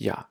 Ja. 0.00 0.28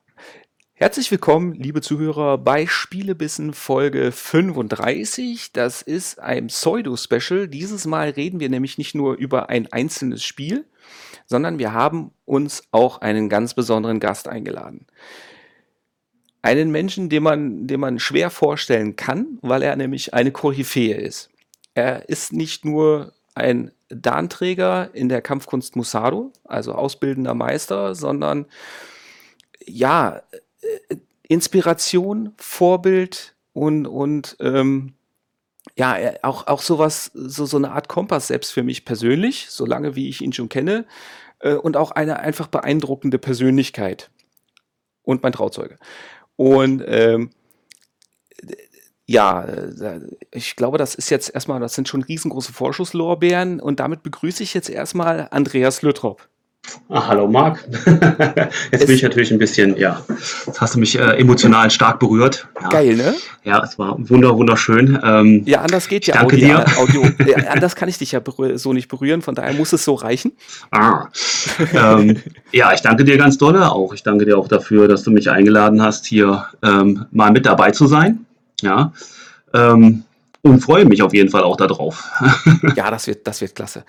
Herzlich 0.72 1.12
willkommen, 1.12 1.52
liebe 1.52 1.80
Zuhörer, 1.80 2.38
bei 2.38 2.66
Spielebissen 2.66 3.54
Folge 3.54 4.10
35. 4.10 5.52
Das 5.52 5.80
ist 5.80 6.18
ein 6.18 6.48
Pseudo-Special. 6.48 7.46
Dieses 7.46 7.86
Mal 7.86 8.10
reden 8.10 8.40
wir 8.40 8.48
nämlich 8.48 8.78
nicht 8.78 8.96
nur 8.96 9.14
über 9.14 9.48
ein 9.48 9.72
einzelnes 9.72 10.24
Spiel, 10.24 10.66
sondern 11.24 11.60
wir 11.60 11.72
haben 11.72 12.10
uns 12.24 12.64
auch 12.72 13.00
einen 13.00 13.28
ganz 13.28 13.54
besonderen 13.54 14.00
Gast 14.00 14.26
eingeladen. 14.26 14.88
Einen 16.42 16.72
Menschen, 16.72 17.08
den 17.08 17.22
man, 17.22 17.68
den 17.68 17.78
man 17.78 18.00
schwer 18.00 18.30
vorstellen 18.30 18.96
kann, 18.96 19.38
weil 19.40 19.62
er 19.62 19.76
nämlich 19.76 20.14
eine 20.14 20.32
Koryphäe 20.32 20.96
ist. 20.96 21.30
Er 21.74 22.08
ist 22.08 22.32
nicht 22.32 22.64
nur 22.64 23.12
ein 23.36 23.70
Danträger 23.88 24.90
in 24.94 25.08
der 25.08 25.22
Kampfkunst 25.22 25.76
Musado, 25.76 26.32
also 26.42 26.72
ausbildender 26.72 27.34
Meister, 27.34 27.94
sondern 27.94 28.46
ja, 29.66 30.22
äh, 30.62 30.96
Inspiration, 31.28 32.34
Vorbild 32.38 33.34
und, 33.52 33.86
und 33.86 34.36
ähm, 34.40 34.94
ja, 35.76 35.96
auch, 36.22 36.46
auch 36.46 36.62
sowas, 36.62 37.10
so, 37.14 37.46
so 37.46 37.56
eine 37.56 37.72
Art 37.72 37.88
Kompass 37.88 38.28
selbst 38.28 38.52
für 38.52 38.62
mich 38.62 38.84
persönlich, 38.84 39.46
solange 39.48 39.94
wie 39.94 40.08
ich 40.08 40.22
ihn 40.22 40.32
schon 40.32 40.48
kenne, 40.48 40.86
äh, 41.40 41.54
und 41.54 41.76
auch 41.76 41.90
eine 41.90 42.20
einfach 42.20 42.48
beeindruckende 42.48 43.18
Persönlichkeit. 43.18 44.10
Und 45.02 45.22
mein 45.22 45.32
Trauzeuge. 45.32 45.78
Und 46.36 46.82
ähm, 46.86 47.30
ja, 49.06 49.42
äh, 49.44 50.00
ich 50.30 50.56
glaube, 50.56 50.78
das 50.78 50.94
ist 50.94 51.10
jetzt 51.10 51.34
erstmal, 51.34 51.58
das 51.58 51.74
sind 51.74 51.88
schon 51.88 52.02
riesengroße 52.02 52.52
Vorschusslorbeeren 52.52 53.60
und 53.60 53.80
damit 53.80 54.02
begrüße 54.02 54.42
ich 54.42 54.54
jetzt 54.54 54.70
erstmal 54.70 55.28
Andreas 55.32 55.82
Lüttrop. 55.82 56.29
Ah, 56.88 57.06
hallo 57.06 57.28
Marc. 57.28 57.66
Jetzt 57.86 58.82
es 58.82 58.86
bin 58.86 58.96
ich 58.96 59.02
natürlich 59.02 59.30
ein 59.30 59.38
bisschen, 59.38 59.76
ja, 59.76 60.02
jetzt 60.46 60.60
hast 60.60 60.74
du 60.74 60.80
mich 60.80 60.98
äh, 60.98 61.18
emotional 61.18 61.70
stark 61.70 62.00
berührt. 62.00 62.48
Ja. 62.60 62.68
Geil, 62.68 62.96
ne? 62.96 63.14
Ja, 63.44 63.62
es 63.62 63.78
war 63.78 63.96
wunder, 64.08 64.36
wunderschön. 64.36 64.98
Ähm, 65.02 65.42
ja, 65.46 65.60
anders 65.60 65.88
geht 65.88 66.06
ja 66.06 66.14
danke 66.14 66.36
Audio, 66.36 66.48
dir. 66.48 66.78
Audio, 66.78 67.02
ja, 67.26 67.48
anders 67.48 67.76
kann 67.76 67.88
ich 67.88 67.98
dich 67.98 68.12
ja 68.12 68.20
so 68.54 68.72
nicht 68.72 68.88
berühren, 68.88 69.22
von 69.22 69.34
daher 69.34 69.54
muss 69.54 69.72
es 69.72 69.84
so 69.84 69.94
reichen. 69.94 70.32
Ah. 70.72 71.06
ähm, 71.72 72.20
ja, 72.52 72.72
ich 72.72 72.80
danke 72.80 73.04
dir 73.04 73.16
ganz 73.16 73.38
doll 73.38 73.62
auch. 73.62 73.94
Ich 73.94 74.02
danke 74.02 74.24
dir 74.24 74.36
auch 74.36 74.48
dafür, 74.48 74.88
dass 74.88 75.04
du 75.04 75.12
mich 75.12 75.30
eingeladen 75.30 75.80
hast, 75.80 76.06
hier 76.06 76.46
ähm, 76.62 77.06
mal 77.12 77.30
mit 77.30 77.46
dabei 77.46 77.70
zu 77.70 77.86
sein. 77.86 78.26
Ja. 78.62 78.92
Ähm, 79.54 80.02
und 80.42 80.60
freue 80.60 80.86
mich 80.86 81.02
auf 81.02 81.14
jeden 81.14 81.30
Fall 81.30 81.44
auch 81.44 81.56
darauf. 81.56 82.10
ja, 82.76 82.90
das 82.90 83.06
wird, 83.06 83.26
das 83.26 83.40
wird 83.40 83.54
klasse. 83.54 83.84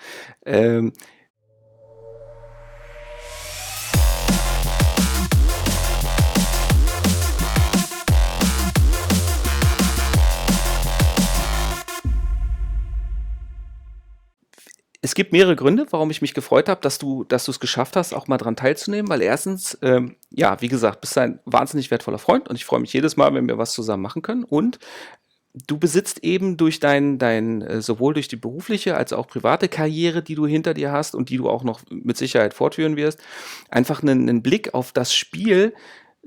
Es 15.04 15.16
gibt 15.16 15.32
mehrere 15.32 15.56
Gründe, 15.56 15.86
warum 15.90 16.10
ich 16.12 16.22
mich 16.22 16.32
gefreut 16.32 16.68
habe, 16.68 16.80
dass 16.80 16.98
du, 16.98 17.24
dass 17.24 17.44
du 17.44 17.50
es 17.50 17.58
geschafft 17.58 17.96
hast, 17.96 18.14
auch 18.14 18.28
mal 18.28 18.38
dran 18.38 18.54
teilzunehmen. 18.54 19.10
Weil 19.10 19.20
erstens, 19.20 19.76
ähm, 19.82 20.14
ja, 20.30 20.60
wie 20.60 20.68
gesagt, 20.68 21.00
bist 21.00 21.18
ein 21.18 21.40
wahnsinnig 21.44 21.90
wertvoller 21.90 22.18
Freund 22.18 22.48
und 22.48 22.54
ich 22.54 22.64
freue 22.64 22.78
mich 22.78 22.92
jedes 22.92 23.16
Mal, 23.16 23.34
wenn 23.34 23.48
wir 23.48 23.58
was 23.58 23.72
zusammen 23.72 24.02
machen 24.02 24.22
können. 24.22 24.44
Und 24.44 24.78
du 25.54 25.76
besitzt 25.76 26.22
eben 26.22 26.56
durch 26.56 26.78
dein, 26.78 27.18
dein, 27.18 27.62
äh, 27.62 27.82
sowohl 27.82 28.14
durch 28.14 28.28
die 28.28 28.36
berufliche 28.36 28.96
als 28.96 29.12
auch 29.12 29.26
private 29.26 29.68
Karriere, 29.68 30.22
die 30.22 30.36
du 30.36 30.46
hinter 30.46 30.72
dir 30.72 30.92
hast 30.92 31.16
und 31.16 31.30
die 31.30 31.36
du 31.36 31.50
auch 31.50 31.64
noch 31.64 31.80
mit 31.90 32.16
Sicherheit 32.16 32.54
fortführen 32.54 32.96
wirst, 32.96 33.20
einfach 33.70 34.02
einen, 34.02 34.28
einen 34.28 34.42
Blick 34.42 34.72
auf 34.72 34.92
das 34.92 35.12
Spiel, 35.12 35.74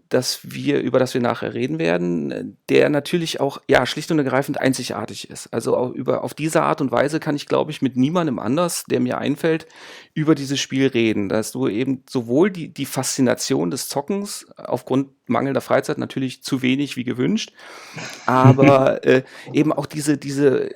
dass 0.10 0.40
wir, 0.44 0.82
über 0.82 1.00
das 1.00 1.14
wir 1.14 1.22
nachher 1.22 1.54
reden 1.54 1.80
werden, 1.80 2.58
der 2.70 2.90
natürlich 2.90 3.40
auch, 3.40 3.60
ja, 3.68 3.86
schlicht 3.86 4.12
und 4.12 4.20
ergreifend 4.20 4.60
einzigartig 4.60 5.30
ist. 5.30 5.48
Also 5.54 5.76
auch 5.76 5.92
über, 5.92 6.24
auf 6.24 6.34
diese 6.34 6.62
Art 6.62 6.82
und 6.82 6.92
Weise 6.92 7.20
kann 7.20 7.36
ich, 7.36 7.48
glaube 7.48 7.72
ich, 7.72 7.82
mit 7.82 7.98
niemandem 7.98 8.40
anders, 8.40 8.84
der 8.86 9.00
mir 9.00 9.18
einfällt, 9.18 9.66
über 10.14 10.36
dieses 10.36 10.60
Spiel 10.60 10.88
reden. 10.88 11.28
Dass 11.30 11.52
du 11.52 11.68
eben 11.68 12.04
sowohl 12.10 12.52
die, 12.52 12.70
die 12.70 12.86
Faszination 12.86 13.72
des 13.72 13.88
Zockens 13.88 14.46
aufgrund 14.58 15.10
mangelnder 15.28 15.62
Freizeit 15.62 15.98
natürlich 15.98 16.44
zu 16.44 16.62
wenig 16.62 16.98
wie 16.98 17.04
gewünscht, 17.04 17.52
aber 18.26 19.04
äh, 19.06 19.24
eben 19.54 19.74
auch 19.74 19.88
diese, 19.88 20.18
diese, 20.18 20.70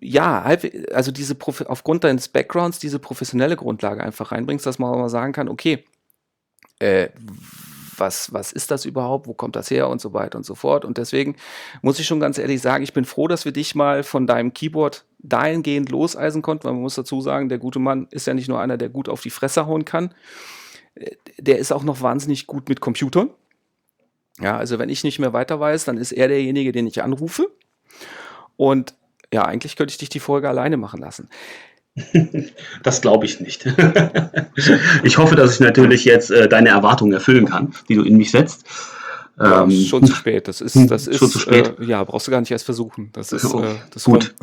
ja, 0.00 0.42
also 0.92 1.12
diese, 1.12 1.36
aufgrund 1.66 2.04
deines 2.04 2.28
Backgrounds, 2.28 2.78
diese 2.78 2.98
professionelle 2.98 3.56
Grundlage 3.56 4.02
einfach 4.02 4.32
reinbringst, 4.32 4.66
dass 4.66 4.78
man 4.78 4.90
auch 4.92 4.98
mal 4.98 5.08
sagen 5.08 5.32
kann, 5.32 5.48
okay, 5.48 5.84
äh, 6.80 7.10
was, 8.00 8.32
was 8.32 8.52
ist 8.52 8.70
das 8.70 8.84
überhaupt, 8.84 9.26
wo 9.26 9.34
kommt 9.34 9.56
das 9.56 9.70
her 9.70 9.88
und 9.88 10.00
so 10.00 10.12
weiter 10.12 10.38
und 10.38 10.44
so 10.44 10.54
fort. 10.54 10.84
Und 10.84 10.98
deswegen 10.98 11.36
muss 11.82 11.98
ich 11.98 12.06
schon 12.06 12.20
ganz 12.20 12.38
ehrlich 12.38 12.60
sagen, 12.60 12.82
ich 12.82 12.92
bin 12.92 13.04
froh, 13.04 13.28
dass 13.28 13.44
wir 13.44 13.52
dich 13.52 13.74
mal 13.74 14.02
von 14.02 14.26
deinem 14.26 14.52
Keyboard 14.54 15.04
dahingehend 15.18 15.90
loseisen 15.90 16.42
konnten, 16.42 16.64
weil 16.64 16.72
man 16.72 16.82
muss 16.82 16.94
dazu 16.94 17.20
sagen, 17.20 17.48
der 17.48 17.58
gute 17.58 17.78
Mann 17.78 18.08
ist 18.10 18.26
ja 18.26 18.34
nicht 18.34 18.48
nur 18.48 18.60
einer, 18.60 18.78
der 18.78 18.88
gut 18.88 19.08
auf 19.08 19.20
die 19.20 19.30
Fresse 19.30 19.66
hauen 19.66 19.84
kann, 19.84 20.14
äh, 20.94 21.10
der 21.38 21.58
ist 21.58 21.72
auch 21.72 21.84
noch 21.84 22.00
wahnsinnig 22.00 22.46
gut 22.46 22.68
mit 22.68 22.80
Computern. 22.80 23.30
Ja, 24.40 24.56
also 24.56 24.78
wenn 24.78 24.88
ich 24.88 25.04
nicht 25.04 25.18
mehr 25.18 25.32
weiter 25.32 25.60
weiß, 25.60 25.84
dann 25.84 25.98
ist 25.98 26.12
er 26.12 26.28
derjenige, 26.28 26.72
den 26.72 26.86
ich 26.86 27.02
anrufe. 27.02 27.50
Und 28.56 28.94
ja, 29.32 29.44
eigentlich 29.44 29.76
könnte 29.76 29.92
ich 29.92 29.98
dich 29.98 30.08
die 30.08 30.20
Folge 30.20 30.48
alleine 30.48 30.76
machen 30.76 31.00
lassen. 31.00 31.28
Das 32.82 33.00
glaube 33.00 33.26
ich 33.26 33.40
nicht. 33.40 33.66
Ich 35.02 35.18
hoffe, 35.18 35.36
dass 35.36 35.54
ich 35.54 35.60
natürlich 35.60 36.04
jetzt 36.04 36.30
äh, 36.30 36.48
deine 36.48 36.68
Erwartungen 36.70 37.12
erfüllen 37.12 37.46
kann, 37.46 37.74
die 37.88 37.94
du 37.94 38.02
in 38.02 38.16
mich 38.16 38.30
setzt. 38.30 38.64
Ja, 39.38 39.62
ähm, 39.62 39.70
schon 39.70 40.04
zu 40.04 40.14
spät. 40.14 40.48
Das 40.48 40.60
ist, 40.60 40.76
das 40.90 41.06
ist, 41.06 41.18
schon 41.18 41.30
zu 41.30 41.38
spät. 41.38 41.78
Äh, 41.78 41.84
ja, 41.84 42.04
brauchst 42.04 42.26
du 42.26 42.30
gar 42.30 42.40
nicht 42.40 42.50
erst 42.50 42.64
versuchen. 42.64 43.10
Das 43.12 43.32
ist, 43.32 43.44
oh, 43.46 43.62
äh, 43.62 43.76
das 43.90 44.04
gut. 44.04 44.34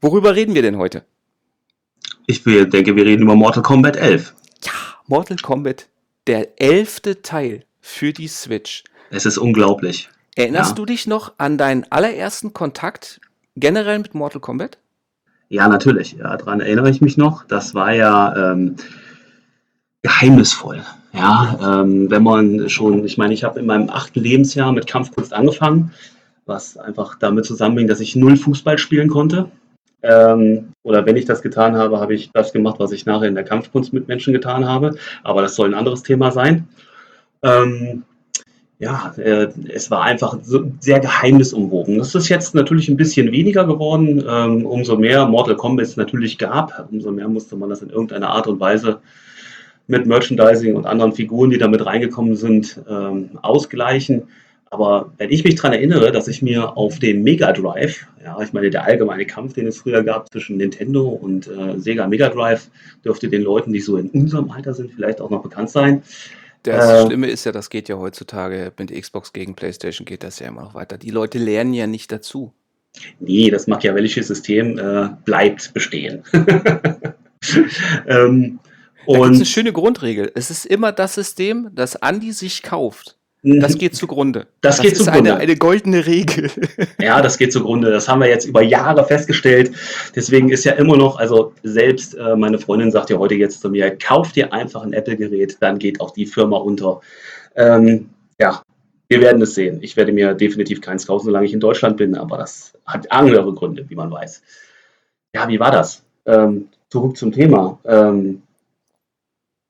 Worüber 0.00 0.36
reden 0.36 0.54
wir 0.54 0.62
denn 0.62 0.76
heute? 0.76 1.04
Ich 2.26 2.44
denke, 2.44 2.94
wir 2.96 3.04
reden 3.04 3.22
über 3.22 3.34
Mortal 3.34 3.62
Kombat 3.62 3.96
11. 3.96 4.34
Ja, 4.64 4.72
Mortal 5.06 5.38
Kombat, 5.38 5.88
der 6.26 6.60
elfte 6.60 7.22
Teil 7.22 7.64
für 7.80 8.12
die 8.12 8.28
Switch. 8.28 8.84
Es 9.10 9.26
ist 9.26 9.38
unglaublich. 9.38 10.08
Erinnerst 10.36 10.72
ja. 10.72 10.74
du 10.76 10.86
dich 10.86 11.06
noch 11.06 11.32
an 11.38 11.58
deinen 11.58 11.84
allerersten 11.90 12.52
Kontakt 12.52 13.20
generell 13.56 13.98
mit 13.98 14.14
Mortal 14.14 14.40
Kombat? 14.40 14.78
Ja, 15.50 15.68
natürlich. 15.68 16.12
Ja, 16.12 16.36
daran 16.36 16.60
erinnere 16.60 16.90
ich 16.90 17.00
mich 17.00 17.16
noch. 17.16 17.44
Das 17.44 17.74
war 17.74 17.92
ja 17.92 18.52
ähm, 18.52 18.76
geheimnisvoll. 20.02 20.82
Ja, 21.12 21.82
ähm, 21.82 22.08
wenn 22.08 22.22
man 22.22 22.68
schon, 22.68 23.04
ich 23.04 23.18
meine, 23.18 23.34
ich 23.34 23.42
habe 23.42 23.58
in 23.58 23.66
meinem 23.66 23.90
achten 23.90 24.20
Lebensjahr 24.20 24.72
mit 24.72 24.86
Kampfkunst 24.86 25.32
angefangen, 25.32 25.90
was 26.46 26.76
einfach 26.76 27.18
damit 27.18 27.46
zusammenhängt, 27.46 27.90
dass 27.90 27.98
ich 27.98 28.14
null 28.14 28.36
Fußball 28.36 28.78
spielen 28.78 29.08
konnte. 29.08 29.50
Ähm, 30.02 30.68
oder 30.84 31.04
wenn 31.04 31.16
ich 31.16 31.24
das 31.24 31.42
getan 31.42 31.76
habe, 31.76 31.98
habe 31.98 32.14
ich 32.14 32.30
das 32.32 32.52
gemacht, 32.52 32.76
was 32.78 32.92
ich 32.92 33.04
nachher 33.04 33.28
in 33.28 33.34
der 33.34 33.44
Kampfkunst 33.44 33.92
mit 33.92 34.06
Menschen 34.06 34.32
getan 34.32 34.66
habe. 34.66 34.94
Aber 35.24 35.42
das 35.42 35.56
soll 35.56 35.68
ein 35.68 35.74
anderes 35.74 36.04
Thema 36.04 36.30
sein. 36.30 36.68
Ähm, 37.42 38.04
ja, 38.80 39.12
äh, 39.18 39.48
es 39.68 39.90
war 39.90 40.02
einfach 40.04 40.38
so 40.42 40.72
sehr 40.80 41.00
geheimnisumwoben. 41.00 41.98
Das 41.98 42.14
ist 42.14 42.30
jetzt 42.30 42.54
natürlich 42.54 42.88
ein 42.88 42.96
bisschen 42.96 43.30
weniger 43.30 43.66
geworden. 43.66 44.24
Ähm, 44.26 44.64
umso 44.64 44.96
mehr 44.96 45.26
Mortal 45.26 45.56
Kombat 45.56 45.84
es 45.84 45.96
natürlich 45.98 46.38
gab, 46.38 46.88
umso 46.90 47.12
mehr 47.12 47.28
musste 47.28 47.56
man 47.56 47.68
das 47.68 47.82
in 47.82 47.90
irgendeiner 47.90 48.30
Art 48.30 48.46
und 48.46 48.58
Weise 48.58 49.00
mit 49.86 50.06
Merchandising 50.06 50.76
und 50.76 50.86
anderen 50.86 51.12
Figuren, 51.12 51.50
die 51.50 51.58
damit 51.58 51.84
reingekommen 51.84 52.36
sind, 52.36 52.80
ähm, 52.88 53.38
ausgleichen. 53.42 54.22
Aber 54.70 55.12
wenn 55.18 55.30
ich 55.30 55.44
mich 55.44 55.56
daran 55.56 55.74
erinnere, 55.74 56.10
dass 56.10 56.26
ich 56.26 56.40
mir 56.40 56.78
auf 56.78 57.00
dem 57.00 57.22
Mega 57.22 57.52
Drive, 57.52 58.06
ja, 58.24 58.40
ich 58.40 58.54
meine, 58.54 58.70
der 58.70 58.84
allgemeine 58.84 59.26
Kampf, 59.26 59.52
den 59.52 59.66
es 59.66 59.78
früher 59.78 60.02
gab 60.04 60.30
zwischen 60.32 60.56
Nintendo 60.56 61.06
und 61.06 61.48
äh, 61.48 61.78
Sega 61.78 62.06
Mega 62.06 62.30
Drive, 62.30 62.70
dürfte 63.04 63.28
den 63.28 63.42
Leuten, 63.42 63.74
die 63.74 63.80
so 63.80 63.98
in 63.98 64.08
unserem 64.08 64.50
Alter 64.50 64.72
sind, 64.72 64.92
vielleicht 64.92 65.20
auch 65.20 65.28
noch 65.28 65.42
bekannt 65.42 65.68
sein. 65.68 66.02
Das 66.62 67.04
äh, 67.04 67.06
Schlimme 67.06 67.28
ist 67.28 67.44
ja, 67.44 67.52
das 67.52 67.70
geht 67.70 67.88
ja 67.88 67.96
heutzutage 67.96 68.72
mit 68.78 68.92
Xbox 68.92 69.32
gegen 69.32 69.54
PlayStation 69.54 70.04
geht 70.04 70.22
das 70.22 70.38
ja 70.38 70.48
immer 70.48 70.62
noch 70.62 70.74
weiter. 70.74 70.98
Die 70.98 71.10
Leute 71.10 71.38
lernen 71.38 71.72
ja 71.72 71.86
nicht 71.86 72.12
dazu. 72.12 72.52
Nee, 73.20 73.50
das 73.50 73.66
machiavellische 73.66 74.22
System 74.22 74.78
äh, 74.78 75.10
bleibt 75.24 75.72
bestehen. 75.72 76.22
ähm, 78.06 78.58
da 79.06 79.18
und 79.18 79.34
eine 79.34 79.46
schöne 79.46 79.72
Grundregel. 79.72 80.30
Es 80.34 80.50
ist 80.50 80.66
immer 80.66 80.92
das 80.92 81.14
System, 81.14 81.70
das 81.72 81.96
Andi 81.96 82.32
sich 82.32 82.62
kauft. 82.62 83.16
Das 83.42 83.74
mhm. 83.74 83.78
geht 83.78 83.96
zugrunde. 83.96 84.46
Das, 84.60 84.76
das 84.76 84.82
geht 84.82 84.92
ist 84.92 85.04
zugrunde. 85.04 85.32
Eine, 85.32 85.40
eine 85.40 85.56
goldene 85.56 86.06
Regel. 86.06 86.50
Ja, 87.00 87.22
das 87.22 87.38
geht 87.38 87.52
zugrunde. 87.52 87.90
Das 87.90 88.08
haben 88.08 88.20
wir 88.20 88.28
jetzt 88.28 88.44
über 88.44 88.62
Jahre 88.62 89.04
festgestellt. 89.04 89.72
Deswegen 90.14 90.50
ist 90.50 90.64
ja 90.64 90.72
immer 90.72 90.96
noch, 90.96 91.18
also 91.18 91.54
selbst 91.62 92.14
äh, 92.14 92.36
meine 92.36 92.58
Freundin 92.58 92.90
sagt 92.90 93.08
ja 93.08 93.18
heute 93.18 93.34
jetzt 93.34 93.62
zu 93.62 93.70
mir, 93.70 93.96
kauf 93.96 94.32
dir 94.32 94.52
einfach 94.52 94.82
ein 94.82 94.92
Apple-Gerät, 94.92 95.56
dann 95.60 95.78
geht 95.78 96.00
auch 96.00 96.10
die 96.10 96.26
Firma 96.26 96.58
unter. 96.58 97.00
Ähm, 97.56 98.10
ja, 98.38 98.62
wir 99.08 99.20
werden 99.20 99.40
es 99.42 99.54
sehen. 99.54 99.78
Ich 99.82 99.96
werde 99.96 100.12
mir 100.12 100.34
definitiv 100.34 100.80
keins 100.80 101.06
kaufen, 101.06 101.24
solange 101.24 101.46
ich 101.46 101.52
in 101.52 101.60
Deutschland 101.60 101.96
bin, 101.96 102.16
aber 102.16 102.36
das 102.36 102.72
hat 102.84 103.10
andere 103.10 103.52
Gründe, 103.54 103.88
wie 103.88 103.94
man 103.94 104.10
weiß. 104.10 104.42
Ja, 105.34 105.48
wie 105.48 105.58
war 105.58 105.70
das? 105.70 106.02
Ähm, 106.26 106.68
zurück 106.90 107.16
zum 107.16 107.32
Thema. 107.32 107.78
Ähm, 107.84 108.42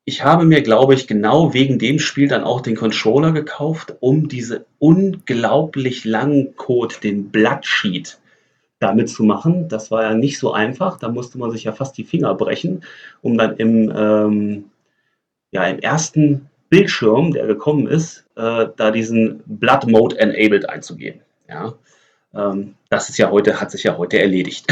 ich 0.05 0.25
habe 0.25 0.45
mir, 0.45 0.63
glaube 0.63 0.95
ich, 0.95 1.07
genau 1.07 1.55
wegen 1.55 1.79
dem 1.79 1.99
Spiel 1.99 2.29
dann 2.29 2.43
auch 2.43 2.61
den 2.61 2.77
Controller 2.77 3.33
gekauft, 3.33 3.95
um 4.01 4.29
diese 4.29 4.67
unglaublich 4.79 6.05
langen 6.05 6.57
Code, 6.57 6.97
den 7.03 7.31
Bloodsheet, 7.31 8.19
damit 8.79 9.11
zu 9.11 9.23
machen. 9.25 9.69
Das 9.69 9.91
war 9.91 10.03
ja 10.03 10.15
nicht 10.15 10.39
so 10.39 10.53
einfach. 10.53 10.99
Da 10.99 11.11
musste 11.11 11.39
man 11.39 11.51
sich 11.51 11.65
ja 11.65 11.73
fast 11.73 11.97
die 11.99 12.05
Finger 12.05 12.35
brechen, 12.35 12.83
um 13.23 13.37
dann 13.37 13.57
im, 13.59 13.93
ähm, 13.95 14.65
ja, 15.53 15.65
im 15.65 15.79
ersten 15.79 16.49
Bildschirm, 16.71 17.33
der 17.33 17.47
gekommen 17.47 17.87
ist, 17.87 18.25
äh, 18.37 18.67
da 18.77 18.91
diesen 18.91 19.43
Blood 19.47 19.87
Mode 19.87 20.19
Enabled 20.19 20.69
einzugeben. 20.69 21.21
Ja. 21.49 21.75
Ähm, 22.35 22.75
das 22.89 23.09
ist 23.09 23.19
ja 23.19 23.31
heute, 23.31 23.61
hat 23.61 23.71
sich 23.71 23.83
ja 23.83 23.99
heute 23.99 24.19
erledigt. 24.19 24.67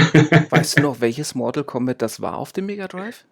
weißt 0.51 0.79
du 0.79 0.83
noch, 0.83 1.01
welches 1.01 1.35
Mortal 1.35 1.65
Kombat 1.65 2.01
das 2.01 2.21
war 2.21 2.39
auf 2.39 2.53
dem 2.53 2.67
Mega 2.67 2.89
Drive? 2.89 3.25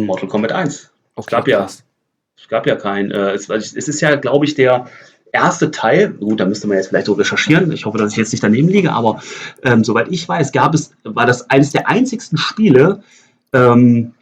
Mortal 0.00 0.28
Kombat 0.28 0.52
1. 0.52 0.90
Okay, 1.14 1.24
es 1.26 1.26
gab 1.26 1.48
ja, 1.48 1.64
es 1.64 2.48
gab 2.48 2.66
ja 2.66 2.76
kein, 2.76 3.10
äh, 3.10 3.32
es, 3.32 3.48
es, 3.48 3.72
ist 3.74 4.00
ja, 4.00 4.14
glaube 4.16 4.44
ich, 4.44 4.54
der 4.54 4.86
erste 5.32 5.70
Teil, 5.70 6.12
gut, 6.12 6.40
da 6.40 6.46
müsste 6.46 6.66
man 6.66 6.76
jetzt 6.76 6.88
vielleicht 6.88 7.06
so 7.06 7.14
recherchieren, 7.14 7.72
ich 7.72 7.86
hoffe, 7.86 7.98
dass 7.98 8.12
ich 8.12 8.18
jetzt 8.18 8.32
nicht 8.32 8.44
daneben 8.44 8.68
liege, 8.68 8.92
aber 8.92 9.22
ähm, 9.62 9.84
soweit 9.84 10.08
ich 10.10 10.28
weiß, 10.28 10.52
gab 10.52 10.74
es, 10.74 10.92
war 11.04 11.26
das 11.26 11.48
eines 11.50 11.70
der 11.70 11.88
einzigsten 11.88 12.36
Spiele, 12.36 13.02
ähm, 13.52 14.12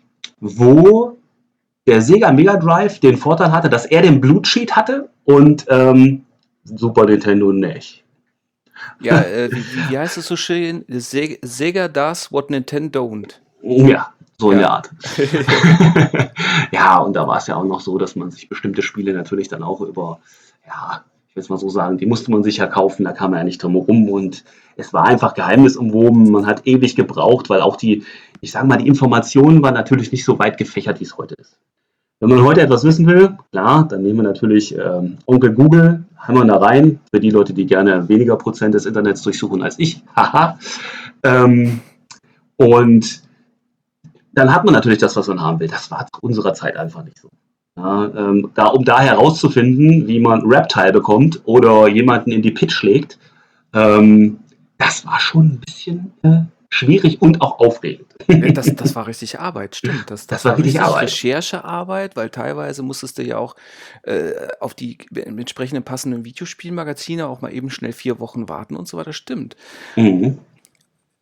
wo 0.41 1.19
der 1.87 2.03
Sega 2.03 2.33
Mega 2.33 2.57
Drive 2.57 3.01
den 3.01 3.17
Vorteil 3.17 3.53
hatte, 3.53 3.69
dass 3.69 3.87
er 3.87 4.03
den 4.03 4.21
Blutsheet 4.21 4.77
hatte 4.77 5.09
und 5.25 5.67
ähm, 5.69 6.25
Super 6.65 7.07
Nintendo 7.07 7.53
nicht. 7.53 8.05
Ja, 9.01 9.21
äh, 9.23 9.51
wie, 9.51 9.65
wie, 9.89 9.99
heißt 9.99 10.19
es 10.19 10.27
so 10.27 10.37
schön? 10.37 10.85
Sega 10.89 11.89
does 11.89 12.31
what 12.33 12.51
Nintendo 12.51 13.03
don't. 13.03 13.41
Ja, 13.63 14.13
so 14.41 14.51
in 14.51 14.59
der 14.59 14.71
Art. 14.71 14.91
ja, 16.73 16.99
und 16.99 17.15
da 17.15 17.27
war 17.27 17.39
es 17.39 17.47
ja 17.47 17.57
auch 17.57 17.65
noch 17.65 17.81
so, 17.81 17.99
dass 17.99 18.17
man 18.17 18.31
sich 18.31 18.49
bestimmte 18.49 18.83
Spiele 18.83 19.13
natürlich 19.13 19.49
dann 19.49 19.63
auch 19.63 19.81
über, 19.81 20.21
ja, 20.67 21.05
ich 21.29 21.37
will 21.37 21.43
es 21.43 21.49
mal 21.49 21.59
so 21.59 21.69
sagen, 21.69 21.99
die 21.99 22.07
musste 22.07 22.33
man 22.33 22.43
sich 22.43 22.57
ja 22.57 22.67
kaufen, 22.67 23.05
da 23.05 23.13
kam 23.13 23.31
man 23.31 23.39
ja 23.39 23.45
nicht 23.45 23.63
drum 23.63 23.75
herum 23.75 24.09
und 24.09 24.45
es 24.77 24.93
war 24.93 25.05
einfach 25.05 25.35
geheimnisumwoben, 25.35 26.31
man 26.31 26.47
hat 26.47 26.67
ewig 26.67 26.97
gebraucht, 26.97 27.49
weil 27.51 27.61
auch 27.61 27.77
die, 27.77 28.05
ich 28.41 28.51
sage 28.51 28.67
mal, 28.67 28.79
die 28.79 28.89
Informationen 28.89 29.63
waren 29.63 29.75
natürlich 29.75 30.11
nicht 30.11 30.25
so 30.25 30.39
weit 30.41 30.59
gefächert, 30.59 30.99
wie 30.99 31.05
es 31.05 31.17
heute 31.17 31.37
ist. 31.37 31.57
Wenn 32.19 32.31
man 32.31 32.43
heute 32.43 32.61
etwas 32.61 32.85
wissen 32.85 33.07
will, 33.07 33.39
klar, 33.51 33.89
dann 33.89 34.03
nehmen 34.03 34.19
wir 34.19 34.25
natürlich 34.25 34.77
ähm, 34.77 35.19
Onkel 35.25 35.55
Google, 35.55 36.05
wir 36.29 36.45
da 36.45 36.57
rein, 36.57 37.01
für 37.11 37.21
die 37.21 37.31
Leute, 37.31 37.55
die 37.55 37.65
gerne 37.65 38.09
weniger 38.09 38.37
Prozent 38.37 38.75
des 38.75 38.85
Internets 38.85 39.23
durchsuchen 39.23 39.63
als 39.63 39.79
ich. 39.79 40.03
Haha. 40.17 40.59
ähm, 41.23 41.81
und 42.57 43.23
dann 44.33 44.55
hat 44.55 44.65
man 44.65 44.75
natürlich 44.75 44.99
das, 44.99 45.17
was 45.17 45.29
man 45.29 45.41
haben 45.41 45.61
will. 45.61 45.69
Das 45.69 45.91
war 45.91 46.07
zu 46.07 46.21
unserer 46.21 46.55
Zeit 46.55 46.77
einfach 46.77 47.05
nicht 47.05 47.19
so. 47.19 47.29
Ja, 47.77 48.05
ähm, 48.15 48.51
da, 48.55 48.67
um 48.67 48.85
da 48.85 49.01
herauszufinden, 49.01 50.07
wie 50.07 50.21
man 50.21 50.43
Reptile 50.45 50.93
bekommt 50.93 51.41
oder 51.45 51.89
jemanden 51.89 52.33
in 52.33 52.43
die 52.43 52.51
Pitch 52.51 52.73
schlägt, 52.73 53.19
ähm, 53.73 54.41
das 54.79 55.07
war 55.07 55.21
schon 55.21 55.47
ein 55.47 55.61
bisschen 55.61 56.13
äh, 56.23 56.43
schwierig 56.71 57.21
und 57.21 57.41
auch 57.41 57.59
aufregend. 57.59 58.07
Das, 58.55 58.75
das 58.75 58.95
war 58.95 59.07
richtig 59.07 59.39
Arbeit, 59.39 59.77
stimmt. 59.77 60.05
Das, 60.07 60.27
das, 60.27 60.43
das 60.43 60.45
war, 60.45 60.53
war 60.53 60.59
richtig 60.59 60.81
Arbeit. 60.81 61.03
Recherchearbeit, 61.03 62.17
weil 62.17 62.31
teilweise 62.31 62.83
musstest 62.83 63.19
du 63.19 63.23
ja 63.23 63.39
auch 63.39 63.57
äh, 64.03 64.33
auf 64.61 64.75
die 64.75 64.99
entsprechenden 65.15 65.85
passenden 65.85 66.25
Videospielmagazine 66.25 67.27
auch 67.27 67.41
mal 67.41 67.53
eben 67.53 67.71
schnell 67.71 67.93
vier 67.93 68.19
Wochen 68.19 68.49
warten 68.49 68.77
und 68.77 68.89
so 68.89 68.97
weiter, 68.97 69.13
stimmt. 69.13 69.57
Mhm. 69.97 70.39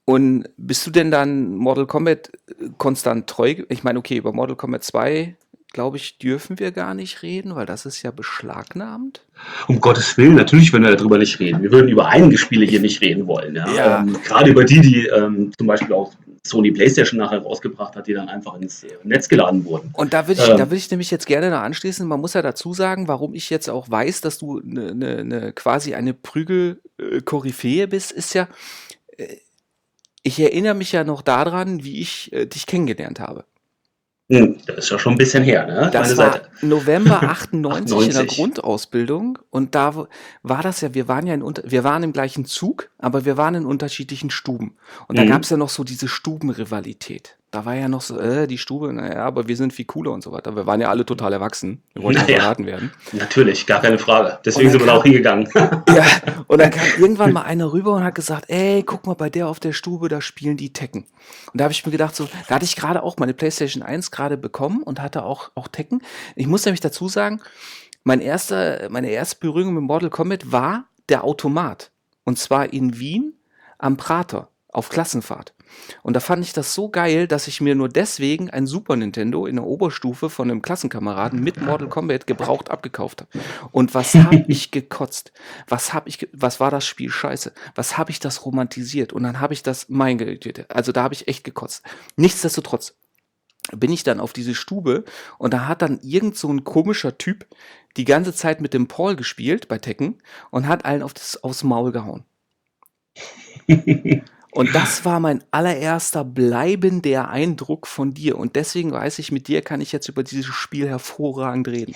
Und 0.09 0.45
bist 0.57 0.87
du 0.87 0.91
denn 0.91 1.11
dann 1.11 1.55
Mortal 1.55 1.85
Kombat 1.85 2.31
äh, 2.49 2.71
konstant 2.79 3.27
treu? 3.27 3.57
Ich 3.69 3.85
meine, 3.85 3.99
okay, 3.99 4.17
über 4.17 4.33
Mortal 4.33 4.57
Kombat 4.57 4.83
2, 4.83 5.37
glaube 5.71 5.99
ich, 5.99 6.17
dürfen 6.17 6.59
wir 6.59 6.73
gar 6.73 6.95
nicht 6.95 7.23
reden, 7.23 7.55
weil 7.55 7.67
das 7.67 7.85
ist 7.85 8.03
ja 8.03 8.11
beschlagnahmt. 8.11 9.21
Um 9.67 9.83
Gottes 9.83 10.17
Willen, 10.17 10.37
natürlich 10.37 10.73
würden 10.73 10.85
wir 10.85 10.97
darüber 10.97 11.19
nicht 11.19 11.39
reden. 11.41 11.63
Wir 11.63 11.71
würden 11.71 11.91
über 11.91 12.09
einige 12.09 12.39
Spiele 12.39 12.65
hier 12.65 12.81
nicht 12.81 13.03
reden 13.03 13.27
wollen. 13.27 13.55
Ja? 13.55 13.71
Ja. 13.71 14.01
Ähm, 14.01 14.17
gerade 14.25 14.51
über 14.51 14.65
die, 14.65 14.81
die 14.81 15.07
ähm, 15.09 15.53
zum 15.59 15.67
Beispiel 15.67 15.93
auch 15.93 16.15
Sony 16.43 16.71
PlayStation 16.71 17.19
nachher 17.19 17.43
rausgebracht 17.43 17.95
hat, 17.95 18.07
die 18.07 18.15
dann 18.15 18.31
einfach 18.31 18.55
ins 18.55 18.85
äh, 18.85 18.89
Netz 19.05 19.29
geladen 19.29 19.67
wurden. 19.67 19.91
Und 19.93 20.15
da 20.15 20.27
würde 20.27 20.41
ich, 20.41 20.49
ähm, 20.49 20.57
da 20.57 20.73
ich 20.73 20.91
nämlich 20.91 21.11
jetzt 21.11 21.27
gerne 21.27 21.51
noch 21.51 21.61
anschließen. 21.61 22.09
Man 22.09 22.23
muss 22.23 22.33
ja 22.33 22.41
dazu 22.41 22.73
sagen, 22.73 23.09
warum 23.09 23.35
ich 23.35 23.51
jetzt 23.51 23.69
auch 23.69 23.91
weiß, 23.91 24.23
dass 24.23 24.39
du 24.39 24.63
ne, 24.65 24.95
ne, 24.95 25.23
ne, 25.23 25.53
quasi 25.53 25.93
eine 25.93 26.15
Prügel-Koryphäe 26.15 27.89
bist, 27.89 28.11
ist 28.11 28.33
ja, 28.33 28.49
äh, 29.19 29.37
ich 30.29 30.41
erinnere 30.41 30.75
mich 30.75 30.93
ja 30.93 31.05
noch 31.05 31.23
daran, 31.23 31.85
wie 31.85 32.01
ich 32.01 32.33
äh, 32.33 32.47
dich 32.47 32.67
kennengelernt 32.67 33.21
habe. 33.21 33.45
Hm, 34.31 34.59
das 34.67 34.77
ist 34.77 34.91
ja 34.91 34.99
schon 34.99 35.15
ein 35.15 35.19
bisschen 35.19 35.43
her, 35.43 35.67
ne? 35.67 35.89
Das 35.91 36.09
Meine 36.09 36.19
war 36.19 36.33
Seite. 36.33 36.49
November 36.61 37.23
98, 37.23 37.97
98, 37.97 38.09
in 38.09 38.15
der 38.15 38.27
Grundausbildung 38.27 39.39
und 39.49 39.75
da 39.75 40.07
war 40.43 40.63
das 40.63 40.83
ja, 40.83 40.93
wir 40.93 41.09
waren 41.09 41.27
ja 41.27 41.33
in, 41.33 41.43
wir 41.43 41.83
waren 41.83 42.03
im 42.03 42.13
gleichen 42.13 42.45
Zug, 42.45 42.91
aber 42.99 43.25
wir 43.25 43.39
waren 43.39 43.55
in 43.55 43.65
unterschiedlichen 43.65 44.29
Stuben. 44.29 44.77
Und 45.07 45.17
da 45.17 45.25
mhm. 45.25 45.29
gab 45.29 45.43
es 45.45 45.51
ja 45.51 45.57
noch 45.57 45.71
so 45.71 45.83
diese 45.83 46.09
Stubenrivalität 46.09 47.39
da 47.51 47.65
war 47.65 47.75
ja 47.75 47.89
noch 47.89 48.03
so, 48.03 48.19
äh, 48.21 48.47
die 48.47 48.59
Stube, 48.59 48.93
naja, 48.93 49.25
aber 49.25 49.49
wir 49.49 49.57
sind 49.57 49.73
viel 49.73 49.87
cooler 49.87 50.13
und 50.13 50.23
so 50.23 50.33
weiter. 50.33 50.55
Wir 50.55 50.67
waren 50.67 50.81
ja 50.81 50.91
alle 50.91 51.07
total 51.07 51.33
erwachsen. 51.33 51.83
Wir 51.95 52.03
wollten 52.03 52.21
naja, 52.23 52.33
ja 52.33 52.39
beraten 52.39 52.67
werden. 52.67 52.93
Natürlich, 53.13 53.67
gar 53.67 53.81
keine 53.81 53.99
Frage. 53.99 54.39
Deswegen 54.45 54.71
sind 54.71 54.81
wir 54.81 54.87
da 54.87 54.97
auch 54.97 55.03
hingegangen. 55.03 55.49
ja, 55.55 56.05
und 56.47 56.61
dann 56.61 56.71
kam 56.71 56.87
irgendwann 56.99 57.33
mal 57.33 57.43
einer 57.43 57.73
rüber 57.73 57.95
und 57.95 58.05
hat 58.05 58.15
gesagt, 58.15 58.51
ey, 58.51 58.83
guck 58.83 59.07
mal, 59.07 59.15
bei 59.15 59.31
der 59.31 59.49
auf 59.49 59.61
der 59.61 59.73
Stube, 59.73 60.09
da 60.09 60.21
spielen 60.21 60.59
die 60.59 60.73
Tekken. 60.75 61.07
Und 61.53 61.61
da 61.61 61.65
habe 61.65 61.73
ich 61.73 61.85
mir 61.87 61.93
gedacht, 61.93 62.15
so, 62.15 62.29
da 62.49 62.57
hatte 62.57 62.67
ich 62.67 62.77
gerade 62.77 63.03
auch 63.03 63.17
meine 63.17 63.33
PlayStation 63.33 63.83
1 63.83 64.11
gerade 64.11 64.37
bekommen 64.37 64.83
und 64.83 65.01
hatte 65.01 65.23
auch, 65.23 65.51
auch 65.55 65.69
Tekken. 65.69 66.03
Ich 66.37 66.47
muss 66.47 66.67
nämlich 66.67 66.81
dazu 66.81 67.09
sagen, 67.09 67.41
mein 68.05 68.21
erster, 68.21 68.89
meine 68.91 69.11
erste 69.11 69.37
Berührung 69.41 69.75
mit 69.75 69.85
Mortal 69.85 70.11
Kombat 70.11 70.53
war 70.53 70.85
der 71.09 71.25
Automat. 71.25 71.93
Und 72.25 72.39
zwar 72.39 72.75
in 72.75 72.99
Wien 72.99 73.35
am 73.79 73.97
Prater 73.97 74.51
auf 74.71 74.91
Klassenfahrt. 74.91 75.55
Und 76.03 76.15
da 76.15 76.21
fand 76.21 76.45
ich 76.45 76.53
das 76.53 76.75
so 76.75 76.89
geil, 76.89 77.27
dass 77.27 77.49
ich 77.49 77.61
mir 77.61 77.75
nur 77.75 77.89
deswegen 77.89 78.51
ein 78.51 78.67
Super 78.67 78.97
Nintendo 78.97 79.47
in 79.47 79.57
der 79.57 79.65
Oberstufe 79.65 80.31
von 80.31 80.51
einem 80.51 80.63
Klassenkameraden 80.63 81.43
mit 81.43 81.61
Mortal 81.61 81.89
Kombat 81.89 82.27
gebraucht 82.27 82.71
abgekauft 82.71 83.23
habe. 83.23 83.45
Und 83.73 83.95
was 83.95 84.15
habe 84.15 84.45
ich 84.49 84.71
gekotzt? 84.71 85.33
Was 85.67 85.93
habe 85.93 86.09
ich, 86.09 86.29
was 86.33 86.61
war 86.61 86.71
das 86.71 86.87
Spiel 86.87 87.11
scheiße? 87.11 87.53
Was 87.75 87.99
habe 87.99 88.11
ich 88.11 88.21
das 88.21 88.45
romantisiert? 88.45 89.13
Und 89.13 89.23
dann 89.23 89.41
habe 89.41 89.55
ich 89.55 89.63
das, 89.63 89.89
mein 89.89 90.19
Güte, 90.19 90.67
also 90.69 90.93
da 90.93 91.03
habe 91.03 91.15
ich 91.15 91.29
echt 91.29 91.45
gekotzt. 91.45 91.83
Nichtsdestotrotz 92.17 92.95
bin 93.77 93.93
ich 93.93 94.03
dann 94.03 94.21
auf 94.21 94.33
diese 94.33 94.55
Stube 94.55 95.05
und 95.37 95.53
da 95.53 95.67
hat 95.69 95.83
dann 95.83 96.01
irgend 96.01 96.37
so 96.37 96.49
ein 96.49 96.65
komischer 96.65 97.19
Typ 97.19 97.47
die 97.97 98.05
ganze 98.05 98.33
Zeit 98.33 98.61
mit 98.61 98.75
dem 98.75 98.89
Paul 98.89 99.17
gespielt 99.17 99.69
bei 99.69 99.79
Tekken 99.79 100.23
und 100.51 100.69
hat 100.69 100.85
allen 100.85 101.03
auf 101.03 101.15
das, 101.15 101.43
aufs 101.43 101.65
Maul 101.65 101.93
gehauen. 101.93 102.25
Und 104.59 104.75
das 104.75 105.05
war 105.05 105.21
mein 105.21 105.45
allererster 105.53 106.25
bleibender 106.25 107.29
Eindruck 107.29 107.87
von 107.87 108.13
dir. 108.13 108.37
Und 108.37 108.57
deswegen 108.57 108.91
weiß 108.91 109.21
ich, 109.21 109.31
mit 109.31 109.47
dir 109.47 109.63
kann 109.63 109.81
ich 109.81 109.93
jetzt 109.93 110.09
über 110.09 110.25
dieses 110.25 110.53
Spiel 110.53 110.89
hervorragend 110.89 111.69
reden. 111.69 111.95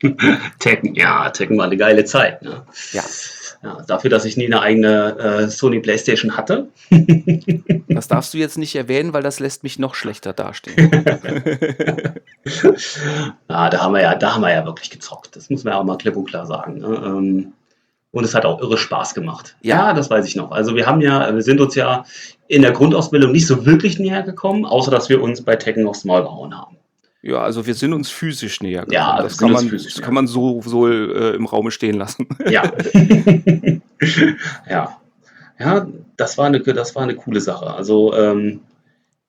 Tekken, 0.60 0.94
ja, 0.94 1.28
Tekken 1.30 1.58
war 1.58 1.64
eine 1.64 1.76
geile 1.76 2.04
Zeit. 2.04 2.42
Ne? 2.42 2.64
Ja. 2.92 3.02
ja. 3.64 3.82
Dafür, 3.88 4.08
dass 4.08 4.24
ich 4.24 4.36
nie 4.36 4.46
eine 4.46 4.60
eigene 4.60 5.18
äh, 5.18 5.48
Sony 5.48 5.80
Playstation 5.80 6.36
hatte. 6.36 6.68
das 7.88 8.06
darfst 8.06 8.32
du 8.34 8.38
jetzt 8.38 8.56
nicht 8.56 8.76
erwähnen, 8.76 9.12
weil 9.12 9.24
das 9.24 9.40
lässt 9.40 9.64
mich 9.64 9.80
noch 9.80 9.96
schlechter 9.96 10.32
dastehen. 10.32 10.88
ja, 13.48 13.68
da 13.68 13.80
haben 13.80 13.94
wir 13.94 14.02
ja, 14.02 14.14
da 14.14 14.32
haben 14.32 14.42
wir 14.42 14.52
ja 14.52 14.64
wirklich 14.64 14.90
gezockt. 14.90 15.34
Das 15.34 15.50
muss 15.50 15.64
man 15.64 15.72
ja 15.72 15.80
auch 15.80 15.84
mal 15.84 15.98
klipp 15.98 16.14
und 16.14 16.26
klar 16.26 16.46
sagen. 16.46 16.78
Ne? 16.78 17.02
Ähm, 17.04 17.52
und 18.16 18.24
es 18.24 18.34
hat 18.34 18.46
auch 18.46 18.62
irre 18.62 18.78
Spaß 18.78 19.12
gemacht. 19.14 19.56
Ja, 19.60 19.92
das 19.92 20.08
weiß 20.08 20.26
ich 20.26 20.36
noch. 20.36 20.50
Also 20.50 20.74
wir 20.74 20.86
haben 20.86 21.02
ja, 21.02 21.34
wir 21.34 21.42
sind 21.42 21.60
uns 21.60 21.74
ja 21.74 22.06
in 22.48 22.62
der 22.62 22.72
Grundausbildung 22.72 23.30
nicht 23.30 23.46
so 23.46 23.66
wirklich 23.66 23.98
näher 23.98 24.22
gekommen, 24.22 24.64
außer 24.64 24.90
dass 24.90 25.10
wir 25.10 25.20
uns 25.20 25.42
bei 25.42 25.54
Tekken 25.54 25.86
aufs 25.86 26.06
Maul 26.06 26.22
gehauen 26.22 26.56
haben. 26.56 26.78
Ja, 27.20 27.42
also 27.42 27.66
wir 27.66 27.74
sind 27.74 27.92
uns 27.92 28.08
physisch 28.08 28.62
näher 28.62 28.86
gekommen. 28.86 28.94
Ja, 28.94 29.22
das, 29.22 29.36
kann 29.36 29.52
man, 29.52 29.68
das 29.70 30.00
kann 30.00 30.14
man 30.14 30.26
so, 30.26 30.62
so 30.64 30.88
äh, 30.88 31.34
im 31.34 31.44
Raume 31.44 31.70
stehen 31.70 31.96
lassen. 31.96 32.26
Ja. 32.48 32.72
ja. 34.70 34.96
Ja, 35.58 35.86
das 36.16 36.38
war 36.38 36.46
eine, 36.46 36.60
das 36.60 36.94
war 36.94 37.02
eine 37.02 37.16
coole 37.16 37.40
Sache. 37.42 37.66
Also 37.66 38.14
ähm, 38.14 38.60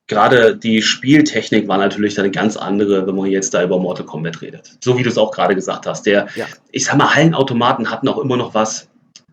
gerade 0.08 0.56
die 0.56 0.82
Spieltechnik 0.82 1.68
war 1.68 1.78
natürlich 1.78 2.16
dann 2.16 2.26
eine 2.26 2.32
ganz 2.32 2.58
andere, 2.58 3.06
wenn 3.06 3.16
man 3.16 3.30
jetzt 3.30 3.54
da 3.54 3.64
über 3.64 3.78
Mortal 3.78 4.06
Kombat 4.06 4.42
redet. 4.42 4.78
So 4.82 4.98
wie 4.98 5.04
du 5.04 5.10
es 5.10 5.18
auch 5.18 5.32
gerade 5.32 5.54
gesagt 5.54 5.86
hast. 5.86 6.06
Der, 6.06 6.28
ja. 6.36 6.46
ich 6.72 6.86
sag 6.86 6.98
mal, 6.98 7.14
Hallenautomaten 7.14 7.92
hatten 7.92 8.08
auch 8.08 8.18
immer 8.18 8.38
noch 8.38 8.54
was. 8.54 8.88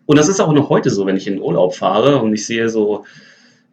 Und 0.05 0.19
das 0.19 0.27
ist 0.27 0.39
auch 0.39 0.51
noch 0.53 0.69
heute 0.69 0.89
so, 0.89 1.05
wenn 1.05 1.17
ich 1.17 1.27
in 1.27 1.35
den 1.35 1.41
Urlaub 1.41 1.75
fahre 1.75 2.21
und 2.21 2.33
ich 2.33 2.45
sehe 2.45 2.69
so 2.69 3.05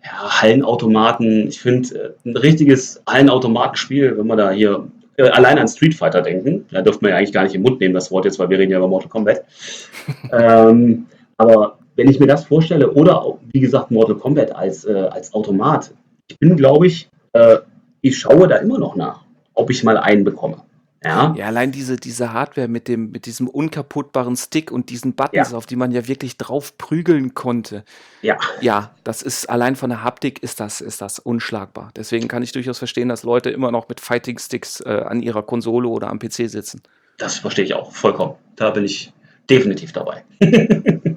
ja, 0.04 0.40
Hallenautomaten. 0.40 1.48
Ich 1.48 1.60
finde 1.60 2.16
äh, 2.24 2.28
ein 2.28 2.36
richtiges 2.36 3.02
Hallenautomatenspiel, 3.08 4.16
wenn 4.16 4.26
man 4.26 4.38
da 4.38 4.50
hier 4.50 4.86
äh, 5.16 5.28
allein 5.28 5.58
an 5.58 5.68
Street 5.68 5.94
Fighter 5.94 6.22
denken, 6.22 6.66
da 6.70 6.82
dürfte 6.82 7.04
man 7.04 7.10
ja 7.10 7.18
eigentlich 7.18 7.32
gar 7.32 7.44
nicht 7.44 7.54
im 7.54 7.62
Mund 7.62 7.80
nehmen, 7.80 7.94
das 7.94 8.10
Wort 8.10 8.24
jetzt, 8.24 8.38
weil 8.38 8.48
wir 8.48 8.58
reden 8.58 8.72
ja 8.72 8.78
über 8.78 8.88
Mortal 8.88 9.08
Kombat. 9.08 9.44
ähm, 10.32 11.06
aber 11.36 11.78
wenn 11.96 12.08
ich 12.08 12.20
mir 12.20 12.26
das 12.26 12.44
vorstelle, 12.44 12.90
oder 12.92 13.38
wie 13.52 13.60
gesagt 13.60 13.90
Mortal 13.90 14.16
Kombat 14.16 14.54
als, 14.54 14.84
äh, 14.84 15.08
als 15.10 15.34
Automat, 15.34 15.90
ich 16.32 16.38
bin, 16.38 16.56
glaube 16.56 16.86
ich, 16.86 17.08
äh, 17.32 17.58
ich 18.00 18.18
schaue 18.18 18.48
da 18.48 18.56
immer 18.56 18.78
noch 18.78 18.96
nach. 18.96 19.22
ob 19.54 19.70
ich 19.70 19.84
mal 19.84 19.98
einen 19.98 20.24
bekomme. 20.24 20.62
Ja. 21.04 21.34
Ja, 21.36 21.46
allein 21.46 21.72
diese, 21.72 21.96
diese 21.96 22.32
Hardware 22.32 22.68
mit 22.68 22.86
dem, 22.88 23.10
mit 23.10 23.26
diesem 23.26 23.48
unkaputtbaren 23.48 24.36
Stick 24.36 24.70
und 24.70 24.88
diesen 24.88 25.14
Buttons, 25.14 25.50
Ja. 25.50 25.56
auf 25.58 25.66
die 25.66 25.76
man 25.76 25.90
ja 25.92 26.06
wirklich 26.08 26.38
drauf 26.38 26.78
prügeln 26.78 27.34
konnte. 27.34 27.84
Ja. 28.22 28.38
Ja, 28.60 28.92
das 29.04 29.20
ist 29.20 29.50
allein 29.50 29.76
von 29.76 29.90
der 29.90 30.02
Haptik 30.04 30.42
ist 30.42 30.58
das, 30.60 30.80
ist 30.80 31.02
das 31.02 31.18
unschlagbar. 31.18 31.90
Deswegen 31.96 32.28
kann 32.28 32.42
ich 32.42 32.52
durchaus 32.52 32.78
verstehen, 32.78 33.08
dass 33.08 33.24
Leute 33.24 33.50
immer 33.50 33.70
noch 33.72 33.88
mit 33.88 34.00
Fighting 34.00 34.38
Sticks 34.38 34.80
äh, 34.80 34.88
an 35.06 35.20
ihrer 35.22 35.42
Konsole 35.42 35.88
oder 35.88 36.08
am 36.08 36.18
PC 36.18 36.48
sitzen. 36.48 36.80
Das 37.18 37.38
verstehe 37.38 37.64
ich 37.64 37.74
auch 37.74 37.92
vollkommen. 37.92 38.36
Da 38.56 38.70
bin 38.70 38.84
ich 38.84 39.12
definitiv 39.50 39.92
dabei. 39.92 40.24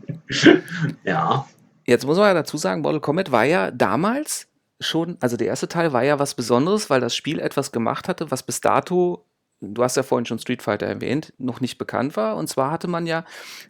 ja. 1.03 1.45
Jetzt 1.85 2.05
muss 2.05 2.17
man 2.17 2.27
ja 2.27 2.33
dazu 2.33 2.57
sagen, 2.57 2.81
Mortal 2.81 2.99
Kombat 2.99 3.31
war 3.31 3.45
ja 3.45 3.71
damals 3.71 4.47
schon, 4.79 5.17
also 5.21 5.37
der 5.37 5.47
erste 5.47 5.67
Teil 5.67 5.93
war 5.93 6.03
ja 6.03 6.19
was 6.19 6.33
Besonderes, 6.35 6.89
weil 6.89 7.01
das 7.01 7.15
Spiel 7.15 7.39
etwas 7.39 7.71
gemacht 7.71 8.07
hatte, 8.07 8.29
was 8.31 8.43
bis 8.43 8.61
dato, 8.61 9.25
du 9.61 9.83
hast 9.83 9.95
ja 9.97 10.03
vorhin 10.03 10.25
schon 10.25 10.39
Street 10.39 10.61
Fighter 10.61 10.85
erwähnt, 10.85 11.33
noch 11.37 11.61
nicht 11.61 11.77
bekannt 11.77 12.17
war. 12.17 12.35
Und 12.35 12.47
zwar 12.49 12.71
hatte 12.71 12.87
man 12.87 13.07
ja 13.07 13.23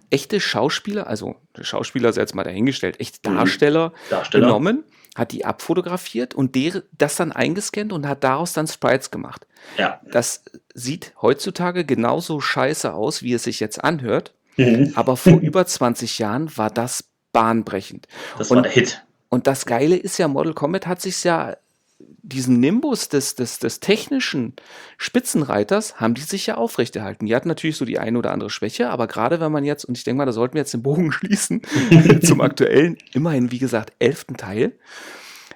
echte 0.10 0.40
Schauspieler, 0.40 1.08
also 1.08 1.36
Schauspieler 1.62 2.10
ist 2.10 2.18
jetzt 2.18 2.36
mal 2.36 2.44
dahingestellt, 2.44 3.00
echte 3.00 3.30
Mhm. 3.30 3.36
Darsteller 3.38 3.94
Darsteller. 4.10 4.46
genommen, 4.48 4.84
hat 5.16 5.32
die 5.32 5.46
abfotografiert 5.46 6.34
und 6.34 6.56
der, 6.56 6.84
das 6.98 7.16
dann 7.16 7.32
eingescannt 7.32 7.94
und 7.94 8.08
hat 8.08 8.24
daraus 8.24 8.54
dann 8.54 8.68
Sprites 8.68 9.12
gemacht. 9.12 9.48
Ja. 9.78 10.02
Das 10.12 10.44
sieht 10.74 11.14
heutzutage 11.22 11.86
genauso 11.86 12.42
scheiße 12.42 12.94
aus, 12.94 13.22
wie 13.22 13.34
es 13.34 13.44
sich 13.44 13.60
jetzt 13.60 13.82
anhört. 13.84 14.34
Mhm. 14.58 14.92
Aber 14.96 15.16
vor 15.18 15.34
über 15.40 15.66
20 15.66 16.20
Jahren 16.20 16.58
war 16.58 16.70
das 16.72 17.06
bahnbrechend. 17.32 18.08
Das 18.38 18.50
Und- 18.50 18.58
war 18.58 18.64
der 18.64 18.72
Hit. 18.72 19.04
Und 19.30 19.48
das 19.48 19.66
Geile 19.66 19.96
ist 19.96 20.18
ja, 20.18 20.28
Model 20.28 20.54
Combat 20.54 20.88
hat 20.88 21.02
sich 21.02 21.24
ja, 21.24 21.56
diesen 22.00 22.60
Nimbus 22.60 23.08
des, 23.10 23.36
des, 23.36 23.60
des 23.60 23.80
technischen 23.80 24.54
Spitzenreiters 24.98 26.00
haben 26.00 26.14
die 26.14 26.22
sich 26.22 26.48
ja 26.48 26.56
aufrechterhalten. 26.56 27.26
Die 27.26 27.36
hatten 27.36 27.48
natürlich 27.48 27.78
so 27.78 27.86
die 27.86 28.00
eine 28.00 28.18
oder 28.18 28.32
andere 28.32 28.50
Schwäche, 28.50 28.90
aber 28.90 29.08
gerade 29.08 29.40
wenn 29.40 29.52
man 29.52 29.64
jetzt, 29.64 29.86
und 29.86 29.98
ich 29.98 30.04
denke 30.04 30.18
mal, 30.18 30.26
da 30.26 30.32
sollten 30.32 30.56
wir 30.56 30.62
jetzt 30.62 30.74
den 30.74 30.84
Bogen 30.84 31.12
schließen, 31.12 31.62
zum 32.22 32.42
aktuellen, 32.42 32.98
immerhin, 33.14 33.52
wie 33.52 33.60
gesagt, 33.60 33.94
elften 34.00 34.38
Teil, 34.38 34.74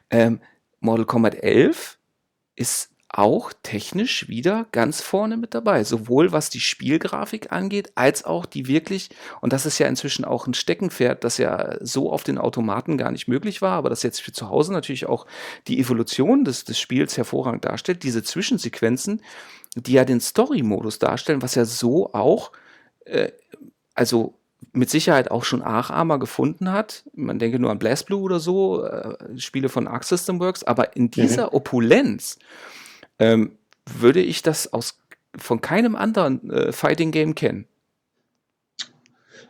ähm, 0.10 0.40
Model 0.80 1.06
Combat 1.06 1.36
11 1.36 1.98
ist 2.56 2.89
auch 3.10 3.52
technisch 3.64 4.30
wieder 4.30 4.68
ganz 4.72 5.02
vorne 5.02 5.36
mit 5.36 5.56
dabei. 5.56 5.84
Sowohl 5.84 6.32
was 6.32 6.50
die 6.50 6.60
Spielgrafik 6.60 7.52
angeht, 7.52 7.92
als 7.96 8.24
auch 8.24 8.46
die 8.46 8.68
wirklich, 8.68 9.10
und 9.42 9.52
das 9.52 9.66
ist 9.66 9.80
ja 9.80 9.88
inzwischen 9.88 10.26
auch 10.26 10.46
ein 10.46 10.54
Steckenpferd, 10.54 11.24
das 11.24 11.40
ja 11.40 11.76
so 11.82 12.12
auf 12.12 12.24
den 12.24 12.38
Automaten 12.38 12.98
gar 12.98 13.12
nicht 13.12 13.28
möglich 13.28 13.62
war, 13.62 13.74
aber 13.74 13.90
das 13.90 14.04
jetzt 14.04 14.22
für 14.22 14.32
zu 14.32 14.50
Hause 14.50 14.74
natürlich 14.74 15.08
auch 15.08 15.26
die 15.68 15.80
Evolution 15.80 16.46
des, 16.46 16.66
des 16.66 16.80
Spiels 16.80 17.18
hervorragend 17.18 17.66
darstellt, 17.66 18.04
diese 18.04 18.24
Zwischensequenzen, 18.24 19.24
die 19.76 19.94
ja 19.94 20.06
den 20.06 20.22
Story-Modus 20.22 21.00
darstellen, 21.00 21.42
was 21.42 21.56
ja 21.56 21.66
so 21.66 22.14
auch, 22.14 22.52
äh, 23.06 23.32
also 23.96 24.36
mit 24.72 24.92
Sicherheit 24.92 25.32
auch 25.32 25.46
schon 25.46 25.60
Nachahmer 25.60 26.20
gefunden 26.20 26.72
hat. 26.72 27.04
Man 27.16 27.40
denke 27.40 27.58
nur 27.58 27.72
an 27.72 27.80
BlazBlue 27.80 28.22
oder 28.22 28.40
so, 28.40 28.84
äh, 28.84 29.40
Spiele 29.40 29.70
von 29.70 29.88
Arc 29.88 30.04
System 30.04 30.40
Works, 30.40 30.64
aber 30.64 30.96
in 30.96 31.10
dieser 31.10 31.54
Opulenz 31.54 32.38
ähm, 33.20 33.52
würde 33.86 34.22
ich 34.22 34.42
das 34.42 34.74
aus, 34.74 35.00
von 35.38 35.62
keinem 35.62 35.96
anderen 35.96 36.50
äh, 36.50 36.72
Fighting 36.72 37.12
Game 37.12 37.36
kennen. 37.36 37.66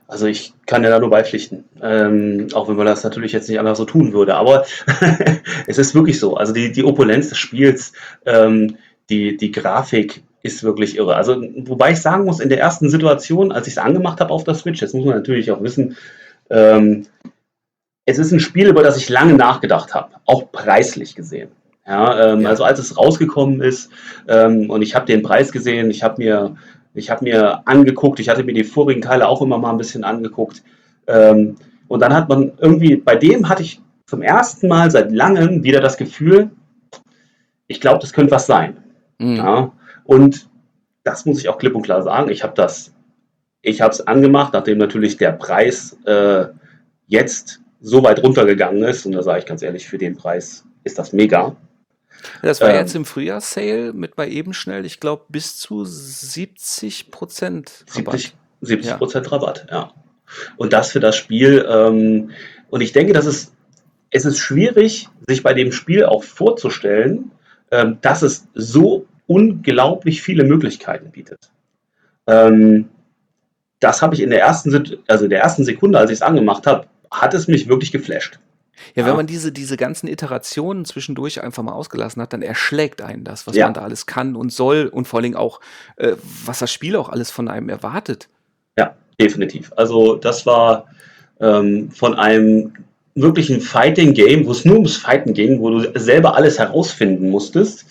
Also 0.07 0.25
ich 0.25 0.53
kann 0.65 0.83
ja 0.83 0.89
da 0.89 0.99
nur 0.99 1.11
beipflichten, 1.11 1.65
ähm, 1.83 2.47
auch 2.53 2.67
wenn 2.67 2.75
man 2.75 2.87
das 2.87 3.03
natürlich 3.03 3.31
jetzt 3.31 3.47
nicht 3.47 3.59
anders 3.59 3.77
so 3.77 3.85
tun 3.85 4.11
würde. 4.11 4.35
Aber 4.35 4.65
es 5.67 5.77
ist 5.77 5.93
wirklich 5.93 6.19
so. 6.19 6.35
Also 6.35 6.51
die, 6.51 6.71
die 6.71 6.83
Opulenz 6.83 7.29
des 7.29 7.37
Spiels, 7.37 7.93
ähm, 8.25 8.77
die, 9.11 9.37
die 9.37 9.51
Grafik 9.51 10.23
ist 10.41 10.63
wirklich 10.63 10.97
irre. 10.97 11.15
Also 11.15 11.39
wobei 11.57 11.91
ich 11.91 12.01
sagen 12.01 12.25
muss, 12.25 12.39
in 12.39 12.49
der 12.49 12.59
ersten 12.59 12.89
Situation, 12.89 13.51
als 13.51 13.67
ich 13.67 13.73
es 13.73 13.77
angemacht 13.77 14.19
habe 14.19 14.33
auf 14.33 14.43
der 14.43 14.55
Switch, 14.55 14.81
jetzt 14.81 14.95
muss 14.95 15.05
man 15.05 15.15
natürlich 15.15 15.51
auch 15.51 15.61
wissen, 15.61 15.95
ähm, 16.49 17.05
es 18.05 18.17
ist 18.17 18.31
ein 18.31 18.39
Spiel, 18.39 18.67
über 18.67 18.81
das 18.81 18.97
ich 18.97 19.09
lange 19.09 19.35
nachgedacht 19.35 19.93
habe, 19.93 20.15
auch 20.25 20.51
preislich 20.51 21.13
gesehen. 21.13 21.51
Ja, 21.85 22.33
ähm, 22.33 22.41
Ja. 22.41 22.49
Also 22.49 22.63
als 22.63 22.79
es 22.79 22.97
rausgekommen 22.97 23.61
ist 23.61 23.89
ähm, 24.27 24.69
und 24.69 24.81
ich 24.81 24.95
habe 24.95 25.05
den 25.05 25.23
Preis 25.23 25.51
gesehen, 25.51 25.89
ich 25.89 26.03
habe 26.03 26.21
mir, 26.21 26.55
ich 26.93 27.09
habe 27.09 27.23
mir 27.23 27.67
angeguckt, 27.67 28.19
ich 28.19 28.29
hatte 28.29 28.43
mir 28.43 28.53
die 28.53 28.63
vorigen 28.63 29.01
Teile 29.01 29.27
auch 29.27 29.41
immer 29.41 29.57
mal 29.57 29.71
ein 29.71 29.77
bisschen 29.77 30.03
angeguckt. 30.03 30.63
Ähm, 31.07 31.55
und 31.87 32.01
dann 32.01 32.13
hat 32.13 32.29
man 32.29 32.51
irgendwie, 32.59 32.95
bei 32.95 33.15
dem 33.15 33.49
hatte 33.49 33.63
ich 33.63 33.81
zum 34.05 34.21
ersten 34.21 34.67
Mal 34.67 34.91
seit 34.91 35.11
langem 35.11 35.63
wieder 35.63 35.81
das 35.81 35.97
Gefühl, 35.97 36.51
ich 37.67 37.79
glaube, 37.79 37.99
das 37.99 38.13
könnte 38.13 38.31
was 38.31 38.47
sein. 38.47 38.77
Mhm. 39.19 39.35
Ja, 39.35 39.71
und 40.03 40.49
das 41.03 41.25
muss 41.25 41.39
ich 41.39 41.49
auch 41.49 41.57
klipp 41.57 41.75
und 41.75 41.83
klar 41.83 42.01
sagen. 42.01 42.29
Ich 42.29 42.43
habe 42.43 42.53
das, 42.55 42.93
ich 43.61 43.81
habe 43.81 43.91
es 43.91 44.05
angemacht, 44.05 44.53
nachdem 44.53 44.77
natürlich 44.77 45.17
der 45.17 45.31
Preis 45.31 45.97
äh, 46.05 46.45
jetzt 47.07 47.61
so 47.81 48.03
weit 48.03 48.21
runtergegangen 48.23 48.83
ist. 48.83 49.05
Und 49.05 49.13
da 49.13 49.23
sage 49.23 49.39
ich 49.39 49.45
ganz 49.45 49.61
ehrlich, 49.61 49.87
für 49.87 49.97
den 49.97 50.15
Preis 50.15 50.65
ist 50.83 50.99
das 50.99 51.13
mega. 51.13 51.55
Das 52.41 52.61
war 52.61 52.69
ähm, 52.69 52.75
jetzt 52.77 52.95
im 52.95 53.05
Frühjahrssale 53.05 53.93
mit 53.93 54.15
bei 54.15 54.27
eben 54.27 54.53
schnell, 54.53 54.85
ich 54.85 54.99
glaube, 54.99 55.25
bis 55.29 55.57
zu 55.57 55.85
70 55.85 57.11
Prozent 57.11 57.85
70, 57.87 58.35
70 58.61 58.89
Ja. 58.89 58.97
Prozent 58.97 59.31
Rabatt, 59.31 59.67
ja. 59.69 59.91
Und 60.57 60.73
das 60.73 60.91
für 60.91 60.99
das 60.99 61.15
Spiel. 61.15 61.65
Ähm, 61.69 62.31
und 62.69 62.81
ich 62.81 62.91
denke, 62.91 63.13
dass 63.13 63.25
es, 63.25 63.51
es 64.11 64.25
ist 64.25 64.37
schwierig, 64.37 65.09
sich 65.27 65.43
bei 65.43 65.53
dem 65.53 65.71
Spiel 65.71 66.05
auch 66.05 66.23
vorzustellen, 66.23 67.31
ähm, 67.71 67.97
dass 68.01 68.21
es 68.21 68.47
so 68.53 69.05
unglaublich 69.27 70.21
viele 70.21 70.43
Möglichkeiten 70.43 71.11
bietet. 71.11 71.51
Ähm, 72.27 72.89
das 73.79 74.01
habe 74.01 74.15
ich 74.15 74.21
in 74.21 74.29
der 74.29 74.41
ersten, 74.41 74.99
also 75.07 75.23
in 75.23 75.29
der 75.29 75.41
ersten 75.41 75.63
Sekunde, 75.63 75.99
als 75.99 76.11
ich 76.11 76.17
es 76.17 76.21
angemacht 76.21 76.67
habe, 76.67 76.87
hat 77.11 77.33
es 77.33 77.47
mich 77.47 77.67
wirklich 77.67 77.91
geflasht. 77.91 78.39
Ja, 78.95 79.05
wenn 79.05 79.15
man 79.15 79.27
diese, 79.27 79.51
diese 79.51 79.77
ganzen 79.77 80.07
Iterationen 80.07 80.85
zwischendurch 80.85 81.41
einfach 81.41 81.63
mal 81.63 81.73
ausgelassen 81.73 82.21
hat, 82.21 82.33
dann 82.33 82.41
erschlägt 82.41 83.01
einen 83.01 83.23
das, 83.23 83.47
was 83.47 83.55
Ja. 83.55 83.65
man 83.65 83.73
da 83.73 83.81
alles 83.81 84.05
kann 84.05 84.35
und 84.35 84.51
soll 84.51 84.87
und 84.87 85.07
vor 85.07 85.17
allen 85.17 85.23
Dingen 85.23 85.35
auch, 85.35 85.59
äh, 85.97 86.13
was 86.45 86.59
das 86.59 86.71
Spiel 86.71 86.95
auch 86.95 87.09
alles 87.09 87.31
von 87.31 87.47
einem 87.47 87.69
erwartet. 87.69 88.29
Ja, 88.77 88.95
definitiv. 89.19 89.71
Also 89.75 90.15
das 90.15 90.45
war 90.45 90.85
ähm, 91.41 91.91
von 91.91 92.15
einem 92.15 92.73
wirklichen 93.15 93.59
Fighting-Game, 93.59 94.45
wo 94.45 94.51
es 94.51 94.63
nur 94.65 94.75
ums 94.75 94.95
Fighten 94.95 95.33
ging, 95.33 95.59
wo 95.59 95.69
du 95.71 95.99
selber 95.99 96.35
alles 96.35 96.57
herausfinden 96.59 97.29
musstest, 97.29 97.85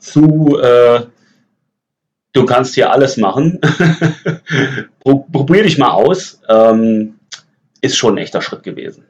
zu 0.00 0.58
äh, 0.60 1.00
du 2.34 2.44
kannst 2.44 2.74
hier 2.74 2.92
alles 2.92 3.16
machen. 3.16 3.58
Pro- 5.00 5.26
Probier 5.32 5.62
dich 5.62 5.78
mal 5.78 5.90
aus. 5.92 6.40
Ähm, 6.48 7.14
ist 7.80 7.96
schon 7.96 8.14
ein 8.14 8.18
echter 8.18 8.42
Schritt 8.42 8.62
gewesen. 8.62 9.05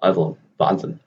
Also 0.00 0.36
Wahnsinn. 0.58 0.98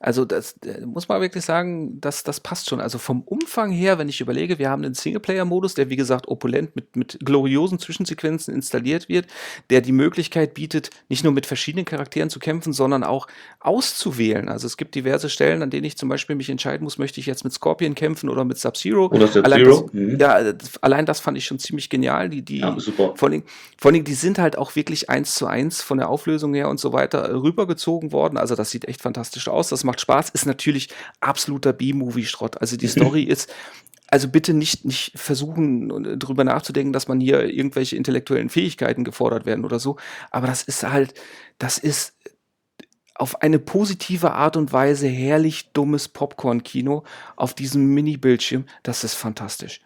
Also 0.00 0.24
das 0.24 0.56
äh, 0.64 0.84
muss 0.84 1.08
man 1.08 1.20
wirklich 1.20 1.44
sagen, 1.44 2.00
das, 2.00 2.22
das 2.24 2.40
passt 2.40 2.68
schon. 2.68 2.80
Also 2.80 2.98
vom 2.98 3.22
Umfang 3.22 3.70
her, 3.70 3.98
wenn 3.98 4.08
ich 4.08 4.20
überlege, 4.20 4.58
wir 4.58 4.70
haben 4.70 4.84
einen 4.84 4.94
Singleplayer-Modus, 4.94 5.74
der 5.74 5.90
wie 5.90 5.96
gesagt 5.96 6.28
opulent 6.28 6.76
mit, 6.76 6.94
mit 6.96 7.18
gloriosen 7.24 7.78
Zwischensequenzen 7.78 8.54
installiert 8.54 9.08
wird, 9.08 9.26
der 9.70 9.80
die 9.80 9.92
Möglichkeit 9.92 10.54
bietet, 10.54 10.90
nicht 11.08 11.24
nur 11.24 11.32
mit 11.32 11.46
verschiedenen 11.46 11.84
Charakteren 11.84 12.30
zu 12.30 12.38
kämpfen, 12.38 12.72
sondern 12.72 13.04
auch 13.04 13.26
auszuwählen. 13.60 14.48
Also 14.48 14.66
es 14.66 14.76
gibt 14.76 14.94
diverse 14.94 15.28
Stellen, 15.28 15.62
an 15.62 15.70
denen 15.70 15.84
ich 15.84 15.96
zum 15.96 16.08
Beispiel 16.08 16.36
mich 16.36 16.50
entscheiden 16.50 16.84
muss, 16.84 16.98
möchte 16.98 17.18
ich 17.20 17.26
jetzt 17.26 17.44
mit 17.44 17.52
Scorpion 17.52 17.94
kämpfen 17.94 18.28
oder 18.28 18.44
mit 18.44 18.58
Sub-Zero. 18.58 19.06
Oder 19.06 19.26
Sub-Zero, 19.26 19.44
Allein 19.44 19.64
das- 19.64 19.92
mhm. 19.92 20.18
Ja, 20.20 20.52
allein 20.82 21.06
das 21.06 21.20
fand 21.20 21.36
ich 21.38 21.44
schon 21.46 21.58
ziemlich 21.58 21.90
genial. 21.90 22.28
Die, 22.28 22.42
die, 22.42 22.58
Ja, 22.58 22.78
super. 22.78 23.14
vor 23.16 23.26
allen, 23.28 23.32
Dingen, 23.40 23.44
vor 23.78 23.90
Dingen, 23.92 24.04
die 24.04 24.14
sind 24.14 24.38
halt 24.38 24.56
auch 24.58 24.76
wirklich 24.76 25.10
eins 25.10 25.34
zu 25.34 25.46
eins 25.46 25.82
von 25.82 25.98
der 25.98 26.08
Auflösung 26.08 26.54
her 26.54 26.68
und 26.68 26.78
so 26.78 26.92
weiter 26.92 27.32
rübergezogen 27.42 28.12
worden. 28.12 28.36
Also 28.38 28.54
das 28.54 28.70
sieht 28.70 28.86
echt 28.86 29.00
fantastisch 29.02 29.48
aus. 29.48 29.63
Das 29.68 29.84
macht 29.84 30.00
Spaß. 30.00 30.30
Ist 30.30 30.46
natürlich 30.46 30.88
absoluter 31.20 31.72
B-Movie-Schrott. 31.72 32.60
Also 32.60 32.76
die 32.76 32.88
Story 32.88 33.22
ist, 33.28 33.52
also 34.08 34.28
bitte 34.28 34.54
nicht, 34.54 34.84
nicht 34.84 35.12
versuchen, 35.18 36.18
drüber 36.18 36.44
nachzudenken, 36.44 36.92
dass 36.92 37.08
man 37.08 37.20
hier 37.20 37.44
irgendwelche 37.44 37.96
intellektuellen 37.96 38.48
Fähigkeiten 38.48 39.04
gefordert 39.04 39.46
werden 39.46 39.64
oder 39.64 39.78
so. 39.78 39.96
Aber 40.30 40.46
das 40.46 40.62
ist 40.62 40.82
halt, 40.82 41.14
das 41.58 41.78
ist 41.78 42.14
auf 43.14 43.42
eine 43.42 43.58
positive 43.58 44.32
Art 44.32 44.56
und 44.56 44.72
Weise 44.72 45.06
herrlich 45.06 45.72
dummes 45.72 46.08
Popcorn-Kino 46.08 47.04
auf 47.36 47.54
diesem 47.54 47.86
Mini-Bildschirm. 47.86 48.66
Das 48.82 49.04
ist 49.04 49.14
fantastisch. 49.14 49.80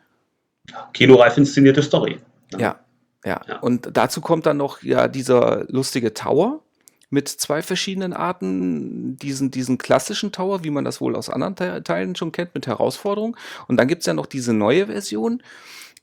Kinoreif 0.93 1.37
inszenierte 1.37 1.83
Story. 1.83 2.19
Ja, 2.53 2.59
ja. 2.59 2.79
Ja. 3.25 3.59
Und 3.61 3.91
dazu 3.93 4.21
kommt 4.21 4.47
dann 4.47 4.57
noch 4.57 4.83
ja 4.83 5.09
dieser 5.09 5.65
lustige 5.69 6.15
Tower 6.15 6.63
mit 7.11 7.29
zwei 7.29 7.63
verschiedenen 7.63 8.13
Arten, 8.13 9.17
diesen, 9.17 9.51
diesen 9.51 9.79
klassischen 9.79 10.33
Tower, 10.33 10.63
wie 10.65 10.71
man 10.71 10.85
das 10.85 11.01
wohl 11.01 11.17
aus 11.17 11.31
anderen 11.31 11.57
Te 11.57 11.83
Teilen 11.83 12.15
schon 12.17 12.33
kennt, 12.33 12.55
mit 12.55 12.67
Herausforderungen. 12.67 13.37
Und 13.67 13.79
dann 13.79 13.89
gibt's 13.89 14.07
ja 14.07 14.15
noch 14.15 14.27
diese 14.27 14.53
neue 14.53 14.87
Version, 14.87 15.43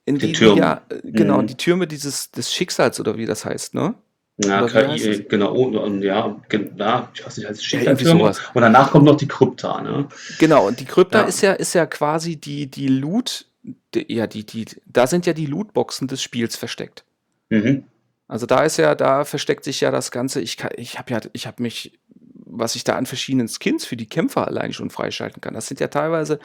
in 0.06 0.18
Die 0.18 0.34
die, 0.34 0.46
ja, 0.46 0.82
genau, 1.04 1.42
Mhm. 1.42 1.48
die 1.48 1.56
Türme 1.56 1.88
dieses 1.88 2.32
des 2.32 2.54
Schicksals 2.54 3.00
oder 3.00 3.18
wie 3.18 3.26
das 3.26 3.46
heißt, 3.46 3.74
ne? 3.74 3.96
Heißt 4.44 4.74
KI, 4.74 5.10
es? 5.10 5.30
genau, 5.30 5.54
und, 5.54 6.02
ja, 6.04 6.36
ja, 6.78 7.10
ich 7.14 7.26
weiß 7.26 7.38
nicht, 7.38 7.48
heißt 7.48 7.60
es 7.62 7.72
Ja, 7.72 7.80
irgendwie 7.80 8.04
Schickerfirma. 8.06 8.20
sowas. 8.34 8.42
Und 8.54 8.62
danach 8.64 8.92
kommt 8.92 9.06
noch 9.06 9.16
die 9.16 9.28
Krypta, 9.28 9.82
ne? 9.82 10.08
Genau, 10.40 10.68
und 10.68 10.80
die 10.80 10.86
Krypta 10.86 11.22
Ja. 11.22 11.26
ist 11.28 11.42
ja, 11.42 11.54
ist 11.54 11.74
ja 11.74 11.86
quasi 11.86 12.36
die, 12.36 12.68
die 12.68 12.88
Loot, 12.90 13.46
die, 13.94 14.06
ja, 14.14 14.28
die, 14.28 14.46
die, 14.46 14.66
da 14.86 15.08
sind 15.08 15.26
ja 15.26 15.34
die 15.34 15.46
Lootboxen 15.46 16.08
des 16.10 16.22
Spiels 16.22 16.56
versteckt. 16.58 17.06
Mhm. 17.50 17.84
Also 18.28 18.46
da 18.46 18.64
ist 18.64 18.78
ja, 18.78 18.96
da 18.96 19.24
versteckt 19.24 19.64
sich 19.64 19.82
ja 19.82 19.92
das 19.92 20.12
Ganze. 20.12 20.42
Ich 20.42 20.58
kann, 20.58 20.72
ich 20.78 20.98
habe 20.98 21.12
ja, 21.12 21.20
ich 21.34 21.46
habe 21.46 21.62
mich, 21.62 22.00
was 22.46 22.76
ich 22.76 22.84
da 22.84 22.96
an 22.96 23.06
verschiedenen 23.06 23.48
Skins 23.48 23.86
für 23.86 23.98
die 23.98 24.08
Kämpfer 24.08 24.48
allein 24.48 24.74
schon 24.74 24.90
freischalten 24.90 25.42
kann. 25.42 25.54
Das 25.54 25.68
sind 25.68 25.80
ja 25.80 25.88
teilweise 25.88 26.40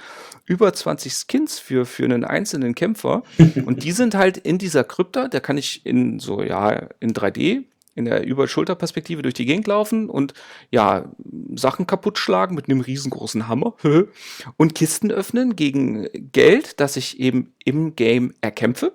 über 0.46 0.72
20 0.72 1.12
Skins 1.12 1.58
für, 1.58 1.86
für 1.86 2.04
einen 2.04 2.24
einzelnen 2.24 2.74
Kämpfer. 2.74 3.22
Und 3.64 3.82
die 3.82 3.92
sind 3.92 4.14
halt 4.14 4.36
in 4.36 4.58
dieser 4.58 4.84
Krypta, 4.84 5.28
da 5.28 5.40
kann 5.40 5.56
ich 5.56 5.86
in 5.86 6.18
so, 6.18 6.42
ja, 6.42 6.88
in 7.00 7.14
3D, 7.14 7.64
in 7.94 8.04
der 8.04 8.24
Über-Schulter-Perspektive 8.24 9.22
durch 9.22 9.34
die 9.34 9.46
Gegend 9.46 9.66
laufen 9.66 10.08
und 10.08 10.32
ja, 10.70 11.10
Sachen 11.56 11.86
kaputt 11.86 12.18
schlagen 12.18 12.54
mit 12.54 12.68
einem 12.68 12.80
riesengroßen 12.80 13.48
Hammer 13.48 13.74
und 14.56 14.74
Kisten 14.74 15.10
öffnen 15.10 15.56
gegen 15.56 16.08
Geld, 16.32 16.80
das 16.80 16.96
ich 16.96 17.18
eben 17.20 17.52
im 17.64 17.96
Game 17.96 18.32
erkämpfe. 18.40 18.92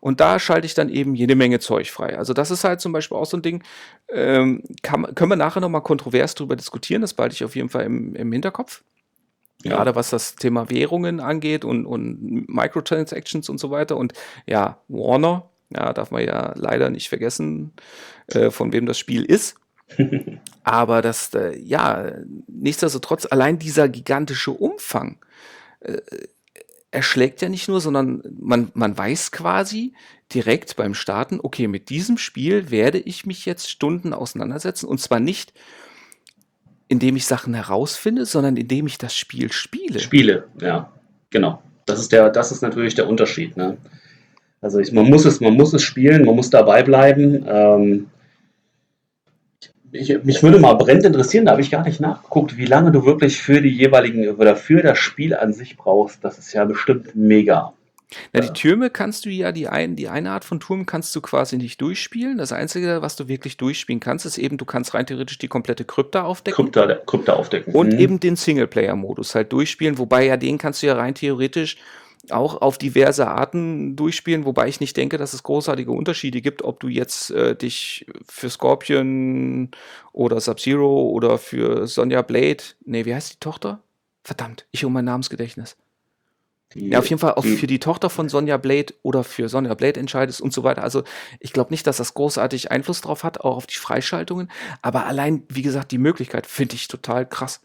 Und 0.00 0.20
da 0.20 0.38
schalte 0.38 0.66
ich 0.66 0.74
dann 0.74 0.88
eben 0.88 1.14
jede 1.14 1.34
Menge 1.34 1.58
Zeug 1.58 1.90
frei. 1.90 2.16
Also 2.18 2.32
das 2.32 2.50
ist 2.50 2.64
halt 2.64 2.80
zum 2.80 2.92
Beispiel 2.92 3.16
auch 3.16 3.26
so 3.26 3.36
ein 3.36 3.42
Ding, 3.42 3.62
ähm, 4.10 4.62
kann, 4.82 5.14
können 5.14 5.30
wir 5.30 5.36
nachher 5.36 5.60
nochmal 5.60 5.82
kontrovers 5.82 6.34
drüber 6.34 6.56
diskutieren, 6.56 7.02
das 7.02 7.14
behalte 7.14 7.34
ich 7.34 7.44
auf 7.44 7.56
jeden 7.56 7.68
Fall 7.68 7.84
im, 7.84 8.14
im 8.14 8.32
Hinterkopf. 8.32 8.82
Ja. 9.64 9.72
Gerade 9.72 9.96
was 9.96 10.10
das 10.10 10.36
Thema 10.36 10.70
Währungen 10.70 11.18
angeht 11.18 11.64
und, 11.64 11.84
und 11.84 12.48
Microtransactions 12.48 13.48
und 13.48 13.58
so 13.58 13.70
weiter. 13.70 13.96
Und 13.96 14.12
ja, 14.46 14.80
Warner, 14.86 15.50
ja, 15.70 15.92
darf 15.92 16.12
man 16.12 16.24
ja 16.24 16.52
leider 16.54 16.90
nicht 16.90 17.08
vergessen, 17.08 17.72
äh, 18.28 18.50
von 18.50 18.72
wem 18.72 18.86
das 18.86 18.98
Spiel 18.98 19.24
ist. 19.24 19.56
Aber 20.62 21.02
das, 21.02 21.34
äh, 21.34 21.58
ja, 21.58 22.12
nichtsdestotrotz, 22.46 23.26
allein 23.30 23.58
dieser 23.58 23.88
gigantische 23.88 24.52
Umfang 24.52 25.18
äh, 25.80 25.98
erschlägt 26.90 27.42
ja 27.42 27.48
nicht 27.48 27.68
nur, 27.68 27.80
sondern 27.80 28.22
man, 28.38 28.70
man 28.74 28.96
weiß 28.96 29.30
quasi 29.30 29.92
direkt 30.32 30.76
beim 30.76 30.94
Starten, 30.94 31.40
okay, 31.42 31.68
mit 31.68 31.90
diesem 31.90 32.18
Spiel 32.18 32.70
werde 32.70 32.98
ich 32.98 33.26
mich 33.26 33.46
jetzt 33.46 33.70
Stunden 33.70 34.12
auseinandersetzen 34.12 34.86
und 34.86 35.00
zwar 35.00 35.20
nicht, 35.20 35.52
indem 36.88 37.16
ich 37.16 37.26
Sachen 37.26 37.54
herausfinde, 37.54 38.24
sondern 38.24 38.56
indem 38.56 38.86
ich 38.86 38.98
das 38.98 39.14
Spiel 39.14 39.52
spiele. 39.52 40.00
Spiele, 40.00 40.48
ja, 40.60 40.90
genau. 41.30 41.62
Das 41.84 42.00
ist 42.00 42.12
der, 42.12 42.30
das 42.30 42.52
ist 42.52 42.62
natürlich 42.62 42.94
der 42.94 43.08
Unterschied, 43.08 43.56
ne? 43.56 43.76
Also 44.60 44.80
ich, 44.80 44.92
man 44.92 45.08
muss 45.08 45.24
es, 45.24 45.40
man 45.40 45.54
muss 45.54 45.72
es 45.72 45.82
spielen, 45.82 46.24
man 46.24 46.34
muss 46.34 46.50
dabei 46.50 46.82
bleiben. 46.82 47.44
Ähm, 47.46 48.06
ich, 49.92 50.22
mich 50.24 50.42
würde 50.42 50.58
mal 50.58 50.74
brennend 50.74 51.04
interessieren, 51.04 51.46
da 51.46 51.52
habe 51.52 51.62
ich 51.62 51.70
gar 51.70 51.84
nicht 51.84 52.00
nachgeguckt, 52.00 52.56
wie 52.56 52.66
lange 52.66 52.92
du 52.92 53.04
wirklich 53.04 53.40
für 53.40 53.60
die 53.60 53.70
jeweiligen 53.70 54.28
oder 54.36 54.56
für 54.56 54.82
das 54.82 54.98
Spiel 54.98 55.34
an 55.34 55.52
sich 55.52 55.76
brauchst. 55.76 56.24
Das 56.24 56.38
ist 56.38 56.52
ja 56.52 56.64
bestimmt 56.64 57.14
mega. 57.14 57.72
Na, 58.32 58.40
die 58.40 58.52
Türme 58.54 58.88
kannst 58.88 59.26
du 59.26 59.30
ja, 59.30 59.52
die, 59.52 59.68
ein, 59.68 59.94
die 59.94 60.08
eine 60.08 60.30
Art 60.30 60.44
von 60.44 60.60
Turm 60.60 60.86
kannst 60.86 61.14
du 61.14 61.20
quasi 61.20 61.58
nicht 61.58 61.80
durchspielen. 61.80 62.38
Das 62.38 62.52
Einzige, 62.52 63.02
was 63.02 63.16
du 63.16 63.28
wirklich 63.28 63.58
durchspielen 63.58 64.00
kannst, 64.00 64.24
ist 64.24 64.38
eben, 64.38 64.56
du 64.56 64.64
kannst 64.64 64.94
rein 64.94 65.04
theoretisch 65.04 65.36
die 65.36 65.48
komplette 65.48 65.84
Krypta 65.84 66.22
aufdecken. 66.22 66.72
Krypta, 66.72 66.94
Krypta 67.06 67.34
aufdecken. 67.34 67.74
Und 67.74 67.92
Mhm. 67.92 67.98
eben 67.98 68.20
den 68.20 68.36
Singleplayer-Modus 68.36 69.34
halt 69.34 69.52
durchspielen, 69.52 69.98
wobei 69.98 70.24
ja 70.24 70.38
den 70.38 70.56
kannst 70.56 70.82
du 70.82 70.86
ja 70.86 70.94
rein 70.94 71.14
theoretisch 71.14 71.76
auch 72.30 72.60
auf 72.60 72.78
diverse 72.78 73.28
Arten 73.28 73.96
durchspielen, 73.96 74.44
wobei 74.44 74.68
ich 74.68 74.80
nicht 74.80 74.96
denke, 74.96 75.18
dass 75.18 75.32
es 75.32 75.42
großartige 75.42 75.90
Unterschiede 75.92 76.40
gibt, 76.40 76.62
ob 76.62 76.80
du 76.80 76.88
jetzt 76.88 77.30
äh, 77.30 77.54
dich 77.56 78.06
für 78.28 78.50
Scorpion 78.50 79.70
oder 80.12 80.40
Sub-Zero 80.40 81.08
oder 81.10 81.38
für 81.38 81.86
Sonja 81.86 82.22
Blade, 82.22 82.62
nee, 82.84 83.04
wie 83.04 83.14
heißt 83.14 83.34
die 83.34 83.40
Tochter? 83.40 83.80
Verdammt, 84.24 84.66
ich 84.72 84.84
um 84.84 84.92
mein 84.92 85.04
Namensgedächtnis. 85.06 85.76
Die- 86.74 86.90
Ja, 86.90 86.98
auf 86.98 87.08
jeden 87.08 87.18
Fall 87.18 87.32
auch 87.34 87.42
die- 87.44 87.56
für 87.56 87.66
die 87.66 87.78
Tochter 87.78 88.10
von 88.10 88.28
Sonja 88.28 88.58
Blade 88.58 88.92
oder 89.02 89.24
für 89.24 89.48
Sonja 89.48 89.72
Blade 89.72 89.98
entscheidest 89.98 90.42
und 90.42 90.52
so 90.52 90.64
weiter. 90.64 90.82
Also 90.82 91.02
ich 91.40 91.54
glaube 91.54 91.70
nicht, 91.72 91.86
dass 91.86 91.96
das 91.96 92.12
großartig 92.12 92.70
Einfluss 92.70 93.00
drauf 93.00 93.24
hat, 93.24 93.40
auch 93.40 93.56
auf 93.56 93.66
die 93.66 93.76
Freischaltungen. 93.76 94.50
Aber 94.82 95.06
allein, 95.06 95.44
wie 95.48 95.62
gesagt, 95.62 95.92
die 95.92 95.98
Möglichkeit 95.98 96.46
finde 96.46 96.74
ich 96.74 96.88
total 96.88 97.24
krass. 97.26 97.60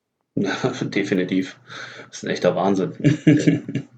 Definitiv. 0.34 1.56
Das 2.08 2.18
ist 2.18 2.24
ein 2.24 2.30
echter 2.30 2.56
Wahnsinn. 2.56 2.94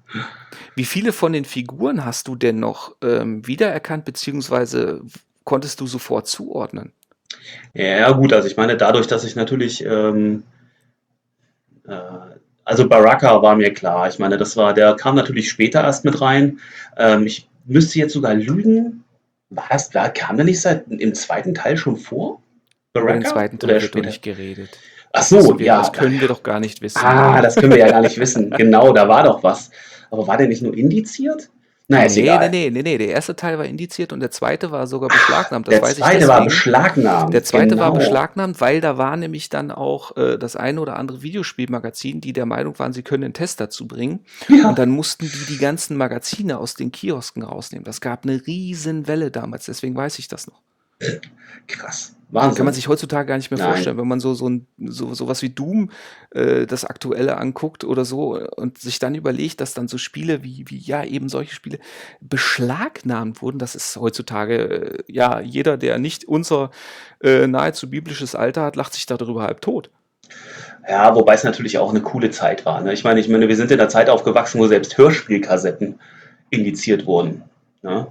Wie 0.75 0.85
viele 0.85 1.11
von 1.13 1.33
den 1.33 1.45
Figuren 1.45 2.05
hast 2.05 2.27
du 2.27 2.35
denn 2.35 2.59
noch 2.59 2.95
ähm, 3.01 3.45
wiedererkannt, 3.47 4.05
beziehungsweise 4.05 5.01
konntest 5.43 5.79
du 5.81 5.87
sofort 5.87 6.27
zuordnen? 6.27 6.93
Ja, 7.73 8.11
gut, 8.11 8.33
also 8.33 8.47
ich 8.47 8.57
meine, 8.57 8.77
dadurch, 8.77 9.07
dass 9.07 9.23
ich 9.23 9.35
natürlich, 9.35 9.83
ähm, 9.85 10.43
äh, 11.87 11.93
also 12.65 12.87
Baraka 12.87 13.41
war 13.41 13.55
mir 13.55 13.73
klar. 13.73 14.07
Ich 14.07 14.19
meine, 14.19 14.37
das 14.37 14.55
war, 14.55 14.73
der 14.73 14.95
kam 14.95 15.15
natürlich 15.15 15.49
später 15.49 15.81
erst 15.83 16.05
mit 16.05 16.21
rein. 16.21 16.59
Ähm, 16.97 17.25
ich 17.25 17.49
müsste 17.65 17.99
jetzt 17.99 18.13
sogar 18.13 18.33
lügen. 18.33 19.03
War 19.49 19.65
das, 19.69 19.89
da 19.89 20.09
kam 20.09 20.37
der 20.37 20.45
nicht 20.45 20.61
seit 20.61 20.87
im 20.87 21.13
zweiten 21.13 21.53
Teil 21.53 21.75
schon 21.77 21.97
vor? 21.97 22.41
Über 22.95 23.11
den 23.13 23.25
zweiten 23.25 23.55
Oder 23.57 23.67
Teil 23.67 23.79
doch 23.79 23.87
später? 23.87 24.05
nicht 24.07 24.21
geredet. 24.21 24.69
Ach 25.13 25.19
Das 25.19 25.29
so, 25.29 25.37
wissen 25.37 25.59
wir- 25.59 25.65
ja. 25.65 25.79
Das 25.79 25.91
können 25.93 26.19
wir 26.21 26.27
doch 26.27 26.43
gar 26.43 26.59
nicht 26.59 26.81
wissen. 26.81 26.99
Ah, 27.03 27.41
das 27.41 27.55
können 27.55 27.71
wir 27.71 27.79
ja 27.79 27.89
gar 27.89 28.01
nicht 28.01 28.17
wissen. 28.17 28.49
Genau, 28.51 28.93
da 28.93 29.07
war 29.09 29.23
doch 29.23 29.43
was. 29.43 29.71
Aber 30.11 30.27
war 30.27 30.37
der 30.37 30.47
nicht 30.47 30.61
nur 30.61 30.77
indiziert? 30.77 31.49
Ist 31.99 32.15
nee, 32.15 32.21
egal. 32.21 32.49
nee, 32.49 32.69
nee, 32.69 32.83
nee. 32.83 32.97
Der 32.97 33.09
erste 33.09 33.35
Teil 33.35 33.57
war 33.57 33.65
indiziert 33.65 34.13
und 34.13 34.21
der 34.21 34.31
zweite 34.31 34.71
war 34.71 34.87
sogar 34.87 35.09
beschlagnahmt. 35.09 35.67
Das 35.67 35.73
der 35.73 35.81
weiß 35.81 35.91
ich 35.97 36.03
zweite 36.03 36.27
war 36.27 36.43
beschlagnahmt. 36.45 37.33
Der 37.33 37.43
zweite 37.43 37.77
war 37.77 37.91
genau. 37.91 37.99
beschlagnahmt, 37.99 38.61
weil 38.61 38.79
da 38.79 38.97
war 38.97 39.17
nämlich 39.17 39.49
dann 39.49 39.71
auch 39.71 40.15
äh, 40.15 40.37
das 40.37 40.55
eine 40.55 40.79
oder 40.79 40.95
andere 40.95 41.21
Videospielmagazin, 41.21 42.21
die 42.21 42.31
der 42.31 42.45
Meinung 42.45 42.79
waren, 42.79 42.93
sie 42.93 43.03
können 43.03 43.25
einen 43.25 43.33
Test 43.33 43.59
dazu 43.59 43.87
bringen. 43.87 44.21
Ja. 44.47 44.69
Und 44.69 44.79
dann 44.79 44.89
mussten 44.89 45.25
die 45.25 45.53
die 45.53 45.57
ganzen 45.57 45.97
Magazine 45.97 46.59
aus 46.59 46.75
den 46.75 46.91
Kiosken 46.91 47.43
rausnehmen. 47.43 47.83
Das 47.83 47.99
gab 47.99 48.23
eine 48.23 48.45
riesen 48.47 49.07
Welle 49.07 49.29
damals, 49.29 49.65
deswegen 49.65 49.95
weiß 49.95 50.19
ich 50.19 50.29
das 50.29 50.47
noch. 50.47 50.61
Krass. 51.67 52.15
Wahnsinn. 52.31 52.57
Kann 52.57 52.65
man 52.65 52.73
sich 52.73 52.87
heutzutage 52.87 53.27
gar 53.27 53.37
nicht 53.37 53.51
mehr 53.51 53.59
Nein. 53.59 53.69
vorstellen, 53.69 53.97
wenn 53.97 54.07
man 54.07 54.19
so, 54.19 54.33
so, 54.33 54.49
ein, 54.49 54.67
so 54.77 55.13
sowas 55.13 55.41
wie 55.41 55.49
Doom, 55.49 55.91
äh, 56.31 56.65
das 56.65 56.85
Aktuelle 56.85 57.37
anguckt 57.37 57.83
oder 57.83 58.05
so 58.05 58.39
und 58.55 58.77
sich 58.77 58.99
dann 58.99 59.15
überlegt, 59.15 59.61
dass 59.61 59.73
dann 59.73 59.87
so 59.87 59.97
Spiele 59.97 60.43
wie, 60.43 60.65
wie 60.67 60.77
ja, 60.77 61.03
eben 61.03 61.29
solche 61.29 61.53
Spiele 61.53 61.79
beschlagnahmt 62.21 63.41
wurden. 63.41 63.59
Das 63.59 63.75
ist 63.75 63.97
heutzutage, 63.97 64.55
äh, 64.55 65.03
ja, 65.07 65.41
jeder, 65.41 65.77
der 65.77 65.99
nicht 65.99 66.25
unser 66.25 66.71
äh, 67.21 67.47
nahezu 67.47 67.89
biblisches 67.89 68.35
Alter 68.35 68.63
hat, 68.63 68.75
lacht 68.75 68.93
sich 68.93 69.05
darüber 69.05 69.43
halb 69.43 69.61
tot. 69.61 69.89
Ja, 70.87 71.13
wobei 71.15 71.33
es 71.33 71.43
natürlich 71.43 71.77
auch 71.77 71.91
eine 71.91 72.01
coole 72.01 72.31
Zeit 72.31 72.65
war. 72.65 72.81
Ne? 72.81 72.93
Ich 72.93 73.03
meine, 73.03 73.19
ich 73.19 73.29
meine, 73.29 73.47
wir 73.47 73.55
sind 73.55 73.71
in 73.71 73.79
einer 73.79 73.89
Zeit 73.89 74.09
aufgewachsen, 74.09 74.59
wo 74.59 74.67
selbst 74.67 74.97
Hörspielkassetten 74.97 75.99
indiziert 76.49 77.05
wurden. 77.05 77.43
Ne? 77.81 78.07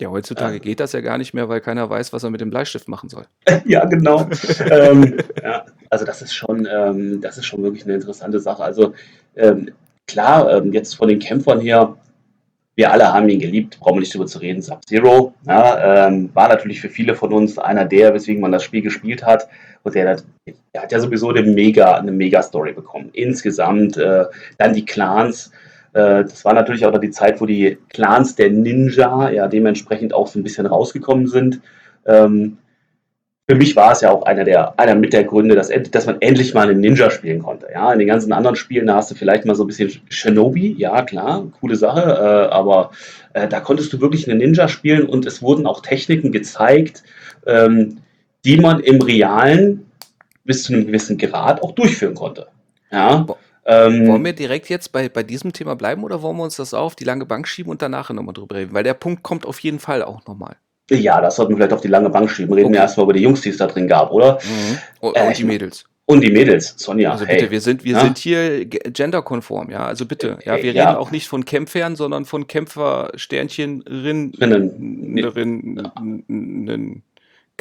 Ja, 0.00 0.10
heutzutage 0.10 0.54
Ja. 0.54 0.58
geht 0.60 0.80
das 0.80 0.92
ja 0.92 1.00
gar 1.00 1.18
nicht 1.18 1.34
mehr, 1.34 1.48
weil 1.48 1.60
keiner 1.60 1.88
weiß, 1.90 2.12
was 2.12 2.22
er 2.22 2.30
mit 2.30 2.40
dem 2.40 2.50
Bleistift 2.50 2.88
machen 2.88 3.08
soll. 3.08 3.24
ja, 3.64 3.84
genau. 3.84 4.28
ähm, 4.70 5.16
ja, 5.42 5.64
also 5.90 6.04
das 6.04 6.22
ist 6.22 6.34
schon, 6.34 6.66
ähm, 6.72 7.20
das 7.20 7.36
ist 7.38 7.46
schon 7.46 7.62
wirklich 7.62 7.84
eine 7.84 7.94
interessante 7.94 8.38
Sache. 8.40 8.62
Also 8.62 8.94
ähm, 9.36 9.70
klar, 10.06 10.50
ähm, 10.56 10.72
jetzt 10.72 10.94
von 10.94 11.08
den 11.08 11.18
Kämpfern 11.18 11.60
her, 11.60 11.96
wir 12.76 12.92
alle 12.92 13.12
haben 13.12 13.28
ihn 13.28 13.40
geliebt, 13.40 13.80
brauchen 13.80 13.96
wir 13.96 14.00
nicht 14.00 14.14
drüber 14.14 14.26
zu 14.26 14.38
reden. 14.38 14.62
Sub-Zero 14.62 15.34
ja, 15.48 16.06
ähm, 16.06 16.30
war 16.32 16.48
natürlich 16.48 16.80
für 16.80 16.88
viele 16.88 17.16
von 17.16 17.32
uns 17.32 17.58
einer 17.58 17.84
der, 17.84 18.14
weswegen 18.14 18.40
man 18.40 18.52
das 18.52 18.62
Spiel 18.62 18.82
gespielt 18.82 19.24
hat. 19.26 19.48
Und 19.82 19.96
der, 19.96 20.10
hat- 20.10 20.24
der 20.72 20.82
hat 20.82 20.92
ja 20.92 21.00
sowieso 21.00 21.30
eine 21.30 21.42
mega, 21.42 21.96
eine 21.96 22.12
mega 22.12 22.40
Story 22.40 22.72
bekommen. 22.72 23.10
Insgesamt 23.14 23.96
äh, 23.96 24.26
dann 24.58 24.74
die 24.74 24.84
Clans. 24.84 25.50
Äh, 25.98 26.22
das 26.24 26.44
war 26.44 26.54
natürlich 26.54 26.86
auch 26.86 26.92
noch 26.92 27.00
die 27.00 27.10
Zeit, 27.10 27.40
wo 27.40 27.46
die 27.46 27.76
Clans 27.90 28.36
der 28.36 28.50
Ninja 28.50 29.30
ja 29.30 29.48
dementsprechend 29.48 30.14
auch 30.14 30.28
so 30.28 30.38
ein 30.38 30.44
bisschen 30.44 30.66
rausgekommen 30.66 31.26
sind. 31.26 31.60
Ähm, 32.06 32.58
für 33.50 33.56
mich 33.56 33.74
war 33.76 33.92
es 33.92 34.02
ja 34.02 34.10
auch 34.10 34.24
einer 34.24 34.44
der, 34.44 34.78
einer 34.78 34.94
mit 34.94 35.12
der 35.12 35.24
Gründe, 35.24 35.54
dass, 35.54 35.70
dass 35.90 36.06
man 36.06 36.18
endlich 36.20 36.52
mal 36.54 36.68
einen 36.68 36.80
Ninja 36.80 37.10
spielen 37.10 37.42
konnte. 37.42 37.66
Ja, 37.72 37.92
in 37.92 37.98
den 37.98 38.06
ganzen 38.06 38.32
anderen 38.32 38.56
Spielen 38.56 38.86
da 38.86 38.96
hast 38.96 39.10
du 39.10 39.14
vielleicht 39.14 39.46
mal 39.46 39.54
so 39.54 39.64
ein 39.64 39.66
bisschen 39.66 39.90
Shinobi, 40.10 40.74
ja 40.78 41.02
klar, 41.02 41.50
coole 41.58 41.76
Sache, 41.76 42.02
äh, 42.02 42.54
aber 42.54 42.90
äh, 43.32 43.48
da 43.48 43.60
konntest 43.60 43.92
du 43.92 44.00
wirklich 44.00 44.28
einen 44.28 44.38
Ninja 44.38 44.68
spielen 44.68 45.06
und 45.06 45.26
es 45.26 45.42
wurden 45.42 45.66
auch 45.66 45.80
Techniken 45.80 46.30
gezeigt, 46.30 47.02
ähm, 47.46 47.96
die 48.44 48.58
man 48.58 48.80
im 48.80 49.00
Realen 49.00 49.86
bis 50.44 50.64
zu 50.64 50.74
einem 50.74 50.86
gewissen 50.86 51.18
Grad 51.18 51.62
auch 51.62 51.72
durchführen 51.72 52.14
konnte. 52.14 52.46
Ja, 52.92 53.26
Wo- 53.26 53.36
ähm, 53.68 54.06
Wollen 54.08 54.24
wir 54.24 54.32
direkt 54.32 54.68
jetzt 54.68 54.90
bei, 54.92 55.08
bei 55.08 55.22
diesem 55.22 55.52
Thema 55.52 55.76
bleiben 55.76 56.02
oder 56.02 56.22
wollen 56.22 56.36
wir 56.38 56.42
uns 56.44 56.56
das 56.56 56.74
auf 56.74 56.96
die 56.96 57.04
lange 57.04 57.24
Bank 57.26 57.46
schieben 57.46 57.70
und 57.70 57.82
danach 57.82 58.10
nochmal 58.10 58.34
drüber 58.34 58.56
reden? 58.56 58.72
Weil 58.72 58.82
der 58.82 58.94
Punkt 58.94 59.22
kommt 59.22 59.46
auf 59.46 59.60
jeden 59.60 59.78
Fall 59.78 60.02
auch 60.02 60.26
nochmal. 60.26 60.56
ja, 60.90 61.20
das 61.20 61.36
sollten 61.36 61.52
wir 61.52 61.56
vielleicht 61.58 61.74
auf 61.74 61.82
die 61.82 61.88
lange 61.88 62.08
Bank 62.10 62.30
schieben. 62.30 62.52
Reden 62.54 62.70
wir 62.70 62.78
Okay. 62.78 62.84
erstmal 62.84 63.04
über 63.04 63.12
die 63.12 63.20
Jungs, 63.20 63.42
die 63.42 63.50
es 63.50 63.58
da 63.58 63.66
drin 63.66 63.86
gab, 63.86 64.10
oder? 64.10 64.38
Und, 65.00 65.16
Äh, 65.16 65.26
und 65.26 65.38
die 65.38 65.44
Mädels. 65.44 65.84
Und 66.06 66.22
die 66.22 66.30
Mädels, 66.30 66.72
Sonja, 66.78 67.10
Also 67.12 67.26
hey. 67.26 67.36
bitte, 67.36 67.50
wir 67.50 67.60
sind, 67.60 67.84
wir 67.84 67.92
Ja? 67.92 68.00
sind 68.00 68.16
hier 68.16 68.64
ge- 68.64 68.80
genderkonform, 68.90 69.68
ja. 69.70 69.84
Also 69.84 70.06
bitte, 70.06 70.38
ja, 70.46 70.56
wir 70.62 70.72
Ja. 70.72 70.86
reden 70.88 70.96
auch 70.96 71.10
nicht 71.10 71.28
von 71.28 71.44
Kämpfern, 71.44 71.96
sondern 71.96 72.24
von 72.24 72.46
Kämpfer, 72.46 73.10
Sternchen, 73.16 73.82
Rin, 73.82 74.32
Rinnen. 74.40 75.18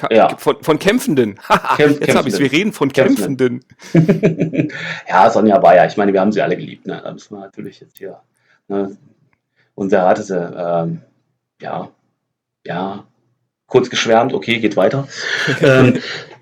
Rin, 0.01 0.07
Rin, 0.09 0.17
ja. 0.17 0.37
von, 0.37 0.61
von 0.61 0.79
Kämpfenden. 0.79 1.39
Kämpf, 1.77 1.99
Jetzt 2.01 2.15
habe 2.15 2.27
ich 2.27 2.35
es, 2.35 2.39
wir 2.39 2.51
reden 2.51 2.73
von 2.73 2.91
Kämpfenden. 2.91 3.63
ja, 5.07 5.29
Sonja 5.29 5.61
ja, 5.73 5.85
ich 5.85 5.97
meine, 5.97 6.13
wir 6.13 6.21
haben 6.21 6.31
sie 6.31 6.41
alle 6.41 6.57
geliebt. 6.57 6.87
Ne? 6.87 7.01
Da 7.03 7.11
müssen 7.11 7.35
wir 7.35 7.41
natürlich 7.41 7.79
jetzt 7.79 7.97
hier. 7.97 8.19
Ne? 8.67 8.97
Und 9.75 9.91
wer 9.91 10.05
hatte 10.05 10.23
sie? 10.23 10.35
Ähm, 10.35 11.01
ja, 11.61 11.89
ja, 12.65 13.05
kurz 13.67 13.89
geschwärmt, 13.89 14.33
okay, 14.33 14.59
geht 14.59 14.77
weiter. 14.77 15.07
ähm, 15.61 15.99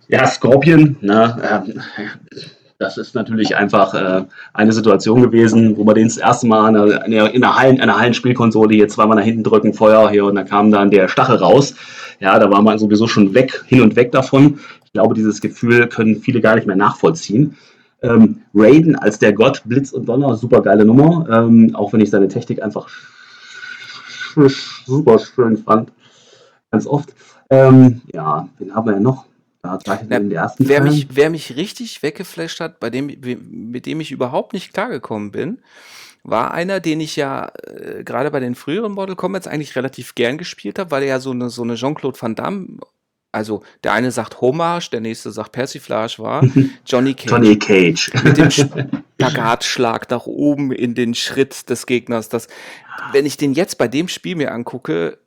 ja, 0.07 0.25
Scorpion, 0.27 0.97
ne, 1.01 1.63
äh, 1.65 2.41
das 2.77 2.97
ist 2.97 3.15
natürlich 3.15 3.55
einfach 3.55 3.93
äh, 3.93 4.25
eine 4.53 4.73
Situation 4.73 5.21
gewesen, 5.21 5.77
wo 5.77 5.85
wir 5.85 5.93
den 5.93 6.07
das 6.07 6.17
erste 6.17 6.45
Mal 6.45 6.69
in 6.69 6.75
einer, 6.75 7.33
in 7.33 7.43
einer, 7.43 7.55
Hallen, 7.55 7.79
einer 7.79 7.97
Hallenspielkonsole 7.97 8.75
hier 8.75 8.89
zweimal 8.89 9.17
nach 9.17 9.23
hinten 9.23 9.43
drücken, 9.43 9.73
Feuer 9.73 10.09
hier 10.09 10.25
und 10.25 10.35
dann 10.35 10.45
kam 10.45 10.71
dann 10.71 10.91
der 10.91 11.07
Stachel 11.07 11.37
raus. 11.37 11.75
Ja, 12.19 12.39
da 12.39 12.49
war 12.49 12.61
man 12.61 12.79
sowieso 12.79 13.07
schon 13.07 13.33
weg, 13.33 13.63
hin 13.67 13.81
und 13.81 13.95
weg 13.95 14.11
davon. 14.11 14.59
Ich 14.85 14.93
glaube, 14.93 15.15
dieses 15.15 15.41
Gefühl 15.41 15.87
können 15.87 16.21
viele 16.21 16.41
gar 16.41 16.55
nicht 16.55 16.67
mehr 16.67 16.75
nachvollziehen. 16.75 17.57
Ähm, 18.01 18.41
Raiden 18.53 18.95
als 18.95 19.19
der 19.19 19.33
Gott, 19.33 19.61
Blitz 19.65 19.91
und 19.91 20.07
Donner, 20.07 20.35
super 20.35 20.61
geile 20.61 20.85
Nummer, 20.85 21.27
ähm, 21.29 21.75
auch 21.75 21.93
wenn 21.93 22.01
ich 22.01 22.09
seine 22.09 22.27
Technik 22.27 22.61
einfach 22.61 22.87
super 24.85 25.19
schön 25.19 25.57
fand. 25.57 25.91
Ganz 26.71 26.85
oft. 26.87 27.13
Ähm, 27.49 28.01
ja, 28.13 28.49
wen 28.59 28.75
haben 28.75 28.87
wir 28.87 28.93
ja 28.93 28.99
noch? 28.99 29.25
Da 29.61 29.79
Na, 29.85 30.19
den 30.19 30.31
wer, 30.59 30.83
mich, 30.83 31.07
wer 31.11 31.29
mich 31.29 31.55
richtig 31.55 32.03
weggeflasht 32.03 32.59
hat, 32.59 32.79
bei 32.79 32.91
dem, 32.91 33.07
mit 33.07 33.85
dem 33.85 33.99
ich 33.99 34.11
überhaupt 34.11 34.53
nicht 34.53 34.73
klargekommen 34.73 35.31
bin, 35.31 35.59
war 36.25 36.53
einer, 36.53 36.79
den 36.79 36.99
ich 36.99 37.15
ja 37.15 37.51
äh, 37.67 38.03
gerade 38.03 38.31
bei 38.31 38.39
den 38.39 38.55
früheren 38.55 38.93
Mortal 38.93 39.15
Kombat 39.15 39.47
eigentlich 39.47 39.75
relativ 39.75 40.15
gern 40.15 40.37
gespielt 40.37 40.79
habe, 40.79 40.91
weil 40.91 41.03
er 41.03 41.09
ja 41.09 41.19
so 41.19 41.31
eine, 41.31 41.49
so 41.49 41.61
eine 41.61 41.75
Jean-Claude 41.75 42.19
Van 42.19 42.33
Damme, 42.35 42.79
also 43.31 43.63
der 43.83 43.93
eine 43.93 44.11
sagt 44.11 44.41
Hommage, 44.41 44.89
der 44.89 45.01
nächste 45.01 45.31
sagt 45.31 45.51
Persiflage 45.51 46.15
war, 46.17 46.43
Johnny 46.85 47.13
Cage. 47.13 47.31
Johnny 47.31 47.59
Cage. 47.59 48.11
Mit 48.23 48.37
dem 48.37 48.49
Spagatschlag 48.49 50.09
nach 50.09 50.25
oben 50.25 50.71
in 50.71 50.95
den 50.95 51.13
Schritt 51.13 51.69
des 51.69 51.85
Gegners. 51.85 52.29
Das, 52.29 52.47
wenn 53.11 53.25
ich 53.25 53.37
den 53.37 53.53
jetzt 53.53 53.77
bei 53.77 53.87
dem 53.87 54.07
Spiel 54.07 54.35
mir 54.35 54.51
angucke, 54.51 55.19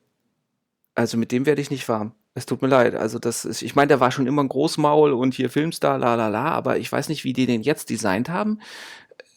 also 0.97 1.17
mit 1.17 1.31
dem 1.31 1.47
werde 1.47 1.61
ich 1.61 1.71
nicht 1.71 1.89
warm. 1.89 2.13
Es 2.35 2.47
tut 2.47 2.61
mir 2.61 2.69
leid. 2.69 2.97
Also 2.97 3.19
das 3.21 3.45
ist, 3.45 3.63
ich 3.63 3.77
meine, 3.77 3.89
der 3.89 4.01
war 4.01 4.11
schon 4.11 4.27
immer 4.27 4.43
ein 4.43 4.49
Großmaul 4.49 5.13
und 5.13 5.35
hier 5.35 5.51
Filmstar, 5.51 5.99
la 5.99 6.17
la 6.17 6.29
la, 6.29 6.47
aber 6.47 6.79
ich 6.79 6.91
weiß 6.91 7.09
nicht, 7.09 7.23
wie 7.23 7.33
die 7.33 7.47
den 7.47 7.63
jetzt 7.63 7.91
designt 7.91 8.29
haben. 8.29 8.61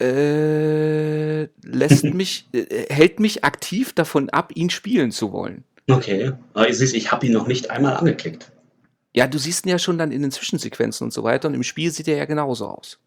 Äh, 0.02 1.48
lässt 1.64 2.04
mich, 2.04 2.48
äh, 2.54 2.94
hält 2.94 3.20
mich 3.20 3.44
aktiv 3.44 3.94
davon 3.94 4.30
ab, 4.30 4.52
ihn 4.56 4.70
spielen 4.70 5.12
zu 5.12 5.32
wollen. 5.32 5.64
Okay, 5.90 6.34
aber 6.54 6.70
ich, 6.70 6.82
ich 6.82 7.12
habe 7.12 7.26
ihn 7.28 7.34
noch 7.34 7.48
nicht 7.48 7.70
einmal 7.70 7.96
angeklickt. 7.96 8.52
Ja, 9.14 9.28
du 9.28 9.38
siehst 9.38 9.66
ihn 9.66 9.70
ja 9.70 9.80
schon 9.80 9.98
dann 9.98 10.12
in 10.12 10.22
den 10.22 10.32
Zwischensequenzen 10.32 11.06
und 11.06 11.12
so 11.12 11.24
weiter 11.24 11.48
und 11.48 11.54
im 11.54 11.64
Spiel 11.64 11.92
sieht 11.92 12.08
er 12.08 12.18
ja 12.18 12.26
genauso 12.26 12.68
aus. 12.68 13.00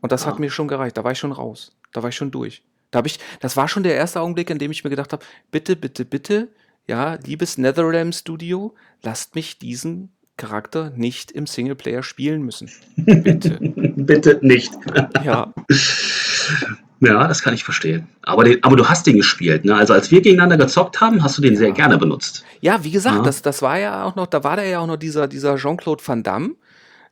Und 0.00 0.12
das 0.12 0.24
ah. 0.24 0.26
hat 0.26 0.38
mir 0.38 0.50
schon 0.50 0.68
gereicht. 0.68 0.96
Da 0.96 1.04
war 1.04 1.12
ich 1.12 1.18
schon 1.18 1.32
raus. 1.32 1.72
Da 1.92 2.02
war 2.02 2.10
ich 2.10 2.16
schon 2.16 2.30
durch. 2.30 2.62
Da 2.90 2.98
habe 2.98 3.08
ich, 3.08 3.18
das 3.40 3.56
war 3.56 3.68
schon 3.68 3.82
der 3.82 3.94
erste 3.94 4.20
Augenblick, 4.20 4.50
in 4.50 4.58
dem 4.58 4.70
ich 4.70 4.84
mir 4.84 4.90
gedacht 4.90 5.12
habe, 5.12 5.24
bitte, 5.50 5.76
bitte, 5.76 6.04
bitte, 6.04 6.48
ja, 6.86 7.14
liebes 7.14 7.58
NetherRealm 7.58 8.12
Studio, 8.12 8.74
lasst 9.02 9.34
mich 9.34 9.58
diesen 9.58 10.10
Charakter 10.38 10.90
nicht 10.96 11.30
im 11.30 11.46
Singleplayer 11.46 12.02
spielen 12.02 12.42
müssen. 12.42 12.70
Bitte. 12.96 13.58
Bitte 13.60 14.38
nicht. 14.40 14.72
Ja. 15.22 15.52
Ja, 17.00 17.28
das 17.28 17.42
kann 17.42 17.54
ich 17.54 17.62
verstehen. 17.62 18.08
Aber, 18.22 18.42
den, 18.42 18.62
aber 18.64 18.74
du 18.74 18.88
hast 18.88 19.06
den 19.06 19.18
gespielt, 19.18 19.64
ne? 19.64 19.76
Also 19.76 19.92
als 19.92 20.10
wir 20.10 20.20
gegeneinander 20.20 20.56
gezockt 20.56 21.00
haben, 21.00 21.22
hast 21.22 21.38
du 21.38 21.42
den 21.42 21.56
sehr 21.56 21.70
gerne 21.70 21.96
benutzt. 21.96 22.44
Ja, 22.60 22.82
wie 22.82 22.90
gesagt, 22.90 23.18
ja. 23.18 23.22
Das, 23.22 23.40
das 23.40 23.62
war 23.62 23.78
ja 23.78 24.02
auch 24.02 24.16
noch, 24.16 24.26
da 24.26 24.42
war 24.42 24.56
da 24.56 24.64
ja 24.64 24.80
auch 24.80 24.86
noch 24.88 24.96
dieser, 24.96 25.28
dieser 25.28 25.56
Jean-Claude 25.56 26.02
Van 26.04 26.24
Damme, 26.24 26.56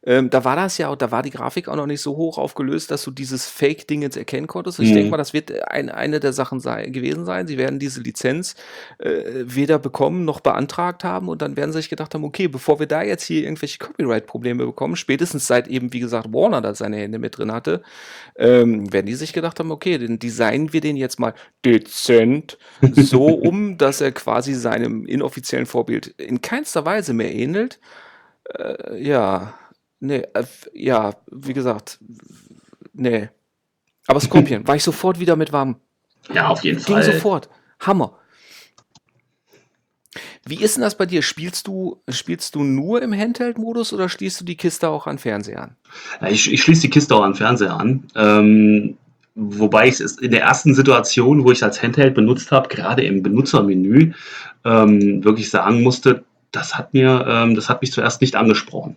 ähm, 0.07 0.31
da 0.31 0.45
war 0.45 0.55
das 0.55 0.79
ja, 0.79 0.95
da 0.95 1.11
war 1.11 1.25
die 1.25 1.31
Grafik 1.31 1.67
auch 1.67 1.75
noch 1.75 1.87
nicht 1.87 2.01
so 2.01 2.17
hoch 2.17 2.39
aufgelöst, 2.39 2.93
dass 2.93 3.03
du 3.03 3.11
dieses 3.11 3.47
Fake-Ding 3.49 4.03
jetzt 4.03 4.17
erkennen 4.17 4.47
konntest. 4.47 4.79
Ich 4.79 4.91
mhm. 4.91 4.95
denke 4.95 5.11
mal, 5.11 5.17
das 5.17 5.33
wird 5.33 5.69
ein, 5.69 5.91
eine 5.91 6.21
der 6.21 6.33
Sachen 6.33 6.61
sei, 6.61 6.87
gewesen 6.87 7.27
sein. 7.27 7.49
Sie 7.49 7.59
werden 7.59 7.81
diese 7.81 8.01
Lizenz 8.01 8.55
äh, 8.99 9.23
weder 9.43 9.81
bekommen 9.81 10.25
noch 10.25 10.39
beantragt 10.39 11.03
haben 11.03 11.29
und 11.29 11.43
dann 11.43 11.57
werden 11.57 11.73
sie 11.73 11.79
sich 11.79 11.89
gedacht 11.89 12.15
haben, 12.15 12.23
okay, 12.23 12.47
bevor 12.47 12.79
wir 12.79 12.87
da 12.87 13.03
jetzt 13.03 13.25
hier 13.25 13.43
irgendwelche 13.43 13.79
Copyright-Probleme 13.79 14.65
bekommen, 14.65 14.95
spätestens 14.95 15.49
seit 15.49 15.67
eben, 15.67 15.93
wie 15.93 16.01
gesagt, 16.01 16.33
Warner 16.33 16.61
da 16.61 16.73
seine 16.77 16.99
Hände 16.99 17.19
mit 17.19 17.37
drin 17.37 17.51
hatte, 17.51 17.83
ähm, 18.37 18.93
werden 18.93 19.07
die 19.07 19.15
sich 19.15 19.33
gedacht 19.33 19.59
haben, 19.59 19.73
okay, 19.73 19.99
dann 19.99 20.21
designen 20.21 20.73
wir 20.73 20.81
den 20.81 20.97
jetzt 20.97 21.19
mal 21.19 21.35
dezent 21.65 22.59
so 22.93 23.27
um, 23.27 23.77
dass 23.77 24.01
er 24.01 24.13
quasi 24.13 24.55
seinem 24.55 25.05
inoffiziellen 25.05 25.67
Vorbild 25.67 26.07
in 26.07 26.43
keinster 26.43 26.85
Weise 26.85 27.13
mehr 27.13 27.35
ähnelt. 27.35 27.81
Äh, 28.55 29.03
ja, 29.03 29.55
Nee, 30.01 30.25
äh, 30.35 30.45
ja, 30.75 31.15
wie 31.31 31.53
gesagt, 31.53 31.99
nee. 32.93 33.29
Aber 34.07 34.21
Scorpion, 34.21 34.67
war 34.69 34.77
ich 34.77 34.83
sofort 34.83 35.19
wieder 35.19 35.37
mit 35.37 35.53
warm. 35.53 35.77
Ja, 36.33 36.49
auf 36.49 36.65
jeden 36.65 36.79
Ging 36.79 36.95
Fall. 36.97 37.03
Ging 37.03 37.13
sofort. 37.15 37.49
Hammer. 37.81 38.19
Wie 40.49 40.63
ist 40.63 40.77
denn 40.77 40.83
das 40.83 40.97
bei 40.97 41.07
dir? 41.07 41.23
Spielst 41.23 41.67
du, 41.67 42.01
spielst 42.09 42.55
du 42.55 42.63
nur 42.63 43.03
im 43.03 43.13
Handheld-Modus 43.13 43.93
oder 43.93 44.09
schließt 44.09 44.41
du 44.41 44.45
die 44.45 44.57
Kiste 44.57 44.89
auch 44.89 45.07
an 45.07 45.19
Fernseher 45.19 45.63
an? 45.63 45.77
Ich, 46.31 46.53
ich 46.53 46.63
schließe 46.63 46.83
die 46.83 46.91
Kiste 46.91 47.15
auch 47.15 47.23
an 47.23 47.35
Fernseher 47.35 47.77
an. 47.77 48.05
Ähm, 48.15 48.97
wobei 49.35 49.89
ich 49.89 50.01
es 50.01 50.19
in 50.19 50.31
der 50.31 50.43
ersten 50.43 50.75
Situation, 50.75 51.45
wo 51.45 51.51
ich 51.51 51.59
es 51.59 51.63
als 51.65 51.83
Handheld 51.83 52.15
benutzt 52.15 52.53
habe, 52.53 52.69
gerade 52.69 53.05
im 53.05 53.23
Benutzermenü, 53.23 54.13
ähm, 54.65 55.25
wirklich 55.25 55.51
sagen 55.51 55.83
musste, 55.83 56.25
das 56.53 56.77
hat 56.77 56.95
mir, 56.95 57.27
ähm, 57.29 57.57
das 57.57 57.69
hat 57.69 57.83
mich 57.83 57.93
zuerst 57.93 58.21
nicht 58.21 58.37
angesprochen. 58.37 58.97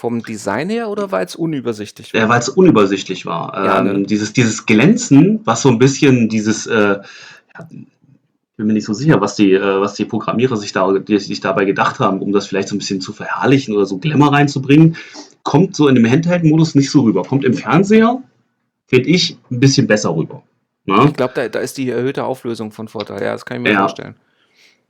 Vom 0.00 0.22
Design 0.22 0.70
her 0.70 0.88
oder 0.88 1.12
weil 1.12 1.26
es 1.26 1.36
unübersichtlich 1.36 2.14
war? 2.14 2.20
Ja, 2.22 2.28
weil 2.30 2.38
es 2.38 2.48
unübersichtlich 2.48 3.26
war. 3.26 3.52
Ja, 3.54 3.80
ähm, 3.80 3.84
ne? 3.84 4.02
dieses, 4.04 4.32
dieses 4.32 4.64
Glänzen, 4.64 5.40
was 5.44 5.60
so 5.60 5.68
ein 5.68 5.78
bisschen 5.78 6.30
dieses, 6.30 6.66
äh, 6.66 7.00
ja, 7.54 7.68
bin 8.56 8.66
mir 8.66 8.72
nicht 8.72 8.86
so 8.86 8.94
sicher, 8.94 9.20
was 9.20 9.36
die, 9.36 9.52
äh, 9.52 9.80
was 9.82 9.92
die 9.92 10.06
Programmierer 10.06 10.56
sich, 10.56 10.72
da, 10.72 10.90
die 10.90 11.18
sich 11.18 11.40
dabei 11.40 11.66
gedacht 11.66 11.98
haben, 11.98 12.20
um 12.20 12.32
das 12.32 12.46
vielleicht 12.46 12.68
so 12.68 12.76
ein 12.76 12.78
bisschen 12.78 13.02
zu 13.02 13.12
verherrlichen 13.12 13.76
oder 13.76 13.84
so 13.84 13.98
Glamour 13.98 14.32
reinzubringen, 14.32 14.96
kommt 15.42 15.76
so 15.76 15.86
in 15.86 15.96
dem 15.96 16.10
Handheld-Modus 16.10 16.74
nicht 16.74 16.90
so 16.90 17.02
rüber. 17.02 17.22
Kommt 17.22 17.44
im 17.44 17.52
Fernseher, 17.52 18.22
finde 18.86 19.10
ich, 19.10 19.36
ein 19.50 19.60
bisschen 19.60 19.86
besser 19.86 20.16
rüber. 20.16 20.42
Na? 20.86 21.04
Ich 21.04 21.12
glaube, 21.12 21.34
da, 21.34 21.46
da 21.46 21.58
ist 21.58 21.76
die 21.76 21.90
erhöhte 21.90 22.24
Auflösung 22.24 22.72
von 22.72 22.88
Vorteil. 22.88 23.22
Ja, 23.22 23.32
das 23.32 23.44
kann 23.44 23.58
ich 23.58 23.64
mir 23.64 23.72
ja. 23.72 23.80
vorstellen. 23.80 24.14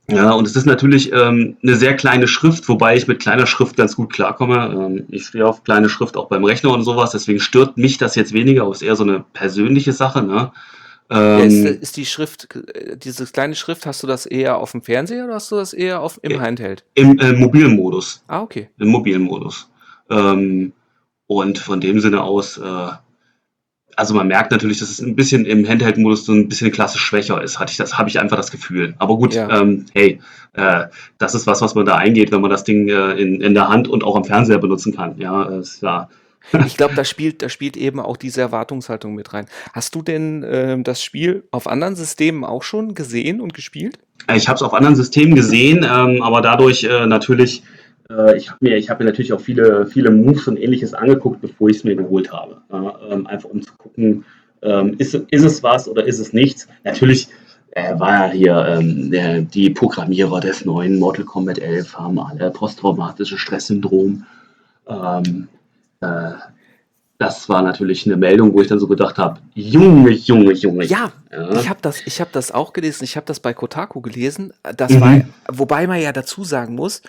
Ja, 0.09 0.31
und 0.31 0.45
es 0.45 0.55
ist 0.55 0.65
natürlich 0.65 1.11
ähm, 1.13 1.57
eine 1.63 1.75
sehr 1.75 1.95
kleine 1.95 2.27
Schrift, 2.27 2.67
wobei 2.67 2.95
ich 2.97 3.07
mit 3.07 3.21
kleiner 3.21 3.47
Schrift 3.47 3.77
ganz 3.77 3.95
gut 3.95 4.11
klarkomme. 4.11 4.73
Ähm, 4.73 5.05
ich 5.09 5.27
stehe 5.27 5.47
auf 5.47 5.63
kleine 5.63 5.89
Schrift 5.89 6.17
auch 6.17 6.27
beim 6.27 6.43
Rechner 6.43 6.71
und 6.71 6.83
sowas, 6.83 7.11
deswegen 7.11 7.39
stört 7.39 7.77
mich 7.77 7.97
das 7.97 8.15
jetzt 8.15 8.33
weniger, 8.33 8.63
aber 8.63 8.71
es 8.71 8.81
ist 8.81 8.87
eher 8.87 8.95
so 8.95 9.03
eine 9.03 9.23
persönliche 9.33 9.93
Sache. 9.93 10.21
Ne? 10.23 10.51
Ähm, 11.09 11.39
ja, 11.39 11.45
ist, 11.45 11.81
ist, 11.81 11.97
die 11.97 12.05
Schrift, 12.05 12.47
diese 13.03 13.25
kleine 13.25 13.55
Schrift, 13.55 13.85
hast 13.85 14.01
du 14.03 14.07
das 14.07 14.25
eher 14.25 14.57
auf 14.57 14.71
dem 14.71 14.81
Fernseher 14.81 15.25
oder 15.25 15.35
hast 15.35 15.51
du 15.51 15.55
das 15.55 15.73
eher 15.73 16.01
auf, 16.01 16.19
im 16.23 16.41
Handheld? 16.41 16.83
Im 16.95 17.17
äh, 17.19 17.33
mobilen 17.33 17.75
Modus. 17.75 18.23
Ah, 18.27 18.41
okay. 18.41 18.69
Im 18.79 18.89
mobilen 18.89 19.21
Modus. 19.21 19.69
Ähm, 20.09 20.73
und 21.27 21.57
von 21.57 21.79
dem 21.79 21.99
Sinne 22.01 22.21
aus 22.21 22.57
äh, 22.57 22.89
also 23.95 24.13
man 24.13 24.27
merkt 24.27 24.51
natürlich, 24.51 24.79
dass 24.79 24.89
es 24.89 24.99
ein 24.99 25.15
bisschen 25.15 25.45
im 25.45 25.67
Handheld-Modus 25.67 26.25
so 26.25 26.33
ein 26.33 26.47
bisschen 26.47 26.71
klassisch 26.71 27.01
schwächer 27.01 27.41
ist. 27.41 27.59
Hatte 27.59 27.71
ich 27.71 27.77
das, 27.77 27.97
habe 27.97 28.09
ich 28.09 28.19
einfach 28.19 28.37
das 28.37 28.51
Gefühl. 28.51 28.95
Aber 28.99 29.17
gut, 29.17 29.33
ja. 29.33 29.61
ähm, 29.61 29.85
hey, 29.93 30.19
äh, 30.53 30.85
das 31.17 31.35
ist 31.35 31.47
was, 31.47 31.61
was 31.61 31.75
man 31.75 31.85
da 31.85 31.95
eingeht, 31.95 32.31
wenn 32.31 32.41
man 32.41 32.51
das 32.51 32.63
Ding 32.63 32.87
äh, 32.89 33.13
in, 33.13 33.41
in 33.41 33.53
der 33.53 33.69
Hand 33.69 33.87
und 33.87 34.03
auch 34.03 34.15
am 34.15 34.23
Fernseher 34.23 34.59
benutzen 34.59 34.95
kann. 34.95 35.17
Ja, 35.17 35.43
ist 35.43 35.81
ja. 35.81 36.09
ich 36.65 36.75
glaube, 36.75 36.95
da 36.95 37.05
spielt, 37.05 37.41
da 37.41 37.49
spielt 37.49 37.77
eben 37.77 37.99
auch 37.99 38.17
diese 38.17 38.41
Erwartungshaltung 38.41 39.13
mit 39.13 39.33
rein. 39.33 39.45
Hast 39.73 39.95
du 39.95 40.01
denn 40.01 40.43
äh, 40.43 40.81
das 40.81 41.03
Spiel 41.03 41.43
auf 41.51 41.67
anderen 41.67 41.95
Systemen 41.95 42.43
auch 42.43 42.63
schon 42.63 42.95
gesehen 42.95 43.41
und 43.41 43.53
gespielt? 43.53 43.99
Ich 44.35 44.47
habe 44.47 44.55
es 44.55 44.61
auf 44.61 44.73
anderen 44.73 44.95
Systemen 44.95 45.35
gesehen, 45.35 45.83
ähm, 45.83 46.21
aber 46.21 46.41
dadurch 46.41 46.83
äh, 46.83 47.05
natürlich 47.05 47.63
äh, 48.17 48.37
ich 48.37 48.49
habe 48.49 48.57
mir, 48.61 48.79
hab 48.81 48.99
mir 48.99 49.05
natürlich 49.05 49.33
auch 49.33 49.41
viele, 49.41 49.85
viele 49.85 50.11
Moves 50.11 50.47
und 50.47 50.57
ähnliches 50.57 50.93
angeguckt, 50.93 51.41
bevor 51.41 51.69
ich 51.69 51.77
es 51.77 51.83
mir 51.83 51.95
geholt 51.95 52.31
habe. 52.31 52.57
Ähm, 53.09 53.27
einfach 53.27 53.49
um 53.49 53.61
zu 53.61 53.73
gucken, 53.77 54.25
ähm, 54.61 54.95
ist, 54.97 55.13
ist 55.13 55.43
es 55.43 55.63
was 55.63 55.87
oder 55.87 56.05
ist 56.05 56.19
es 56.19 56.33
nichts. 56.33 56.67
Natürlich 56.83 57.29
äh, 57.71 57.97
war 57.99 58.27
ja 58.27 58.31
hier 58.31 58.65
ähm, 58.67 59.11
der, 59.11 59.41
die 59.41 59.69
Programmierer 59.69 60.39
des 60.39 60.65
neuen 60.65 60.99
Mortal 60.99 61.25
Kombat 61.25 61.59
11 61.59 61.97
haben 61.97 62.19
alle 62.19 62.51
posttraumatische 62.51 63.37
Stresssyndrom. 63.37 64.25
Ähm, 64.87 65.47
äh, 66.01 66.31
das 67.17 67.47
war 67.49 67.61
natürlich 67.61 68.07
eine 68.07 68.17
Meldung, 68.17 68.51
wo 68.53 68.61
ich 68.61 68.67
dann 68.67 68.79
so 68.79 68.87
gedacht 68.87 69.19
habe, 69.19 69.39
Junge, 69.53 70.09
Junge, 70.09 70.53
Junge. 70.53 70.85
Ja, 70.85 71.11
ja. 71.31 71.51
ich 71.51 71.69
habe 71.69 71.79
das, 71.79 72.01
ich 72.05 72.19
habe 72.19 72.31
das 72.33 72.51
auch 72.51 72.73
gelesen. 72.73 73.03
Ich 73.03 73.15
habe 73.15 73.27
das 73.27 73.39
bei 73.39 73.53
Kotaku 73.53 74.01
gelesen. 74.01 74.53
Das 74.75 74.91
mhm. 74.91 75.01
war, 75.01 75.21
wobei 75.47 75.85
man 75.85 76.01
ja 76.01 76.13
dazu 76.13 76.43
sagen 76.43 76.73
muss, 76.73 77.03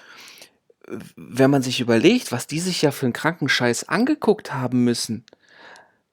wenn 1.17 1.51
man 1.51 1.63
sich 1.63 1.81
überlegt, 1.81 2.33
was 2.33 2.47
die 2.47 2.61
sich 2.61 2.83
ja 2.83 2.91
für 2.91 3.07
einen 3.07 3.13
Krankenscheiß 3.13 3.89
angeguckt 3.89 4.53
haben 4.53 4.85
müssen, 4.85 5.25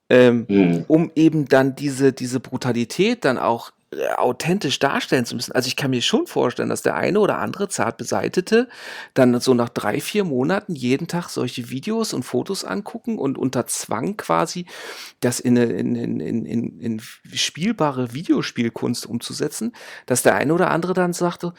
ähm, 0.10 0.46
mhm. 0.48 0.86
um 0.88 1.12
eben 1.16 1.46
dann 1.48 1.76
diese, 1.76 2.14
diese 2.14 2.40
Brutalität 2.40 3.26
dann 3.26 3.38
auch 3.38 3.72
äh, 3.92 4.08
authentisch 4.14 4.78
darstellen 4.78 5.26
zu 5.26 5.36
müssen. 5.36 5.52
Also 5.52 5.68
ich 5.68 5.76
kann 5.76 5.90
mir 5.90 6.02
schon 6.02 6.28
vorstellen, 6.28 6.70
dass 6.70 6.84
der 6.84 6.96
eine 6.96 7.20
oder 7.20 7.40
andere 7.40 7.70
zart 7.70 7.98
beseitete 7.98 8.68
dann 9.16 9.40
so 9.40 9.56
nach 9.56 9.70
drei, 9.70 10.00
vier 10.00 10.24
Monaten 10.24 10.76
jeden 10.76 11.08
Tag 11.08 11.30
solche 11.30 11.72
Videos 11.72 12.14
und 12.14 12.22
Fotos 12.22 12.64
angucken 12.64 13.18
und 13.18 13.38
unter 13.40 13.66
Zwang 13.66 14.16
quasi 14.16 14.68
das 15.22 15.40
in, 15.40 15.58
eine, 15.58 15.72
in, 15.74 15.96
in, 15.96 16.20
in, 16.46 16.80
in 16.80 17.02
spielbare 17.34 18.14
Videospielkunst 18.14 19.08
umzusetzen, 19.08 19.74
dass 20.06 20.22
der 20.22 20.36
eine 20.36 20.54
oder 20.54 20.70
andere 20.70 20.94
dann 20.94 21.14
sagte, 21.14 21.54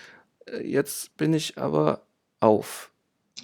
äh, 0.46 0.64
jetzt 0.64 1.16
bin 1.16 1.35
ich 1.35 1.59
aber 1.59 2.02
auf. 2.38 2.89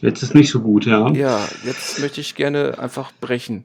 Jetzt 0.00 0.22
ist 0.22 0.34
nicht 0.34 0.50
so 0.50 0.60
gut, 0.60 0.86
ja. 0.86 1.10
Ja, 1.12 1.40
jetzt 1.64 1.98
möchte 2.00 2.20
ich 2.20 2.34
gerne 2.34 2.78
einfach 2.78 3.12
brechen. 3.20 3.64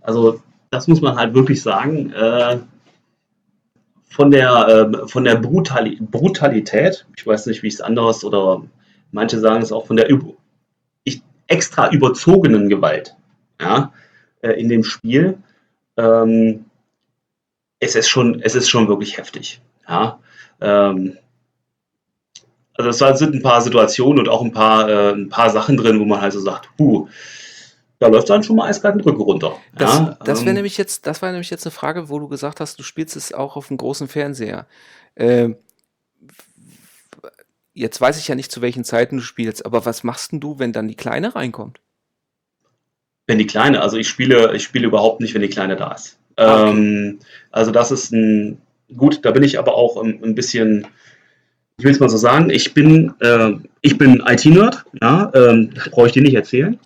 Also 0.00 0.40
das 0.70 0.88
muss 0.88 1.00
man 1.00 1.16
halt 1.16 1.34
wirklich 1.34 1.62
sagen. 1.62 2.12
Äh, 2.12 2.58
von 4.08 4.30
der, 4.30 4.68
äh, 4.68 5.08
von 5.08 5.24
der 5.24 5.36
Brutali 5.36 5.98
Brutalität, 6.00 7.06
ich 7.16 7.26
weiß 7.26 7.46
nicht, 7.46 7.62
wie 7.62 7.68
es 7.68 7.80
anderes 7.80 8.24
oder 8.24 8.62
manche 9.10 9.38
sagen 9.38 9.62
es 9.62 9.72
auch 9.72 9.86
von 9.86 9.96
der 9.96 10.08
ich, 11.04 11.22
extra 11.46 11.90
überzogenen 11.90 12.68
Gewalt 12.68 13.16
ja, 13.60 13.92
äh, 14.42 14.52
in 14.52 14.68
dem 14.68 14.84
Spiel, 14.84 15.38
ähm, 15.96 16.66
es, 17.80 17.94
ist 17.94 18.08
schon, 18.08 18.40
es 18.42 18.54
ist 18.54 18.68
schon 18.68 18.88
wirklich 18.88 19.16
heftig. 19.16 19.60
Ja. 19.88 20.18
Ähm, 20.60 21.16
also 22.74 23.06
es 23.06 23.18
sind 23.18 23.34
ein 23.34 23.42
paar 23.42 23.60
Situationen 23.60 24.20
und 24.20 24.28
auch 24.28 24.42
ein 24.42 24.52
paar, 24.52 24.88
äh, 24.88 25.12
ein 25.12 25.28
paar 25.28 25.50
Sachen 25.50 25.76
drin, 25.76 26.00
wo 26.00 26.04
man 26.04 26.20
halt 26.20 26.32
so 26.32 26.40
sagt, 26.40 26.68
huh, 26.78 27.08
da 27.98 28.08
läuft 28.08 28.30
dann 28.30 28.42
schon 28.42 28.56
mal 28.56 28.68
eiskalt 28.68 28.96
den 28.96 29.02
Rücken 29.02 29.20
runter. 29.20 29.56
Das, 29.76 29.98
ja, 29.98 30.18
das 30.24 30.40
wäre 30.40 30.50
ähm, 30.50 30.56
nämlich 30.56 30.76
jetzt, 30.76 31.06
das 31.06 31.22
war 31.22 31.30
nämlich 31.30 31.50
jetzt 31.50 31.66
eine 31.66 31.70
Frage, 31.70 32.08
wo 32.08 32.18
du 32.18 32.28
gesagt 32.28 32.60
hast, 32.60 32.78
du 32.78 32.82
spielst 32.82 33.14
es 33.14 33.32
auch 33.32 33.56
auf 33.56 33.68
dem 33.68 33.76
großen 33.76 34.08
Fernseher. 34.08 34.66
Ähm, 35.14 35.56
jetzt 37.74 38.00
weiß 38.00 38.18
ich 38.18 38.28
ja 38.28 38.34
nicht, 38.34 38.50
zu 38.50 38.60
welchen 38.60 38.84
Zeiten 38.84 39.18
du 39.18 39.22
spielst, 39.22 39.64
aber 39.64 39.86
was 39.86 40.02
machst 40.02 40.32
denn 40.32 40.40
du, 40.40 40.58
wenn 40.58 40.72
dann 40.72 40.88
die 40.88 40.96
Kleine 40.96 41.34
reinkommt? 41.34 41.80
Wenn 43.26 43.38
die 43.38 43.46
Kleine, 43.46 43.80
also 43.82 43.96
ich 43.96 44.08
spiele, 44.08 44.54
ich 44.54 44.64
spiele 44.64 44.86
überhaupt 44.86 45.20
nicht, 45.20 45.34
wenn 45.34 45.42
die 45.42 45.48
Kleine 45.48 45.76
da 45.76 45.92
ist. 45.92 46.18
Ah, 46.36 46.64
okay. 46.64 46.70
Ähm, 46.70 47.18
also 47.50 47.70
das 47.70 47.92
ist 47.92 48.12
ein, 48.12 48.60
gut, 48.96 49.24
da 49.24 49.30
bin 49.30 49.42
ich 49.42 49.58
aber 49.58 49.74
auch 49.74 50.02
ein, 50.02 50.22
ein 50.24 50.34
bisschen, 50.34 50.86
ich 51.82 51.84
will 51.84 51.90
es 51.94 51.98
mal 51.98 52.08
so 52.08 52.16
sagen, 52.16 52.48
ich 52.48 52.74
bin, 52.74 53.12
äh, 53.18 53.54
ich 53.80 53.98
bin 53.98 54.22
IT-Nerd, 54.24 54.84
ja, 55.02 55.32
ähm, 55.34 55.70
brauche 55.90 56.06
ich 56.06 56.12
dir 56.12 56.22
nicht 56.22 56.34
erzählen. 56.34 56.78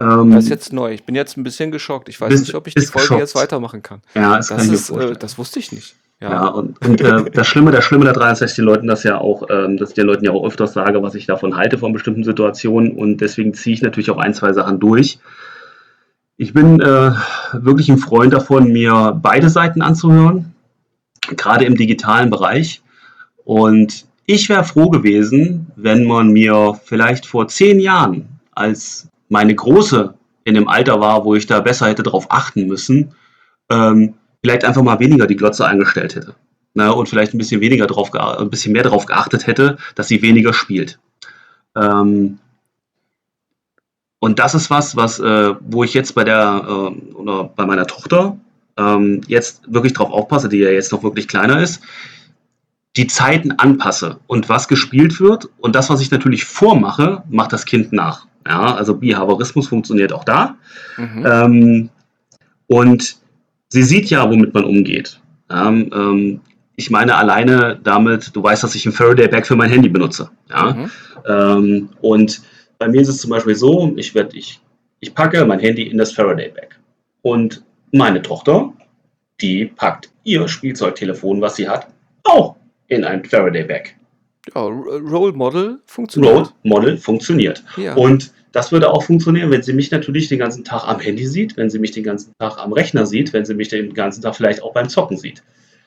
Ähm, 0.00 0.32
Das 0.32 0.44
ist 0.44 0.50
jetzt 0.50 0.70
neu. 0.70 0.92
Ich 0.92 1.04
bin 1.04 1.14
jetzt 1.14 1.38
ein 1.38 1.44
bisschen 1.44 1.70
geschockt. 1.70 2.10
Ich 2.10 2.20
weiß 2.20 2.28
Bist- 2.28 2.42
nicht, 2.48 2.54
ob 2.54 2.66
ich 2.66 2.74
die 2.74 2.82
Folge 2.84 3.04
geschockt. 3.08 3.20
jetzt 3.20 3.34
weitermachen 3.36 3.82
kann. 3.82 4.02
ja, 4.14 4.36
das, 4.36 4.48
Das 4.48 4.68
ist, 4.68 4.90
äh, 4.90 5.14
das 5.18 5.38
wusste 5.38 5.60
ich 5.60 5.72
nicht. 5.72 5.96
Ja. 6.20 6.30
Ja, 6.30 6.46
und, 6.48 6.78
und 6.86 7.00
äh, 7.00 7.30
das 7.30 7.46
Schlimme, 7.46 7.70
das 7.70 7.84
Schlimme 7.86 8.04
daran 8.04 8.32
ist, 8.34 8.42
dass 8.42 8.50
ich 8.50 8.56
den 8.56 8.66
Leuten 8.66 8.86
das 8.86 9.02
ja 9.02 9.16
auch, 9.16 9.44
ähm, 9.48 9.78
dass 9.78 9.88
ich 9.90 9.94
den 9.94 10.04
Leuten 10.06 10.26
ja 10.26 10.32
auch 10.32 10.46
öfters 10.46 10.74
sage, 10.74 11.02
was 11.02 11.14
ich 11.14 11.24
davon 11.24 11.56
halte 11.56 11.78
von 11.78 11.94
bestimmten 11.94 12.22
Situationen 12.24 12.92
und 12.92 13.18
deswegen 13.22 13.54
ziehe 13.54 13.72
ich 13.72 13.80
natürlich 13.80 14.10
auch 14.10 14.18
ein, 14.18 14.34
zwei 14.34 14.52
Sachen 14.52 14.78
durch. 14.78 15.18
Ich 16.36 16.52
bin 16.52 16.80
äh, 16.82 17.12
wirklich 17.54 17.88
ein 17.88 17.96
Freund 17.98 18.34
davon, 18.34 18.70
mir 18.72 19.18
beide 19.22 19.48
Seiten 19.48 19.80
anzuhören, 19.80 20.52
gerade 21.34 21.64
im 21.64 21.76
digitalen 21.76 22.28
Bereich. 22.28 22.82
Und 23.44 24.04
ich 24.26 24.48
wäre 24.48 24.64
froh 24.64 24.88
gewesen, 24.88 25.66
wenn 25.76 26.04
man 26.04 26.30
mir 26.30 26.78
vielleicht 26.84 27.26
vor 27.26 27.48
zehn 27.48 27.80
Jahren, 27.80 28.40
als 28.52 29.08
meine 29.28 29.54
Große 29.54 30.14
in 30.44 30.54
dem 30.54 30.68
Alter 30.68 31.00
war, 31.00 31.24
wo 31.24 31.34
ich 31.34 31.46
da 31.46 31.60
besser 31.60 31.88
hätte 31.88 32.02
drauf 32.02 32.26
achten 32.30 32.66
müssen, 32.66 33.14
ähm, 33.70 34.14
vielleicht 34.42 34.64
einfach 34.64 34.82
mal 34.82 35.00
weniger 35.00 35.26
die 35.26 35.36
Glotze 35.36 35.66
eingestellt 35.66 36.14
hätte. 36.14 36.34
Ne, 36.76 36.92
und 36.92 37.08
vielleicht 37.08 37.32
ein 37.32 37.38
bisschen 37.38 37.60
weniger 37.60 37.86
drauf, 37.86 38.12
ein 38.12 38.50
bisschen 38.50 38.72
mehr 38.72 38.82
darauf 38.82 39.06
geachtet 39.06 39.46
hätte, 39.46 39.78
dass 39.94 40.08
sie 40.08 40.22
weniger 40.22 40.52
spielt. 40.52 40.98
Ähm, 41.76 42.38
und 44.18 44.38
das 44.40 44.54
ist 44.54 44.70
was, 44.70 44.96
was, 44.96 45.20
äh, 45.20 45.54
wo 45.60 45.84
ich 45.84 45.94
jetzt 45.94 46.14
bei 46.16 46.24
der 46.24 46.64
äh, 46.66 47.14
oder 47.14 47.44
bei 47.44 47.64
meiner 47.64 47.86
Tochter 47.86 48.36
ähm, 48.76 49.20
jetzt 49.28 49.62
wirklich 49.72 49.92
drauf 49.92 50.10
aufpasse, 50.10 50.48
die 50.48 50.58
ja 50.58 50.70
jetzt 50.70 50.90
noch 50.90 51.04
wirklich 51.04 51.28
kleiner 51.28 51.60
ist, 51.60 51.80
die 52.96 53.06
Zeiten 53.06 53.52
anpasse 53.52 54.18
und 54.26 54.48
was 54.48 54.68
gespielt 54.68 55.20
wird 55.20 55.48
und 55.58 55.74
das, 55.74 55.90
was 55.90 56.00
ich 56.00 56.10
natürlich 56.10 56.44
vormache, 56.44 57.24
macht 57.28 57.52
das 57.52 57.64
Kind 57.64 57.92
nach. 57.92 58.26
Ja, 58.46 58.74
also 58.74 58.96
Behaviorismus 58.96 59.68
funktioniert 59.68 60.12
auch 60.12 60.24
da. 60.24 60.56
Mhm. 60.96 61.26
Ähm, 61.26 61.90
und 62.66 63.16
sie 63.68 63.82
sieht 63.82 64.10
ja, 64.10 64.30
womit 64.30 64.54
man 64.54 64.64
umgeht. 64.64 65.18
Ähm, 65.50 65.90
ähm, 65.92 66.40
ich 66.76 66.90
meine 66.90 67.16
alleine 67.16 67.78
damit, 67.82 68.34
du 68.34 68.42
weißt, 68.42 68.62
dass 68.62 68.74
ich 68.74 68.84
ein 68.86 68.92
Faraday-Bag 68.92 69.46
für 69.46 69.56
mein 69.56 69.70
Handy 69.70 69.88
benutze. 69.88 70.30
Ja? 70.50 70.72
Mhm. 70.74 70.90
Ähm, 71.26 71.88
und 72.00 72.42
bei 72.78 72.88
mir 72.88 73.00
ist 73.00 73.08
es 73.08 73.18
zum 73.18 73.30
Beispiel 73.30 73.54
so, 73.54 73.92
ich, 73.96 74.14
werd, 74.14 74.34
ich, 74.34 74.60
ich 75.00 75.14
packe 75.14 75.44
mein 75.46 75.60
Handy 75.60 75.84
in 75.84 75.98
das 75.98 76.12
Faraday-Bag. 76.12 76.78
Und 77.22 77.62
meine 77.92 78.22
Tochter, 78.22 78.72
die 79.40 79.66
packt 79.66 80.10
ihr 80.24 80.46
Spielzeugtelefon, 80.48 81.40
was 81.40 81.56
sie 81.56 81.68
hat, 81.68 81.88
auch 82.24 82.56
in 82.88 83.04
ein 83.04 83.24
Faraday-Bag. 83.24 83.94
Ja, 84.54 84.62
Role 84.62 85.32
Model 85.32 85.80
funktioniert. 85.86 86.34
Road 86.34 86.52
Model 86.62 86.98
funktioniert. 86.98 87.64
Ja. 87.76 87.94
Und 87.94 88.32
das 88.52 88.70
würde 88.70 88.90
auch 88.90 89.02
funktionieren, 89.02 89.50
wenn 89.50 89.62
sie 89.62 89.72
mich 89.72 89.90
natürlich 89.90 90.28
den 90.28 90.38
ganzen 90.38 90.64
Tag 90.64 90.86
am 90.86 91.00
Handy 91.00 91.26
sieht, 91.26 91.56
wenn 91.56 91.70
sie 91.70 91.78
mich 91.78 91.92
den 91.92 92.04
ganzen 92.04 92.32
Tag 92.38 92.58
am 92.58 92.72
Rechner 92.72 93.06
sieht, 93.06 93.32
wenn 93.32 93.44
sie 93.44 93.54
mich 93.54 93.68
den 93.68 93.94
ganzen 93.94 94.22
Tag 94.22 94.36
vielleicht 94.36 94.62
auch 94.62 94.72
beim 94.72 94.88
Zocken 94.88 95.16
sieht. 95.16 95.42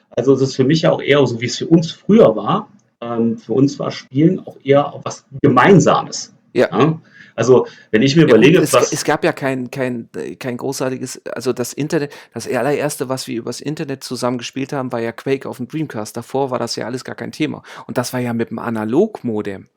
Also 0.09 0.33
es 0.33 0.41
ist 0.41 0.55
für 0.55 0.63
mich 0.63 0.81
ja 0.81 0.91
auch 0.91 1.01
eher 1.01 1.25
so, 1.25 1.39
wie 1.39 1.45
es 1.45 1.57
für 1.57 1.67
uns 1.67 1.91
früher 1.91 2.35
war. 2.35 2.69
Ähm, 2.99 3.37
für 3.37 3.53
uns 3.53 3.77
war 3.79 3.91
Spielen 3.91 4.39
auch 4.45 4.57
eher 4.63 4.93
was 5.03 5.25
Gemeinsames. 5.41 6.33
Ja. 6.53 6.99
Also 7.37 7.67
wenn 7.91 8.01
ich 8.01 8.15
mir 8.15 8.23
Ja, 8.23 8.29
überlege, 8.29 8.57
es, 8.57 8.73
was... 8.73 8.91
es 8.91 9.03
gab 9.03 9.23
ja 9.23 9.31
kein, 9.31 9.69
kein, 9.69 10.09
kein 10.39 10.57
großartiges, 10.57 11.21
also 11.27 11.53
das 11.53 11.71
Internet, 11.71 12.11
das 12.33 12.47
allererste, 12.47 13.09
was 13.09 13.27
wir 13.27 13.37
übers 13.37 13.61
Internet 13.61 14.03
zusammen 14.03 14.39
gespielt 14.39 14.73
haben, 14.73 14.91
war 14.91 14.99
ja 14.99 15.11
Quake 15.11 15.47
auf 15.47 15.57
dem 15.57 15.67
Dreamcast. 15.67 16.17
Davor 16.17 16.49
war 16.49 16.57
das 16.57 16.75
ja 16.75 16.87
alles 16.87 17.03
gar 17.03 17.15
kein 17.15 17.31
Thema. 17.31 17.61
Und 17.85 17.99
das 17.99 18.11
war 18.11 18.19
ja 18.19 18.33
mit 18.33 18.49
dem 18.49 18.57
Analogmodem. 18.57 19.67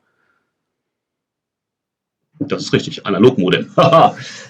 das 2.39 2.63
ist 2.63 2.73
richtig, 2.73 3.05
Analogmodem. 3.05 3.69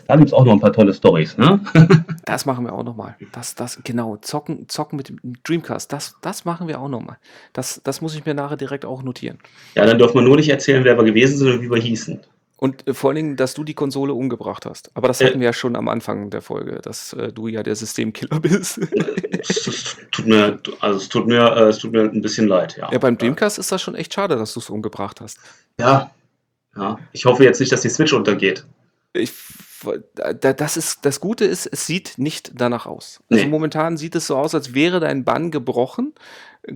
Da 0.08 0.18
gibt 0.18 0.28
es 0.30 0.34
auch 0.34 0.44
noch 0.44 0.54
ein 0.54 0.60
paar 0.60 0.74
tolle 0.74 0.94
Stories. 0.94 1.38
Ne? 1.38 1.60
Das 2.26 2.46
machen 2.46 2.66
wir 2.66 2.74
auch 2.74 2.84
nochmal. 2.84 3.18
Das, 3.34 3.56
das, 3.56 3.82
genau, 3.84 4.18
zocken, 4.18 4.70
zocken 4.70 4.96
mit 4.96 5.10
dem 5.10 5.20
Dreamcast, 5.44 5.92
das, 5.92 6.16
das 6.22 6.46
machen 6.46 6.70
wir 6.70 6.80
auch 6.80 6.88
nochmal. 6.88 7.18
Das, 7.52 7.82
das 7.84 8.00
muss 8.00 8.16
ich 8.16 8.26
mir 8.26 8.34
nachher 8.34 8.58
direkt 8.58 8.86
auch 8.86 9.04
notieren. 9.04 9.40
Ja, 9.76 9.86
dann 9.86 9.98
dürfen 9.98 10.16
wir 10.16 10.22
nur 10.22 10.38
nicht 10.38 10.50
erzählen, 10.50 10.86
wer 10.86 10.98
wir 10.98 11.04
gewesen 11.04 11.38
sind 11.38 11.52
und 11.52 11.62
wie 11.62 11.70
wir 11.70 11.82
hießen. 11.82 12.22
Und 12.64 12.88
äh, 12.88 12.94
vor 12.94 13.10
allen 13.10 13.16
Dingen, 13.16 13.36
dass 13.38 13.56
du 13.56 13.64
die 13.64 13.74
Konsole 13.74 14.14
umgebracht 14.14 14.68
hast. 14.68 14.92
Aber 14.94 15.08
das 15.08 15.20
Äh. 15.20 15.26
hatten 15.26 15.40
wir 15.40 15.46
ja 15.46 15.54
schon 15.54 15.76
am 15.76 15.88
Anfang 15.88 16.30
der 16.30 16.42
Folge, 16.44 16.80
dass 16.82 17.12
äh, 17.14 17.34
du 17.34 17.48
ja 17.48 17.64
der 17.64 17.76
Systemkiller 17.76 18.40
bist. 18.40 18.78
es, 18.78 19.98
tut 20.12 20.28
mir, 20.28 20.60
also 20.80 20.98
es 21.00 21.10
tut 21.10 21.26
mir, 21.26 21.42
äh, 21.56 21.70
es 21.70 21.80
tut 21.80 21.92
mir 21.92 22.04
ein 22.04 22.22
bisschen 22.22 22.48
leid. 22.48 22.78
Ja, 22.78 22.92
ja, 22.92 23.00
beim 23.00 23.18
Dreamcast 23.18 23.58
ist 23.58 23.72
das 23.72 23.82
schon 23.82 23.96
echt 23.96 24.14
schade, 24.14 24.36
dass 24.36 24.54
du 24.54 24.60
es 24.60 24.70
umgebracht 24.70 25.22
hast. 25.22 25.40
Ja. 25.80 26.12
ja. 26.76 27.00
Ich 27.14 27.26
hoffe 27.26 27.44
jetzt 27.44 27.60
nicht, 27.60 27.72
dass 27.72 27.82
die 27.82 27.90
Switch 27.90 28.14
untergeht. 28.14 28.64
Ich, 29.14 29.34
da, 30.14 30.54
das 30.54 30.78
ist 30.78 31.04
das 31.06 31.20
Gute 31.20 31.46
ist, 31.46 31.66
es 31.66 31.88
sieht 31.88 32.14
nicht 32.18 32.52
danach 32.54 32.86
aus. 32.86 33.22
Also 33.32 33.44
Nee. 33.44 33.50
momentan 33.50 33.98
sieht 33.98 34.14
es 34.16 34.28
so 34.28 34.38
aus, 34.38 34.54
als 34.54 34.76
wäre 34.76 35.00
dein 35.00 35.24
Bann 35.26 35.50
gebrochen. 35.50 36.14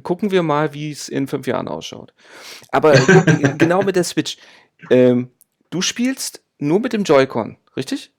Gucken 0.01 0.31
wir 0.31 0.41
mal, 0.41 0.73
wie 0.73 0.89
es 0.89 1.09
in 1.09 1.27
fünf 1.27 1.45
Jahren 1.45 1.67
ausschaut. 1.67 2.11
Aber 2.71 2.93
genau 3.59 3.83
mit 3.83 3.95
der 3.95 4.03
Switch. 4.03 4.37
Ähm, 4.89 5.29
du 5.69 5.81
spielst 5.81 6.41
nur 6.59 6.79
mit 6.79 6.93
dem 6.93 7.03
Joy-Con, 7.03 7.57
richtig? 7.75 8.11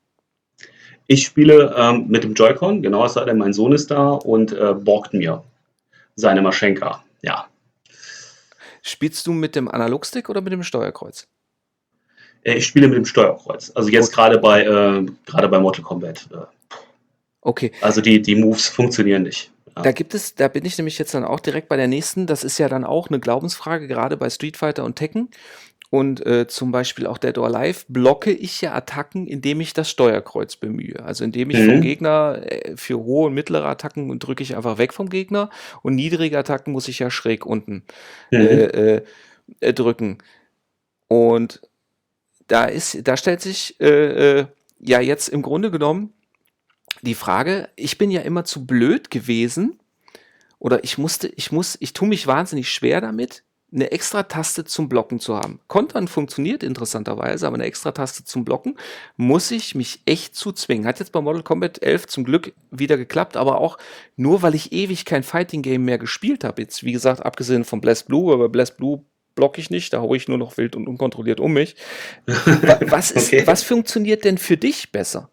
Ich 1.07 1.25
spiele 1.25 1.75
ähm, 1.77 2.07
mit 2.09 2.25
dem 2.25 2.35
Joy-Con, 2.35 2.83
genau, 2.83 3.05
es 3.05 3.15
sei 3.15 3.25
denn, 3.25 3.39
mein 3.39 3.53
Sohn 3.53 3.73
ist 3.73 3.91
da 3.91 4.11
und 4.11 4.53
äh, 4.53 4.75
borgt 4.75 5.15
mir 5.15 5.45
seine 6.17 6.43
Maschenka. 6.43 7.05
Ja. 7.23 7.47
Spielst 8.83 9.27
du 9.27 9.33
mit 9.33 9.55
dem 9.57 9.69
Analogstick 9.69 10.29
oder 10.29 10.41
mit 10.41 10.53
dem 10.53 10.63
Steuerkreuz? 10.63 11.29
Äh, 12.43 12.55
Ich 12.55 12.67
spiele 12.67 12.89
mit 12.89 12.97
dem 12.97 13.05
Steuerkreuz. 13.05 13.73
Also 13.75 13.89
jetzt 13.91 14.13
gerade 14.13 14.39
bei, 14.39 14.63
äh, 14.63 15.07
gerade 15.27 15.49
bei 15.49 15.59
Mortal 15.59 15.85
Kombat. 15.85 16.29
Äh, 16.33 16.39
Okay, 17.47 17.71
also 17.81 18.01
die, 18.01 18.21
die 18.21 18.35
Moves 18.35 18.67
funktionieren 18.67 19.23
nicht. 19.23 19.53
Ja. 19.77 19.83
Da 19.83 19.93
gibt 19.93 20.15
es, 20.15 20.35
da 20.35 20.49
bin 20.49 20.65
ich 20.65 20.77
nämlich 20.79 20.99
jetzt 20.99 21.15
dann 21.15 21.23
auch 21.23 21.39
direkt 21.39 21.69
bei 21.69 21.77
der 21.77 21.87
nächsten. 21.87 22.27
Das 22.27 22.43
ist 22.43 22.59
ja 22.59 22.69
dann 22.69 22.85
auch 22.85 23.09
eine 23.09 23.21
Glaubensfrage, 23.21 23.87
gerade 23.87 24.17
bei 24.17 24.29
Street 24.31 24.57
Fighter 24.57 24.83
und 24.83 24.97
Tekken. 24.97 25.29
Und 25.91 26.25
äh, 26.27 26.49
zum 26.49 26.73
Beispiel 26.73 27.07
auch 27.07 27.19
Dead 27.19 27.39
or 27.39 27.47
Alive 27.47 27.85
blocke 27.89 28.33
ich 28.33 28.61
ja 28.61 28.75
Attacken, 28.75 29.27
indem 29.27 29.61
ich 29.61 29.73
das 29.73 29.89
Steuerkreuz 29.89 30.57
bemühe. 30.57 31.03
Also 31.05 31.25
indem 31.25 31.51
ich 31.51 31.59
Mhm. 31.59 31.65
vom 31.65 31.81
Gegner 31.81 32.41
äh, 32.43 32.77
für 32.77 32.99
hohe 32.99 33.27
und 33.29 33.35
mittlere 33.35 33.67
Attacken 33.67 34.19
drücke 34.19 34.43
ich 34.43 34.57
einfach 34.57 34.79
weg 34.79 34.93
vom 34.93 35.09
Gegner 35.09 35.49
und 35.83 35.95
niedrige 35.95 36.39
Attacken 36.39 36.73
muss 36.73 36.89
ich 36.89 36.99
ja 36.99 37.11
schräg 37.11 37.47
unten 37.47 37.85
Mhm. 38.33 38.41
äh, 38.41 38.65
äh, 38.97 39.03
äh, 39.61 39.73
drücken. 39.73 40.19
Und 41.09 41.61
da 42.49 42.65
ist, 42.65 43.07
da 43.07 43.17
stellt 43.17 43.41
sich 43.41 43.81
äh, 43.81 44.41
äh, 44.41 44.47
ja 44.81 45.01
jetzt 45.01 45.29
im 45.29 45.43
Grunde 45.43 45.71
genommen 45.71 46.13
die 47.03 47.15
Frage, 47.15 47.69
ich 47.77 47.99
bin 47.99 48.11
ja 48.11 48.23
immer 48.23 48.45
zu 48.45 48.67
blöd 48.67 49.11
gewesen, 49.11 49.79
oder 50.59 50.83
ich 50.85 50.99
musste, 50.99 51.29
ich 51.29 51.53
muss, 51.53 51.77
ich 51.81 51.93
tue 51.93 52.09
mich 52.09 52.27
wahnsinnig 52.27 52.71
schwer 52.73 53.01
damit, 53.01 53.45
eine 53.73 53.91
extra 53.91 54.23
Taste 54.23 54.65
zum 54.65 54.89
Blocken 54.89 55.19
zu 55.19 55.37
haben. 55.37 55.61
Kontern 55.67 56.09
funktioniert 56.09 56.63
interessanterweise, 56.63 57.47
aber 57.47 57.57
eine 57.57 57.65
extra 57.65 57.93
Taste 57.93 58.25
zum 58.25 58.45
Blocken 58.45 58.77
muss 59.17 59.51
ich 59.51 59.75
mich 59.75 60.01
echt 60.07 60.37
zu 60.37 60.53
zwingen. 60.53 60.87
Hat 60.87 61.01
jetzt 61.01 61.13
bei 61.13 61.21
Mortal 61.21 61.43
Kombat 61.43 61.83
11 61.83 62.07
zum 62.07 62.25
Glück 62.25 62.53
wieder 62.71 62.97
geklappt, 62.97 63.37
aber 63.37 63.61
auch 63.61 63.79
nur, 64.17 64.43
weil 64.43 64.55
ich 64.55 64.73
ewig 64.73 65.05
kein 65.05 65.25
Fighting 65.25 65.63
Game 65.63 65.85
mehr 65.85 65.99
gespielt 65.99 66.45
habe. 66.45 66.63
Jetzt, 66.63 66.85
wie 66.85 66.93
gesagt, 66.93 67.25
abgesehen 67.25 67.65
von 67.65 67.81
Blast 67.81 68.07
Blue, 68.07 68.33
aber 68.33 68.49
Blast 68.49 68.77
Blue 68.77 69.03
blocke 69.35 69.61
ich 69.61 69.69
nicht, 69.69 69.93
da 69.93 70.01
haue 70.01 70.17
ich 70.17 70.29
nur 70.29 70.39
noch 70.39 70.57
wild 70.57 70.77
und 70.77 70.89
unkontrolliert 70.89 71.41
um 71.41 71.53
mich. 71.53 71.77
Was, 72.27 73.11
ist, 73.11 73.33
okay. 73.33 73.47
was 73.47 73.63
funktioniert 73.63 74.25
denn 74.25 74.39
für 74.39 74.57
dich 74.57 74.91
besser? 74.93 75.29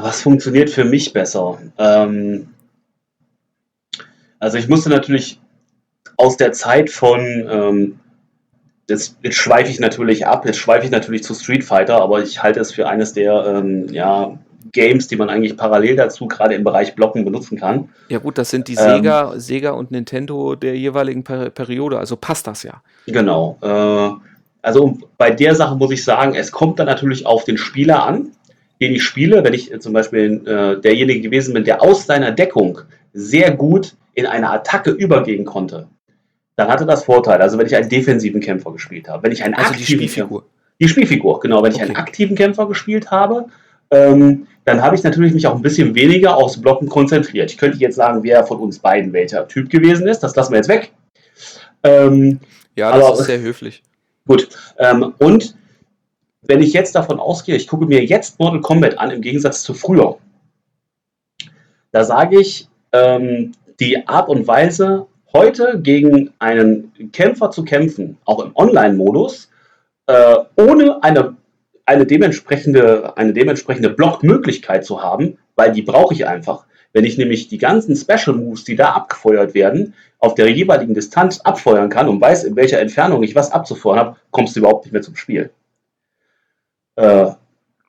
Was 0.00 0.22
funktioniert 0.22 0.70
für 0.70 0.84
mich 0.84 1.12
besser? 1.12 1.60
Ähm, 1.78 2.48
also 4.38 4.58
ich 4.58 4.68
musste 4.68 4.88
natürlich 4.88 5.38
aus 6.16 6.36
der 6.36 6.52
Zeit 6.52 6.90
von, 6.90 7.20
ähm, 7.50 8.00
jetzt, 8.88 9.16
jetzt 9.22 9.36
schweife 9.36 9.70
ich 9.70 9.80
natürlich 9.80 10.26
ab, 10.26 10.46
jetzt 10.46 10.58
schweife 10.58 10.84
ich 10.84 10.90
natürlich 10.90 11.22
zu 11.22 11.34
Street 11.34 11.64
Fighter, 11.64 12.00
aber 12.00 12.22
ich 12.22 12.42
halte 12.42 12.60
es 12.60 12.72
für 12.72 12.88
eines 12.88 13.12
der 13.12 13.44
ähm, 13.46 13.88
ja, 13.90 14.38
Games, 14.72 15.08
die 15.08 15.16
man 15.16 15.30
eigentlich 15.30 15.56
parallel 15.56 15.96
dazu 15.96 16.26
gerade 16.26 16.54
im 16.54 16.64
Bereich 16.64 16.94
Blocken 16.94 17.24
benutzen 17.24 17.58
kann. 17.58 17.88
Ja 18.08 18.18
gut, 18.18 18.38
das 18.38 18.50
sind 18.50 18.68
die 18.68 18.74
Sega, 18.74 19.32
ähm, 19.32 19.40
Sega 19.40 19.70
und 19.70 19.90
Nintendo 19.90 20.54
der 20.54 20.76
jeweiligen 20.76 21.24
per 21.24 21.50
Periode, 21.50 21.98
also 21.98 22.16
passt 22.16 22.46
das 22.46 22.62
ja. 22.62 22.82
Genau. 23.06 23.58
Äh, 23.62 24.10
also 24.62 24.98
bei 25.18 25.30
der 25.30 25.54
Sache 25.54 25.76
muss 25.76 25.90
ich 25.90 26.04
sagen, 26.04 26.34
es 26.34 26.50
kommt 26.50 26.78
dann 26.78 26.86
natürlich 26.86 27.26
auf 27.26 27.44
den 27.44 27.58
Spieler 27.58 28.04
an, 28.04 28.32
den 28.80 28.92
ich 28.92 29.04
spiele. 29.04 29.44
Wenn 29.44 29.54
ich 29.54 29.78
zum 29.80 29.92
Beispiel 29.92 30.42
äh, 30.46 30.80
derjenige 30.80 31.20
gewesen 31.20 31.54
bin, 31.54 31.64
der 31.64 31.82
aus 31.82 32.06
seiner 32.06 32.32
Deckung 32.32 32.80
sehr 33.12 33.50
gut 33.52 33.94
in 34.14 34.26
eine 34.26 34.50
Attacke 34.50 34.90
übergehen 34.90 35.44
konnte, 35.44 35.86
dann 36.56 36.68
hatte 36.68 36.86
das 36.86 37.04
Vorteil. 37.04 37.40
Also 37.42 37.58
wenn 37.58 37.66
ich 37.66 37.76
einen 37.76 37.88
defensiven 37.88 38.40
Kämpfer 38.40 38.72
gespielt 38.72 39.08
habe, 39.08 39.22
wenn 39.24 39.32
ich 39.32 39.42
einen 39.44 39.54
also 39.54 39.70
aktiven 39.70 40.00
die 40.00 40.08
Spielfigur. 40.08 40.40
Kämpfer, 40.40 40.54
die 40.80 40.88
Spielfigur, 40.88 41.40
genau. 41.40 41.62
Wenn 41.62 41.72
ich 41.72 41.76
okay. 41.76 41.86
einen 41.86 41.96
aktiven 41.96 42.36
Kämpfer 42.36 42.66
gespielt 42.66 43.10
habe, 43.10 43.46
ähm, 43.90 44.46
dann 44.64 44.82
habe 44.82 44.96
ich 44.96 45.02
natürlich 45.02 45.34
mich 45.34 45.46
auch 45.46 45.56
ein 45.56 45.62
bisschen 45.62 45.94
weniger 45.94 46.36
aufs 46.36 46.60
Blocken 46.60 46.88
konzentriert. 46.88 47.50
Ich 47.50 47.58
könnte 47.58 47.78
jetzt 47.78 47.96
sagen, 47.96 48.22
wer 48.22 48.44
von 48.46 48.58
uns 48.58 48.78
beiden 48.78 49.12
welcher 49.12 49.46
Typ 49.46 49.68
gewesen 49.68 50.06
ist. 50.06 50.20
Das 50.20 50.34
lassen 50.36 50.52
wir 50.52 50.58
jetzt 50.58 50.68
weg. 50.68 50.92
Ähm, 51.82 52.40
ja, 52.76 52.96
das 52.96 53.04
aber, 53.04 53.20
ist 53.20 53.26
sehr 53.26 53.40
höflich. 53.40 53.82
Gut. 54.26 54.48
Ähm, 54.78 55.14
und 55.18 55.54
wenn 56.42 56.62
ich 56.62 56.72
jetzt 56.72 56.94
davon 56.94 57.20
ausgehe, 57.20 57.56
ich 57.56 57.68
gucke 57.68 57.86
mir 57.86 58.04
jetzt 58.04 58.38
Mortal 58.38 58.60
Kombat 58.60 58.98
an, 58.98 59.10
im 59.10 59.20
Gegensatz 59.20 59.62
zu 59.62 59.74
früher, 59.74 60.18
da 61.92 62.04
sage 62.04 62.40
ich, 62.40 62.68
ähm, 62.92 63.52
die 63.80 64.06
Art 64.08 64.28
und 64.28 64.46
Weise, 64.46 65.06
heute 65.34 65.80
gegen 65.80 66.32
einen 66.38 66.92
Kämpfer 67.12 67.50
zu 67.50 67.64
kämpfen, 67.64 68.16
auch 68.24 68.42
im 68.44 68.54
Online-Modus, 68.54 69.50
äh, 70.06 70.36
ohne 70.56 71.02
eine, 71.02 71.36
eine, 71.84 72.06
dementsprechende, 72.06 73.16
eine 73.16 73.32
dementsprechende 73.32 73.90
Blockmöglichkeit 73.90 74.84
zu 74.84 75.02
haben, 75.02 75.38
weil 75.56 75.72
die 75.72 75.82
brauche 75.82 76.14
ich 76.14 76.26
einfach. 76.26 76.66
Wenn 76.92 77.04
ich 77.04 77.18
nämlich 77.18 77.48
die 77.48 77.58
ganzen 77.58 77.96
Special 77.96 78.36
Moves, 78.36 78.64
die 78.64 78.76
da 78.76 78.92
abgefeuert 78.92 79.54
werden, 79.54 79.94
auf 80.20 80.36
der 80.36 80.48
jeweiligen 80.50 80.94
Distanz 80.94 81.40
abfeuern 81.40 81.90
kann 81.90 82.08
und 82.08 82.20
weiß, 82.20 82.44
in 82.44 82.54
welcher 82.54 82.80
Entfernung 82.80 83.22
ich 83.24 83.34
was 83.34 83.50
abzufeuern 83.50 83.98
habe, 83.98 84.16
kommst 84.30 84.54
du 84.54 84.60
überhaupt 84.60 84.84
nicht 84.84 84.92
mehr 84.92 85.02
zum 85.02 85.16
Spiel. 85.16 85.50
Äh, 86.96 87.26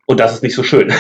und 0.08 0.19
das 0.19 0.34
ist 0.34 0.43
nicht 0.43 0.55
so 0.55 0.63
schön. 0.63 0.91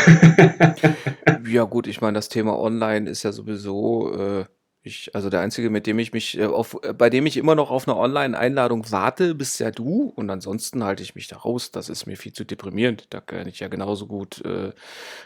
ja 1.47 1.63
gut, 1.63 1.87
ich 1.87 2.01
meine, 2.01 2.13
das 2.13 2.29
Thema 2.29 2.57
Online 2.59 3.09
ist 3.09 3.23
ja 3.23 3.31
sowieso 3.31 4.13
äh, 4.13 4.45
ich, 4.85 5.15
also 5.15 5.31
der 5.31 5.39
einzige, 5.41 5.71
mit 5.71 5.87
dem 5.87 5.97
ich 5.97 6.13
mich, 6.13 6.37
äh, 6.37 6.45
auf, 6.45 6.77
äh, 6.83 6.93
bei 6.93 7.09
dem 7.09 7.25
ich 7.25 7.37
immer 7.37 7.55
noch 7.55 7.71
auf 7.71 7.87
eine 7.87 7.97
Online-Einladung 7.97 8.91
warte, 8.91 9.33
bist 9.33 9.59
ja 9.59 9.71
du. 9.71 10.13
Und 10.15 10.29
ansonsten 10.29 10.83
halte 10.83 11.01
ich 11.01 11.15
mich 11.15 11.27
da 11.27 11.37
raus. 11.37 11.71
Das 11.71 11.89
ist 11.89 12.05
mir 12.05 12.17
viel 12.17 12.33
zu 12.33 12.45
deprimierend. 12.45 13.07
Da 13.09 13.19
kann 13.19 13.47
ich 13.47 13.59
ja 13.59 13.67
genauso 13.67 14.05
gut 14.05 14.45
äh, 14.45 14.73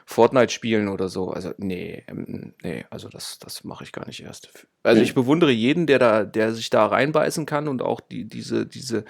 Fortnite 0.05 0.53
spielen 0.53 0.87
oder 0.87 1.09
so. 1.09 1.31
Also, 1.31 1.53
nee, 1.57 2.05
ähm, 2.07 2.53
nee, 2.63 2.85
also 2.89 3.09
das, 3.09 3.37
das 3.39 3.65
mache 3.65 3.83
ich 3.83 3.91
gar 3.91 4.07
nicht 4.07 4.23
erst. 4.23 4.49
Also 4.83 5.01
ich 5.01 5.13
bewundere 5.13 5.51
jeden, 5.51 5.87
der 5.87 5.99
da, 5.99 6.23
der 6.23 6.53
sich 6.53 6.69
da 6.69 6.85
reinbeißen 6.85 7.45
kann 7.45 7.67
und 7.67 7.81
auch 7.81 7.99
die, 7.99 8.23
diese, 8.23 8.65
diese 8.65 9.03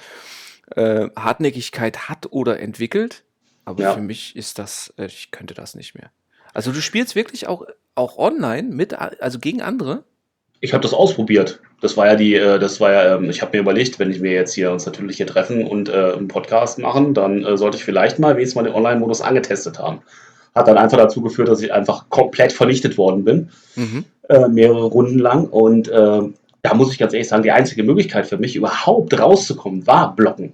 äh, 0.76 1.10
Hartnäckigkeit 1.16 2.10
hat 2.10 2.32
oder 2.32 2.60
entwickelt. 2.60 3.24
Aber 3.66 3.84
ja. 3.84 3.94
für 3.94 4.02
mich 4.02 4.36
ist 4.36 4.58
das, 4.58 4.94
äh, 4.98 5.06
ich 5.06 5.30
könnte 5.30 5.54
das 5.54 5.76
nicht 5.76 5.94
mehr. 5.94 6.12
Also 6.56 6.72
du 6.72 6.82
spielst 6.82 7.14
wirklich 7.14 7.48
auch, 7.48 7.68
auch 7.94 8.18
online 8.18 8.70
mit, 8.70 8.94
also 8.94 9.38
gegen 9.38 9.62
andere? 9.62 10.06
Ich 10.62 10.74
habe 10.74 10.84
das 10.84 10.94
ausprobiert. 10.94 11.62
Das 11.82 11.96
war 11.96 12.08
ja 12.08 12.16
die, 12.16 12.36
äh, 12.36 12.60
das 12.60 12.80
war 12.80 12.92
ja, 12.92 13.16
ähm, 13.16 13.30
ich 13.30 13.42
habe 13.42 13.56
mir 13.56 13.62
überlegt, 13.62 14.00
wenn 14.00 14.12
ich 14.12 14.20
mir 14.20 14.34
jetzt 14.34 14.54
hier 14.54 14.72
uns 14.72 14.86
natürlich 14.86 15.18
hier 15.18 15.28
treffen 15.28 15.66
und 15.66 15.90
äh, 15.90 16.14
einen 16.14 16.28
Podcast 16.28 16.80
machen, 16.80 17.14
dann 17.14 17.46
äh, 17.46 17.58
sollte 17.58 17.78
ich 17.78 17.86
vielleicht 17.86 18.20
mal 18.20 18.36
wenigstens 18.36 18.56
mal 18.56 18.64
den 18.64 18.74
Online-Modus 18.74 19.22
angetestet 19.22 19.80
haben. 19.80 20.02
Hat 20.54 20.68
dann 20.68 20.78
einfach 20.78 20.98
dazu 20.98 21.22
geführt, 21.22 21.48
dass 21.48 21.62
ich 21.62 21.72
einfach 21.72 22.10
komplett 22.10 22.52
vernichtet 22.52 22.98
worden 22.98 23.24
bin, 23.24 23.50
mhm. 23.76 24.04
mehrere 24.50 24.86
Runden 24.86 25.20
lang. 25.20 25.46
Und 25.46 25.88
da 25.90 26.74
muss 26.74 26.92
ich 26.92 26.98
ganz 26.98 27.14
ehrlich 27.14 27.28
sagen, 27.28 27.44
die 27.44 27.52
einzige 27.52 27.84
Möglichkeit 27.84 28.26
für 28.26 28.38
mich 28.38 28.56
überhaupt 28.56 29.18
rauszukommen, 29.18 29.86
war 29.86 30.16
Blocken. 30.16 30.54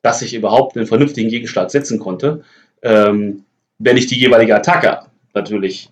Dass 0.00 0.22
ich 0.22 0.32
überhaupt 0.32 0.76
einen 0.76 0.86
vernünftigen 0.86 1.28
Gegenschlag 1.28 1.72
setzen 1.72 1.98
konnte, 1.98 2.42
ähm, 2.82 3.44
wenn 3.78 3.96
ich 3.96 4.06
die 4.06 4.18
jeweilige 4.18 4.54
Attacke 4.54 5.00
natürlich 5.34 5.90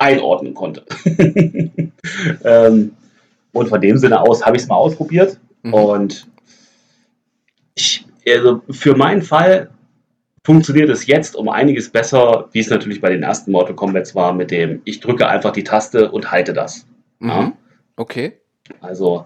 einordnen 0.00 0.54
konnte. 0.54 0.84
ähm, 2.44 2.92
und 3.52 3.68
von 3.68 3.80
dem 3.80 3.98
Sinne 3.98 4.20
aus 4.20 4.44
habe 4.44 4.56
ich 4.56 4.62
es 4.62 4.68
mal 4.68 4.76
ausprobiert. 4.76 5.38
Mhm. 5.62 5.74
Und 5.74 6.26
ich, 7.74 8.06
also 8.26 8.62
für 8.70 8.96
meinen 8.96 9.22
Fall 9.22 9.70
funktioniert 10.44 10.88
es 10.88 11.06
jetzt 11.06 11.36
um 11.36 11.48
einiges 11.48 11.90
besser, 11.90 12.48
wie 12.52 12.60
es 12.60 12.70
natürlich 12.70 13.00
bei 13.00 13.10
den 13.10 13.22
ersten 13.22 13.52
Mortal 13.52 13.74
Kombats 13.74 14.14
war, 14.14 14.32
mit 14.32 14.50
dem 14.50 14.80
ich 14.84 15.00
drücke 15.00 15.28
einfach 15.28 15.52
die 15.52 15.64
Taste 15.64 16.10
und 16.10 16.30
halte 16.30 16.52
das. 16.52 16.86
Mhm. 17.18 17.28
Ja? 17.28 17.52
Okay. 17.96 18.32
Also 18.80 19.24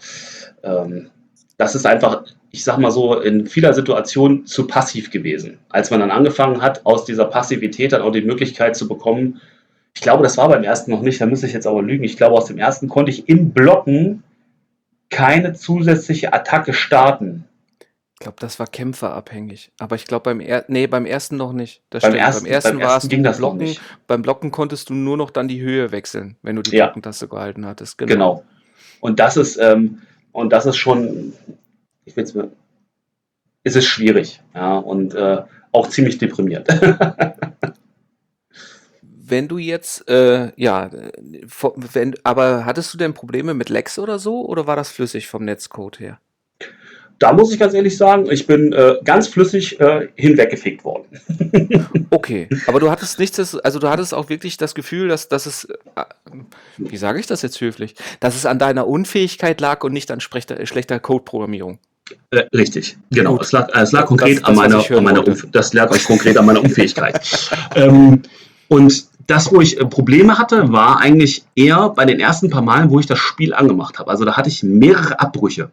ähm, 0.63 1.11
das 1.57 1.75
ist 1.75 1.87
einfach, 1.87 2.25
ich 2.51 2.65
sag 2.65 2.79
mal 2.79 2.91
so, 2.91 3.21
in 3.21 3.47
vieler 3.47 3.75
Situation 3.75 4.47
zu 4.47 4.67
passiv 4.67 5.11
gewesen. 5.11 5.59
Als 5.69 5.91
man 5.91 6.01
dann 6.01 6.11
angefangen 6.11 6.61
hat, 6.63 6.85
aus 6.85 7.05
dieser 7.05 7.27
Passivität 7.27 7.93
dann 7.93 8.03
auch 8.03 8.13
die 8.13 8.23
Möglichkeit 8.23 8.75
zu 8.75 8.89
bekommen, 8.89 9.41
ich 9.95 10.01
glaube, 10.01 10.23
das 10.23 10.37
war 10.37 10.49
beim 10.49 10.65
ersten 10.65 10.91
noch 10.91 11.03
nicht, 11.03 11.21
da 11.21 11.27
müsste 11.27 11.47
ich 11.47 11.53
jetzt 11.53 11.67
aber 11.67 11.83
lügen. 11.83 12.05
Ich 12.05 12.17
glaube, 12.17 12.37
aus 12.37 12.47
dem 12.47 12.59
ersten 12.59 12.89
konnte 12.89 13.11
ich 13.11 13.29
im 13.29 13.53
Blocken 13.53 14.25
keine 15.09 15.55
zusätzliche 15.55 16.33
Attacke 16.33 16.73
starten. 16.73 17.45
Ich 18.15 18.21
glaube, 18.21 18.37
das 18.41 18.59
war 18.59 18.67
kämpferabhängig. 18.67 19.71
Aber 19.79 19.97
ich 19.97 20.07
glaube, 20.07 20.25
beim, 20.25 20.41
er 20.41 20.65
nee, 20.69 20.87
beim 20.87 21.07
ersten 21.07 21.37
noch 21.37 21.53
nicht. 21.53 21.83
Das 21.91 22.03
beim, 22.03 22.15
ersten, 22.15 22.45
beim 22.45 22.53
ersten, 22.53 22.81
war 22.81 22.97
es 22.97 23.09
ging 23.09 23.23
das 23.23 23.39
Blocken. 23.39 23.59
Nicht. 23.59 23.81
Beim 24.07 24.23
Blocken 24.23 24.51
konntest 24.51 24.89
du 24.89 24.95
nur 24.95 25.17
noch 25.17 25.31
dann 25.31 25.47
die 25.47 25.61
Höhe 25.61 25.93
wechseln, 25.93 26.37
wenn 26.43 26.57
du 26.57 26.63
die 26.63 26.77
ja. 26.77 26.87
Blockentaste 26.87 27.29
gehalten 27.29 27.67
hattest. 27.67 27.99
Genau. 27.99 28.13
genau. 28.13 28.45
Und 29.01 29.21
das 29.21 29.37
ist, 29.37 29.57
ähm, 29.59 30.03
und 30.33 30.53
das 30.53 30.67
ist 30.67 30.77
schon, 30.77 31.35
ich 32.05 32.17
will 32.17 32.25
es 32.25 32.35
mir, 32.35 32.51
ist 33.63 33.77
es 33.77 33.85
schwierig. 33.85 34.41
Ja, 34.55 34.79
und 34.79 35.15
äh, 35.15 35.43
auch 35.71 35.89
ziemlich 35.89 36.19
deprimiert. 36.19 36.69
wenn 39.27 39.49
du 39.49 39.59
jetzt, 39.59 40.09
äh, 40.09 40.53
ja, 40.57 40.91
wenn, 41.93 42.15
aber 42.25 42.65
hattest 42.65 42.93
du 42.93 42.99
denn 42.99 43.15
Probleme 43.15 43.55
mit 43.55 43.69
Lex 43.69 43.99
oder 43.99 44.19
so 44.19 44.47
oder 44.47 44.67
war 44.67 44.77
das 44.77 44.91
flüssig 44.91 45.29
vom 45.29 45.45
Netzcode 45.45 46.01
her? 46.01 46.19
Da 47.21 47.33
muss 47.33 47.53
ich 47.53 47.61
ganz 47.61 47.75
ehrlich 47.75 47.97
sagen, 47.97 48.29
ich 48.31 48.47
bin 48.47 48.73
äh, 48.73 48.97
ganz 49.05 49.29
flüssig 49.29 49.81
äh, 49.81 50.09
hinweggefegt 50.17 50.85
worden. 50.85 51.05
okay, 52.11 52.49
aber 52.67 52.81
du 52.81 52.91
hattest 52.91 53.19
nichts, 53.19 53.57
also 53.57 53.79
du 53.79 53.89
hattest 53.89 54.13
auch 54.13 54.29
wirklich 54.29 54.57
das 54.57 54.75
Gefühl, 54.75 55.09
dass, 55.09 55.29
dass 55.29 55.47
es, 55.47 55.65
äh, 55.65 56.05
wie 56.77 56.97
sage 56.97 57.21
ich 57.21 57.27
das 57.27 57.43
jetzt 57.43 57.61
höflich, 57.61 57.95
dass 58.19 58.35
es 58.35 58.47
an 58.47 58.59
deiner 58.59 58.89
Unfähigkeit 58.89 59.61
lag 59.61 59.85
und 59.85 59.93
nicht 59.93 60.11
an 60.11 60.21
schlechter, 60.21 60.67
schlechter 60.67 60.99
Codeprogrammierung. 60.99 61.79
Äh, 62.31 62.45
richtig, 62.55 62.99
genau. 63.11 63.39
Es 63.41 63.53
lag, 63.53 63.71
es 63.73 63.93
lag 63.93 64.07
konkret 64.07 64.39
das, 64.39 64.45
an 64.45 64.57
meiner, 64.57 64.91
an 64.91 65.05
meiner 65.05 65.23
das 65.23 65.73
lag 65.73 65.91
konkret 66.05 66.37
an 66.37 66.45
meiner 66.45 66.61
Unfähigkeit. 66.65 67.21
ähm, 67.77 68.23
und 68.69 69.07
das, 69.27 69.53
wo 69.53 69.61
ich 69.61 69.81
äh, 69.81 69.87
Probleme 69.87 70.39
hatte, 70.39 70.73
war 70.73 71.01
eigentlich 71.01 71.45
eher 71.55 71.91
bei 71.91 72.05
den 72.05 72.21
ersten 72.21 72.51
paar 72.51 72.63
Malen, 72.63 72.91
wo 72.91 73.01
ich 73.01 73.07
das 73.07 73.19
Spiel 73.19 73.55
angemacht 73.55 73.99
habe. 73.99 74.11
Also 74.11 74.25
da 74.25 74.37
hatte 74.37 74.49
ich 74.49 74.63
mehrere 74.63 75.21
Abbrüche. 75.21 75.71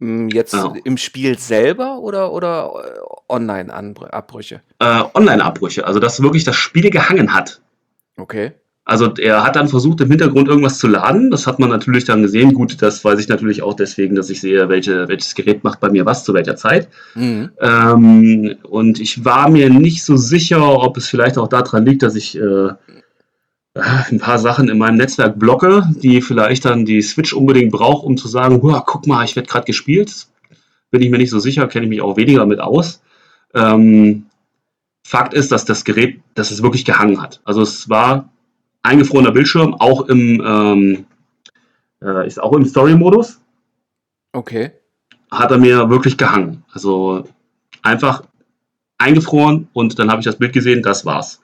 Hm, 0.00 0.28
jetzt 0.28 0.52
ja. 0.52 0.72
im 0.84 0.98
Spiel 0.98 1.38
selber 1.38 1.98
oder, 2.00 2.32
oder 2.32 2.72
äh, 2.84 3.32
Online-Abbrüche? 3.32 4.60
Äh, 4.78 5.02
Online-Abbrüche, 5.14 5.86
also 5.86 6.00
dass 6.00 6.22
wirklich 6.22 6.44
das 6.44 6.56
Spiel 6.56 6.90
gehangen 6.90 7.32
hat. 7.32 7.60
Okay. 8.18 8.52
Also 8.88 9.12
er 9.14 9.42
hat 9.42 9.56
dann 9.56 9.66
versucht, 9.66 10.00
im 10.00 10.10
Hintergrund 10.10 10.46
irgendwas 10.46 10.78
zu 10.78 10.86
laden. 10.86 11.32
Das 11.32 11.48
hat 11.48 11.58
man 11.58 11.70
natürlich 11.70 12.04
dann 12.04 12.22
gesehen. 12.22 12.54
Gut, 12.54 12.80
das 12.80 13.04
weiß 13.04 13.18
ich 13.18 13.26
natürlich 13.26 13.60
auch 13.60 13.74
deswegen, 13.74 14.14
dass 14.14 14.30
ich 14.30 14.40
sehe, 14.40 14.68
welche, 14.68 15.08
welches 15.08 15.34
Gerät 15.34 15.64
macht 15.64 15.80
bei 15.80 15.90
mir 15.90 16.06
was 16.06 16.22
zu 16.22 16.32
welcher 16.34 16.54
Zeit. 16.54 16.88
Mhm. 17.16 17.50
Ähm, 17.60 18.54
und 18.62 19.00
ich 19.00 19.24
war 19.24 19.50
mir 19.50 19.70
nicht 19.70 20.04
so 20.04 20.16
sicher, 20.16 20.78
ob 20.80 20.96
es 20.96 21.08
vielleicht 21.08 21.36
auch 21.36 21.48
daran 21.48 21.84
liegt, 21.84 22.04
dass 22.04 22.14
ich 22.14 22.38
äh, 22.38 22.68
ein 23.74 24.20
paar 24.20 24.38
Sachen 24.38 24.68
in 24.68 24.78
meinem 24.78 24.98
Netzwerk 24.98 25.36
blocke, 25.36 25.82
die 26.00 26.22
vielleicht 26.22 26.64
dann 26.64 26.84
die 26.84 27.02
Switch 27.02 27.32
unbedingt 27.32 27.72
braucht, 27.72 28.06
um 28.06 28.16
zu 28.16 28.28
sagen, 28.28 28.60
guck 28.60 29.06
mal, 29.08 29.24
ich 29.24 29.34
werde 29.34 29.48
gerade 29.48 29.66
gespielt. 29.66 30.28
Bin 30.92 31.02
ich 31.02 31.10
mir 31.10 31.18
nicht 31.18 31.30
so 31.30 31.40
sicher, 31.40 31.66
kenne 31.66 31.86
ich 31.86 31.90
mich 31.90 32.02
auch 32.02 32.16
weniger 32.16 32.46
mit 32.46 32.60
aus. 32.60 33.02
Ähm, 33.52 34.26
Fakt 35.04 35.34
ist, 35.34 35.50
dass 35.50 35.64
das 35.64 35.84
Gerät, 35.84 36.20
dass 36.34 36.52
es 36.52 36.62
wirklich 36.62 36.84
gehangen 36.84 37.20
hat. 37.20 37.40
Also 37.44 37.62
es 37.62 37.88
war 37.88 38.28
eingefrorener 38.86 39.32
Bildschirm, 39.32 39.74
auch 39.74 40.08
im, 40.08 40.42
ähm, 40.44 41.06
äh, 42.02 42.26
ist 42.26 42.40
auch 42.40 42.52
im 42.52 42.64
Story-Modus. 42.64 43.40
Okay. 44.32 44.72
Hat 45.30 45.50
er 45.50 45.58
mir 45.58 45.90
wirklich 45.90 46.16
gehangen. 46.16 46.64
Also 46.72 47.24
einfach 47.82 48.22
eingefroren 48.98 49.68
und 49.72 49.98
dann 49.98 50.10
habe 50.10 50.20
ich 50.20 50.26
das 50.26 50.36
Bild 50.36 50.52
gesehen, 50.52 50.82
das 50.82 51.04
war's. 51.04 51.40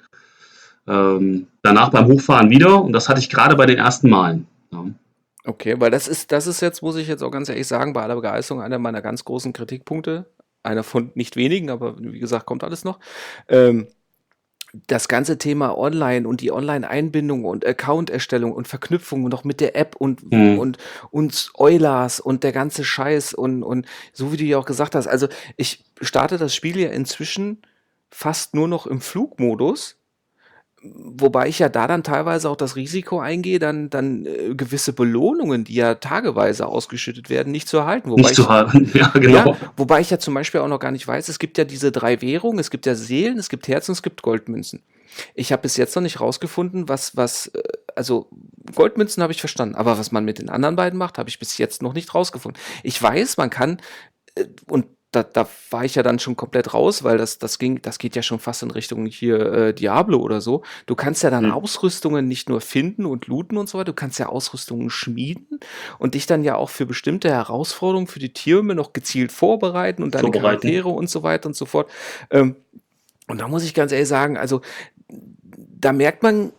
Ähm, 0.87 1.47
danach 1.63 1.91
beim 1.91 2.07
Hochfahren 2.07 2.51
wieder 2.51 2.83
und 2.83 2.93
das 2.93 3.09
hatte 3.09 3.21
ich 3.21 3.31
gerade 3.31 3.57
bei 3.57 3.67
den 3.67 3.79
ersten 3.79 4.09
Malen. 4.09 4.47
Ja. 4.73 4.85
Okay, 5.45 5.81
weil 5.81 5.91
das 5.91 6.07
ist, 6.09 6.31
das 6.33 6.47
ist 6.47 6.61
jetzt, 6.61 6.83
muss 6.83 6.97
ich 6.97 7.09
jetzt 7.09 7.23
auch 7.23 7.31
ganz 7.31 7.49
ehrlich 7.49 7.67
sagen, 7.67 7.93
bei 7.93 8.03
aller 8.03 8.15
Begeisterung 8.15 8.63
einer 8.63 8.79
meiner 8.79 9.03
ganz 9.03 9.25
großen 9.25 9.53
Kritikpunkte. 9.53 10.27
Einer 10.63 10.85
von 10.85 11.11
nicht 11.15 11.35
wenigen, 11.35 11.71
aber 11.71 11.99
wie 11.99 12.21
gesagt, 12.21 12.47
kommt 12.47 12.63
alles 12.63 12.85
noch. 12.85 13.01
Ähm, 13.49 13.89
das 14.73 15.09
ganze 15.09 15.37
Thema 15.37 15.77
Online 15.77 16.27
und 16.27 16.41
die 16.41 16.51
Online-Einbindung 16.51 17.45
und 17.45 17.67
Account-Erstellung 17.67 18.53
und 18.53 18.69
Verknüpfung 18.69 19.25
noch 19.25 19.45
mit 19.45 19.61
der 19.61 19.77
App 19.77 19.97
und, 19.97 20.33
mhm. 20.33 20.59
und, 20.59 20.79
und 21.11 21.51
Eulers 21.55 22.21
und 22.21 22.43
der 22.43 22.53
ganze 22.53 22.83
Scheiß 22.83 23.35
und, 23.35 23.63
und 23.63 23.87
so 24.13 24.33
wie 24.33 24.39
du 24.39 24.45
ja 24.45 24.59
auch 24.59 24.65
gesagt 24.65 24.95
hast, 24.95 25.07
also 25.07 25.29
ich 25.57 25.85
starte 26.01 26.39
das 26.39 26.55
Spiel 26.55 26.79
ja 26.79 26.89
inzwischen 26.89 27.63
fast 28.11 28.55
nur 28.55 28.67
noch 28.67 28.87
im 28.87 29.01
Flugmodus, 29.01 29.99
Wobei 30.85 31.49
ich 31.49 31.61
ja 31.61 31.69
da 31.69 31.87
dann 31.87 32.03
teilweise 32.03 32.51
auch 32.51 32.57
das 32.57 32.75
Risiko 32.75 33.21
eingehe, 33.21 33.61
dann, 33.61 33.89
dann 33.89 34.27
äh, 34.27 34.55
gewisse 34.55 34.93
Belohnungen, 34.93 35.63
die 35.63 35.75
ja 35.75 35.95
tageweise 35.95 36.67
ausgeschüttet 36.67 37.31
werden, 37.31 37.53
nicht 37.53 37.69
zu 37.69 37.77
erhalten. 37.77 38.11
Wobei 38.11 38.23
nicht 38.23 38.35
zu 38.35 38.43
erhalten, 38.43 38.91
ja, 38.95 39.09
genau. 39.15 39.53
Ja, 39.53 39.57
wobei 39.77 40.01
ich 40.01 40.11
ja 40.11 40.19
zum 40.19 40.35
Beispiel 40.35 40.61
auch 40.61 40.69
noch 40.69 40.81
gar 40.81 40.91
nicht 40.91 41.07
weiß, 41.07 41.29
es 41.29 41.39
gibt 41.39 41.57
ja 41.57 41.65
diese 41.65 41.93
drei 41.93 42.21
Währungen, 42.21 42.59
es 42.59 42.71
gibt 42.71 42.87
ja 42.87 42.97
Seelen, 42.97 43.39
es 43.39 43.49
gibt 43.49 43.69
Herzen, 43.69 43.93
es 43.93 44.03
gibt 44.03 44.23
Goldmünzen. 44.23 44.83
Ich 45.35 45.53
habe 45.53 45.63
bis 45.63 45.77
jetzt 45.77 45.95
noch 45.95 46.03
nicht 46.03 46.21
rausgefunden, 46.21 46.89
was, 46.89 47.17
was, 47.17 47.49
äh, 47.49 47.63
also 47.95 48.29
Goldmünzen 48.75 49.23
habe 49.23 49.33
ich 49.33 49.41
verstanden, 49.41 49.77
aber 49.77 49.99
was 49.99 50.11
man 50.11 50.25
mit 50.25 50.39
den 50.39 50.49
anderen 50.49 50.75
beiden 50.75 50.99
macht, 50.99 51.17
habe 51.19 51.29
ich 51.29 51.39
bis 51.39 51.59
jetzt 51.59 51.83
noch 51.83 51.95
nicht 51.95 52.13
rausgefunden. 52.13 52.61
Ich 52.83 53.01
weiß, 53.01 53.37
man 53.37 53.51
kann, 53.51 53.81
äh, 54.35 54.47
und 54.69 54.87
da, 55.13 55.23
da 55.23 55.47
war 55.71 55.85
ich 55.85 55.95
ja 55.95 56.03
dann 56.03 56.19
schon 56.19 56.37
komplett 56.37 56.73
raus, 56.73 57.05
weil 57.05 57.19
das, 57.19 57.39
das 57.39 57.59
ging, 57.59 57.83
das 57.83 57.99
geht 57.99 58.17
ja 58.17 58.23
schon 58.23 58.39
fast 58.39 58.63
in 58.63 58.71
Richtung 58.71 59.05
hier 59.05 59.41
äh, 59.53 59.75
Diablo 59.75 60.19
oder 60.19 60.41
so. 60.41 60.63
Du 60.87 60.95
kannst 60.95 61.23
ja 61.23 61.29
dann 61.29 61.47
mhm. 61.47 61.53
Ausrüstungen 61.53 62.27
nicht 62.27 62.49
nur 62.49 62.63
finden 62.63 63.05
und 63.05 63.27
looten 63.27 63.59
und 63.59 63.69
so 63.69 63.79
weiter, 63.79 63.93
du 63.93 63.93
kannst 63.93 64.19
ja 64.19 64.27
Ausrüstungen 64.27 64.89
schmieden 64.89 65.61
und 65.99 66.15
dich 66.15 66.27
dann 66.27 66.45
ja 66.45 66.57
auch 66.57 66.71
für 66.71 66.87
bestimmte 66.87 67.31
Herausforderungen 67.31 68.07
für 68.07 68.21
die 68.21 68.33
Türme 68.33 68.75
noch 68.75 68.95
gezielt 68.95 69.33
vorbereiten 69.33 70.03
und 70.03 70.15
deine 70.15 70.23
vorbereiten. 70.23 70.63
Charaktere 70.63 70.89
und 70.89 71.11
so 71.11 71.23
weiter 71.23 71.47
und 71.47 71.57
so 71.57 71.67
fort. 71.67 71.91
Ähm, 72.31 72.57
und 73.29 73.39
da 73.39 73.49
muss 73.49 73.65
ich 73.65 73.75
ganz 73.75 73.93
ehrlich 73.93 74.09
sagen, 74.09 74.39
also 74.39 74.63
da 75.09 75.93
merkt 75.93 76.23
man 76.23 76.53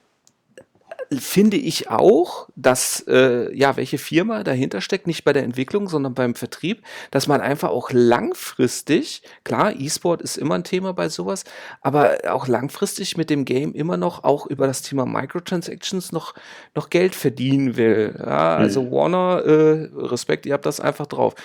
finde 1.20 1.58
ich 1.58 1.90
auch, 1.90 2.50
dass 2.56 3.06
äh, 3.08 3.56
ja 3.56 3.76
welche 3.78 3.98
Firma 3.98 4.44
dahinter 4.44 4.82
steckt, 4.82 5.08
nicht 5.08 5.24
bei 5.24 5.34
der 5.34 5.44
Entwicklung, 5.44 5.90
sondern 5.90 6.14
beim 6.14 6.36
Vertrieb, 6.36 6.84
dass 7.12 7.28
man 7.28 7.42
einfach 7.42 7.70
auch 7.70 7.92
langfristig, 7.92 9.24
klar, 9.44 9.74
E-Sport 9.78 10.22
ist 10.22 10.38
immer 10.38 10.56
ein 10.56 10.64
Thema 10.64 10.94
bei 10.94 11.10
sowas, 11.10 11.44
aber 11.82 12.18
auch 12.30 12.48
langfristig 12.48 13.18
mit 13.18 13.30
dem 13.30 13.46
Game 13.46 13.74
immer 13.74 13.98
noch 13.98 14.24
auch 14.24 14.48
über 14.48 14.68
das 14.68 14.82
Thema 14.82 15.06
Microtransactions 15.06 16.12
noch 16.12 16.34
noch 16.76 16.90
Geld 16.90 17.16
verdienen 17.16 17.78
will. 17.78 18.16
Ja, 18.20 18.56
also 18.56 18.84
mhm. 18.84 18.92
Warner, 18.92 19.44
äh, 19.46 19.90
Respekt, 19.96 20.46
ihr 20.46 20.54
habt 20.54 20.66
das 20.66 20.80
einfach 20.80 21.08
drauf. 21.08 21.36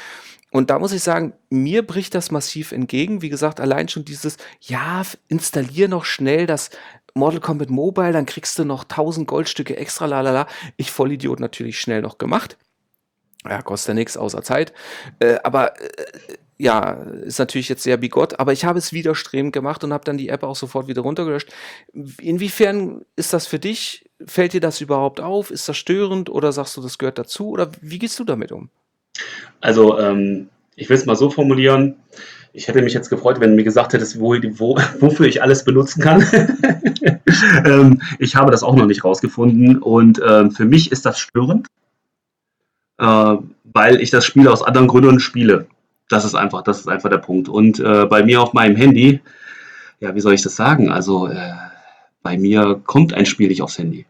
Und 0.50 0.70
da 0.70 0.78
muss 0.78 0.92
ich 0.92 1.02
sagen, 1.02 1.34
mir 1.50 1.86
bricht 1.86 2.14
das 2.14 2.30
massiv 2.30 2.72
entgegen. 2.72 3.20
Wie 3.20 3.28
gesagt, 3.28 3.60
allein 3.60 3.88
schon 3.88 4.06
dieses, 4.06 4.38
ja, 4.60 5.02
installier 5.28 5.88
noch 5.88 6.06
schnell 6.06 6.46
das 6.46 6.70
Mortal 7.14 7.40
Kombat 7.40 7.70
Mobile, 7.70 8.12
dann 8.12 8.26
kriegst 8.26 8.58
du 8.58 8.64
noch 8.64 8.84
1000 8.84 9.26
Goldstücke 9.26 9.76
extra, 9.76 10.06
lalala. 10.06 10.46
Ich 10.76 10.90
Vollidiot 10.90 11.40
natürlich 11.40 11.80
schnell 11.80 12.02
noch 12.02 12.18
gemacht. 12.18 12.56
Ja, 13.44 13.62
kostet 13.62 13.88
ja 13.88 13.94
nichts 13.94 14.16
außer 14.16 14.42
Zeit. 14.42 14.72
Äh, 15.20 15.38
aber 15.42 15.80
äh, 15.80 15.86
ja, 16.58 16.90
ist 17.24 17.38
natürlich 17.38 17.68
jetzt 17.68 17.84
sehr 17.84 17.96
bigott, 17.96 18.40
aber 18.40 18.52
ich 18.52 18.64
habe 18.64 18.78
es 18.78 18.92
widerstrebend 18.92 19.52
gemacht 19.52 19.84
und 19.84 19.92
habe 19.92 20.04
dann 20.04 20.18
die 20.18 20.28
App 20.28 20.42
auch 20.42 20.56
sofort 20.56 20.88
wieder 20.88 21.02
runtergelöscht. 21.02 21.52
Inwiefern 22.20 23.04
ist 23.14 23.32
das 23.32 23.46
für 23.46 23.60
dich? 23.60 24.10
Fällt 24.26 24.54
dir 24.54 24.60
das 24.60 24.80
überhaupt 24.80 25.20
auf? 25.20 25.52
Ist 25.52 25.68
das 25.68 25.76
störend 25.76 26.28
oder 26.28 26.50
sagst 26.50 26.76
du, 26.76 26.82
das 26.82 26.98
gehört 26.98 27.18
dazu? 27.18 27.50
Oder 27.50 27.70
wie 27.80 28.00
gehst 28.00 28.18
du 28.18 28.24
damit 28.24 28.50
um? 28.50 28.70
Also, 29.60 29.98
ähm, 29.98 30.48
ich 30.74 30.88
will 30.88 30.96
es 30.96 31.06
mal 31.06 31.16
so 31.16 31.30
formulieren. 31.30 31.96
Ich 32.58 32.66
hätte 32.66 32.82
mich 32.82 32.92
jetzt 32.92 33.08
gefreut, 33.08 33.38
wenn 33.38 33.50
du 33.50 33.56
mir 33.56 33.62
gesagt 33.62 33.92
hättest, 33.92 34.18
wo, 34.18 34.34
wo, 34.34 34.76
wofür 34.98 35.26
ich 35.26 35.40
alles 35.40 35.64
benutzen 35.64 36.02
kann. 36.02 36.26
ähm, 37.64 38.02
ich 38.18 38.34
habe 38.34 38.50
das 38.50 38.64
auch 38.64 38.74
noch 38.74 38.86
nicht 38.86 39.04
rausgefunden 39.04 39.78
und 39.78 40.20
ähm, 40.28 40.50
für 40.50 40.64
mich 40.64 40.90
ist 40.90 41.06
das 41.06 41.20
störend, 41.20 41.68
äh, 42.98 43.36
weil 43.62 44.00
ich 44.00 44.10
das 44.10 44.24
Spiel 44.24 44.48
aus 44.48 44.64
anderen 44.64 44.88
Gründen 44.88 45.20
spiele. 45.20 45.66
Das 46.08 46.24
ist 46.24 46.34
einfach, 46.34 46.62
das 46.62 46.80
ist 46.80 46.88
einfach 46.88 47.10
der 47.10 47.18
Punkt. 47.18 47.48
Und 47.48 47.78
äh, 47.78 48.06
bei 48.06 48.24
mir 48.24 48.42
auf 48.42 48.54
meinem 48.54 48.74
Handy, 48.74 49.20
ja, 50.00 50.16
wie 50.16 50.20
soll 50.20 50.34
ich 50.34 50.42
das 50.42 50.56
sagen? 50.56 50.90
Also 50.90 51.28
äh, 51.28 51.52
bei 52.24 52.38
mir 52.38 52.80
kommt 52.86 53.14
ein 53.14 53.26
Spiel 53.26 53.46
nicht 53.48 53.62
aufs 53.62 53.78
Handy. 53.78 54.04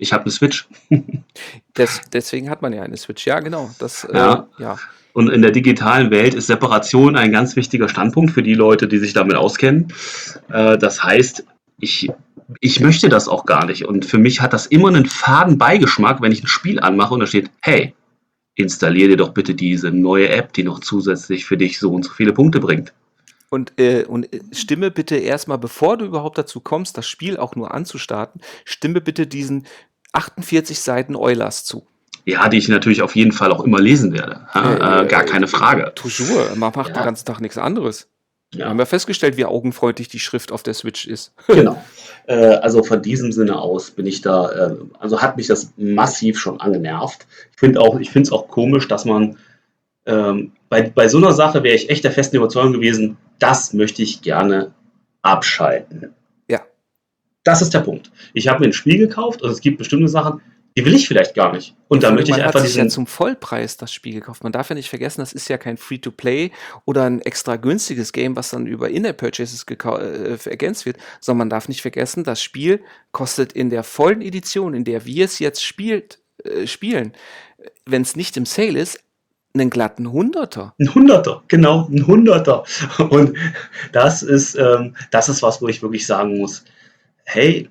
Ich 0.00 0.14
habe 0.14 0.24
eine 0.24 0.32
Switch. 0.32 0.66
das, 1.74 2.00
deswegen 2.10 2.48
hat 2.48 2.62
man 2.62 2.72
ja 2.72 2.82
eine 2.82 2.96
Switch. 2.96 3.26
Ja, 3.26 3.40
genau. 3.40 3.70
Das, 3.78 4.04
äh, 4.04 4.16
ja. 4.16 4.48
ja. 4.58 4.78
Und 5.12 5.28
in 5.28 5.42
der 5.42 5.50
digitalen 5.50 6.10
Welt 6.10 6.34
ist 6.34 6.46
Separation 6.46 7.16
ein 7.16 7.32
ganz 7.32 7.54
wichtiger 7.54 7.88
Standpunkt 7.88 8.32
für 8.32 8.42
die 8.42 8.54
Leute, 8.54 8.88
die 8.88 8.96
sich 8.96 9.12
damit 9.12 9.36
auskennen. 9.36 9.92
Äh, 10.48 10.78
das 10.78 11.04
heißt, 11.04 11.44
ich, 11.80 12.08
ich 12.60 12.80
möchte 12.80 13.10
das 13.10 13.28
auch 13.28 13.44
gar 13.44 13.66
nicht. 13.66 13.84
Und 13.84 14.06
für 14.06 14.18
mich 14.18 14.40
hat 14.40 14.54
das 14.54 14.66
immer 14.66 14.88
einen 14.88 15.04
faden 15.04 15.58
Beigeschmack, 15.58 16.22
wenn 16.22 16.32
ich 16.32 16.42
ein 16.42 16.48
Spiel 16.48 16.80
anmache 16.80 17.12
und 17.12 17.20
da 17.20 17.26
steht, 17.26 17.50
hey, 17.60 17.94
installier 18.54 19.08
dir 19.08 19.18
doch 19.18 19.34
bitte 19.34 19.54
diese 19.54 19.90
neue 19.90 20.30
App, 20.30 20.54
die 20.54 20.62
noch 20.62 20.80
zusätzlich 20.80 21.44
für 21.44 21.58
dich 21.58 21.78
so 21.78 21.92
und 21.92 22.04
so 22.04 22.12
viele 22.12 22.32
Punkte 22.32 22.58
bringt. 22.58 22.94
Und, 23.50 23.78
äh, 23.80 24.04
und 24.04 24.32
äh, 24.32 24.40
stimme 24.52 24.92
bitte 24.92 25.16
erstmal, 25.16 25.58
bevor 25.58 25.96
du 25.96 26.04
überhaupt 26.04 26.38
dazu 26.38 26.60
kommst, 26.60 26.96
das 26.96 27.08
Spiel 27.08 27.36
auch 27.36 27.56
nur 27.56 27.74
anzustarten, 27.74 28.40
stimme 28.64 29.00
bitte 29.00 29.26
diesen 29.26 29.66
48 30.12 30.78
Seiten 30.80 31.16
Eulers 31.16 31.64
zu. 31.64 31.86
Ja, 32.24 32.48
die 32.48 32.58
ich 32.58 32.68
natürlich 32.68 33.02
auf 33.02 33.16
jeden 33.16 33.32
Fall 33.32 33.52
auch 33.52 33.64
immer 33.64 33.80
lesen 33.80 34.12
werde. 34.12 34.46
Ja, 34.54 35.02
äh, 35.02 35.06
gar 35.06 35.24
keine 35.24 35.48
Frage. 35.48 35.92
Toujours. 35.94 36.54
Man 36.54 36.72
macht 36.74 36.88
ja. 36.88 36.94
den 36.94 37.04
ganzen 37.04 37.24
Tag 37.24 37.40
nichts 37.40 37.58
anderes. 37.58 38.08
Ja. 38.52 38.58
Wir 38.60 38.68
haben 38.68 38.78
ja 38.78 38.84
festgestellt, 38.84 39.36
wie 39.36 39.44
augenfreundlich 39.44 40.08
die 40.08 40.18
Schrift 40.18 40.52
auf 40.52 40.62
der 40.62 40.74
Switch 40.74 41.06
ist. 41.06 41.32
genau. 41.46 41.82
Äh, 42.26 42.34
also 42.34 42.82
von 42.82 43.00
diesem 43.00 43.32
Sinne 43.32 43.58
aus 43.58 43.90
bin 43.92 44.06
ich 44.06 44.20
da, 44.20 44.50
äh, 44.50 44.76
also 44.98 45.22
hat 45.22 45.36
mich 45.36 45.46
das 45.46 45.72
massiv 45.76 46.38
schon 46.38 46.60
angenervt. 46.60 47.26
Ich 47.52 47.58
finde 47.58 47.80
auch, 47.80 47.98
ich 47.98 48.10
finde 48.10 48.26
es 48.26 48.32
auch 48.32 48.48
komisch, 48.48 48.88
dass 48.88 49.04
man 49.04 49.36
ähm, 50.06 50.52
bei, 50.68 50.82
bei 50.82 51.08
so 51.08 51.18
einer 51.18 51.32
Sache 51.32 51.62
wäre 51.62 51.76
ich 51.76 51.90
echt 51.90 52.04
der 52.04 52.12
festen 52.12 52.36
Überzeugung 52.36 52.72
gewesen, 52.72 53.16
das 53.38 53.72
möchte 53.72 54.02
ich 54.02 54.22
gerne 54.22 54.72
abschalten. 55.22 56.14
Ja. 57.50 57.54
Das 57.54 57.62
ist 57.62 57.74
der 57.74 57.80
Punkt. 57.80 58.10
Ich 58.32 58.48
habe 58.48 58.60
mir 58.60 58.66
ein 58.66 58.72
Spiel 58.72 58.98
gekauft 58.98 59.42
und 59.42 59.50
es 59.50 59.60
gibt 59.60 59.78
bestimmte 59.78 60.08
Sachen, 60.08 60.40
die 60.76 60.84
will 60.84 60.94
ich 60.94 61.08
vielleicht 61.08 61.34
gar 61.34 61.52
nicht. 61.52 61.74
Und 61.88 62.04
da 62.04 62.12
möchte 62.12 62.30
ich 62.30 62.36
einfach 62.36 62.60
hat 62.60 62.66
sich 62.66 62.76
ja 62.76 62.86
zum 62.86 63.06
Vollpreis 63.06 63.76
das 63.76 63.92
Spiel 63.92 64.14
gekauft. 64.14 64.44
Man 64.44 64.52
darf 64.52 64.68
ja 64.68 64.76
nicht 64.76 64.88
vergessen, 64.88 65.20
das 65.20 65.32
ist 65.32 65.48
ja 65.48 65.58
kein 65.58 65.76
Free-to-Play 65.76 66.52
oder 66.84 67.04
ein 67.04 67.20
extra 67.20 67.56
günstiges 67.56 68.12
Game, 68.12 68.36
was 68.36 68.50
dann 68.50 68.66
über 68.66 68.88
In-App-Purchases 68.88 69.66
äh, 69.68 70.48
ergänzt 70.48 70.86
wird, 70.86 70.98
sondern 71.20 71.38
man 71.38 71.50
darf 71.50 71.68
nicht 71.68 71.82
vergessen, 71.82 72.22
das 72.22 72.40
Spiel 72.40 72.80
kostet 73.10 73.52
in 73.52 73.70
der 73.70 73.82
vollen 73.82 74.22
Edition, 74.22 74.74
in 74.74 74.84
der 74.84 75.04
wir 75.04 75.24
es 75.24 75.40
jetzt 75.40 75.64
spielt, 75.64 76.20
äh, 76.44 76.68
spielen, 76.68 77.14
wenn 77.84 78.02
es 78.02 78.14
nicht 78.14 78.36
im 78.36 78.46
Sale 78.46 78.78
ist, 78.78 79.00
einen 79.54 79.70
glatten 79.70 80.12
Hunderter. 80.12 80.74
Ein 80.78 80.94
Hunderter, 80.94 81.42
genau, 81.48 81.88
ein 81.90 82.06
Hunderter. 82.06 82.64
Und 83.10 83.36
das 83.90 84.22
ist, 84.22 84.54
ähm, 84.54 84.94
das 85.10 85.28
ist 85.28 85.42
was, 85.42 85.60
wo 85.60 85.66
ich 85.66 85.82
wirklich 85.82 86.06
sagen 86.06 86.38
muss, 86.38 86.64
hey, 87.24 87.68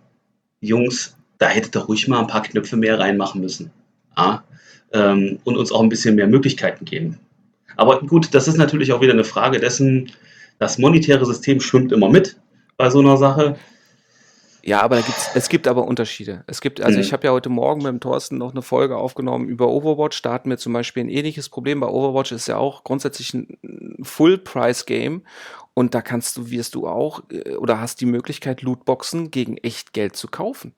Jungs, 0.61 1.15
da 1.37 1.47
hätte 1.47 1.71
doch 1.71 1.87
ruhig 1.87 2.07
mal 2.07 2.19
ein 2.19 2.27
paar 2.27 2.43
Knöpfe 2.43 2.77
mehr 2.77 2.99
reinmachen 2.99 3.41
müssen. 3.41 3.71
Ja? 4.17 4.43
Ähm, 4.93 5.39
und 5.43 5.57
uns 5.57 5.71
auch 5.71 5.81
ein 5.81 5.89
bisschen 5.89 6.15
mehr 6.15 6.27
Möglichkeiten 6.27 6.85
geben. 6.85 7.19
Aber 7.77 8.01
gut, 8.01 8.33
das 8.33 8.47
ist 8.47 8.57
natürlich 8.57 8.91
auch 8.91 9.01
wieder 9.01 9.13
eine 9.13 9.23
Frage 9.23 9.59
dessen, 9.59 10.11
das 10.57 10.77
monetäre 10.77 11.25
System 11.25 11.61
schwimmt 11.61 11.91
immer 11.91 12.09
mit 12.09 12.37
bei 12.75 12.89
so 12.89 12.99
einer 12.99 13.17
Sache. 13.17 13.57
Ja, 14.63 14.81
aber 14.81 15.01
es 15.35 15.49
gibt 15.49 15.67
aber 15.67 15.85
Unterschiede. 15.85 16.43
Es 16.47 16.61
gibt, 16.61 16.81
also 16.81 16.97
mhm. 16.97 17.03
ich 17.03 17.13
habe 17.13 17.25
ja 17.25 17.31
heute 17.31 17.49
Morgen 17.49 17.81
mit 17.81 17.89
dem 17.89 17.99
Thorsten 17.99 18.37
noch 18.37 18.51
eine 18.51 18.61
Folge 18.61 18.97
aufgenommen 18.97 19.47
über 19.47 19.67
Overwatch. 19.69 20.21
Da 20.21 20.33
hatten 20.33 20.49
wir 20.49 20.57
zum 20.57 20.73
Beispiel 20.73 21.03
ein 21.03 21.09
ähnliches 21.09 21.49
Problem. 21.49 21.79
Bei 21.79 21.87
Overwatch 21.87 22.31
ist 22.31 22.47
ja 22.47 22.57
auch 22.57 22.83
grundsätzlich 22.83 23.33
ein 23.33 23.97
Full-Price-Game 24.01 25.23
und 25.73 25.95
da 25.95 26.01
kannst 26.01 26.35
du, 26.37 26.49
wirst 26.51 26.75
du 26.75 26.87
auch 26.87 27.23
äh, 27.31 27.55
oder 27.55 27.79
hast 27.79 28.01
die 28.01 28.05
Möglichkeit, 28.05 28.61
Lootboxen 28.61 29.31
gegen 29.31 29.57
echt 29.57 29.93
Geld 29.93 30.15
zu 30.15 30.27
kaufen. 30.27 30.73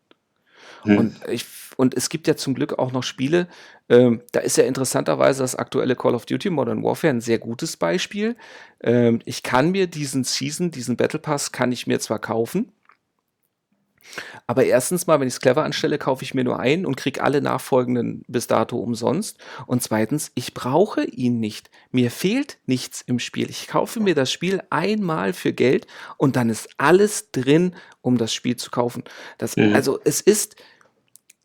Hm. 0.84 0.98
Und, 0.98 1.16
ich, 1.28 1.46
und 1.78 1.96
es 1.96 2.10
gibt 2.10 2.28
ja 2.28 2.36
zum 2.36 2.54
Glück 2.54 2.78
auch 2.80 2.92
noch 2.92 3.04
Spiele, 3.04 3.48
ähm, 3.90 4.22
da 4.32 4.40
ist 4.40 4.58
ja 4.58 4.64
interessanterweise 4.64 5.44
das 5.44 5.56
aktuelle 5.56 5.96
Call 5.96 6.16
of 6.16 6.26
Duty 6.26 6.50
Modern 6.50 6.84
Warfare 6.84 7.14
ein 7.14 7.22
sehr 7.22 7.40
gutes 7.40 7.78
Beispiel. 7.78 8.36
Ähm, 8.82 9.22
ich 9.26 9.44
kann 9.44 9.72
mir 9.72 9.88
diesen 9.88 10.24
Season, 10.24 10.72
diesen 10.72 10.98
Battle 10.98 11.20
Pass, 11.20 11.52
kann 11.52 11.72
ich 11.72 11.88
mir 11.88 12.00
zwar 12.00 12.20
kaufen, 12.20 12.72
aber 14.47 14.66
erstens 14.66 15.08
mal, 15.08 15.20
wenn 15.20 15.28
ich 15.28 15.36
es 15.36 15.39
clever 15.39 15.64
anstelle, 15.64 15.97
kaufe 15.97 16.24
ich 16.24 16.34
mir 16.34 16.43
nur 16.43 16.60
einen 16.60 16.86
und 16.86 16.97
kriege 16.97 17.24
alle 17.24 17.41
nachfolgenden 17.41 18.24
bis 18.28 18.47
dato 18.47 18.78
umsonst. 18.78 19.38
Und 19.68 19.84
zweitens, 19.84 20.32
ich 20.36 20.54
brauche 20.54 21.04
ihn 21.06 21.39
nicht. 21.39 21.70
Mir 21.91 22.12
fehlt 22.12 22.58
nichts 22.66 23.02
im 23.02 23.20
Spiel. 23.20 23.49
Ich 23.49 23.68
kaufe 23.68 23.99
mir 23.99 24.16
das 24.16 24.32
Spiel 24.32 24.62
einmal 24.70 25.34
für 25.34 25.54
Geld 25.54 25.88
und 26.18 26.36
dann 26.36 26.49
ist 26.49 26.70
alles 26.78 27.32
drin, 27.32 27.76
um 28.02 28.18
das 28.18 28.34
Spiel 28.34 28.56
zu 28.56 28.72
kaufen. 28.72 29.04
Das, 29.38 29.56
mhm. 29.56 29.74
Also 29.74 29.99
es 30.04 30.22
ist, 30.22 30.56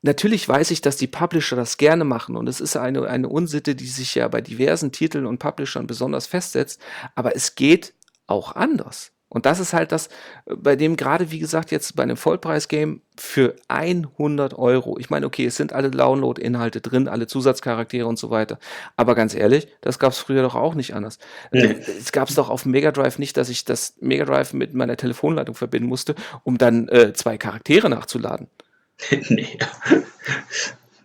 natürlich 0.02 0.48
weiß 0.48 0.70
ich, 0.70 0.80
dass 0.80 0.96
die 0.96 1.06
Publisher 1.06 1.56
das 1.56 1.76
gerne 1.76 2.04
machen 2.04 2.36
und 2.36 2.48
es 2.48 2.60
ist 2.60 2.76
eine, 2.76 3.06
eine 3.06 3.28
Unsitte, 3.28 3.74
die 3.74 3.86
sich 3.86 4.14
ja 4.14 4.28
bei 4.28 4.40
diversen 4.40 4.92
Titeln 4.92 5.26
und 5.26 5.38
Publishern 5.38 5.86
besonders 5.86 6.26
festsetzt, 6.26 6.80
aber 7.14 7.36
es 7.36 7.54
geht 7.54 7.94
auch 8.26 8.56
anders. 8.56 9.12
Und 9.28 9.44
das 9.44 9.58
ist 9.58 9.72
halt 9.72 9.90
das, 9.90 10.08
bei 10.46 10.76
dem 10.76 10.96
gerade, 10.96 11.30
wie 11.32 11.40
gesagt, 11.40 11.72
jetzt 11.72 11.96
bei 11.96 12.04
einem 12.04 12.16
Vollpreis-Game 12.16 13.02
für 13.18 13.56
100 13.66 14.54
Euro. 14.56 14.98
Ich 14.98 15.10
meine, 15.10 15.26
okay, 15.26 15.46
es 15.46 15.56
sind 15.56 15.72
alle 15.72 15.90
Download-Inhalte 15.90 16.80
drin, 16.80 17.08
alle 17.08 17.26
Zusatzcharaktere 17.26 18.06
und 18.06 18.18
so 18.18 18.30
weiter. 18.30 18.58
Aber 18.96 19.16
ganz 19.16 19.34
ehrlich, 19.34 19.66
das 19.80 19.98
gab 19.98 20.12
es 20.12 20.18
früher 20.18 20.42
doch 20.42 20.54
auch 20.54 20.74
nicht 20.74 20.94
anders. 20.94 21.18
Nee. 21.50 21.76
Es 21.98 22.12
gab 22.12 22.28
es 22.28 22.36
doch 22.36 22.50
auf 22.50 22.62
dem 22.62 22.72
Mega 22.72 22.92
Drive 22.92 23.18
nicht, 23.18 23.36
dass 23.36 23.48
ich 23.48 23.64
das 23.64 23.94
Mega 24.00 24.24
Drive 24.24 24.52
mit 24.52 24.74
meiner 24.74 24.96
Telefonleitung 24.96 25.56
verbinden 25.56 25.88
musste, 25.88 26.14
um 26.44 26.56
dann 26.56 26.88
äh, 26.88 27.12
zwei 27.12 27.36
Charaktere 27.36 27.90
nachzuladen. 27.90 28.48
nee. 29.28 29.58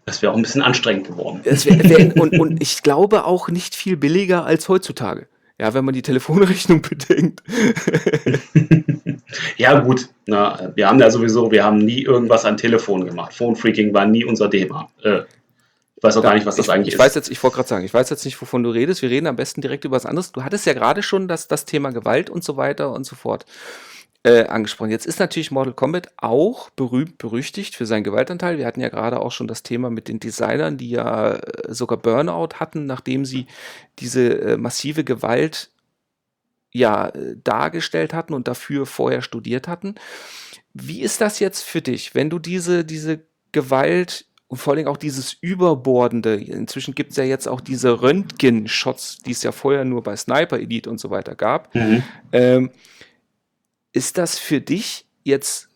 Das 0.05 0.21
wäre 0.21 0.31
auch 0.31 0.37
ein 0.37 0.43
bisschen 0.43 0.61
anstrengend 0.61 1.07
geworden. 1.07 1.41
Wär, 1.43 1.89
wär, 1.89 2.21
und, 2.21 2.39
und 2.39 2.61
ich 2.61 2.83
glaube 2.83 3.25
auch 3.25 3.49
nicht 3.49 3.75
viel 3.75 3.97
billiger 3.97 4.45
als 4.45 4.69
heutzutage. 4.69 5.27
Ja, 5.61 5.75
wenn 5.75 5.85
man 5.85 5.93
die 5.93 6.01
Telefonrechnung 6.01 6.81
bedenkt. 6.89 7.43
ja, 9.57 9.79
gut. 9.79 10.09
Na, 10.25 10.71
wir 10.73 10.89
haben 10.89 10.99
ja 10.99 11.11
sowieso, 11.11 11.51
wir 11.51 11.63
haben 11.63 11.77
nie 11.77 12.01
irgendwas 12.01 12.45
an 12.45 12.57
Telefon 12.57 13.05
gemacht. 13.05 13.35
Phone 13.35 13.55
Freaking 13.55 13.93
war 13.93 14.07
nie 14.07 14.25
unser 14.25 14.49
Thema. 14.49 14.89
Äh, 15.03 15.19
ich 15.97 16.03
weiß 16.03 16.17
auch 16.17 16.23
gar 16.23 16.33
nicht, 16.33 16.47
was 16.47 16.55
das 16.55 16.65
ich, 16.65 16.71
eigentlich 16.71 16.87
ich 16.87 16.93
ist. 16.95 16.99
Weiß 16.99 17.13
jetzt, 17.13 17.29
ich 17.29 17.43
wollte 17.43 17.57
gerade 17.57 17.69
sagen, 17.69 17.85
ich 17.85 17.93
weiß 17.93 18.09
jetzt 18.09 18.25
nicht, 18.25 18.41
wovon 18.41 18.63
du 18.63 18.71
redest. 18.71 19.03
Wir 19.03 19.11
reden 19.11 19.27
am 19.27 19.35
besten 19.35 19.61
direkt 19.61 19.85
über 19.85 19.97
was 19.97 20.07
anderes. 20.07 20.31
Du 20.31 20.43
hattest 20.43 20.65
ja 20.65 20.73
gerade 20.73 21.03
schon 21.03 21.27
das, 21.27 21.47
das 21.47 21.65
Thema 21.65 21.91
Gewalt 21.91 22.31
und 22.31 22.43
so 22.43 22.57
weiter 22.57 22.91
und 22.91 23.05
so 23.05 23.15
fort 23.15 23.45
äh, 24.23 24.45
angesprochen. 24.45 24.91
Jetzt 24.91 25.07
ist 25.07 25.19
natürlich 25.19 25.51
Mortal 25.51 25.73
Kombat 25.73 26.09
auch 26.17 26.69
berühmt, 26.71 27.17
berüchtigt 27.17 27.75
für 27.75 27.85
seinen 27.85 28.03
Gewaltanteil. 28.03 28.57
Wir 28.57 28.67
hatten 28.67 28.81
ja 28.81 28.89
gerade 28.89 29.19
auch 29.19 29.31
schon 29.31 29.47
das 29.47 29.63
Thema 29.63 29.89
mit 29.89 30.07
den 30.07 30.19
Designern, 30.19 30.77
die 30.77 30.91
ja 30.91 31.35
äh, 31.35 31.73
sogar 31.73 31.97
Burnout 31.97 32.59
hatten, 32.59 32.85
nachdem 32.85 33.25
sie 33.25 33.47
diese 33.99 34.39
äh, 34.41 34.57
massive 34.57 35.03
Gewalt 35.03 35.71
ja 36.71 37.09
äh, 37.09 37.35
dargestellt 37.43 38.13
hatten 38.13 38.33
und 38.33 38.47
dafür 38.47 38.85
vorher 38.85 39.21
studiert 39.21 39.67
hatten. 39.67 39.95
Wie 40.73 41.01
ist 41.01 41.19
das 41.19 41.39
jetzt 41.39 41.63
für 41.63 41.81
dich, 41.81 42.15
wenn 42.15 42.29
du 42.29 42.39
diese, 42.39 42.85
diese 42.85 43.21
Gewalt 43.51 44.25
und 44.47 44.57
vor 44.57 44.73
allem 44.73 44.87
auch 44.87 44.97
dieses 44.97 45.33
Überbordende, 45.33 46.35
inzwischen 46.35 46.93
gibt 46.93 47.11
es 47.11 47.17
ja 47.17 47.23
jetzt 47.23 47.47
auch 47.47 47.61
diese 47.61 48.01
Röntgen-Shots, 48.01 49.19
die 49.19 49.31
es 49.31 49.43
ja 49.43 49.51
vorher 49.53 49.85
nur 49.85 50.03
bei 50.03 50.15
Sniper 50.15 50.59
Elite 50.59 50.89
und 50.89 50.99
so 50.99 51.09
weiter 51.09 51.35
gab. 51.35 51.73
Mhm. 51.73 52.03
Ähm, 52.33 52.69
ist 53.93 54.17
das 54.17 54.39
für 54.39 54.61
dich 54.61 55.05
jetzt 55.23 55.69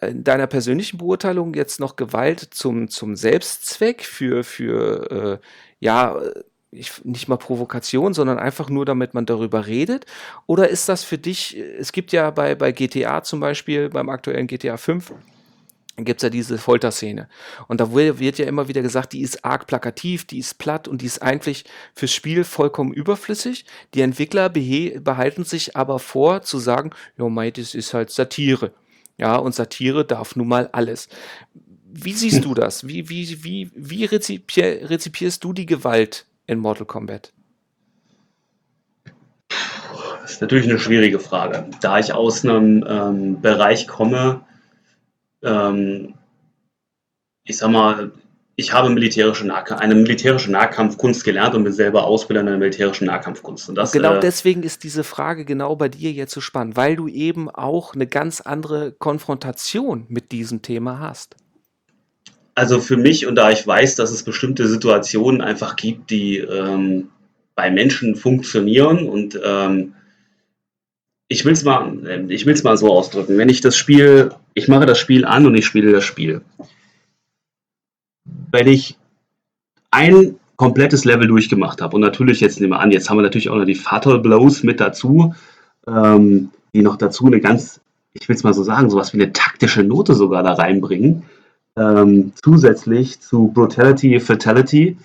in 0.00 0.24
deiner 0.24 0.46
persönlichen 0.46 0.98
Beurteilung 0.98 1.54
jetzt 1.54 1.80
noch 1.80 1.96
Gewalt 1.96 2.40
zum, 2.40 2.88
zum 2.88 3.16
Selbstzweck 3.16 4.02
für, 4.02 4.44
für 4.44 5.40
äh, 5.40 5.46
ja, 5.78 6.16
ich, 6.70 7.04
nicht 7.04 7.28
mal 7.28 7.36
Provokation, 7.36 8.14
sondern 8.14 8.38
einfach 8.38 8.70
nur, 8.70 8.84
damit 8.84 9.12
man 9.12 9.26
darüber 9.26 9.66
redet? 9.66 10.06
Oder 10.46 10.68
ist 10.68 10.88
das 10.88 11.04
für 11.04 11.18
dich, 11.18 11.56
es 11.56 11.92
gibt 11.92 12.12
ja 12.12 12.30
bei, 12.30 12.54
bei 12.54 12.72
GTA 12.72 13.22
zum 13.22 13.40
Beispiel, 13.40 13.88
beim 13.88 14.08
aktuellen 14.08 14.46
GTA 14.46 14.76
5, 14.76 15.12
gibt 16.04 16.20
es 16.20 16.22
ja 16.22 16.30
diese 16.30 16.58
Folterszene. 16.58 17.28
Und 17.68 17.80
da 17.80 17.92
wird 17.92 18.38
ja 18.38 18.46
immer 18.46 18.68
wieder 18.68 18.82
gesagt, 18.82 19.12
die 19.12 19.22
ist 19.22 19.44
arg 19.44 19.66
plakativ, 19.66 20.24
die 20.24 20.38
ist 20.38 20.58
platt 20.58 20.88
und 20.88 21.02
die 21.02 21.06
ist 21.06 21.22
eigentlich 21.22 21.64
fürs 21.94 22.12
Spiel 22.12 22.44
vollkommen 22.44 22.92
überflüssig. 22.92 23.64
Die 23.94 24.00
Entwickler 24.00 24.48
behalten 24.48 25.44
sich 25.44 25.76
aber 25.76 25.98
vor 25.98 26.42
zu 26.42 26.58
sagen, 26.58 26.90
ja, 27.18 27.28
mei, 27.28 27.50
das 27.50 27.74
ist 27.74 27.94
halt 27.94 28.10
Satire. 28.10 28.72
Ja, 29.16 29.36
und 29.36 29.54
Satire 29.54 30.04
darf 30.04 30.34
nun 30.36 30.48
mal 30.48 30.68
alles. 30.72 31.08
Wie 31.92 32.12
siehst 32.12 32.44
du 32.44 32.54
das? 32.54 32.86
Wie, 32.86 33.08
wie, 33.08 33.44
wie, 33.44 33.70
wie 33.74 34.04
rezipier, 34.04 34.88
rezipierst 34.88 35.44
du 35.44 35.52
die 35.52 35.66
Gewalt 35.66 36.26
in 36.46 36.58
Mortal 36.58 36.86
Kombat? 36.86 37.32
Das 40.22 40.32
ist 40.32 40.40
natürlich 40.42 40.68
eine 40.68 40.78
schwierige 40.78 41.18
Frage. 41.18 41.68
Da 41.80 41.98
ich 41.98 42.12
aus 42.12 42.44
einem 42.44 42.84
ähm, 42.88 43.40
Bereich 43.40 43.88
komme, 43.88 44.42
ähm, 45.42 46.14
ich 47.44 47.58
sag 47.58 47.70
mal, 47.70 48.12
ich 48.56 48.72
habe 48.72 48.90
militärische 48.90 49.46
Nahkampf, 49.46 49.80
eine 49.80 49.94
militärische 49.94 50.52
Nahkampfkunst 50.52 51.24
gelernt 51.24 51.54
und 51.54 51.64
bin 51.64 51.72
selber 51.72 52.04
Ausbilder 52.04 52.42
in 52.42 52.48
einer 52.48 52.58
militärischen 52.58 53.06
Nahkampfkunst. 53.06 53.68
Und 53.70 53.74
das, 53.76 53.92
genau 53.92 54.16
äh, 54.16 54.20
deswegen 54.20 54.62
ist 54.62 54.84
diese 54.84 55.02
Frage 55.02 55.44
genau 55.44 55.76
bei 55.76 55.88
dir 55.88 56.12
jetzt 56.12 56.32
so 56.32 56.40
spannend, 56.40 56.76
weil 56.76 56.94
du 56.94 57.08
eben 57.08 57.48
auch 57.48 57.94
eine 57.94 58.06
ganz 58.06 58.40
andere 58.40 58.92
Konfrontation 58.92 60.04
mit 60.08 60.30
diesem 60.30 60.60
Thema 60.60 60.98
hast. 60.98 61.36
Also 62.54 62.80
für 62.80 62.98
mich, 62.98 63.26
und 63.26 63.36
da 63.36 63.50
ich 63.50 63.66
weiß, 63.66 63.96
dass 63.96 64.10
es 64.10 64.22
bestimmte 64.22 64.68
Situationen 64.68 65.40
einfach 65.40 65.76
gibt, 65.76 66.10
die 66.10 66.38
ähm, 66.38 67.08
bei 67.54 67.70
Menschen 67.70 68.16
funktionieren 68.16 69.08
und 69.08 69.40
ähm, 69.42 69.94
ich 71.32 71.44
will 71.44 71.52
es 71.52 71.62
mal, 71.62 72.26
ich 72.28 72.44
will's 72.44 72.64
mal 72.64 72.76
so 72.76 72.92
ausdrücken. 72.92 73.38
Wenn 73.38 73.48
ich 73.48 73.60
das 73.60 73.76
Spiel, 73.76 74.32
ich 74.54 74.66
mache 74.66 74.84
das 74.84 74.98
Spiel 74.98 75.24
an 75.24 75.46
und 75.46 75.54
ich 75.54 75.64
spiele 75.64 75.92
das 75.92 76.02
Spiel. 76.02 76.42
Wenn 78.50 78.66
ich 78.66 78.98
ein 79.92 80.34
komplettes 80.56 81.04
Level 81.04 81.28
durchgemacht 81.28 81.80
habe 81.80 81.94
und 81.94 82.02
natürlich 82.02 82.40
jetzt 82.40 82.60
nehmen 82.60 82.72
wir 82.72 82.80
an, 82.80 82.90
jetzt 82.90 83.08
haben 83.08 83.16
wir 83.16 83.22
natürlich 83.22 83.48
auch 83.48 83.56
noch 83.56 83.64
die 83.64 83.76
Fatal 83.76 84.18
Blows 84.18 84.64
mit 84.64 84.80
dazu, 84.80 85.32
ähm, 85.86 86.50
die 86.74 86.82
noch 86.82 86.96
dazu 86.96 87.26
eine 87.26 87.40
ganz, 87.40 87.80
ich 88.12 88.28
will 88.28 88.34
es 88.34 88.42
mal 88.42 88.52
so 88.52 88.64
sagen, 88.64 88.90
sowas 88.90 89.14
wie 89.14 89.22
eine 89.22 89.32
taktische 89.32 89.84
Note 89.84 90.14
sogar 90.14 90.42
da 90.42 90.54
reinbringen, 90.54 91.22
ähm, 91.76 92.32
zusätzlich 92.42 93.20
zu 93.20 93.52
Brutality, 93.54 94.18
Fatality, 94.18 94.96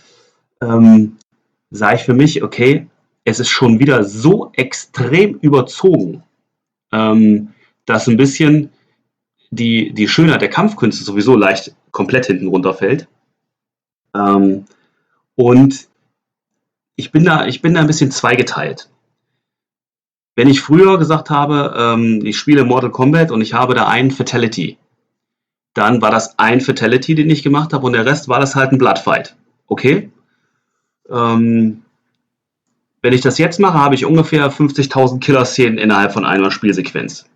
ähm, 0.60 1.18
sage 1.70 1.98
ich 1.98 2.04
für 2.04 2.16
mich, 2.16 2.42
okay, 2.42 2.88
es 3.26 3.40
ist 3.40 3.50
schon 3.50 3.80
wieder 3.80 4.04
so 4.04 4.52
extrem 4.54 5.40
überzogen, 5.40 6.24
ähm, 6.94 7.50
dass 7.86 8.08
ein 8.08 8.18
bisschen 8.18 8.70
die, 9.50 9.92
die 9.94 10.08
Schönheit 10.08 10.42
der 10.42 10.50
Kampfkünste 10.50 11.04
sowieso 11.04 11.36
leicht 11.36 11.76
komplett 11.92 12.28
hinten 12.28 12.48
runterfällt. 12.48 13.08
Ähm, 14.16 14.66
und 15.36 15.88
ich 16.96 17.12
bin, 17.12 17.26
da, 17.26 17.48
ich 17.48 17.62
bin 17.62 17.74
da 17.74 17.82
ein 17.82 17.88
bisschen 17.88 18.12
zweigeteilt. 18.12 18.90
Wenn 20.36 20.48
ich 20.48 20.62
früher 20.62 20.98
gesagt 21.00 21.30
habe, 21.30 21.74
ähm, 21.78 22.22
ich 22.24 22.38
spiele 22.38 22.64
Mortal 22.64 22.92
Kombat 22.92 23.32
und 23.32 23.42
ich 23.42 23.54
habe 23.54 23.74
da 23.74 23.88
einen 23.88 24.12
Fatality, 24.12 24.78
dann 25.74 26.02
war 26.02 26.12
das 26.12 26.38
ein 26.38 26.62
Fatality, 26.62 27.16
den 27.16 27.30
ich 27.30 27.44
gemacht 27.44 27.74
habe 27.74 27.86
und 27.86 27.94
der 27.94 28.06
Rest 28.06 28.30
war 28.30 28.40
das 28.40 28.56
halt 28.56 28.72
ein 28.72 28.78
Bloodfight. 28.78 29.36
Okay? 29.68 30.12
Ähm, 31.10 31.85
wenn 33.06 33.14
ich 33.14 33.22
das 33.22 33.38
jetzt 33.38 33.60
mache, 33.60 33.78
habe 33.78 33.94
ich 33.94 34.04
ungefähr 34.04 34.52
50.000 34.52 35.20
Killer-Szenen 35.20 35.78
innerhalb 35.78 36.12
von 36.12 36.26
einer 36.26 36.50
Spielsequenz. 36.50 37.30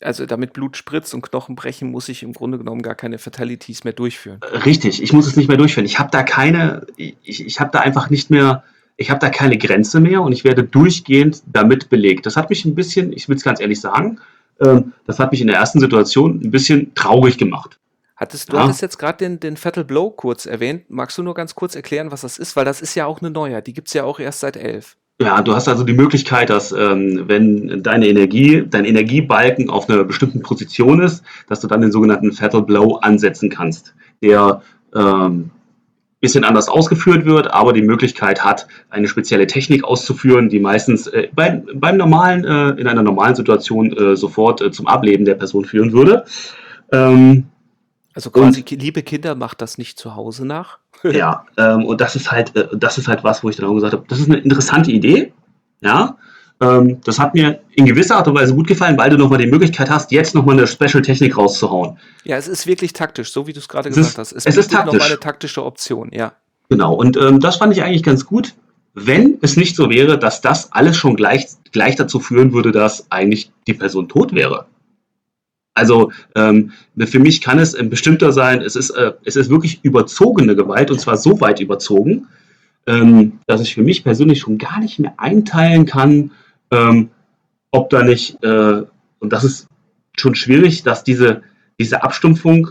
Also 0.00 0.24
damit 0.24 0.52
Blut 0.52 0.76
spritzt 0.76 1.14
und 1.14 1.22
Knochen 1.22 1.56
brechen, 1.56 1.90
muss 1.90 2.08
ich 2.08 2.22
im 2.22 2.32
Grunde 2.32 2.58
genommen 2.58 2.82
gar 2.82 2.94
keine 2.94 3.18
Fatalities 3.18 3.82
mehr 3.82 3.92
durchführen. 3.92 4.38
Richtig, 4.64 5.02
ich 5.02 5.12
muss 5.12 5.26
es 5.26 5.34
nicht 5.34 5.48
mehr 5.48 5.56
durchführen. 5.56 5.84
Ich 5.84 5.98
habe 5.98 6.10
da 6.12 6.22
keine, 6.22 6.86
ich, 6.96 7.44
ich 7.44 7.58
habe 7.58 7.72
da 7.72 7.80
einfach 7.80 8.08
nicht 8.08 8.30
mehr, 8.30 8.62
ich 8.96 9.10
habe 9.10 9.18
da 9.18 9.30
keine 9.30 9.58
Grenze 9.58 9.98
mehr 9.98 10.22
und 10.22 10.32
ich 10.32 10.44
werde 10.44 10.62
durchgehend 10.62 11.42
damit 11.52 11.88
belegt. 11.88 12.26
Das 12.26 12.36
hat 12.36 12.50
mich 12.50 12.64
ein 12.64 12.76
bisschen, 12.76 13.12
ich 13.12 13.28
will 13.28 13.34
es 13.34 13.42
ganz 13.42 13.58
ehrlich 13.58 13.80
sagen, 13.80 14.20
ähm, 14.60 14.92
das 15.06 15.18
hat 15.18 15.32
mich 15.32 15.40
in 15.40 15.48
der 15.48 15.56
ersten 15.56 15.80
Situation 15.80 16.40
ein 16.40 16.52
bisschen 16.52 16.94
traurig 16.94 17.36
gemacht. 17.36 17.80
Hattest, 18.16 18.52
du 18.52 18.56
ja. 18.56 18.62
hattest 18.62 18.80
jetzt 18.80 18.98
gerade 18.98 19.18
den, 19.18 19.40
den 19.40 19.56
Fatal 19.56 19.84
Blow 19.84 20.10
kurz 20.10 20.46
erwähnt. 20.46 20.84
Magst 20.88 21.18
du 21.18 21.22
nur 21.22 21.34
ganz 21.34 21.54
kurz 21.54 21.74
erklären, 21.74 22.12
was 22.12 22.20
das 22.20 22.38
ist? 22.38 22.54
Weil 22.54 22.64
das 22.64 22.80
ist 22.80 22.94
ja 22.94 23.06
auch 23.06 23.20
eine 23.20 23.30
neue. 23.30 23.60
Die 23.60 23.72
gibt 23.72 23.88
es 23.88 23.94
ja 23.94 24.04
auch 24.04 24.20
erst 24.20 24.40
seit 24.40 24.56
elf. 24.56 24.96
Ja, 25.20 25.42
du 25.42 25.54
hast 25.54 25.68
also 25.68 25.84
die 25.84 25.92
Möglichkeit, 25.92 26.50
dass 26.50 26.72
ähm, 26.72 27.24
wenn 27.26 27.82
deine 27.82 28.08
Energie, 28.08 28.64
dein 28.68 28.84
Energiebalken 28.84 29.70
auf 29.70 29.88
einer 29.88 30.04
bestimmten 30.04 30.42
Position 30.42 31.00
ist, 31.00 31.22
dass 31.48 31.60
du 31.60 31.68
dann 31.68 31.80
den 31.80 31.92
sogenannten 31.92 32.32
Fatal 32.32 32.62
Blow 32.62 32.96
ansetzen 32.96 33.48
kannst, 33.48 33.94
der 34.22 34.62
ähm, 34.94 35.50
bisschen 36.20 36.44
anders 36.44 36.68
ausgeführt 36.68 37.26
wird, 37.26 37.52
aber 37.52 37.74
die 37.74 37.82
Möglichkeit 37.82 38.42
hat, 38.42 38.66
eine 38.88 39.08
spezielle 39.08 39.46
Technik 39.46 39.84
auszuführen, 39.84 40.48
die 40.48 40.58
meistens 40.58 41.06
äh, 41.06 41.28
bei, 41.34 41.62
beim 41.74 41.98
normalen, 41.98 42.44
äh, 42.44 42.80
in 42.80 42.86
einer 42.88 43.02
normalen 43.02 43.34
Situation 43.34 43.92
äh, 43.92 44.16
sofort 44.16 44.62
äh, 44.62 44.70
zum 44.70 44.86
Ableben 44.86 45.26
der 45.26 45.34
Person 45.34 45.66
führen 45.66 45.92
würde. 45.92 46.24
Ähm, 46.92 47.44
also 48.14 48.30
quasi, 48.30 48.60
und, 48.60 48.70
liebe 48.70 49.02
Kinder, 49.02 49.34
macht 49.34 49.60
das 49.60 49.78
nicht 49.78 49.98
zu 49.98 50.14
Hause 50.14 50.46
nach. 50.46 50.78
ja, 51.02 51.44
ähm, 51.56 51.84
und 51.84 52.00
das 52.00 52.16
ist 52.16 52.30
halt, 52.30 52.54
äh, 52.56 52.68
das 52.72 52.98
ist 52.98 53.08
halt 53.08 53.24
was, 53.24 53.42
wo 53.42 53.50
ich 53.50 53.56
dann 53.56 53.66
auch 53.66 53.74
gesagt 53.74 53.92
habe, 53.92 54.04
das 54.08 54.20
ist 54.20 54.30
eine 54.30 54.38
interessante 54.38 54.90
Idee. 54.90 55.32
Ja, 55.80 56.16
ähm, 56.60 57.00
das 57.04 57.18
hat 57.18 57.34
mir 57.34 57.60
in 57.72 57.84
gewisser 57.84 58.16
Art 58.16 58.28
und 58.28 58.34
Weise 58.36 58.54
gut 58.54 58.66
gefallen, 58.66 58.96
weil 58.96 59.10
du 59.10 59.18
nochmal 59.18 59.38
die 59.38 59.46
Möglichkeit 59.46 59.90
hast, 59.90 60.12
jetzt 60.12 60.34
nochmal 60.34 60.56
eine 60.56 60.66
Special-Technik 60.66 61.36
rauszuhauen. 61.36 61.98
Ja, 62.24 62.36
es 62.36 62.48
ist 62.48 62.66
wirklich 62.66 62.92
taktisch, 62.92 63.32
so 63.32 63.46
wie 63.46 63.52
du 63.52 63.58
es 63.58 63.68
gerade 63.68 63.88
gesagt 63.88 64.08
ist, 64.08 64.18
hast. 64.18 64.32
Es, 64.32 64.46
es 64.46 64.56
ist 64.56 64.70
taktisch. 64.70 65.00
noch 65.00 65.06
eine 65.06 65.18
taktische 65.18 65.64
Option, 65.64 66.10
ja. 66.12 66.32
Genau, 66.68 66.94
und 66.94 67.16
ähm, 67.16 67.40
das 67.40 67.56
fand 67.56 67.76
ich 67.76 67.82
eigentlich 67.82 68.02
ganz 68.02 68.24
gut, 68.24 68.54
wenn 68.94 69.38
es 69.42 69.56
nicht 69.56 69.74
so 69.74 69.90
wäre, 69.90 70.18
dass 70.18 70.40
das 70.40 70.72
alles 70.72 70.96
schon 70.96 71.16
gleich, 71.16 71.46
gleich 71.72 71.96
dazu 71.96 72.20
führen 72.20 72.52
würde, 72.52 72.70
dass 72.70 73.10
eigentlich 73.10 73.50
die 73.66 73.74
Person 73.74 74.08
tot 74.08 74.32
wäre. 74.32 74.66
Also 75.74 76.12
ähm, 76.36 76.72
für 76.98 77.18
mich 77.18 77.40
kann 77.40 77.58
es 77.58 77.74
ein 77.74 77.90
bestimmter 77.90 78.32
sein, 78.32 78.62
es 78.62 78.76
ist, 78.76 78.90
äh, 78.90 79.12
es 79.24 79.36
ist 79.36 79.50
wirklich 79.50 79.80
überzogene 79.82 80.54
Gewalt 80.54 80.90
und 80.90 81.00
zwar 81.00 81.16
so 81.16 81.40
weit 81.40 81.60
überzogen, 81.60 82.28
ähm, 82.86 83.40
dass 83.46 83.60
ich 83.60 83.74
für 83.74 83.82
mich 83.82 84.04
persönlich 84.04 84.40
schon 84.40 84.58
gar 84.58 84.78
nicht 84.78 85.00
mehr 85.00 85.14
einteilen 85.16 85.84
kann, 85.84 86.30
ähm, 86.70 87.10
ob 87.72 87.90
da 87.90 88.04
nicht, 88.04 88.42
äh, 88.44 88.82
und 89.18 89.32
das 89.32 89.42
ist 89.42 89.66
schon 90.16 90.36
schwierig, 90.36 90.84
dass 90.84 91.02
diese, 91.02 91.42
diese 91.80 92.04
Abstumpfung, 92.04 92.70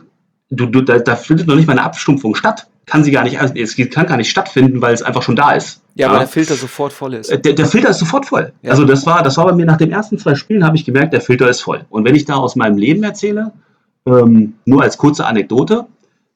du, 0.50 0.66
du, 0.68 0.82
da, 0.82 1.00
da 1.00 1.16
findet 1.18 1.48
noch 1.48 1.56
nicht 1.56 1.68
mal 1.68 1.74
eine 1.74 1.84
Abstumpfung 1.84 2.36
statt. 2.36 2.68
Kann 2.86 3.04
sie 3.04 3.12
gar 3.12 3.24
nicht, 3.24 3.40
also 3.40 3.54
es 3.56 3.76
kann 3.76 4.08
gar 4.08 4.18
nicht 4.18 4.30
stattfinden, 4.30 4.82
weil 4.82 4.94
es 4.94 5.02
einfach 5.02 5.24
schon 5.24 5.36
da 5.36 5.54
ist. 5.54 5.83
Ja, 5.96 6.08
ja. 6.08 6.14
weil 6.14 6.20
der 6.20 6.28
Filter 6.28 6.56
sofort 6.56 6.94
voll 6.94 7.14
ist. 7.14 7.30
Äh, 7.30 7.40
der, 7.40 7.54
der 7.54 7.66
Filter 7.66 7.90
ist 7.90 8.00
sofort 8.00 8.26
voll. 8.26 8.54
Ja. 8.62 8.72
Also 8.72 8.86
das 8.86 9.06
war, 9.06 9.22
das 9.24 9.38
war 9.38 9.46
bei 9.46 9.54
mir 9.54 9.66
nach 9.66 9.78
den 9.78 9.92
ersten 9.92 10.18
zwei 10.18 10.36
Spielen, 10.36 10.66
habe 10.66 10.76
ich 10.76 10.86
gemerkt, 10.86 11.14
der 11.14 11.22
Filter 11.22 11.50
ist 11.50 11.62
voll. 11.62 11.86
Und 11.90 12.06
wenn 12.06 12.16
ich 12.16 12.26
da 12.26 12.36
aus 12.36 12.56
meinem 12.56 12.78
Leben 12.78 13.04
erzähle, 13.04 13.52
ähm, 14.06 14.56
nur 14.66 14.82
als 14.82 14.98
kurze 14.98 15.26
Anekdote, 15.26 15.86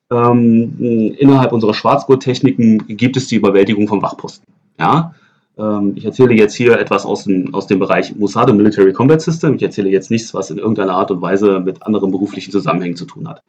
ähm, 0.10 1.16
innerhalb 1.18 1.52
unserer 1.52 1.74
Schwarzgurttechniken 1.74 2.88
gibt 2.88 3.18
es 3.18 3.28
die 3.28 3.36
Überwältigung 3.36 3.88
vom 3.88 4.02
Wachposten. 4.02 4.46
Ja, 4.80 5.14
ähm, 5.58 5.94
ich 5.96 6.06
erzähle 6.06 6.34
jetzt 6.36 6.56
hier 6.56 6.80
etwas 6.80 7.06
aus 7.06 7.24
dem, 7.24 7.54
aus 7.54 7.68
dem 7.68 7.80
Bereich 7.80 8.16
Mossad 8.16 8.50
und 8.50 8.58
Military 8.58 8.94
Combat 8.94 9.22
System. 9.22 9.56
Ich 9.56 9.64
erzähle 9.64 9.90
jetzt 9.90 10.12
nichts, 10.12 10.34
was 10.34 10.52
in 10.52 10.60
irgendeiner 10.60 10.94
Art 10.94 11.12
und 11.12 11.22
Weise 11.22 11.60
mit 11.60 11.84
anderen 11.84 12.12
beruflichen 12.12 12.52
Zusammenhängen 12.52 12.96
zu 12.96 13.06
tun 13.06 13.28
hat. 13.28 13.42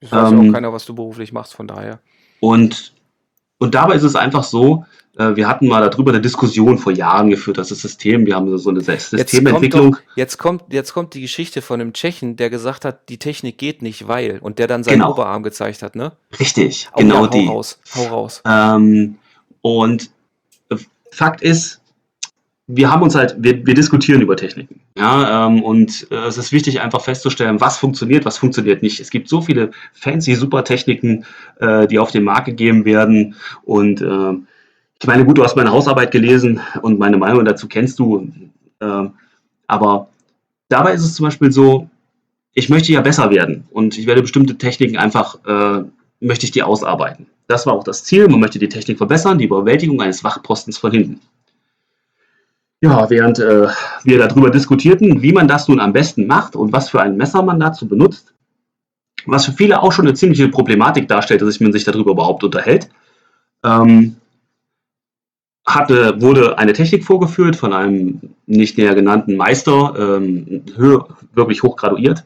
Ich 0.00 0.10
weiß 0.10 0.32
ähm, 0.32 0.50
auch 0.50 0.52
keiner, 0.52 0.72
was 0.72 0.86
du 0.86 0.94
beruflich 0.94 1.32
machst, 1.32 1.54
von 1.54 1.66
daher. 1.66 2.00
Und, 2.40 2.94
und 3.60 3.74
dabei 3.74 3.94
ist 3.94 4.02
es 4.02 4.16
einfach 4.16 4.42
so, 4.42 4.84
äh, 5.16 5.36
wir 5.36 5.46
hatten 5.46 5.68
mal 5.68 5.88
darüber 5.88 6.10
eine 6.10 6.20
Diskussion 6.20 6.78
vor 6.78 6.92
Jahren 6.92 7.30
geführt, 7.30 7.58
das 7.58 7.68
System, 7.68 8.26
wir 8.26 8.34
haben 8.34 8.56
so 8.58 8.70
eine 8.70 8.80
Systementwicklung. 8.80 9.96
Jetzt 10.16 10.38
kommt, 10.38 10.62
doch, 10.62 10.70
jetzt 10.70 10.70
kommt, 10.70 10.72
jetzt 10.72 10.92
kommt 10.94 11.14
die 11.14 11.20
Geschichte 11.20 11.62
von 11.62 11.80
einem 11.80 11.92
Tschechen, 11.92 12.36
der 12.36 12.48
gesagt 12.50 12.84
hat, 12.84 13.08
die 13.10 13.18
Technik 13.18 13.58
geht 13.58 13.82
nicht, 13.82 14.08
weil, 14.08 14.38
und 14.38 14.58
der 14.58 14.66
dann 14.66 14.82
seinen 14.82 15.00
genau. 15.00 15.10
Oberarm 15.12 15.42
gezeigt 15.42 15.82
hat, 15.82 15.94
ne? 15.94 16.12
Richtig, 16.40 16.88
oh, 16.94 17.00
genau 17.00 17.16
ja, 17.16 17.20
hau 17.20 17.26
die. 17.26 17.46
Raus, 17.46 17.78
hau 17.94 18.04
raus. 18.04 18.42
Ähm, 18.46 19.18
und 19.60 20.10
Fakt 21.12 21.42
ist, 21.42 21.79
wir 22.72 22.90
haben 22.90 23.02
uns 23.02 23.14
halt, 23.14 23.36
wir, 23.38 23.66
wir 23.66 23.74
diskutieren 23.74 24.22
über 24.22 24.36
Techniken. 24.36 24.80
Ja, 24.96 25.46
ähm, 25.46 25.62
und 25.62 26.06
äh, 26.10 26.26
es 26.26 26.38
ist 26.38 26.52
wichtig, 26.52 26.80
einfach 26.80 27.00
festzustellen, 27.00 27.60
was 27.60 27.78
funktioniert, 27.78 28.24
was 28.24 28.38
funktioniert 28.38 28.82
nicht. 28.82 29.00
Es 29.00 29.10
gibt 29.10 29.28
so 29.28 29.40
viele 29.40 29.70
fancy, 29.92 30.34
super 30.34 30.62
Techniken, 30.62 31.24
äh, 31.58 31.86
die 31.86 31.98
auf 31.98 32.12
den 32.12 32.24
Markt 32.24 32.46
gegeben 32.46 32.84
werden. 32.84 33.34
Und 33.62 34.00
äh, 34.00 34.32
ich 35.00 35.06
meine, 35.06 35.24
gut, 35.24 35.38
du 35.38 35.44
hast 35.44 35.56
meine 35.56 35.72
Hausarbeit 35.72 36.12
gelesen 36.12 36.60
und 36.82 36.98
meine 36.98 37.16
Meinung 37.16 37.44
dazu 37.44 37.66
kennst 37.66 37.98
du. 37.98 38.30
Äh, 38.80 39.08
aber 39.66 40.08
dabei 40.68 40.92
ist 40.92 41.04
es 41.04 41.14
zum 41.14 41.24
Beispiel 41.24 41.50
so, 41.50 41.88
ich 42.54 42.68
möchte 42.68 42.92
ja 42.92 43.00
besser 43.00 43.30
werden 43.30 43.64
und 43.70 43.98
ich 43.98 44.06
werde 44.06 44.22
bestimmte 44.22 44.58
Techniken 44.58 44.96
einfach, 44.96 45.38
äh, 45.46 45.84
möchte 46.20 46.44
ich 46.46 46.52
die 46.52 46.62
ausarbeiten. 46.62 47.26
Das 47.48 47.66
war 47.66 47.72
auch 47.72 47.84
das 47.84 48.04
Ziel. 48.04 48.28
Man 48.28 48.40
möchte 48.40 48.60
die 48.60 48.68
Technik 48.68 48.98
verbessern, 48.98 49.38
die 49.38 49.46
Überwältigung 49.46 50.00
eines 50.00 50.22
Wachpostens 50.22 50.78
verhindern. 50.78 51.20
Ja, 52.82 53.10
während 53.10 53.38
äh, 53.38 53.68
wir 54.04 54.18
darüber 54.18 54.50
diskutierten, 54.50 55.20
wie 55.20 55.32
man 55.32 55.48
das 55.48 55.68
nun 55.68 55.80
am 55.80 55.92
besten 55.92 56.26
macht 56.26 56.56
und 56.56 56.72
was 56.72 56.88
für 56.88 57.00
ein 57.02 57.16
Messer 57.16 57.42
man 57.42 57.60
dazu 57.60 57.86
benutzt, 57.86 58.32
was 59.26 59.44
für 59.44 59.52
viele 59.52 59.82
auch 59.82 59.92
schon 59.92 60.06
eine 60.06 60.14
ziemliche 60.14 60.48
Problematik 60.48 61.06
darstellt, 61.06 61.42
dass 61.42 61.60
man 61.60 61.72
sich 61.72 61.84
darüber 61.84 62.12
überhaupt 62.12 62.42
unterhält, 62.42 62.88
ähm, 63.62 64.16
hatte, 65.66 66.22
wurde 66.22 66.56
eine 66.56 66.72
Technik 66.72 67.04
vorgeführt 67.04 67.54
von 67.54 67.74
einem 67.74 68.34
nicht 68.46 68.78
näher 68.78 68.94
genannten 68.94 69.36
Meister, 69.36 70.16
ähm, 70.16 70.64
wirklich 71.34 71.62
hoch 71.62 71.76
graduiert. 71.76 72.24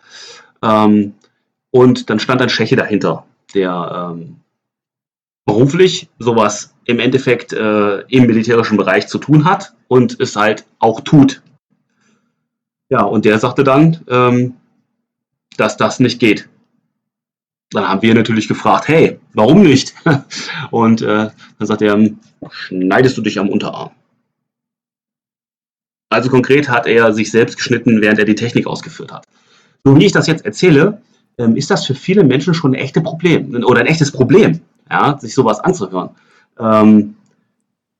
Ähm, 0.62 1.14
und 1.72 2.08
dann 2.08 2.20
stand 2.20 2.40
ein 2.40 2.48
Tscheche 2.48 2.76
dahinter, 2.76 3.26
der 3.54 4.14
ähm, 4.14 4.36
beruflich 5.44 6.08
sowas 6.20 6.74
im 6.84 7.00
Endeffekt 7.00 7.52
äh, 7.52 8.00
im 8.02 8.26
militärischen 8.26 8.76
Bereich 8.76 9.08
zu 9.08 9.18
tun 9.18 9.44
hat 9.44 9.74
und 9.94 10.18
es 10.18 10.34
halt 10.34 10.64
auch 10.80 11.02
tut. 11.02 11.40
Ja, 12.88 13.02
und 13.02 13.24
der 13.24 13.38
sagte 13.38 13.62
dann, 13.62 14.00
ähm, 14.08 14.54
dass 15.56 15.76
das 15.76 16.00
nicht 16.00 16.18
geht. 16.18 16.48
Dann 17.70 17.88
haben 17.88 18.02
wir 18.02 18.12
natürlich 18.12 18.48
gefragt, 18.48 18.88
hey, 18.88 19.20
warum 19.34 19.62
nicht? 19.62 19.94
Und 20.70 21.00
äh, 21.02 21.30
dann 21.58 21.66
sagt 21.66 21.82
er, 21.82 22.10
schneidest 22.50 23.16
du 23.16 23.22
dich 23.22 23.38
am 23.38 23.48
Unterarm. 23.48 23.90
Also 26.10 26.28
konkret 26.28 26.68
hat 26.68 26.86
er 26.86 27.12
sich 27.12 27.30
selbst 27.30 27.56
geschnitten, 27.56 28.00
während 28.00 28.18
er 28.18 28.24
die 28.24 28.34
Technik 28.34 28.66
ausgeführt 28.66 29.12
hat. 29.12 29.26
So 29.84 29.96
wie 29.96 30.06
ich 30.06 30.12
das 30.12 30.26
jetzt 30.26 30.44
erzähle, 30.44 31.00
ähm, 31.38 31.56
ist 31.56 31.70
das 31.70 31.86
für 31.86 31.94
viele 31.94 32.24
Menschen 32.24 32.54
schon 32.54 32.72
ein 32.72 32.80
echtes 32.80 33.02
Problem 33.02 33.54
oder 33.64 33.80
ein 33.80 33.86
echtes 33.86 34.10
Problem 34.10 34.60
ja, 34.90 35.18
sich 35.18 35.34
sowas 35.34 35.60
anzuhören. 35.60 36.10
Ähm, 36.58 37.16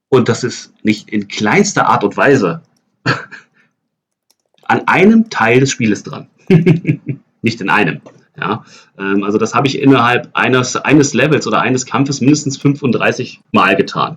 und 0.09 0.29
das 0.29 0.45
ist 0.45 0.73
nicht 0.85 1.11
in 1.11 1.29
kleinster 1.29 1.87
Art 1.89 2.05
und 2.05 2.17
Weise 2.17 2.63
an 4.65 4.87
einem 4.87 5.31
Teil 5.31 5.61
des 5.61 5.71
Spieles 5.71 6.03
dran. 6.03 6.29
nicht 7.43 7.61
in 7.61 7.71
einem. 7.71 8.01
Ja, 8.37 8.65
ähm, 8.99 9.23
also 9.23 9.39
das 9.39 9.55
habe 9.55 9.69
ich 9.69 9.79
innerhalb 9.79 10.29
eines, 10.35 10.75
eines 10.77 11.15
Levels 11.15 11.47
oder 11.47 11.61
eines 11.61 11.87
Kampfes 11.87 12.21
mindestens 12.21 12.57
35 12.57 13.41
Mal 13.53 13.77
getan. 13.77 14.17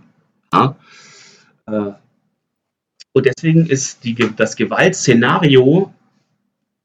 Ja? 0.52 0.76
Äh, 1.68 1.92
und 3.14 3.26
deswegen 3.26 3.68
ist 3.68 4.04
die, 4.04 4.16
das 4.16 4.56
Gewaltszenario 4.56 5.94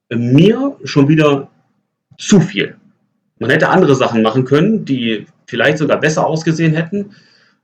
mir 0.09 0.77
schon 0.83 1.07
wieder 1.07 1.49
zu 2.17 2.39
viel. 2.39 2.77
Man 3.39 3.49
hätte 3.49 3.69
andere 3.69 3.95
Sachen 3.95 4.21
machen 4.21 4.45
können, 4.45 4.85
die 4.85 5.25
vielleicht 5.47 5.79
sogar 5.79 5.99
besser 5.99 6.25
ausgesehen 6.25 6.73
hätten, 6.73 7.15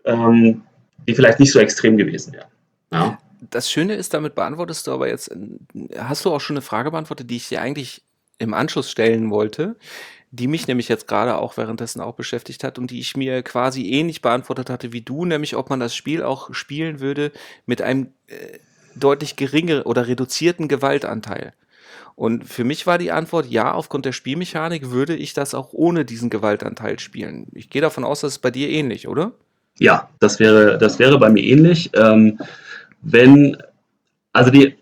ähm, 0.05 0.61
die 1.07 1.15
vielleicht 1.15 1.39
nicht 1.39 1.51
so 1.51 1.59
extrem 1.59 1.97
gewesen 1.97 2.33
wären. 2.33 2.47
Ja. 2.91 3.17
Das 3.51 3.71
Schöne 3.71 3.95
ist, 3.95 4.13
damit 4.13 4.35
beantwortest 4.35 4.87
du 4.87 4.91
aber 4.91 5.07
jetzt, 5.07 5.31
hast 5.97 6.25
du 6.25 6.31
auch 6.31 6.41
schon 6.41 6.57
eine 6.57 6.61
Frage 6.61 6.91
beantwortet, 6.91 7.29
die 7.29 7.37
ich 7.37 7.49
dir 7.49 7.61
eigentlich 7.61 8.03
im 8.37 8.53
Anschluss 8.53 8.91
stellen 8.91 9.29
wollte, 9.29 9.75
die 10.31 10.47
mich 10.47 10.67
nämlich 10.67 10.87
jetzt 10.87 11.07
gerade 11.07 11.37
auch 11.37 11.57
währenddessen 11.57 12.01
auch 12.01 12.15
beschäftigt 12.15 12.63
hat 12.63 12.77
und 12.77 12.91
die 12.91 12.99
ich 12.99 13.17
mir 13.17 13.41
quasi 13.43 13.91
ähnlich 13.91 14.21
beantwortet 14.21 14.69
hatte 14.69 14.91
wie 14.91 15.01
du, 15.01 15.25
nämlich 15.25 15.55
ob 15.55 15.69
man 15.69 15.79
das 15.79 15.95
Spiel 15.95 16.21
auch 16.21 16.53
spielen 16.53 16.99
würde 16.99 17.31
mit 17.65 17.81
einem 17.81 18.13
äh, 18.27 18.59
deutlich 18.95 19.35
geringeren 19.35 19.83
oder 19.83 20.07
reduzierten 20.07 20.67
Gewaltanteil. 20.67 21.53
Und 22.15 22.43
für 22.43 22.65
mich 22.65 22.85
war 22.85 22.97
die 22.97 23.11
Antwort 23.11 23.45
ja, 23.45 23.73
aufgrund 23.73 24.05
der 24.05 24.11
Spielmechanik 24.11 24.91
würde 24.91 25.15
ich 25.15 25.33
das 25.33 25.53
auch 25.53 25.69
ohne 25.71 26.03
diesen 26.03 26.29
Gewaltanteil 26.29 26.99
spielen. 26.99 27.47
Ich 27.53 27.69
gehe 27.69 27.81
davon 27.81 28.03
aus, 28.03 28.21
dass 28.21 28.33
es 28.33 28.39
bei 28.39 28.51
dir 28.51 28.69
ähnlich, 28.69 29.07
oder? 29.07 29.31
Ja, 29.79 30.09
das 30.19 30.39
wäre, 30.39 30.77
das 30.77 30.99
wäre 30.99 31.17
bei 31.17 31.29
mir 31.29 31.43
ähnlich. 31.43 31.89
Ähm, 31.93 32.37
wenn, 33.01 33.57
also 34.33 34.51
die, 34.51 34.75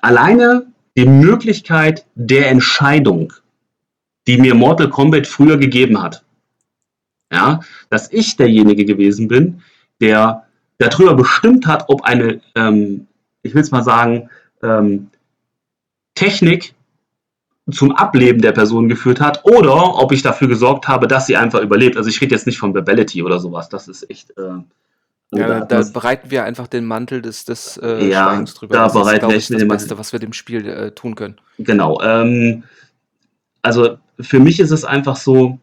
alleine 0.00 0.66
die 0.96 1.06
Möglichkeit 1.06 2.06
der 2.14 2.50
Entscheidung, 2.50 3.32
die 4.26 4.38
mir 4.38 4.54
Mortal 4.54 4.88
Kombat 4.88 5.26
früher 5.26 5.58
gegeben 5.58 6.02
hat, 6.02 6.24
ja, 7.30 7.60
dass 7.90 8.10
ich 8.10 8.36
derjenige 8.36 8.84
gewesen 8.84 9.28
bin, 9.28 9.62
der 10.00 10.46
darüber 10.78 11.14
bestimmt 11.14 11.66
hat, 11.66 11.84
ob 11.88 12.02
eine, 12.04 12.40
ähm, 12.54 13.06
ich 13.42 13.54
will 13.54 13.62
es 13.62 13.70
mal 13.70 13.84
sagen, 13.84 14.30
ähm, 14.62 15.10
Technik 16.14 16.74
zum 17.70 17.92
Ableben 17.92 18.40
der 18.40 18.52
Person 18.52 18.88
geführt 18.88 19.20
hat 19.20 19.44
oder 19.44 19.96
ob 19.96 20.12
ich 20.12 20.22
dafür 20.22 20.48
gesorgt 20.48 20.88
habe, 20.88 21.06
dass 21.06 21.26
sie 21.26 21.36
einfach 21.36 21.60
überlebt. 21.60 21.96
Also 21.96 22.08
ich 22.08 22.20
rede 22.20 22.34
jetzt 22.34 22.46
nicht 22.46 22.58
von 22.58 22.72
Babellity 22.72 23.22
oder 23.22 23.38
sowas. 23.38 23.68
Das 23.68 23.88
ist 23.88 24.08
echt. 24.10 24.30
Äh, 24.38 24.62
ja, 25.30 25.60
da, 25.60 25.82
da 25.82 25.82
bereiten 25.92 26.30
wir 26.30 26.44
einfach 26.44 26.68
den 26.68 26.86
Mantel 26.86 27.20
des, 27.20 27.44
des 27.44 27.76
äh, 27.82 28.08
ja, 28.08 28.24
Schweigens 28.24 28.54
drüber. 28.54 28.74
Da 28.74 28.84
das 28.84 28.94
bereiten 28.94 29.30
ist, 29.30 29.50
wir 29.50 29.58
das 29.58 29.68
Beste, 29.68 29.98
was 29.98 30.12
wir 30.12 30.20
dem 30.20 30.32
Spiel 30.32 30.66
äh, 30.66 30.90
tun 30.92 31.14
können. 31.14 31.36
Genau. 31.58 32.00
Ähm, 32.00 32.64
also 33.60 33.98
für 34.18 34.40
mich 34.40 34.58
ist 34.60 34.70
es 34.70 34.86
einfach 34.86 35.16
so, 35.16 35.58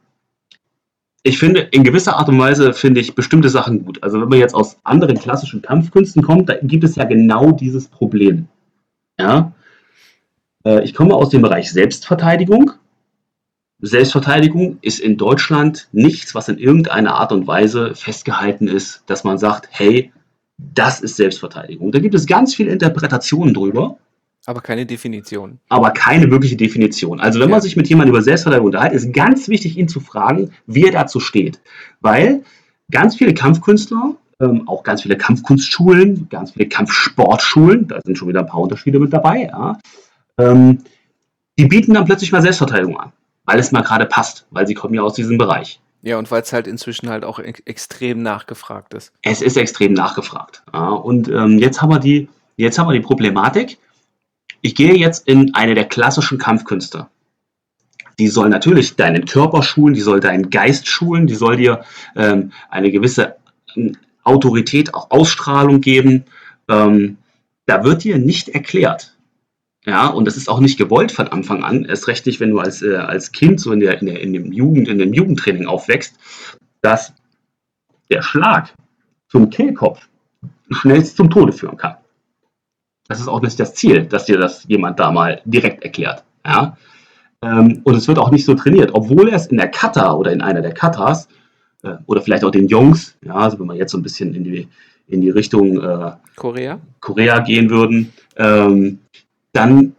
ich 1.23 1.39
finde, 1.39 1.61
in 1.61 1.83
gewisser 1.83 2.17
Art 2.17 2.29
und 2.29 2.37
Weise 2.37 2.73
finde 2.73 2.99
ich 2.99 3.15
bestimmte 3.15 3.49
Sachen 3.49 3.83
gut. 3.83 4.03
Also 4.03 4.21
wenn 4.21 4.29
man 4.29 4.37
jetzt 4.37 4.53
aus 4.53 4.77
anderen 4.83 5.17
klassischen 5.17 5.63
Kampfkünsten 5.63 6.21
kommt, 6.21 6.49
da 6.49 6.57
gibt 6.61 6.83
es 6.83 6.95
ja 6.95 7.05
genau 7.05 7.51
dieses 7.51 7.87
Problem. 7.87 8.47
Ja, 9.19 9.51
ich 10.83 10.93
komme 10.93 11.13
aus 11.13 11.29
dem 11.29 11.41
Bereich 11.41 11.71
Selbstverteidigung. 11.71 12.71
Selbstverteidigung 13.79 14.77
ist 14.81 14.99
in 14.99 15.17
Deutschland 15.17 15.89
nichts, 15.91 16.33
was 16.33 16.49
in 16.49 16.57
irgendeiner 16.57 17.15
Art 17.15 17.31
und 17.31 17.45
Weise 17.45 17.93
festgehalten 17.93 18.67
ist, 18.67 19.03
dass 19.05 19.23
man 19.23 19.37
sagt, 19.37 19.67
hey, 19.71 20.11
das 20.57 21.01
ist 21.01 21.17
Selbstverteidigung. 21.17 21.91
Da 21.91 21.99
gibt 21.99 22.15
es 22.15 22.25
ganz 22.25 22.55
viele 22.55 22.71
Interpretationen 22.71 23.53
drüber. 23.53 23.97
Aber 24.45 24.61
keine 24.61 24.85
Definition. 24.85 25.59
Aber 25.69 25.91
keine 25.91 26.29
wirkliche 26.29 26.55
Definition. 26.55 27.19
Also 27.19 27.39
wenn 27.39 27.49
ja. 27.49 27.55
man 27.55 27.61
sich 27.61 27.75
mit 27.75 27.89
jemandem 27.89 28.13
über 28.15 28.21
Selbstverteidigung 28.21 28.67
unterhält, 28.67 28.93
ist 28.93 29.11
ganz 29.11 29.49
wichtig, 29.49 29.77
ihn 29.77 29.87
zu 29.87 29.99
fragen, 29.99 30.51
wie 30.67 30.85
er 30.85 30.91
dazu 30.91 31.19
steht. 31.19 31.59
Weil 31.99 32.43
ganz 32.91 33.15
viele 33.17 33.33
Kampfkünstler, 33.33 34.15
ähm, 34.39 34.67
auch 34.67 34.83
ganz 34.83 35.01
viele 35.01 35.17
Kampfkunstschulen, 35.17 36.29
ganz 36.29 36.51
viele 36.51 36.69
Kampfsportschulen, 36.69 37.87
da 37.87 37.99
sind 38.03 38.17
schon 38.17 38.27
wieder 38.27 38.41
ein 38.41 38.47
paar 38.47 38.61
Unterschiede 38.61 38.99
mit 38.99 39.11
dabei, 39.11 39.43
ja, 39.43 39.77
ähm, 40.37 40.83
die 41.57 41.65
bieten 41.65 41.93
dann 41.93 42.05
plötzlich 42.05 42.31
mal 42.31 42.41
Selbstverteidigung 42.41 42.99
an 42.99 43.11
weil 43.45 43.59
es 43.59 43.71
mal 43.71 43.81
gerade 43.81 44.05
passt, 44.05 44.45
weil 44.51 44.67
sie 44.67 44.73
kommen 44.73 44.93
ja 44.93 45.01
aus 45.01 45.13
diesem 45.13 45.37
Bereich. 45.37 45.79
Ja, 46.01 46.17
und 46.17 46.29
weil 46.29 46.41
es 46.41 46.53
halt 46.53 46.67
inzwischen 46.67 47.09
halt 47.09 47.25
auch 47.25 47.39
ex 47.39 47.61
extrem 47.61 48.21
nachgefragt 48.21 48.93
ist. 48.93 49.11
Es 49.21 49.41
ist 49.41 49.57
extrem 49.57 49.93
nachgefragt. 49.93 50.63
Ja, 50.73 50.89
und 50.89 51.29
ähm, 51.29 51.57
jetzt, 51.57 51.81
haben 51.81 51.89
wir 51.89 51.99
die, 51.99 52.29
jetzt 52.57 52.77
haben 52.77 52.87
wir 52.87 52.93
die 52.93 52.99
Problematik. 52.99 53.77
Ich 54.61 54.75
gehe 54.75 54.95
jetzt 54.95 55.27
in 55.27 55.55
eine 55.55 55.73
der 55.73 55.85
klassischen 55.85 56.37
Kampfkünste. 56.37 57.07
Die 58.19 58.27
soll 58.27 58.49
natürlich 58.49 58.95
deinen 58.95 59.25
Körper 59.25 59.61
schulen, 59.61 59.93
die 59.93 60.01
soll 60.01 60.19
deinen 60.19 60.49
Geist 60.49 60.87
schulen, 60.87 61.27
die 61.27 61.35
soll 61.35 61.57
dir 61.57 61.83
ähm, 62.15 62.51
eine 62.69 62.91
gewisse 62.91 63.35
ähm, 63.75 63.97
Autorität, 64.23 64.93
auch 64.93 65.11
Ausstrahlung 65.11 65.81
geben. 65.81 66.25
Ähm, 66.69 67.17
da 67.65 67.83
wird 67.83 68.03
dir 68.03 68.17
nicht 68.17 68.49
erklärt, 68.49 69.14
ja, 69.85 70.07
und 70.07 70.25
das 70.25 70.35
ist 70.35 70.49
auch 70.49 70.59
nicht 70.59 70.77
gewollt 70.77 71.11
von 71.11 71.27
Anfang 71.27 71.63
an, 71.63 71.85
erst 71.85 72.07
recht 72.07 72.25
nicht, 72.25 72.39
wenn 72.39 72.49
du 72.49 72.59
als, 72.59 72.81
äh, 72.81 72.95
als 72.95 73.31
Kind 73.31 73.59
so 73.59 73.71
in, 73.71 73.79
der, 73.79 73.99
in, 74.01 74.07
der, 74.07 74.19
in, 74.19 74.33
dem 74.33 74.51
Jugend, 74.51 74.87
in 74.87 74.97
dem 74.97 75.13
Jugendtraining 75.13 75.67
aufwächst, 75.67 76.17
dass 76.81 77.13
der 78.09 78.21
Schlag 78.21 78.73
zum 79.29 79.49
Kehlkopf 79.49 80.07
schnellst 80.71 81.17
zum 81.17 81.29
Tode 81.29 81.53
führen 81.53 81.77
kann. 81.77 81.95
Das 83.07 83.19
ist 83.19 83.27
auch 83.27 83.41
nicht 83.41 83.59
das 83.59 83.75
Ziel, 83.75 84.05
dass 84.05 84.25
dir 84.25 84.37
das 84.37 84.65
jemand 84.67 84.99
da 84.99 85.11
mal 85.11 85.41
direkt 85.45 85.83
erklärt. 85.83 86.23
Ja? 86.43 86.77
Ähm, 87.43 87.81
und 87.83 87.95
es 87.95 88.07
wird 88.07 88.17
auch 88.17 88.31
nicht 88.31 88.45
so 88.45 88.55
trainiert, 88.55 88.91
obwohl 88.93 89.29
es 89.29 89.47
in 89.47 89.57
der 89.57 89.69
Kata 89.69 90.13
oder 90.13 90.31
in 90.31 90.41
einer 90.41 90.61
der 90.61 90.73
Katas 90.73 91.27
äh, 91.83 91.97
oder 92.07 92.21
vielleicht 92.21 92.43
auch 92.43 92.51
den 92.51 92.67
Jungs, 92.67 93.15
ja, 93.23 93.35
also 93.35 93.59
wenn 93.59 93.67
wir 93.67 93.75
jetzt 93.75 93.91
so 93.91 93.99
ein 93.99 94.03
bisschen 94.03 94.33
in 94.33 94.43
die, 94.43 94.67
in 95.07 95.21
die 95.21 95.29
Richtung 95.29 95.79
äh, 95.79 96.13
Korea? 96.35 96.79
Korea 96.99 97.39
gehen 97.39 97.69
würden, 97.69 98.11
ähm, 98.37 98.99
dann 99.55 99.95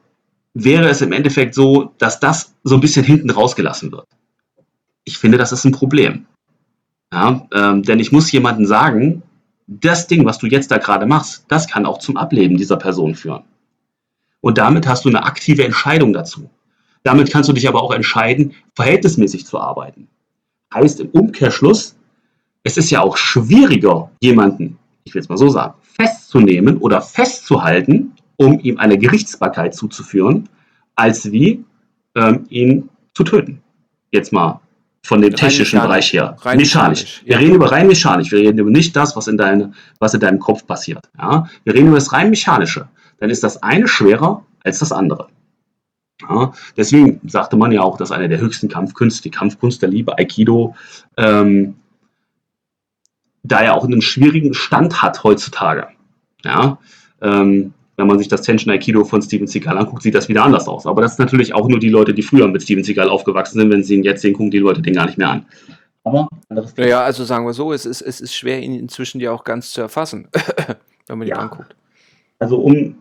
wäre 0.55 0.89
es 0.89 1.01
im 1.03 1.13
Endeffekt 1.13 1.55
so, 1.55 1.93
dass 1.99 2.21
das 2.21 2.55
so 2.65 2.75
ein 2.75 2.81
bisschen 2.81 3.05
hinten 3.05 3.31
rausgelassen 3.31 3.93
wird. 3.93 4.07
Ich 5.05 5.19
finde, 5.19 5.39
das 5.39 5.53
ist 5.53 5.65
ein 5.65 5.73
Problem. 5.73 6.27
Ja, 7.13 7.47
ähm, 7.55 7.83
denn 7.83 8.01
ich 8.01 8.13
muss 8.13 8.33
jemandem 8.33 8.67
sagen, 8.67 9.23
das 9.67 10.07
Ding, 10.07 10.25
was 10.25 10.39
du 10.39 10.47
jetzt 10.47 10.71
da 10.71 10.79
gerade 10.79 11.07
machst, 11.07 11.45
das 11.49 11.69
kann 11.69 11.87
auch 11.87 11.99
zum 11.99 12.17
Ableben 12.17 12.57
dieser 12.57 12.77
Person 12.77 13.15
führen. 13.15 13.45
Und 14.41 14.59
damit 14.59 14.87
hast 14.87 15.05
du 15.05 15.09
eine 15.09 15.25
aktive 15.25 15.65
Entscheidung 15.65 16.13
dazu. 16.13 16.51
Damit 17.03 17.31
kannst 17.31 17.49
du 17.49 17.53
dich 17.53 17.69
aber 17.69 17.83
auch 17.83 17.93
entscheiden, 17.93 18.55
verhältnismäßig 18.75 19.47
zu 19.47 19.59
arbeiten. 19.59 20.09
Heißt 20.75 21.01
im 21.01 21.09
Umkehrschluss, 21.11 21.97
es 22.63 22.77
ist 22.77 22.91
ja 22.91 23.01
auch 23.01 23.17
schwieriger, 23.17 24.11
jemanden, 24.21 24.79
ich 25.05 25.15
will 25.15 25.23
es 25.23 25.29
mal 25.29 25.39
so 25.39 25.49
sagen, 25.49 25.75
festzunehmen 25.81 26.79
oder 26.79 27.01
festzuhalten, 27.01 28.16
um 28.37 28.59
ihm 28.61 28.79
eine 28.79 28.99
Gerichtsbarkeit 28.99 29.75
zuzuführen, 29.75 30.49
als 30.95 31.31
wie 31.31 31.65
ähm, 32.15 32.45
ihn 32.49 32.89
zu 33.15 33.25
töten. 33.25 33.63
Jetzt 34.11 34.33
mal 34.33 34.61
von 35.07 35.23
dem 35.23 35.35
technischen 35.35 35.81
Bereich 35.81 36.13
her. 36.13 36.37
Rein 36.41 36.57
mechanisch. 36.57 37.03
mechanisch. 37.03 37.23
Wir 37.25 37.33
ja. 37.33 37.39
reden 37.39 37.55
über 37.55 37.71
rein 37.71 37.87
mechanisch. 37.87 38.33
Wir 38.33 38.41
reden 38.41 38.59
über 38.59 38.71
nicht 38.71 38.97
das, 38.97 39.15
was 39.17 39.29
in, 39.29 39.37
deine, 39.37 39.73
was 40.01 40.15
in 40.15 40.21
deinem 40.21 40.41
Kopf 40.41 40.67
passiert. 40.67 41.09
Ja? 41.17 41.49
Wir 41.65 41.75
reden 41.75 41.89
über 41.89 41.97
das 41.97 42.13
rein 42.13 42.31
mechanische. 42.31 42.89
Dann 43.19 43.31
ist 43.31 43.45
das 43.45 43.63
eine 43.63 43.87
schwerer 43.87 44.45
als 44.65 44.81
das 44.81 44.91
andere. 44.91 45.29
Ja? 46.29 46.53
Deswegen 46.77 47.21
sagte 47.29 47.57
man 47.57 47.71
ja 47.71 47.83
auch, 47.83 47.97
dass 47.99 48.11
eine 48.11 48.29
der 48.29 48.41
höchsten 48.41 48.69
Kampfkünste, 48.69 49.23
die 49.23 49.31
Kampfkunst 49.31 49.81
der 49.81 49.91
Liebe, 49.91 50.19
Aikido, 50.19 50.75
ähm, 51.17 51.77
da 53.45 53.63
ja 53.63 53.75
auch 53.75 53.85
einen 53.85 54.03
schwierigen 54.03 54.55
Stand 54.55 55.03
hat 55.03 55.23
heutzutage. 55.23 55.89
Ja? 56.45 56.79
Ähm, 57.21 57.75
wenn 57.97 58.07
man 58.07 58.19
sich 58.19 58.29
das 58.29 58.43
Tension 58.43 58.73
Aikido 58.73 59.05
von 59.05 59.23
Steven 59.23 59.47
Seagal 59.47 59.79
anguckt, 59.79 60.03
sieht 60.03 60.15
das 60.15 60.29
wieder 60.29 60.45
anders 60.45 60.69
aus. 60.69 60.87
Aber 60.87 61.03
das 61.03 61.13
ist 61.13 61.19
natürlich 61.19 61.55
auch 61.55 61.69
nur 61.69 61.79
die 61.79 61.89
Leute, 61.89 62.13
die 62.13 62.23
früher 62.23 62.47
mit 62.47 62.63
Steven 62.63 62.85
Seagal 62.85 63.09
aufgewachsen 63.09 63.59
sind. 63.59 63.71
Wenn 63.71 63.83
sie 63.83 63.95
ihn 63.95 64.03
jetzt 64.03 64.23
sehen, 64.23 64.35
gucken 64.35 64.51
die 64.51 64.59
Leute 64.59 64.83
den 64.83 64.95
gar 64.95 65.07
nicht 65.07 65.17
mehr 65.17 65.31
an. 65.31 65.47
Aber 66.05 66.29
Ja, 66.77 67.03
also 67.03 67.25
sagen 67.25 67.47
wir 67.47 67.55
so, 67.55 67.73
es 67.73 67.87
ist, 67.87 68.03
es 68.03 68.21
ist 68.21 68.35
schwer, 68.35 68.63
ihn 68.63 68.75
inzwischen 68.75 69.21
ja 69.21 69.33
auch 69.33 69.45
ganz 69.45 69.73
zu 69.73 69.81
erfassen, 69.81 70.29
wenn 71.07 71.19
man 71.19 71.27
ihn 71.27 71.31
ja. 71.31 71.39
anguckt. 71.39 71.75
Also 72.39 72.59
um 72.59 72.97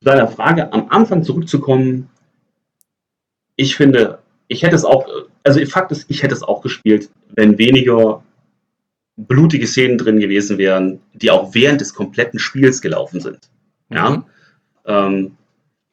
zu 0.00 0.04
deiner 0.04 0.28
Frage 0.28 0.72
am 0.72 0.86
Anfang 0.90 1.24
zurückzukommen, 1.24 2.08
ich 3.56 3.74
finde, 3.74 4.20
ich 4.48 4.62
hätte 4.62 4.76
es 4.76 4.84
auch, 4.84 5.06
also 5.42 5.64
Fakt 5.66 5.90
ist, 5.90 6.06
ich 6.08 6.22
hätte 6.22 6.34
es 6.34 6.42
auch 6.42 6.62
gespielt, 6.62 7.10
wenn 7.34 7.58
weniger 7.58 8.22
blutige 9.16 9.66
Szenen 9.66 9.98
drin 9.98 10.20
gewesen 10.20 10.56
wären, 10.56 11.00
die 11.14 11.30
auch 11.30 11.54
während 11.54 11.80
des 11.80 11.94
kompletten 11.94 12.38
Spiels 12.38 12.80
gelaufen 12.80 13.20
sind. 13.20 13.50
Ja. 13.90 14.10
Mhm 14.10 14.24
ähm, 14.86 15.36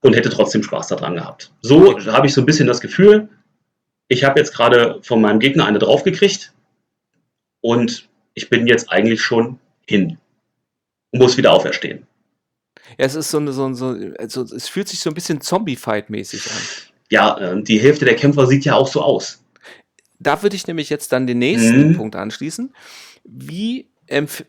und 0.01 0.15
hätte 0.15 0.29
trotzdem 0.29 0.63
Spaß 0.63 0.87
daran 0.87 1.15
gehabt. 1.15 1.51
So 1.61 1.97
habe 2.07 2.27
ich 2.27 2.33
so 2.33 2.41
ein 2.41 2.45
bisschen 2.45 2.67
das 2.67 2.81
Gefühl, 2.81 3.29
ich 4.07 4.23
habe 4.23 4.39
jetzt 4.39 4.53
gerade 4.53 4.99
von 5.01 5.21
meinem 5.21 5.39
Gegner 5.39 5.65
eine 5.65 5.79
draufgekriegt 5.79 6.53
und 7.61 8.09
ich 8.33 8.49
bin 8.49 8.67
jetzt 8.67 8.91
eigentlich 8.91 9.21
schon 9.21 9.59
hin 9.87 10.17
und 11.11 11.19
muss 11.19 11.37
wieder 11.37 11.53
auferstehen. 11.53 12.05
Ja, 12.97 13.05
es 13.05 13.15
ist 13.15 13.31
so, 13.31 13.37
eine, 13.37 13.53
so, 13.53 13.73
so 13.73 13.95
also 14.19 14.43
es 14.43 14.67
fühlt 14.67 14.87
sich 14.87 14.99
so 14.99 15.09
ein 15.09 15.13
bisschen 15.13 15.41
Zombie-Fight-mäßig 15.41 16.47
an. 16.47 16.57
Ja, 17.09 17.37
äh, 17.37 17.63
die 17.63 17.79
Hälfte 17.79 18.05
der 18.05 18.15
Kämpfer 18.15 18.47
sieht 18.47 18.65
ja 18.65 18.75
auch 18.75 18.87
so 18.87 19.01
aus. 19.01 19.43
Da 20.19 20.41
würde 20.41 20.55
ich 20.55 20.67
nämlich 20.67 20.89
jetzt 20.89 21.11
dann 21.11 21.27
den 21.27 21.39
nächsten 21.39 21.89
mhm. 21.89 21.97
Punkt 21.97 22.15
anschließen. 22.15 22.73
Wie 23.23 23.89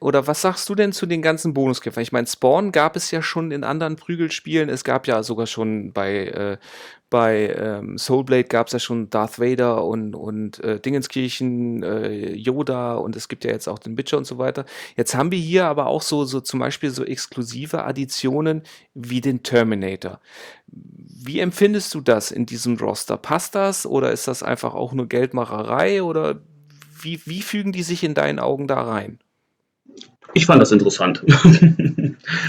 oder 0.00 0.26
was 0.26 0.42
sagst 0.42 0.68
du 0.68 0.74
denn 0.74 0.92
zu 0.92 1.06
den 1.06 1.22
ganzen 1.22 1.54
Bonuskämpfern? 1.54 2.02
Ich 2.02 2.12
meine, 2.12 2.26
Spawn 2.26 2.72
gab 2.72 2.96
es 2.96 3.10
ja 3.10 3.22
schon 3.22 3.52
in 3.52 3.62
anderen 3.62 3.96
Prügelspielen. 3.96 4.68
Es 4.68 4.82
gab 4.82 5.06
ja 5.06 5.22
sogar 5.22 5.46
schon 5.46 5.92
bei, 5.92 6.26
äh, 6.26 6.56
bei 7.08 7.54
ähm, 7.56 7.96
Soulblade 7.96 8.44
gab 8.44 8.66
es 8.66 8.72
ja 8.72 8.78
schon 8.80 9.10
Darth 9.10 9.38
Vader 9.38 9.84
und, 9.84 10.16
und 10.16 10.58
äh, 10.64 10.80
Dingenskirchen, 10.80 11.84
äh, 11.84 12.34
Yoda 12.34 12.96
und 12.96 13.14
es 13.14 13.28
gibt 13.28 13.44
ja 13.44 13.52
jetzt 13.52 13.68
auch 13.68 13.78
den 13.78 13.96
Witcher 13.96 14.18
und 14.18 14.26
so 14.26 14.38
weiter. 14.38 14.64
Jetzt 14.96 15.14
haben 15.14 15.30
wir 15.30 15.38
hier 15.38 15.66
aber 15.66 15.86
auch 15.86 16.02
so, 16.02 16.24
so 16.24 16.40
zum 16.40 16.58
Beispiel 16.58 16.90
so 16.90 17.04
exklusive 17.04 17.84
Additionen 17.84 18.62
wie 18.94 19.20
den 19.20 19.44
Terminator. 19.44 20.18
Wie 20.66 21.38
empfindest 21.38 21.94
du 21.94 22.00
das 22.00 22.32
in 22.32 22.46
diesem 22.46 22.76
Roster? 22.76 23.16
Passt 23.16 23.54
das 23.54 23.86
oder 23.86 24.10
ist 24.10 24.26
das 24.26 24.42
einfach 24.42 24.74
auch 24.74 24.92
nur 24.92 25.08
Geldmacherei 25.08 26.02
oder 26.02 26.40
wie, 27.00 27.20
wie 27.24 27.42
fügen 27.42 27.70
die 27.70 27.84
sich 27.84 28.02
in 28.02 28.14
deinen 28.14 28.40
Augen 28.40 28.66
da 28.66 28.82
rein? 28.82 29.20
Ich 30.32 30.46
fand 30.46 30.60
das 30.60 30.72
interessant. 30.72 31.22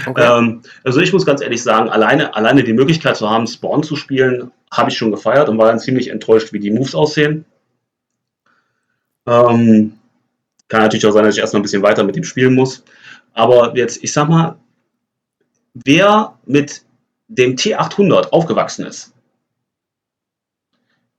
Okay. 0.06 0.38
ähm, 0.38 0.62
also 0.84 1.00
ich 1.00 1.12
muss 1.12 1.26
ganz 1.26 1.42
ehrlich 1.42 1.62
sagen, 1.62 1.90
alleine, 1.90 2.34
alleine 2.34 2.64
die 2.64 2.72
Möglichkeit 2.72 3.16
zu 3.16 3.28
haben, 3.28 3.46
Spawn 3.46 3.82
zu 3.82 3.96
spielen, 3.96 4.52
habe 4.72 4.88
ich 4.90 4.96
schon 4.96 5.10
gefeiert 5.10 5.48
und 5.48 5.58
war 5.58 5.66
dann 5.66 5.80
ziemlich 5.80 6.08
enttäuscht, 6.08 6.52
wie 6.52 6.60
die 6.60 6.70
Moves 6.70 6.94
aussehen. 6.94 7.44
Ähm, 9.26 9.98
kann 10.68 10.80
natürlich 10.80 11.04
auch 11.06 11.10
sein, 11.10 11.24
dass 11.24 11.34
ich 11.34 11.40
erstmal 11.40 11.60
ein 11.60 11.64
bisschen 11.64 11.82
weiter 11.82 12.04
mit 12.04 12.16
ihm 12.16 12.24
spielen 12.24 12.54
muss. 12.54 12.84
Aber 13.32 13.76
jetzt, 13.76 14.02
ich 14.02 14.12
sag 14.12 14.28
mal, 14.28 14.56
wer 15.74 16.38
mit 16.46 16.82
dem 17.28 17.56
T800 17.56 18.30
aufgewachsen 18.30 18.86
ist, 18.86 19.12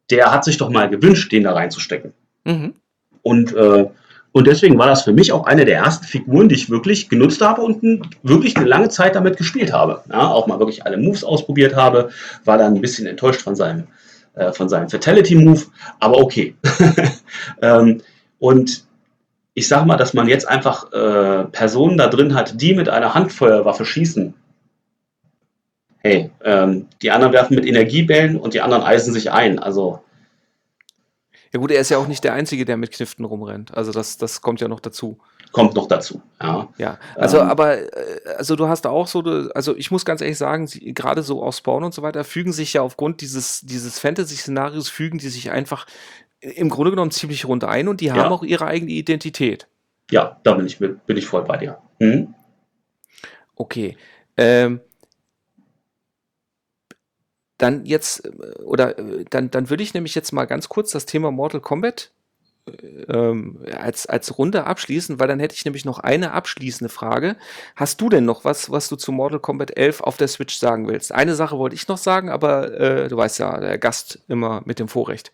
der 0.09 0.31
hat 0.31 0.45
sich 0.45 0.57
doch 0.57 0.69
mal 0.69 0.89
gewünscht, 0.89 1.31
den 1.31 1.43
da 1.43 1.53
reinzustecken. 1.53 2.13
Mhm. 2.45 2.73
Und 3.21 3.53
äh, 3.53 3.87
und 4.31 4.45
deswegen 4.45 4.77
war 4.77 4.87
das 4.87 5.03
für 5.03 5.13
mich 5.13 5.31
auch 5.31 5.45
eine 5.45 5.65
der 5.65 5.77
ersten 5.77 6.05
Figuren, 6.05 6.49
die 6.49 6.55
ich 6.55 6.69
wirklich 6.69 7.09
genutzt 7.09 7.41
habe 7.41 7.61
und 7.61 8.07
wirklich 8.23 8.55
eine 8.55 8.67
lange 8.67 8.89
Zeit 8.89 9.15
damit 9.15 9.37
gespielt 9.37 9.73
habe. 9.73 10.03
Ja, 10.11 10.27
auch 10.27 10.47
mal 10.47 10.59
wirklich 10.59 10.85
alle 10.85 10.97
Moves 10.97 11.23
ausprobiert 11.23 11.75
habe, 11.75 12.09
war 12.45 12.57
dann 12.57 12.75
ein 12.75 12.81
bisschen 12.81 13.07
enttäuscht 13.07 13.41
von 13.41 13.55
seinem, 13.55 13.87
äh, 14.35 14.51
seinem 14.51 14.89
Fatality-Move, 14.89 15.61
aber 15.99 16.17
okay. 16.17 16.55
ähm, 17.61 18.01
und 18.39 18.85
ich 19.53 19.67
sage 19.67 19.87
mal, 19.87 19.97
dass 19.97 20.13
man 20.13 20.27
jetzt 20.27 20.47
einfach 20.47 20.91
äh, 20.93 21.45
Personen 21.45 21.97
da 21.97 22.07
drin 22.07 22.35
hat, 22.35 22.61
die 22.61 22.75
mit 22.75 22.89
einer 22.89 23.15
Handfeuerwaffe 23.15 23.85
schießen. 23.85 24.35
Hey, 25.97 26.29
ähm, 26.43 26.85
die 27.01 27.09
anderen 27.09 27.33
werfen 27.33 27.55
mit 27.55 27.65
Energiebällen 27.65 28.37
und 28.37 28.53
die 28.53 28.61
anderen 28.61 28.83
eisen 28.83 29.13
sich 29.13 29.31
ein. 29.31 29.57
Also 29.57 30.03
ja 31.53 31.59
gut, 31.59 31.71
er 31.71 31.79
ist 31.79 31.89
ja 31.89 31.97
auch 31.97 32.07
nicht 32.07 32.23
der 32.23 32.33
Einzige, 32.33 32.65
der 32.65 32.77
mit 32.77 32.91
Kniften 32.91 33.25
rumrennt. 33.25 33.75
Also 33.75 33.91
das, 33.91 34.17
das 34.17 34.41
kommt 34.41 34.61
ja 34.61 34.67
noch 34.67 34.79
dazu. 34.79 35.17
kommt 35.51 35.75
noch 35.75 35.87
dazu. 35.87 36.21
Ja, 36.41 36.67
ja. 36.77 36.97
also 37.15 37.39
ähm, 37.39 37.49
aber 37.49 37.77
äh, 37.77 38.19
also 38.37 38.55
du 38.55 38.67
hast 38.67 38.85
auch 38.87 39.07
so, 39.07 39.21
also 39.53 39.75
ich 39.75 39.91
muss 39.91 40.05
ganz 40.05 40.21
ehrlich 40.21 40.37
sagen, 40.37 40.67
gerade 40.93 41.23
so 41.23 41.43
aus 41.43 41.59
Spawn 41.59 41.83
und 41.83 41.93
so 41.93 42.01
weiter 42.01 42.23
fügen 42.23 42.53
sich 42.53 42.73
ja 42.73 42.81
aufgrund 42.81 43.21
dieses 43.21 43.61
dieses 43.61 43.99
Fantasy-Szenarios 43.99 44.89
fügen 44.89 45.17
die 45.17 45.29
sich 45.29 45.51
einfach 45.51 45.85
im 46.39 46.69
Grunde 46.69 46.91
genommen 46.91 47.11
ziemlich 47.11 47.45
rund 47.45 47.63
ein 47.63 47.87
und 47.87 48.01
die 48.01 48.11
haben 48.11 48.31
auch 48.31 48.43
ihre 48.43 48.65
eigene 48.65 48.91
Identität. 48.91 49.67
Ja, 50.11 50.39
da 50.43 50.53
bin 50.53 50.65
ich 50.67 50.79
bin 50.79 51.17
ich 51.17 51.25
voll 51.25 51.43
bei 51.43 51.57
dir. 51.57 51.79
Mhm. 51.99 52.33
Okay. 53.55 53.97
Ähm, 54.37 54.81
dann 57.57 57.85
jetzt, 57.85 58.25
äh, 58.25 58.61
oder 58.63 58.97
äh, 58.97 59.25
dann, 59.29 59.51
dann 59.51 59.69
würde 59.69 59.83
ich 59.83 59.93
nämlich 59.93 60.15
jetzt 60.15 60.31
mal 60.31 60.45
ganz 60.45 60.69
kurz 60.69 60.91
das 60.91 61.05
Thema 61.05 61.31
Mortal 61.31 61.61
Kombat 61.61 62.11
ähm, 63.07 63.59
als, 63.77 64.07
als 64.07 64.37
Runde 64.37 64.65
abschließen, 64.65 65.19
weil 65.19 65.27
dann 65.27 65.39
hätte 65.39 65.55
ich 65.55 65.65
nämlich 65.65 65.85
noch 65.85 65.99
eine 65.99 66.31
abschließende 66.31 66.89
Frage. 66.89 67.37
Hast 67.75 68.01
du 68.01 68.09
denn 68.09 68.25
noch 68.25 68.45
was, 68.45 68.71
was 68.71 68.89
du 68.89 68.95
zu 68.95 69.11
Mortal 69.11 69.39
Kombat 69.39 69.77
11 69.77 70.01
auf 70.01 70.17
der 70.17 70.27
Switch 70.27 70.55
sagen 70.55 70.87
willst? 70.87 71.11
Eine 71.11 71.35
Sache 71.35 71.57
wollte 71.57 71.75
ich 71.75 71.87
noch 71.87 71.97
sagen, 71.97 72.29
aber 72.29 72.79
äh, 72.79 73.07
du 73.07 73.17
weißt 73.17 73.39
ja, 73.39 73.59
der 73.59 73.77
Gast 73.77 74.19
immer 74.27 74.61
mit 74.65 74.79
dem 74.79 74.87
Vorrecht. 74.87 75.31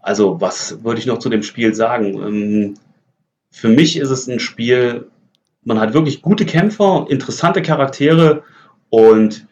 Also, 0.00 0.40
was 0.40 0.82
würde 0.82 0.98
ich 0.98 1.06
noch 1.06 1.18
zu 1.18 1.28
dem 1.28 1.44
Spiel 1.44 1.74
sagen? 1.74 2.20
Ähm, 2.20 2.74
für 3.50 3.68
mich 3.68 3.96
ist 3.96 4.10
es 4.10 4.26
ein 4.26 4.40
Spiel, 4.40 5.08
man 5.62 5.78
hat 5.78 5.94
wirklich 5.94 6.22
gute 6.22 6.44
Kämpfer, 6.44 7.06
interessante 7.08 7.62
Charaktere 7.62 8.42
und 8.90 9.46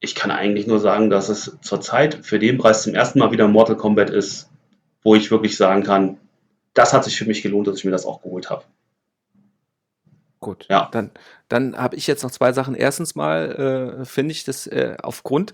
ich 0.00 0.14
kann 0.14 0.30
eigentlich 0.30 0.66
nur 0.66 0.78
sagen, 0.78 1.10
dass 1.10 1.28
es 1.28 1.56
zurzeit 1.60 2.14
für 2.22 2.38
den 2.38 2.58
Preis 2.58 2.82
zum 2.82 2.94
ersten 2.94 3.18
Mal 3.18 3.32
wieder 3.32 3.48
Mortal 3.48 3.76
Kombat 3.76 4.10
ist, 4.10 4.48
wo 5.02 5.14
ich 5.14 5.30
wirklich 5.30 5.56
sagen 5.56 5.82
kann, 5.82 6.18
das 6.74 6.92
hat 6.92 7.04
sich 7.04 7.16
für 7.16 7.24
mich 7.24 7.42
gelohnt, 7.42 7.66
dass 7.66 7.78
ich 7.78 7.84
mir 7.84 7.90
das 7.90 8.06
auch 8.06 8.22
geholt 8.22 8.50
habe. 8.50 8.64
Gut, 10.40 10.66
ja. 10.68 10.88
Dann, 10.92 11.10
dann 11.48 11.76
habe 11.76 11.96
ich 11.96 12.06
jetzt 12.06 12.22
noch 12.22 12.30
zwei 12.30 12.52
Sachen. 12.52 12.76
Erstens 12.76 13.16
mal 13.16 13.98
äh, 14.00 14.04
finde 14.04 14.32
ich 14.32 14.44
das 14.44 14.68
äh, 14.68 14.96
aufgrund 15.02 15.52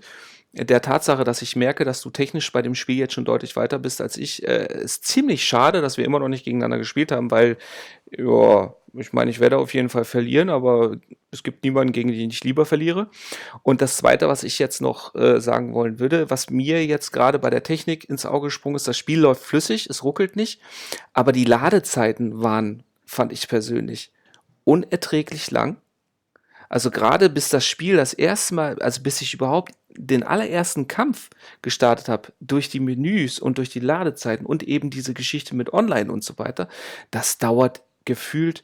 der 0.53 0.81
Tatsache, 0.81 1.23
dass 1.23 1.41
ich 1.41 1.55
merke, 1.55 1.83
dass 1.83 2.01
du 2.01 2.09
technisch 2.09 2.51
bei 2.51 2.61
dem 2.61 2.75
Spiel 2.75 2.97
jetzt 2.97 3.13
schon 3.13 3.25
deutlich 3.25 3.55
weiter 3.55 3.79
bist 3.79 3.99
als 3.99 4.15
ich, 4.15 4.47
äh, 4.47 4.83
ist 4.83 5.05
ziemlich 5.05 5.43
schade, 5.43 5.81
dass 5.81 5.97
wir 5.97 6.05
immer 6.05 6.19
noch 6.19 6.29
nicht 6.29 6.45
gegeneinander 6.45 6.77
gespielt 6.77 7.11
haben, 7.11 7.31
weil, 7.31 7.57
ja, 8.11 8.73
ich 8.97 9.13
meine, 9.13 9.31
ich 9.31 9.39
werde 9.39 9.57
auf 9.57 9.73
jeden 9.73 9.89
Fall 9.89 10.05
verlieren, 10.05 10.49
aber 10.49 10.97
es 11.31 11.43
gibt 11.43 11.63
niemanden, 11.63 11.93
gegen 11.93 12.11
den 12.11 12.29
ich 12.29 12.43
lieber 12.43 12.65
verliere. 12.65 13.09
Und 13.63 13.81
das 13.81 13.97
Zweite, 13.97 14.27
was 14.27 14.43
ich 14.43 14.59
jetzt 14.59 14.81
noch 14.81 15.15
äh, 15.15 15.39
sagen 15.39 15.73
wollen 15.73 15.99
würde, 15.99 16.29
was 16.29 16.49
mir 16.49 16.85
jetzt 16.85 17.11
gerade 17.11 17.39
bei 17.39 17.49
der 17.49 17.63
Technik 17.63 18.09
ins 18.09 18.25
Auge 18.25 18.47
gesprungen 18.47 18.75
ist, 18.75 18.87
das 18.87 18.97
Spiel 18.97 19.19
läuft 19.19 19.43
flüssig, 19.43 19.87
es 19.89 20.03
ruckelt 20.03 20.35
nicht, 20.35 20.61
aber 21.13 21.31
die 21.31 21.45
Ladezeiten 21.45 22.41
waren, 22.41 22.83
fand 23.05 23.31
ich 23.31 23.47
persönlich, 23.47 24.11
unerträglich 24.63 25.51
lang. 25.51 25.77
Also 26.69 26.91
gerade 26.91 27.29
bis 27.29 27.49
das 27.49 27.65
Spiel 27.65 27.95
das 27.95 28.13
erste 28.13 28.55
Mal, 28.55 28.81
also 28.81 29.01
bis 29.01 29.21
ich 29.21 29.33
überhaupt 29.33 29.73
den 29.97 30.23
allerersten 30.23 30.87
Kampf 30.87 31.29
gestartet 31.61 32.09
habe, 32.09 32.33
durch 32.39 32.69
die 32.69 32.79
Menüs 32.79 33.39
und 33.39 33.57
durch 33.57 33.69
die 33.69 33.79
Ladezeiten 33.79 34.45
und 34.45 34.63
eben 34.63 34.89
diese 34.89 35.13
Geschichte 35.13 35.55
mit 35.55 35.73
Online 35.73 36.11
und 36.11 36.23
so 36.23 36.37
weiter, 36.37 36.67
das 37.11 37.37
dauert 37.37 37.83
gefühlt 38.03 38.63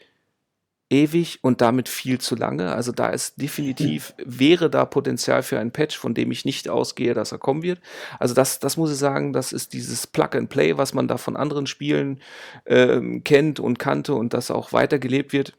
ewig 0.91 1.39
und 1.41 1.61
damit 1.61 1.89
viel 1.89 2.19
zu 2.19 2.35
lange. 2.35 2.73
Also 2.73 2.91
da 2.91 3.09
ist 3.09 3.41
definitiv, 3.41 4.13
wäre 4.23 4.69
da 4.69 4.85
Potenzial 4.85 5.41
für 5.41 5.57
ein 5.57 5.71
Patch, 5.71 5.97
von 5.97 6.13
dem 6.13 6.31
ich 6.31 6.45
nicht 6.45 6.69
ausgehe, 6.69 7.13
dass 7.13 7.31
er 7.31 7.37
kommen 7.37 7.63
wird. 7.63 7.79
Also 8.19 8.35
das, 8.35 8.59
das 8.59 8.77
muss 8.77 8.91
ich 8.91 8.97
sagen, 8.97 9.31
das 9.33 9.53
ist 9.53 9.73
dieses 9.73 10.05
Plug 10.05 10.29
and 10.33 10.49
Play, 10.49 10.77
was 10.77 10.93
man 10.93 11.07
da 11.07 11.17
von 11.17 11.37
anderen 11.37 11.65
Spielen 11.65 12.19
ähm, 12.65 13.23
kennt 13.23 13.59
und 13.59 13.79
kannte 13.79 14.13
und 14.13 14.33
das 14.33 14.51
auch 14.51 14.73
weitergelebt 14.73 15.33
wird 15.33 15.53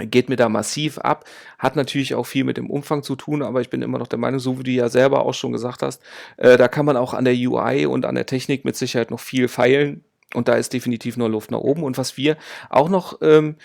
geht 0.00 0.28
mir 0.28 0.36
da 0.36 0.48
massiv 0.48 0.98
ab, 0.98 1.24
hat 1.58 1.74
natürlich 1.74 2.14
auch 2.14 2.22
viel 2.22 2.44
mit 2.44 2.56
dem 2.56 2.70
Umfang 2.70 3.02
zu 3.02 3.16
tun, 3.16 3.42
aber 3.42 3.60
ich 3.60 3.68
bin 3.68 3.82
immer 3.82 3.98
noch 3.98 4.06
der 4.06 4.20
Meinung, 4.20 4.38
so 4.38 4.56
wie 4.56 4.62
du 4.62 4.70
ja 4.70 4.88
selber 4.88 5.26
auch 5.26 5.34
schon 5.34 5.50
gesagt 5.50 5.82
hast, 5.82 6.00
äh, 6.36 6.56
da 6.56 6.68
kann 6.68 6.86
man 6.86 6.96
auch 6.96 7.14
an 7.14 7.24
der 7.24 7.34
UI 7.34 7.84
und 7.84 8.06
an 8.06 8.14
der 8.14 8.26
Technik 8.26 8.64
mit 8.64 8.76
Sicherheit 8.76 9.10
noch 9.10 9.18
viel 9.18 9.48
feilen 9.48 10.04
und 10.34 10.46
da 10.46 10.54
ist 10.54 10.72
definitiv 10.72 11.16
nur 11.16 11.28
Luft 11.28 11.50
nach 11.50 11.58
oben 11.58 11.82
und 11.82 11.98
was 11.98 12.16
wir 12.16 12.36
auch 12.70 12.88
noch 12.88 13.18
ähm, 13.22 13.56
äh, 13.56 13.62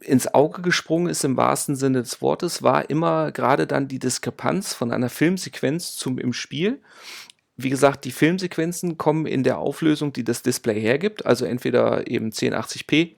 ins 0.00 0.32
Auge 0.34 0.62
gesprungen 0.62 1.08
ist 1.08 1.24
im 1.24 1.36
wahrsten 1.36 1.76
Sinne 1.76 2.02
des 2.02 2.20
Wortes, 2.20 2.62
war 2.62 2.90
immer 2.90 3.30
gerade 3.32 3.66
dann 3.66 3.88
die 3.88 3.98
Diskrepanz 3.98 4.74
von 4.74 4.90
einer 4.90 5.08
Filmsequenz 5.08 5.96
zum 5.96 6.18
im 6.18 6.32
Spiel. 6.32 6.80
Wie 7.56 7.70
gesagt, 7.70 8.04
die 8.04 8.12
Filmsequenzen 8.12 8.98
kommen 8.98 9.24
in 9.26 9.42
der 9.42 9.58
Auflösung, 9.58 10.12
die 10.12 10.24
das 10.24 10.42
Display 10.42 10.80
hergibt, 10.80 11.24
also 11.24 11.44
entweder 11.44 12.10
eben 12.10 12.30
1080p 12.30 13.14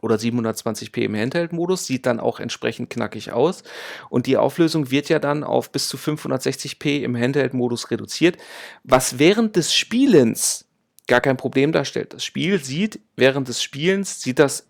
oder 0.00 0.16
720p 0.16 1.02
im 1.02 1.14
Handheld-Modus, 1.14 1.86
sieht 1.86 2.06
dann 2.06 2.18
auch 2.18 2.40
entsprechend 2.40 2.90
knackig 2.90 3.32
aus. 3.32 3.62
Und 4.10 4.26
die 4.26 4.36
Auflösung 4.36 4.90
wird 4.90 5.08
ja 5.08 5.20
dann 5.20 5.44
auf 5.44 5.70
bis 5.70 5.88
zu 5.88 5.96
560p 5.96 7.02
im 7.02 7.16
Handheld-Modus 7.16 7.90
reduziert, 7.92 8.36
was 8.82 9.20
während 9.20 9.54
des 9.54 9.72
Spielens 9.72 10.64
gar 11.06 11.20
kein 11.20 11.36
Problem 11.36 11.70
darstellt. 11.70 12.14
Das 12.14 12.24
Spiel 12.24 12.62
sieht, 12.62 12.98
während 13.14 13.46
des 13.46 13.62
Spielens 13.62 14.20
sieht 14.20 14.40
das 14.40 14.66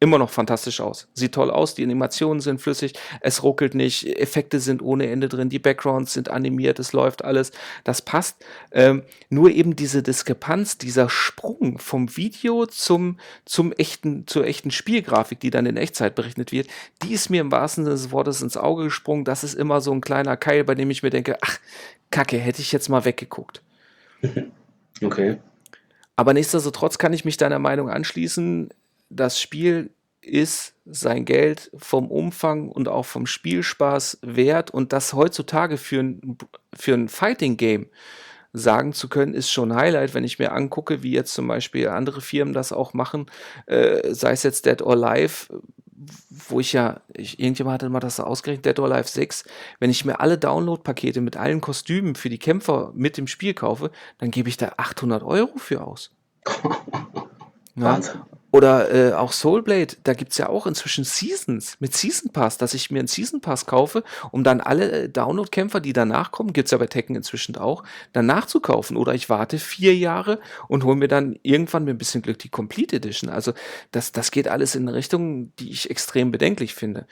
immer 0.00 0.18
noch 0.18 0.30
fantastisch 0.30 0.80
aus. 0.80 1.08
Sieht 1.12 1.34
toll 1.34 1.50
aus, 1.50 1.74
die 1.74 1.84
Animationen 1.84 2.40
sind 2.40 2.60
flüssig, 2.60 2.94
es 3.20 3.42
ruckelt 3.42 3.74
nicht, 3.74 4.06
Effekte 4.18 4.58
sind 4.58 4.80
ohne 4.80 5.08
Ende 5.08 5.28
drin, 5.28 5.50
die 5.50 5.58
Backgrounds 5.58 6.14
sind 6.14 6.30
animiert, 6.30 6.78
es 6.78 6.94
läuft 6.94 7.22
alles, 7.22 7.52
das 7.84 8.00
passt. 8.00 8.42
Ähm, 8.72 9.02
nur 9.28 9.50
eben 9.50 9.76
diese 9.76 10.02
Diskrepanz, 10.02 10.78
dieser 10.78 11.10
Sprung 11.10 11.78
vom 11.78 12.16
Video 12.16 12.64
zum, 12.64 13.18
zum 13.44 13.72
echten, 13.72 14.26
zur 14.26 14.46
echten 14.46 14.70
Spielgrafik, 14.70 15.38
die 15.38 15.50
dann 15.50 15.66
in 15.66 15.76
Echtzeit 15.76 16.14
berechnet 16.14 16.50
wird, 16.50 16.68
die 17.02 17.12
ist 17.12 17.28
mir 17.28 17.42
im 17.42 17.52
wahrsten 17.52 17.84
Sinne 17.84 17.94
des 17.94 18.10
Wortes 18.10 18.40
ins 18.40 18.56
Auge 18.56 18.84
gesprungen. 18.84 19.26
Das 19.26 19.44
ist 19.44 19.54
immer 19.54 19.82
so 19.82 19.92
ein 19.92 20.00
kleiner 20.00 20.38
Keil, 20.38 20.64
bei 20.64 20.74
dem 20.74 20.90
ich 20.90 21.02
mir 21.02 21.10
denke, 21.10 21.36
ach, 21.42 21.58
Kacke, 22.10 22.38
hätte 22.38 22.62
ich 22.62 22.72
jetzt 22.72 22.88
mal 22.88 23.04
weggeguckt. 23.04 23.62
Okay. 25.02 25.38
Aber 26.14 26.34
nichtsdestotrotz 26.34 26.98
kann 26.98 27.14
ich 27.14 27.24
mich 27.24 27.38
deiner 27.38 27.58
Meinung 27.58 27.88
anschließen 27.88 28.68
das 29.10 29.40
Spiel 29.40 29.90
ist 30.22 30.74
sein 30.86 31.24
Geld 31.24 31.70
vom 31.76 32.10
Umfang 32.10 32.68
und 32.68 32.88
auch 32.88 33.06
vom 33.06 33.26
Spielspaß 33.26 34.18
wert 34.22 34.70
und 34.70 34.92
das 34.92 35.12
heutzutage 35.12 35.76
für 35.76 36.00
ein, 36.00 36.38
für 36.74 36.94
ein 36.94 37.08
Fighting-Game 37.08 37.88
sagen 38.52 38.92
zu 38.92 39.08
können, 39.08 39.34
ist 39.34 39.50
schon 39.50 39.74
Highlight, 39.74 40.14
wenn 40.14 40.24
ich 40.24 40.38
mir 40.38 40.52
angucke, 40.52 41.02
wie 41.02 41.12
jetzt 41.12 41.34
zum 41.34 41.46
Beispiel 41.46 41.88
andere 41.88 42.20
Firmen 42.20 42.52
das 42.52 42.72
auch 42.72 42.94
machen, 42.94 43.26
äh, 43.66 44.12
sei 44.12 44.32
es 44.32 44.42
jetzt 44.42 44.66
Dead 44.66 44.82
or 44.82 44.92
Alive, 44.92 45.46
wo 46.48 46.58
ich 46.58 46.72
ja, 46.72 47.00
ich, 47.12 47.38
irgendjemand 47.38 47.74
hatte 47.74 47.90
mal 47.90 48.00
das 48.00 48.18
ausgerechnet, 48.18 48.66
Dead 48.66 48.78
or 48.80 48.90
Alive 48.90 49.08
6, 49.08 49.44
wenn 49.78 49.90
ich 49.90 50.04
mir 50.04 50.20
alle 50.20 50.36
Download-Pakete 50.36 51.20
mit 51.20 51.36
allen 51.36 51.60
Kostümen 51.60 52.14
für 52.14 52.28
die 52.28 52.38
Kämpfer 52.38 52.92
mit 52.94 53.16
dem 53.16 53.28
Spiel 53.28 53.54
kaufe, 53.54 53.90
dann 54.18 54.30
gebe 54.30 54.48
ich 54.48 54.56
da 54.56 54.72
800 54.76 55.22
Euro 55.22 55.56
für 55.58 55.84
aus. 55.84 56.10
Wahnsinn. 57.76 58.20
Oder 58.52 58.92
äh, 58.92 59.12
auch 59.12 59.32
Soulblade, 59.32 59.96
da 60.02 60.14
gibt's 60.14 60.36
ja 60.38 60.48
auch 60.48 60.66
inzwischen 60.66 61.04
Seasons 61.04 61.76
mit 61.78 61.94
Season 61.94 62.32
Pass, 62.32 62.58
dass 62.58 62.74
ich 62.74 62.90
mir 62.90 62.98
einen 62.98 63.08
Season 63.08 63.40
Pass 63.40 63.66
kaufe, 63.66 64.02
um 64.32 64.42
dann 64.42 64.60
alle 64.60 64.90
äh, 64.90 65.08
Download-Kämpfer, 65.08 65.80
die 65.80 65.92
danach 65.92 66.32
kommen, 66.32 66.52
gibt's 66.52 66.72
ja 66.72 66.78
bei 66.78 66.86
Tekken 66.86 67.14
inzwischen 67.14 67.56
auch, 67.56 67.84
dann 68.12 68.26
nachzukaufen. 68.26 68.96
Oder 68.96 69.14
ich 69.14 69.28
warte 69.28 69.58
vier 69.58 69.94
Jahre 69.94 70.40
und 70.66 70.84
hole 70.84 70.96
mir 70.96 71.08
dann 71.08 71.38
irgendwann 71.42 71.84
mit 71.84 71.94
ein 71.94 71.98
bisschen 71.98 72.22
Glück 72.22 72.40
die 72.40 72.48
Complete 72.48 72.96
Edition. 72.96 73.30
Also 73.30 73.52
das, 73.92 74.10
das 74.10 74.32
geht 74.32 74.48
alles 74.48 74.74
in 74.74 74.88
eine 74.88 74.96
Richtung, 74.96 75.54
die 75.56 75.70
ich 75.70 75.88
extrem 75.88 76.32
bedenklich 76.32 76.74
finde. 76.74 77.06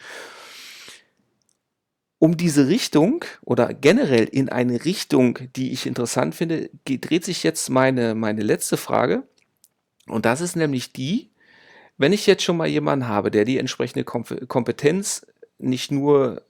Um 2.21 2.37
diese 2.37 2.67
Richtung 2.67 3.25
oder 3.43 3.73
generell 3.73 4.25
in 4.25 4.49
eine 4.49 4.85
Richtung, 4.85 5.39
die 5.55 5.71
ich 5.71 5.87
interessant 5.87 6.35
finde, 6.35 6.69
dreht 6.85 7.25
sich 7.25 7.45
jetzt 7.45 7.71
meine, 7.71 8.17
meine 8.17 8.43
letzte 8.43 8.77
Frage. 8.77 9.23
Und 10.11 10.25
das 10.25 10.41
ist 10.41 10.57
nämlich 10.57 10.93
die, 10.93 11.31
wenn 11.97 12.13
ich 12.13 12.27
jetzt 12.27 12.43
schon 12.43 12.57
mal 12.57 12.69
jemanden 12.69 13.09
habe, 13.09 13.31
der 13.31 13.45
die 13.45 13.59
entsprechende 13.59 14.05
Kompetenz 14.05 15.27
nicht 15.59 15.91
nur 15.91 16.43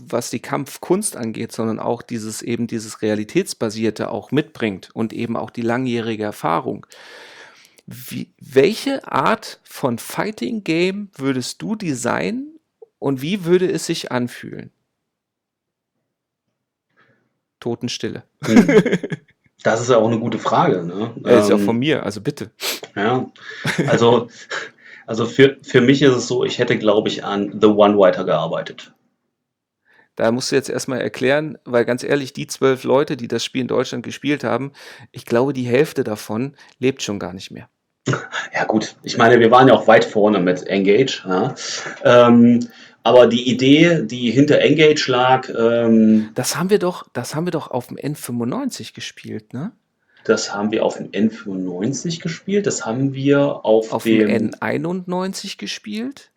was 0.00 0.30
die 0.30 0.40
Kampfkunst 0.40 1.16
angeht, 1.16 1.52
sondern 1.52 1.80
auch 1.80 2.02
dieses 2.02 2.42
eben 2.42 2.66
dieses 2.66 3.02
realitätsbasierte 3.02 4.10
auch 4.10 4.30
mitbringt 4.30 4.90
und 4.94 5.12
eben 5.12 5.36
auch 5.36 5.50
die 5.50 5.62
langjährige 5.62 6.24
Erfahrung. 6.24 6.86
Wie, 7.86 8.32
welche 8.38 9.10
Art 9.10 9.60
von 9.64 9.98
Fighting 9.98 10.62
Game 10.62 11.10
würdest 11.16 11.62
du 11.62 11.74
designen 11.74 12.58
und 12.98 13.22
wie 13.22 13.44
würde 13.44 13.70
es 13.70 13.86
sich 13.86 14.12
anfühlen? 14.12 14.70
Totenstille. 17.60 18.24
Hm. 18.44 18.68
Das 19.62 19.80
ist 19.80 19.90
ja 19.90 19.96
auch 19.96 20.06
eine 20.06 20.20
gute 20.20 20.38
Frage. 20.38 20.84
Ne? 20.84 21.12
Er 21.24 21.40
ist 21.40 21.48
ja 21.48 21.56
ähm, 21.56 21.64
von 21.64 21.78
mir, 21.78 22.04
also 22.04 22.20
bitte. 22.20 22.50
Ja, 22.94 23.30
also, 23.88 24.28
also 25.06 25.26
für, 25.26 25.56
für 25.62 25.80
mich 25.80 26.02
ist 26.02 26.14
es 26.14 26.28
so, 26.28 26.44
ich 26.44 26.58
hätte, 26.58 26.78
glaube 26.78 27.08
ich, 27.08 27.24
an 27.24 27.58
The 27.60 27.66
One 27.66 27.98
weiter 27.98 28.24
gearbeitet. 28.24 28.92
Da 30.18 30.32
musst 30.32 30.50
du 30.50 30.56
jetzt 30.56 30.68
erstmal 30.68 31.00
erklären, 31.00 31.58
weil 31.64 31.84
ganz 31.84 32.02
ehrlich, 32.02 32.32
die 32.32 32.48
zwölf 32.48 32.82
Leute, 32.82 33.16
die 33.16 33.28
das 33.28 33.44
Spiel 33.44 33.60
in 33.62 33.68
Deutschland 33.68 34.04
gespielt 34.04 34.42
haben, 34.42 34.72
ich 35.12 35.24
glaube, 35.24 35.52
die 35.52 35.62
Hälfte 35.62 36.02
davon 36.02 36.56
lebt 36.80 37.02
schon 37.02 37.18
gar 37.18 37.32
nicht 37.32 37.50
mehr. 37.50 37.68
Ja 38.54 38.64
gut, 38.64 38.96
ich 39.04 39.16
meine, 39.18 39.38
wir 39.38 39.52
waren 39.52 39.68
ja 39.68 39.74
auch 39.74 39.86
weit 39.86 40.04
vorne 40.04 40.40
mit 40.40 40.66
Engage. 40.66 41.22
Ja. 41.24 41.54
Ähm, 42.02 42.66
aber 43.08 43.26
die 43.26 43.48
Idee, 43.48 44.02
die 44.02 44.30
hinter 44.30 44.60
Engage 44.60 45.10
lag, 45.10 45.48
ähm, 45.48 46.30
Das 46.34 46.56
haben 46.56 46.70
wir 46.70 46.78
doch, 46.78 47.06
das 47.12 47.34
haben 47.34 47.46
wir 47.46 47.50
doch 47.52 47.70
auf 47.70 47.88
dem 47.88 47.96
N95 47.96 48.94
gespielt, 48.94 49.54
ne? 49.54 49.72
das 50.28 50.54
haben 50.54 50.70
wir 50.70 50.84
auf 50.84 50.98
dem 50.98 51.10
N95 51.10 52.20
gespielt. 52.20 52.66
Das 52.66 52.84
haben 52.84 53.14
wir 53.14 53.64
auf, 53.64 53.92
Auf 53.92 54.04
dem. 54.04 54.28
dem 54.28 54.50
N91 54.50 55.58
gespielt. 55.58 56.30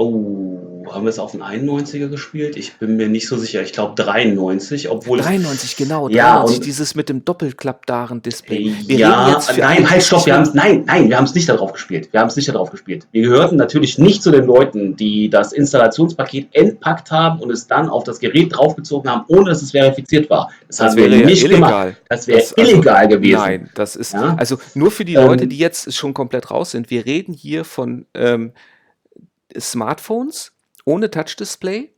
Oh, 0.00 0.86
haben 0.92 1.04
wir 1.04 1.10
es 1.10 1.18
auf 1.18 1.32
dem 1.32 1.42
91er 1.42 2.06
gespielt? 2.08 2.56
Ich 2.56 2.76
bin 2.78 2.96
mir 2.96 3.08
nicht 3.08 3.26
so 3.26 3.36
sicher. 3.36 3.60
Ich 3.62 3.72
glaube 3.72 4.00
93, 4.00 4.88
obwohl 4.88 5.18
es 5.18 5.26
93, 5.26 5.76
genau. 5.76 6.08
Ja, 6.08 6.34
93, 6.36 6.56
und- 6.58 6.66
dieses 6.66 6.94
mit 6.94 7.08
dem 7.08 7.24
Doppelklappdaren-Display. 7.24 8.74
Ja, 8.86 9.38
nein, 9.58 9.90
halt, 9.90 10.02
stopp, 10.04 10.24
wir 10.26 10.38
nein, 10.54 10.84
nein, 10.86 11.08
wir 11.08 11.16
haben 11.16 11.24
es 11.24 11.34
nicht 11.34 11.48
darauf 11.48 11.72
gespielt. 11.72 12.08
Wir 12.12 12.20
haben 12.20 12.28
es 12.28 12.36
nicht 12.36 12.48
darauf 12.48 12.70
gespielt. 12.70 13.08
Wir 13.10 13.22
gehörten 13.22 13.56
natürlich 13.56 13.98
nicht 13.98 14.22
zu 14.22 14.30
den 14.30 14.44
Leuten, 14.46 14.94
die 14.96 15.28
das 15.30 15.52
Installationspaket 15.52 16.48
entpackt 16.52 17.10
haben 17.10 17.40
und 17.40 17.50
es 17.50 17.66
dann 17.66 17.88
auf 17.88 18.04
das 18.04 18.20
Gerät 18.20 18.56
draufgezogen 18.56 19.10
haben, 19.10 19.24
ohne 19.26 19.50
dass 19.50 19.62
es 19.62 19.72
verifiziert 19.72 20.30
war. 20.30 20.50
Das, 20.68 20.76
Das 20.76 20.90
haben 20.92 20.96
wir 20.96 21.08
nicht 21.08 21.42
gemacht. 21.48 21.70
illegal. 21.72 21.96
Das 22.08 22.26
wäre 22.28 22.38
also, 22.40 22.54
illegal 22.56 23.08
gewesen. 23.08 23.38
Nein, 23.38 23.70
das 23.74 23.96
ist, 23.96 24.12
Ja. 24.14 24.36
also 24.38 24.58
nur 24.74 24.92
für 24.92 25.04
die 25.04 25.14
Ähm, 25.14 25.26
Leute, 25.26 25.48
die 25.48 25.58
jetzt 25.58 25.92
schon 25.92 26.14
komplett 26.14 26.52
raus 26.52 26.70
sind. 26.70 26.88
Wir 26.88 27.04
reden 27.04 27.32
hier 27.34 27.64
von 27.64 28.06
ähm, 28.14 28.52
Smartphones 29.58 30.52
ohne 30.84 31.10
Touch-Display. 31.10 31.90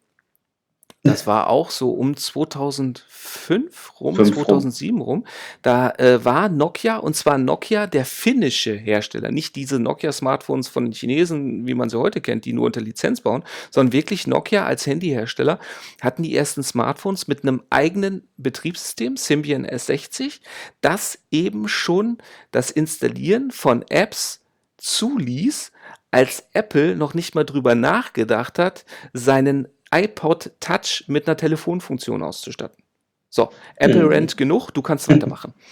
Das 1.03 1.27
war 1.27 1.49
auch 1.49 1.71
so 1.71 1.93
um 1.93 2.15
2005 2.15 4.01
rum, 4.01 4.17
Fünf 4.17 4.37
rum. 4.37 4.45
2007 4.45 5.01
rum. 5.01 5.25
Da 5.63 5.93
äh, 5.93 6.23
war 6.27 6.51
Nokia, 6.51 6.99
und 6.99 7.17
zwar 7.17 7.39
Nokia, 7.39 7.87
der 7.87 8.05
finnische 8.05 8.75
Hersteller, 8.75 9.31
nicht 9.31 9.57
diese 9.57 9.79
Nokia-Smartphones 9.79 10.69
von 10.69 10.85
den 10.85 10.93
Chinesen, 10.93 11.67
wie 11.67 11.73
man 11.73 11.89
sie 11.89 11.99
heute 11.99 12.21
kennt, 12.21 12.45
die 12.45 12.53
nur 12.53 12.67
unter 12.67 12.83
Lizenz 12.83 13.23
bauen, 13.23 13.45
sondern 13.71 13.95
wirklich 13.95 14.27
Nokia 14.27 14.67
als 14.67 14.87
Handyhersteller 14.87 15.59
hatten 16.03 16.23
die 16.23 16.37
ersten 16.37 16.63
Smartphones 16.63 17.29
mit 17.29 17.45
einem 17.45 17.63
eigenen 17.71 18.29
Betriebssystem, 18.37 19.17
Symbian 19.17 19.67
S60, 19.67 20.41
das 20.83 21.19
eben 21.31 21.67
schon 21.69 22.19
das 22.51 22.71
Installieren 22.71 23.53
von 23.53 23.87
Apps 23.89 24.41
zuließ, 24.77 25.73
als 26.11 26.45
Apple 26.53 26.97
noch 26.97 27.15
nicht 27.15 27.35
mal 27.35 27.45
drüber 27.45 27.75
nachgedacht 27.75 28.59
hat, 28.59 28.85
seinen 29.13 29.69
iPod 29.93 30.53
Touch 30.61 31.05
mit 31.09 31.27
einer 31.27 31.37
Telefonfunktion 31.37 32.23
auszustatten. 32.23 32.83
So, 33.29 33.51
Apple 33.77 34.05
Mhm. 34.05 34.09
rennt 34.09 34.37
genug, 34.37 34.71
du 34.73 34.83
kannst 34.83 35.09
weitermachen. 35.09 35.55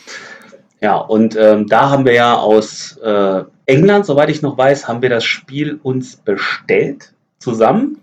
Ja, 0.81 0.97
und 0.99 1.35
ähm, 1.35 1.67
da 1.67 1.91
haben 1.91 2.05
wir 2.05 2.13
ja 2.13 2.37
aus 2.37 2.97
äh, 2.99 3.43
England, 3.67 4.07
soweit 4.07 4.31
ich 4.31 4.43
noch 4.43 4.57
weiß, 4.57 4.87
haben 4.87 5.03
wir 5.03 5.09
das 5.09 5.25
Spiel 5.25 5.81
uns 5.83 6.15
bestellt 6.15 7.13
zusammen. 7.41 8.01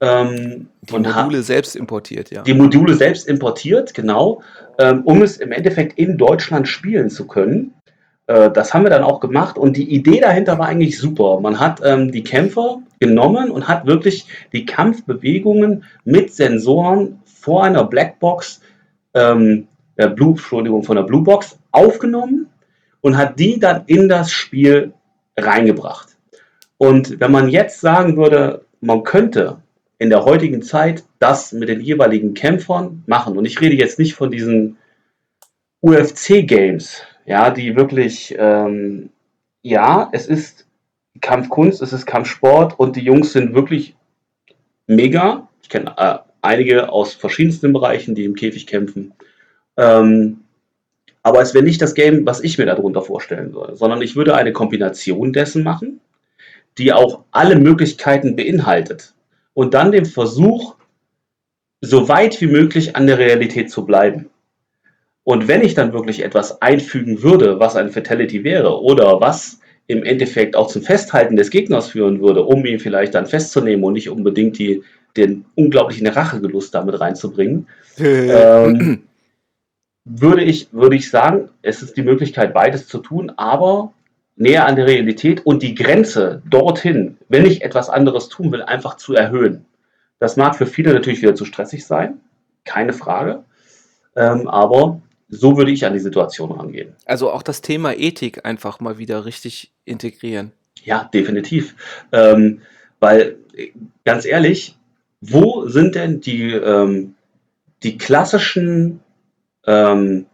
Ähm, 0.00 0.70
Die 0.80 0.94
Module 0.94 1.42
selbst 1.42 1.76
importiert, 1.76 2.30
ja. 2.30 2.40
die 2.42 2.54
Module 2.54 2.94
selbst 2.94 3.28
importiert, 3.28 3.92
genau, 3.92 4.42
ähm, 4.78 5.02
um 5.04 5.20
es 5.20 5.36
im 5.36 5.52
Endeffekt 5.52 5.98
in 5.98 6.16
Deutschland 6.16 6.68
spielen 6.68 7.10
zu 7.10 7.26
können. 7.26 7.74
Äh, 8.26 8.50
das 8.50 8.74
haben 8.74 8.84
wir 8.84 8.90
dann 8.90 9.02
auch 9.02 9.20
gemacht 9.20 9.58
und 9.58 9.76
die 9.76 9.90
Idee 9.90 10.20
dahinter 10.20 10.58
war 10.58 10.66
eigentlich 10.66 10.98
super. 10.98 11.40
Man 11.40 11.60
hat 11.60 11.80
ähm, 11.84 12.12
die 12.12 12.22
Kämpfer 12.22 12.80
genommen 13.00 13.50
und 13.50 13.68
hat 13.68 13.86
wirklich 13.86 14.26
die 14.52 14.64
Kampfbewegungen 14.64 15.84
mit 16.04 16.32
Sensoren 16.32 17.20
vor 17.24 17.64
einer 17.64 17.84
Blackbox, 17.84 18.60
ähm, 19.14 19.68
der 19.98 20.08
Blue, 20.08 20.30
Entschuldigung, 20.30 20.82
von 20.82 20.96
der 20.96 21.04
Bluebox 21.04 21.58
aufgenommen 21.72 22.48
und 23.00 23.16
hat 23.16 23.38
die 23.38 23.58
dann 23.58 23.84
in 23.86 24.08
das 24.08 24.30
Spiel 24.30 24.92
reingebracht. 25.36 26.16
Und 26.78 27.20
wenn 27.20 27.32
man 27.32 27.48
jetzt 27.48 27.80
sagen 27.80 28.16
würde, 28.16 28.64
man 28.80 29.02
könnte 29.02 29.58
in 29.98 30.10
der 30.10 30.24
heutigen 30.24 30.62
Zeit 30.62 31.04
das 31.18 31.52
mit 31.52 31.68
den 31.68 31.80
jeweiligen 31.80 32.34
Kämpfern 32.34 33.02
machen. 33.06 33.38
Und 33.38 33.46
ich 33.46 33.60
rede 33.60 33.76
jetzt 33.76 33.98
nicht 33.98 34.14
von 34.14 34.30
diesen 34.30 34.76
UFC-Games, 35.80 37.02
ja, 37.26 37.50
die 37.50 37.76
wirklich, 37.76 38.34
ähm, 38.38 39.10
ja, 39.62 40.08
es 40.12 40.26
ist 40.26 40.66
Kampfkunst, 41.20 41.82
es 41.82 41.92
ist 41.92 42.06
Kampfsport 42.06 42.78
und 42.78 42.96
die 42.96 43.02
Jungs 43.02 43.32
sind 43.32 43.54
wirklich 43.54 43.96
mega. 44.86 45.48
Ich 45.62 45.68
kenne 45.68 45.94
äh, 45.96 46.18
einige 46.40 46.88
aus 46.90 47.14
verschiedensten 47.14 47.72
Bereichen, 47.72 48.14
die 48.14 48.24
im 48.24 48.34
Käfig 48.34 48.66
kämpfen. 48.66 49.12
Ähm, 49.76 50.44
aber 51.22 51.42
es 51.42 51.54
wäre 51.54 51.64
nicht 51.64 51.82
das 51.82 51.94
Game, 51.94 52.24
was 52.24 52.40
ich 52.40 52.56
mir 52.56 52.66
darunter 52.66 53.02
vorstellen 53.02 53.52
würde, 53.52 53.74
sondern 53.74 54.00
ich 54.00 54.14
würde 54.14 54.36
eine 54.36 54.52
Kombination 54.52 55.32
dessen 55.32 55.64
machen, 55.64 56.00
die 56.78 56.92
auch 56.92 57.24
alle 57.32 57.56
Möglichkeiten 57.56 58.36
beinhaltet 58.36 59.14
und 59.52 59.74
dann 59.74 59.90
den 59.90 60.06
Versuch, 60.06 60.76
so 61.80 62.08
weit 62.08 62.40
wie 62.40 62.46
möglich 62.46 62.94
an 62.94 63.08
der 63.08 63.18
Realität 63.18 63.70
zu 63.70 63.84
bleiben. 63.84 64.30
Und 65.28 65.48
wenn 65.48 65.62
ich 65.62 65.74
dann 65.74 65.92
wirklich 65.92 66.22
etwas 66.22 66.62
einfügen 66.62 67.20
würde, 67.20 67.58
was 67.58 67.74
ein 67.74 67.90
Fatality 67.90 68.44
wäre 68.44 68.80
oder 68.80 69.20
was 69.20 69.58
im 69.88 70.04
Endeffekt 70.04 70.54
auch 70.54 70.68
zum 70.68 70.82
Festhalten 70.82 71.34
des 71.34 71.50
Gegners 71.50 71.88
führen 71.88 72.20
würde, 72.20 72.44
um 72.44 72.64
ihn 72.64 72.78
vielleicht 72.78 73.16
dann 73.16 73.26
festzunehmen 73.26 73.84
und 73.84 73.94
nicht 73.94 74.08
unbedingt 74.08 74.56
die, 74.56 74.84
den 75.16 75.44
unglaublichen 75.56 76.06
Rachegelust 76.06 76.72
damit 76.72 77.00
reinzubringen, 77.00 77.66
ähm, 77.98 79.02
würde, 80.04 80.44
ich, 80.44 80.68
würde 80.70 80.94
ich 80.94 81.10
sagen, 81.10 81.48
es 81.60 81.82
ist 81.82 81.96
die 81.96 82.04
Möglichkeit, 82.04 82.54
beides 82.54 82.86
zu 82.86 82.98
tun, 82.98 83.32
aber 83.36 83.92
näher 84.36 84.64
an 84.64 84.76
der 84.76 84.86
Realität 84.86 85.44
und 85.44 85.60
die 85.64 85.74
Grenze 85.74 86.40
dorthin, 86.48 87.18
wenn 87.28 87.46
ich 87.46 87.62
etwas 87.62 87.90
anderes 87.90 88.28
tun 88.28 88.52
will, 88.52 88.62
einfach 88.62 88.96
zu 88.96 89.14
erhöhen. 89.14 89.64
Das 90.20 90.36
mag 90.36 90.54
für 90.54 90.66
viele 90.66 90.94
natürlich 90.94 91.20
wieder 91.20 91.34
zu 91.34 91.44
stressig 91.44 91.84
sein, 91.84 92.20
keine 92.64 92.92
Frage, 92.92 93.42
ähm, 94.14 94.46
aber 94.46 95.00
so 95.28 95.56
würde 95.56 95.70
ich 95.70 95.84
an 95.84 95.92
die 95.92 95.98
Situation 95.98 96.52
rangehen. 96.52 96.94
Also 97.04 97.30
auch 97.30 97.42
das 97.42 97.60
Thema 97.60 97.94
Ethik 97.94 98.44
einfach 98.46 98.80
mal 98.80 98.98
wieder 98.98 99.24
richtig 99.24 99.72
integrieren. 99.84 100.52
Ja, 100.84 101.10
definitiv. 101.12 101.74
Ähm, 102.12 102.62
weil, 103.00 103.36
ganz 104.04 104.24
ehrlich, 104.24 104.76
wo 105.20 105.66
sind 105.68 105.94
denn 105.94 106.20
die, 106.20 106.52
ähm, 106.52 107.14
die 107.82 107.98
klassischen 107.98 109.00
ähm, 109.66 110.26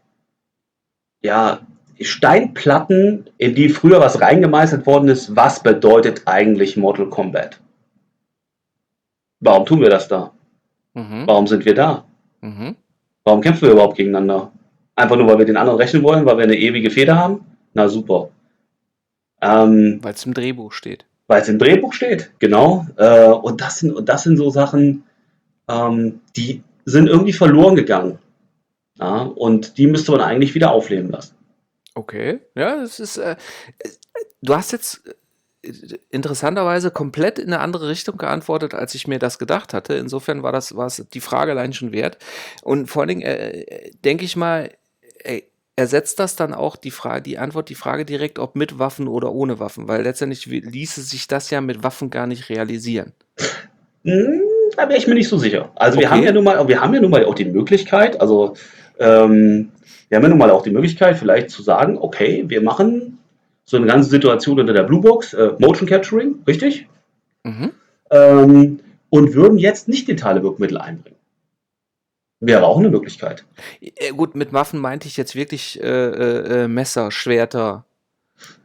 ja, 1.22 1.60
Steinplatten, 2.00 3.30
in 3.38 3.54
die 3.54 3.68
früher 3.68 4.00
was 4.00 4.20
reingemeißelt 4.20 4.86
worden 4.86 5.08
ist? 5.08 5.34
Was 5.36 5.62
bedeutet 5.62 6.22
eigentlich 6.26 6.76
Mortal 6.76 7.08
Kombat? 7.08 7.60
Warum 9.40 9.66
tun 9.66 9.80
wir 9.80 9.90
das 9.90 10.08
da? 10.08 10.32
Mhm. 10.94 11.26
Warum 11.26 11.46
sind 11.46 11.64
wir 11.64 11.74
da? 11.74 12.04
Mhm. 12.40 12.76
Warum 13.24 13.40
kämpfen 13.40 13.62
wir 13.62 13.72
überhaupt 13.72 13.96
gegeneinander? 13.96 14.52
Einfach 14.96 15.16
nur, 15.16 15.26
weil 15.26 15.38
wir 15.38 15.46
den 15.46 15.56
anderen 15.56 15.78
rechnen 15.78 16.02
wollen, 16.02 16.26
weil 16.26 16.36
wir 16.36 16.44
eine 16.44 16.56
ewige 16.56 16.90
Feder 16.90 17.16
haben? 17.16 17.44
Na 17.74 17.88
super. 17.88 18.30
Ähm, 19.40 19.98
Weil 20.02 20.14
es 20.14 20.24
im 20.26 20.34
Drehbuch 20.34 20.72
steht. 20.72 21.04
weil 21.26 21.42
es 21.42 21.48
im 21.48 21.58
Drehbuch 21.58 21.92
steht, 21.94 22.30
genau. 22.38 22.86
Äh, 22.96 23.26
und, 23.28 23.60
das 23.60 23.78
sind, 23.80 23.92
und 23.92 24.08
das 24.08 24.22
sind 24.22 24.36
so 24.36 24.50
Sachen, 24.50 25.04
ähm, 25.68 26.20
die 26.36 26.62
sind 26.84 27.08
irgendwie 27.08 27.32
verloren 27.32 27.74
gegangen. 27.74 28.18
Ja, 29.00 29.22
und 29.22 29.78
die 29.78 29.86
müsste 29.86 30.12
man 30.12 30.20
eigentlich 30.20 30.54
wieder 30.54 30.70
aufleben 30.72 31.10
lassen. 31.10 31.34
Okay, 31.94 32.40
ja, 32.54 32.76
das 32.76 33.00
ist. 33.00 33.16
Äh, 33.16 33.32
äh, 33.78 33.88
du 34.42 34.54
hast 34.54 34.72
jetzt 34.72 35.02
äh, 35.62 35.70
interessanterweise 36.10 36.90
komplett 36.90 37.38
in 37.38 37.46
eine 37.46 37.60
andere 37.60 37.88
Richtung 37.88 38.18
geantwortet, 38.18 38.74
als 38.74 38.94
ich 38.94 39.08
mir 39.08 39.18
das 39.18 39.38
gedacht 39.38 39.72
hatte. 39.74 39.94
Insofern 39.94 40.42
war 40.42 40.52
das 40.52 40.76
war 40.76 40.86
es 40.86 41.04
die 41.12 41.20
Frage 41.20 41.52
allein 41.52 41.72
schon 41.72 41.92
wert. 41.92 42.18
Und 42.62 42.86
vor 42.88 43.02
allen 43.02 43.08
Dingen 43.08 43.22
äh, 43.22 43.90
denke 44.04 44.24
ich 44.24 44.36
mal, 44.36 44.66
äh, 44.66 44.70
ersetzt 45.76 46.18
das 46.18 46.36
dann 46.36 46.52
auch 46.52 46.76
die 46.76 46.90
Frage, 46.90 47.22
die 47.22 47.38
Antwort, 47.38 47.68
die 47.68 47.74
Frage 47.74 48.04
direkt, 48.04 48.38
ob 48.38 48.56
mit 48.56 48.78
Waffen 48.78 49.08
oder 49.08 49.32
ohne 49.32 49.58
Waffen, 49.58 49.88
weil 49.88 50.02
letztendlich 50.02 50.46
ließe 50.46 51.00
sich 51.02 51.28
das 51.28 51.50
ja 51.50 51.60
mit 51.60 51.82
Waffen 51.82 52.10
gar 52.10 52.26
nicht 52.26 52.50
realisieren. 52.50 53.12
Hm, 54.04 54.42
da 54.76 54.88
wäre 54.88 54.98
ich 54.98 55.06
mir 55.06 55.14
nicht 55.14 55.28
so 55.28 55.38
sicher. 55.38 55.70
Also 55.76 55.98
wir 55.98 56.06
Okay. 56.06 56.16
haben 56.16 56.24
ja 56.24 56.32
nun 56.32 56.44
mal, 56.44 56.68
wir 56.68 56.80
haben 56.80 56.94
ja 56.94 57.00
nun 57.00 57.10
mal 57.10 57.24
auch 57.24 57.34
die 57.34 57.46
Möglichkeit, 57.46 58.20
also 58.20 58.54
ähm, 58.98 59.70
wir 60.08 60.16
haben 60.16 60.24
ja 60.24 60.28
nun 60.28 60.38
mal 60.38 60.50
auch 60.50 60.62
die 60.62 60.70
Möglichkeit, 60.70 61.16
vielleicht 61.18 61.50
zu 61.50 61.62
sagen, 61.62 61.96
okay, 61.98 62.44
wir 62.46 62.60
machen 62.60 63.18
so 63.64 63.76
eine 63.78 63.86
ganze 63.86 64.10
Situation 64.10 64.60
unter 64.60 64.74
der 64.74 64.82
Bluebox, 64.82 65.32
äh, 65.32 65.52
Motion 65.58 65.88
Capturing, 65.88 66.34
richtig? 66.46 66.86
Mhm. 67.44 67.70
Ähm, 68.10 68.80
und 69.08 69.34
würden 69.34 69.56
jetzt 69.58 69.88
nicht 69.88 70.08
letale 70.08 70.42
Wirkmittel 70.42 70.78
einbringen. 70.78 71.16
Wäre 72.44 72.64
auch 72.66 72.78
eine 72.78 72.90
Möglichkeit. 72.90 73.44
Äh, 73.80 74.10
gut, 74.10 74.34
mit 74.34 74.52
Waffen 74.52 74.80
meinte 74.80 75.06
ich 75.06 75.16
jetzt 75.16 75.36
wirklich 75.36 75.80
äh, 75.80 75.86
äh, 75.86 76.64
äh, 76.64 76.68
Messer, 76.68 77.10
Schwerter, 77.12 77.84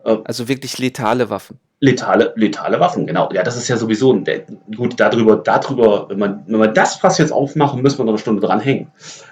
Äh, 0.03 0.17
also 0.25 0.47
wirklich 0.47 0.79
letale 0.79 1.29
Waffen. 1.29 1.59
Letale, 1.79 2.33
letale 2.35 2.79
Waffen, 2.79 3.05
genau. 3.05 3.29
Ja, 3.31 3.43
das 3.43 3.55
ist 3.55 3.67
ja 3.67 3.77
sowieso 3.77 4.11
ein, 4.13 4.23
der- 4.23 4.45
gut, 4.75 4.99
darüber, 4.99 5.35
darüber, 5.37 6.09
wenn 6.09 6.17
man, 6.17 6.43
wenn 6.47 6.59
wir 6.59 6.69
das 6.69 6.95
Fass 6.95 7.19
jetzt 7.19 7.31
aufmachen, 7.31 7.83
müssen 7.83 7.99
wir 7.99 8.05
noch 8.05 8.13
eine 8.13 8.17
Stunde 8.19 8.41
dranhängen. 8.41 8.87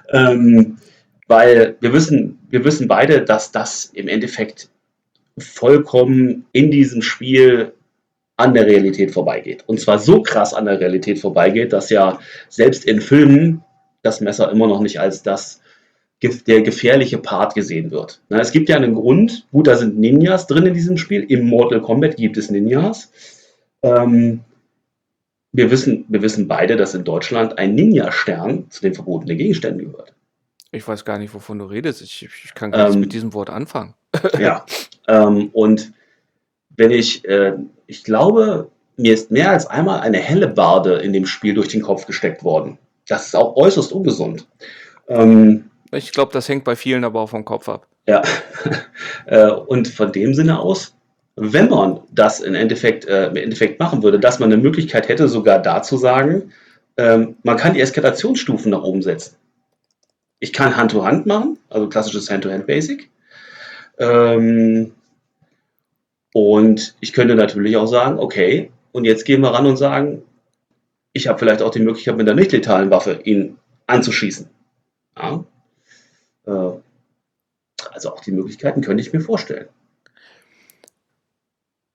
Ähm, 0.09 0.77
weil 1.27 1.75
wir 1.79 1.91
wissen, 1.91 2.37
wir 2.51 2.63
wissen 2.63 2.87
beide, 2.87 3.23
dass 3.23 3.51
das 3.51 3.85
im 3.85 4.07
Endeffekt 4.07 4.69
vollkommen 5.39 6.45
in 6.51 6.69
diesem 6.69 7.01
Spiel 7.01 7.73
an 8.37 8.53
der 8.53 8.67
Realität 8.67 9.11
vorbeigeht. 9.11 9.63
Und 9.65 9.79
zwar 9.79 9.97
so 9.97 10.21
krass 10.21 10.53
an 10.53 10.65
der 10.65 10.79
Realität 10.79 11.19
vorbeigeht, 11.19 11.73
dass 11.73 11.89
ja 11.89 12.19
selbst 12.47 12.85
in 12.85 13.01
Filmen 13.01 13.63
das 14.05 14.21
Messer 14.21 14.51
immer 14.51 14.67
noch 14.67 14.79
nicht 14.79 14.99
als 14.99 15.23
das 15.23 15.61
der 16.21 16.61
gefährliche 16.61 17.17
Part 17.17 17.55
gesehen 17.55 17.91
wird. 17.91 18.21
Na, 18.29 18.39
es 18.39 18.51
gibt 18.51 18.69
ja 18.69 18.77
einen 18.77 18.95
Grund, 18.95 19.45
gut, 19.51 19.67
da 19.67 19.75
sind 19.75 19.99
Ninjas 19.99 20.47
drin 20.47 20.65
in 20.65 20.73
diesem 20.73 20.97
Spiel. 20.97 21.23
Im 21.23 21.45
Mortal 21.45 21.81
Kombat 21.81 22.15
gibt 22.15 22.37
es 22.37 22.49
Ninjas. 22.49 23.11
Ähm, 23.83 24.39
wir, 25.51 25.71
wissen, 25.71 26.05
wir 26.07 26.21
wissen 26.21 26.47
beide, 26.47 26.77
dass 26.77 26.95
in 26.95 27.03
Deutschland 27.03 27.57
ein 27.57 27.75
Ninja-Stern 27.75 28.69
zu 28.69 28.81
den 28.81 28.93
verbotenen 28.93 29.37
Gegenständen 29.37 29.91
gehört. 29.91 30.13
Ich 30.71 30.87
weiß 30.87 31.05
gar 31.05 31.17
nicht, 31.17 31.33
wovon 31.33 31.59
du 31.59 31.65
redest. 31.65 32.01
Ich, 32.01 32.23
ich 32.23 32.53
kann 32.53 32.71
gar 32.71 32.91
Ähm, 32.91 32.99
mit 32.99 33.13
diesem 33.13 33.33
Wort 33.33 33.49
anfangen. 33.49 33.93
Ja, 34.39 34.65
ähm, 35.07 35.49
und 35.51 35.91
wenn 36.75 36.91
ich, 36.91 37.25
äh, 37.25 37.53
ich 37.85 38.03
glaube, 38.03 38.69
mir 38.97 39.13
ist 39.13 39.31
mehr 39.31 39.51
als 39.51 39.67
einmal 39.67 39.99
eine 39.99 40.17
helle 40.17 40.47
Barde 40.47 40.95
in 40.95 41.13
dem 41.13 41.25
Spiel 41.25 41.53
durch 41.53 41.67
den 41.67 41.81
Kopf 41.81 42.05
gesteckt 42.05 42.43
worden. 42.43 42.77
Das 43.07 43.27
ist 43.27 43.35
auch 43.35 43.55
äußerst 43.55 43.91
ungesund. 43.91 44.47
Ähm, 45.07 45.69
Ich 45.91 46.11
glaube, 46.11 46.33
das 46.33 46.49
hängt 46.49 46.63
bei 46.63 46.75
vielen 46.75 47.03
aber 47.03 47.21
auch 47.21 47.29
vom 47.29 47.45
Kopf 47.45 47.69
ab. 47.69 47.87
ja, 48.07 48.21
äh, 49.27 49.49
und 49.49 49.87
von 49.87 50.11
dem 50.11 50.33
Sinne 50.33 50.59
aus, 50.59 50.95
wenn 51.35 51.69
man 51.69 51.99
das 52.11 52.39
im 52.39 52.55
Endeffekt, 52.55 53.05
äh, 53.05 53.27
im 53.27 53.35
Endeffekt 53.35 53.79
machen 53.79 54.03
würde, 54.03 54.19
dass 54.19 54.39
man 54.39 54.51
eine 54.51 54.61
Möglichkeit 54.61 55.09
hätte, 55.09 55.27
sogar 55.27 55.59
da 55.59 55.81
zu 55.81 55.97
sagen, 55.97 56.51
ähm, 56.97 57.35
man 57.43 57.57
kann 57.57 57.73
die 57.73 57.81
Eskalationsstufen 57.81 58.71
nach 58.71 58.83
oben 58.83 59.01
setzen. 59.01 59.35
Ich 60.39 60.53
kann 60.53 60.77
Hand-to-Hand 60.77 61.25
machen, 61.25 61.57
also 61.69 61.89
klassisches 61.89 62.29
Hand-to-Hand-Basic. 62.29 63.09
Ähm, 63.99 64.91
und 66.33 66.95
ich 66.99 67.13
könnte 67.13 67.35
natürlich 67.35 67.77
auch 67.77 67.87
sagen, 67.87 68.19
okay, 68.19 68.71
und 68.91 69.05
jetzt 69.05 69.25
gehen 69.25 69.41
wir 69.41 69.49
ran 69.53 69.65
und 69.65 69.77
sagen, 69.77 70.23
ich 71.16 71.28
habe 71.28 71.39
vielleicht 71.39 71.61
auch 71.61 71.72
die 71.72 71.80
Möglichkeit, 71.80 72.18
mit 72.18 72.28
einer 72.28 72.39
nicht 72.39 72.51
letalen 72.51 72.91
Waffe 72.91 73.22
ihn 73.24 73.57
anzuschießen. 73.88 74.49
Ja? 75.18 75.45
Äh, 76.45 76.72
also 77.91 78.11
auch 78.11 78.20
die 78.20 78.34
Möglichkeiten 78.34 78.82
könnte 78.82 79.01
ich 79.01 79.13
mir 79.13 79.22
vorstellen. 79.22 79.70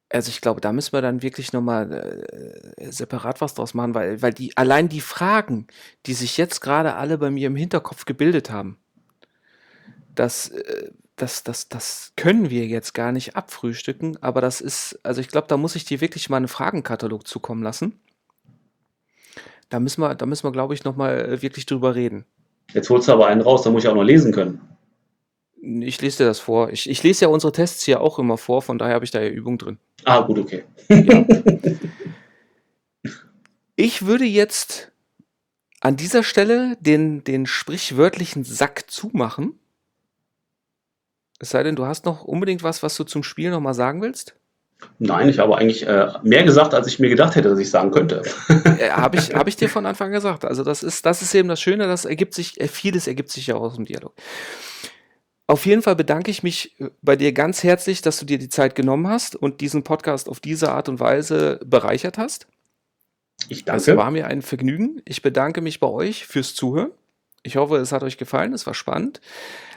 Also 0.09 0.31
ich 0.31 0.41
glaube, 0.41 0.63
da 0.63 0.73
müssen 0.73 0.95
wir 0.95 1.03
dann 1.03 1.23
wirklich 1.23 1.53
nochmal 1.53 2.73
äh, 2.79 2.91
separat 2.91 3.43
was 3.43 3.55
draus 3.55 3.75
machen, 3.75 3.95
weil, 3.95 4.23
weil 4.23 4.33
die, 4.33 4.57
allein 4.57 4.89
die 4.89 5.03
Fragen, 5.03 5.67
die 6.07 6.15
sich 6.15 6.39
jetzt 6.39 6.61
gerade 6.61 6.95
alle 6.95 7.19
bei 7.19 7.31
mir 7.31 7.49
im 7.49 7.57
Hinterkopf 7.57 8.07
gebildet 8.07 8.51
haben, 8.51 8.79
das, 10.15 10.49
äh, 10.49 10.91
das, 11.17 11.45
das, 11.45 11.69
das 11.69 12.15
können 12.17 12.49
wir 12.49 12.67
jetzt 12.67 12.95
gar 12.95 13.13
nicht 13.13 13.37
abfrühstücken, 13.37 14.17
aber 14.23 14.41
das 14.41 14.63
ist, 14.63 14.99
also 15.03 15.21
ich 15.21 15.29
glaube, 15.29 15.47
da 15.47 15.59
muss 15.59 15.77
ich 15.77 15.85
dir 15.85 16.01
wirklich 16.01 16.31
mal 16.31 16.39
einen 16.39 16.49
Fragenkatalog 16.49 17.29
zukommen 17.29 17.63
lassen. 17.63 18.01
Da 19.71 19.81
müssen 19.81 20.03
wir, 20.03 20.15
da 20.15 20.27
müssen 20.27 20.45
wir, 20.45 20.53
glaube 20.53 20.75
ich, 20.75 20.85
nochmal 20.85 21.41
wirklich 21.43 21.65
drüber 21.65 21.95
reden. 21.95 22.27
Jetzt 22.75 22.91
holst 22.91 23.09
du 23.09 23.13
aber 23.13 23.27
einen 23.27 23.41
raus, 23.41 23.63
da 23.63 23.71
muss 23.71 23.85
ich 23.85 23.89
auch 23.89 23.95
noch 23.95 24.05
lesen 24.05 24.33
können. 24.33 24.61
Ich 25.63 26.01
lese 26.01 26.19
dir 26.19 26.25
das 26.27 26.39
vor. 26.41 26.71
Ich, 26.71 26.89
ich 26.89 27.03
lese 27.03 27.25
ja 27.25 27.29
unsere 27.29 27.53
Tests 27.53 27.85
hier 27.85 28.01
auch 28.01 28.19
immer 28.19 28.39
vor, 28.39 28.63
von 28.63 28.79
daher 28.79 28.95
habe 28.95 29.05
ich 29.05 29.11
da 29.11 29.21
ja 29.21 29.29
Übung 29.29 29.59
drin. 29.59 29.79
Ah, 30.05 30.21
gut, 30.21 30.39
okay. 30.39 30.65
Ja. 30.89 31.25
Ich 33.83 34.05
würde 34.05 34.27
jetzt 34.27 34.93
an 35.81 35.97
dieser 35.97 36.23
Stelle 36.23 36.77
den, 36.81 37.25
den 37.25 37.47
sprichwörtlichen 37.47 38.45
Sack 38.45 38.91
zumachen. 38.91 39.59
Es 41.39 41.49
sei 41.49 41.63
denn, 41.63 41.77
du 41.77 41.87
hast 41.87 42.05
noch 42.05 42.23
unbedingt 42.23 42.63
was, 42.63 42.83
was 42.83 42.95
du 42.97 43.05
zum 43.05 43.23
Spiel 43.23 43.51
nochmal 43.51 43.73
sagen 43.73 44.03
willst? 44.03 44.37
Nein, 44.99 45.29
ich 45.31 45.39
habe 45.39 45.57
eigentlich 45.57 45.87
äh, 45.87 46.09
mehr 46.23 46.45
gesagt, 46.45 46.75
als 46.75 46.87
ich 46.87 46.99
mir 46.99 47.09
gedacht 47.09 47.35
hätte, 47.35 47.49
dass 47.49 47.59
ich 47.59 47.71
sagen 47.71 47.91
könnte. 47.91 48.23
Äh, 48.49 48.91
habe 48.91 49.17
ich, 49.17 49.35
hab 49.35 49.49
ich 49.49 49.57
dir 49.57 49.69
von 49.69 49.87
Anfang 49.87 50.11
gesagt. 50.13 50.45
Also 50.45 50.63
das 50.63 50.83
ist, 50.83 51.07
das 51.07 51.23
ist 51.23 51.35
eben 51.35 51.49
das 51.49 51.61
Schöne, 51.61 51.87
das 51.87 52.05
ergibt 52.05 52.35
sich, 52.35 52.61
äh, 52.61 52.69
vieles 52.69 53.07
ergibt 53.07 53.31
sich 53.31 53.47
ja 53.47 53.55
aus 53.55 53.77
dem 53.77 53.87
Dialog. 53.87 54.15
Auf 55.47 55.67
jeden 55.67 55.83
Fall 55.83 55.97
bedanke 55.97 56.31
ich 56.31 56.43
mich 56.43 56.79
äh, 56.81 56.91
bei 57.03 57.17
dir 57.17 57.33
ganz 57.33 57.65
herzlich, 57.65 58.03
dass 58.03 58.19
du 58.21 58.27
dir 58.27 58.39
die 58.39 58.49
Zeit 58.51 58.75
genommen 58.75 59.09
hast 59.09 59.37
und 59.37 59.61
diesen 59.61 59.83
Podcast 59.85 60.29
auf 60.29 60.39
diese 60.39 60.71
Art 60.71 60.89
und 60.89 61.01
Weise 61.01 61.61
bereichert 61.65 62.19
hast. 62.19 62.47
Ich 63.49 63.61
Es 63.61 63.65
danke. 63.65 63.97
war 63.97 64.11
mir 64.11 64.27
ein 64.27 64.43
Vergnügen. 64.43 65.01
Ich 65.07 65.23
bedanke 65.23 65.61
mich 65.63 65.81
bei 65.81 65.89
euch 65.89 66.27
fürs 66.27 66.55
Zuhören. 66.55 66.91
Ich 67.43 67.57
hoffe, 67.57 67.77
es 67.79 67.91
hat 67.91 68.03
euch 68.03 68.19
gefallen. 68.19 68.53
Es 68.53 68.67
war 68.67 68.75
spannend. 68.75 69.21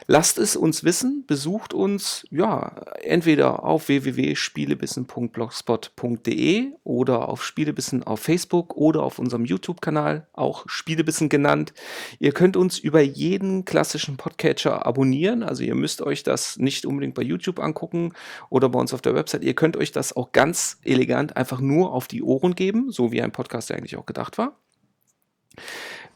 Lasst 0.07 0.37
es 0.37 0.55
uns 0.55 0.83
wissen. 0.83 1.23
Besucht 1.25 1.73
uns, 1.73 2.27
ja, 2.29 2.75
entweder 3.01 3.63
auf 3.63 3.87
www.spielebissen.blogspot.de 3.87 6.73
oder 6.83 7.27
auf 7.29 7.43
Spielebissen 7.43 8.03
auf 8.03 8.19
Facebook 8.19 8.75
oder 8.75 9.01
auf 9.03 9.17
unserem 9.19 9.45
YouTube-Kanal, 9.45 10.27
auch 10.33 10.65
Spielebissen 10.67 11.29
genannt. 11.29 11.73
Ihr 12.19 12.33
könnt 12.33 12.57
uns 12.57 12.79
über 12.79 12.99
jeden 13.01 13.63
klassischen 13.65 14.17
Podcatcher 14.17 14.85
abonnieren. 14.85 15.43
Also 15.43 15.63
ihr 15.63 15.75
müsst 15.75 16.01
euch 16.01 16.23
das 16.23 16.57
nicht 16.57 16.85
unbedingt 16.85 17.15
bei 17.15 17.23
YouTube 17.23 17.59
angucken 17.59 18.13
oder 18.49 18.67
bei 18.69 18.79
uns 18.79 18.93
auf 18.93 19.01
der 19.01 19.15
Website. 19.15 19.43
Ihr 19.43 19.55
könnt 19.55 19.75
euch 19.77 19.91
das 19.91 20.15
auch 20.15 20.31
ganz 20.31 20.79
elegant 20.83 21.35
einfach 21.37 21.61
nur 21.61 21.93
auf 21.93 22.07
die 22.07 22.23
Ohren 22.23 22.55
geben, 22.55 22.91
so 22.91 23.11
wie 23.11 23.21
ein 23.21 23.31
Podcast 23.31 23.71
eigentlich 23.71 23.95
auch 23.95 24.05
gedacht 24.05 24.37
war. 24.37 24.57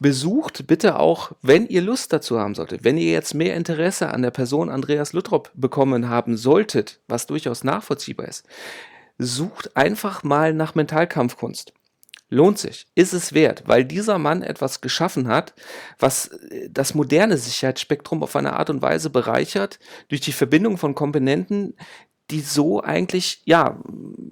Besucht 0.00 0.66
bitte 0.66 0.98
auch, 0.98 1.32
wenn 1.42 1.66
ihr 1.66 1.82
Lust 1.82 2.12
dazu 2.12 2.38
haben 2.38 2.54
solltet, 2.54 2.84
wenn 2.84 2.96
ihr 2.96 3.10
jetzt 3.10 3.34
mehr 3.34 3.56
Interesse 3.56 4.10
an 4.10 4.22
der 4.22 4.30
Person 4.30 4.70
Andreas 4.70 5.12
Luttrop 5.12 5.50
bekommen 5.54 6.08
haben 6.08 6.36
solltet, 6.36 7.00
was 7.08 7.26
durchaus 7.26 7.64
nachvollziehbar 7.64 8.28
ist, 8.28 8.46
sucht 9.18 9.76
einfach 9.76 10.22
mal 10.22 10.54
nach 10.54 10.74
Mentalkampfkunst. 10.74 11.72
Lohnt 12.30 12.58
sich, 12.58 12.86
ist 12.94 13.14
es 13.14 13.32
wert, 13.32 13.62
weil 13.66 13.86
dieser 13.86 14.18
Mann 14.18 14.42
etwas 14.42 14.82
geschaffen 14.82 15.28
hat, 15.28 15.54
was 15.98 16.28
äh, 16.28 16.68
das 16.70 16.94
moderne 16.94 17.38
Sicherheitsspektrum 17.38 18.22
auf 18.22 18.36
eine 18.36 18.52
Art 18.52 18.68
und 18.68 18.82
Weise 18.82 19.08
bereichert, 19.08 19.78
durch 20.08 20.20
die 20.20 20.32
Verbindung 20.32 20.76
von 20.76 20.94
Komponenten, 20.94 21.74
die 22.30 22.40
so 22.40 22.82
eigentlich, 22.82 23.40
ja, 23.46 23.78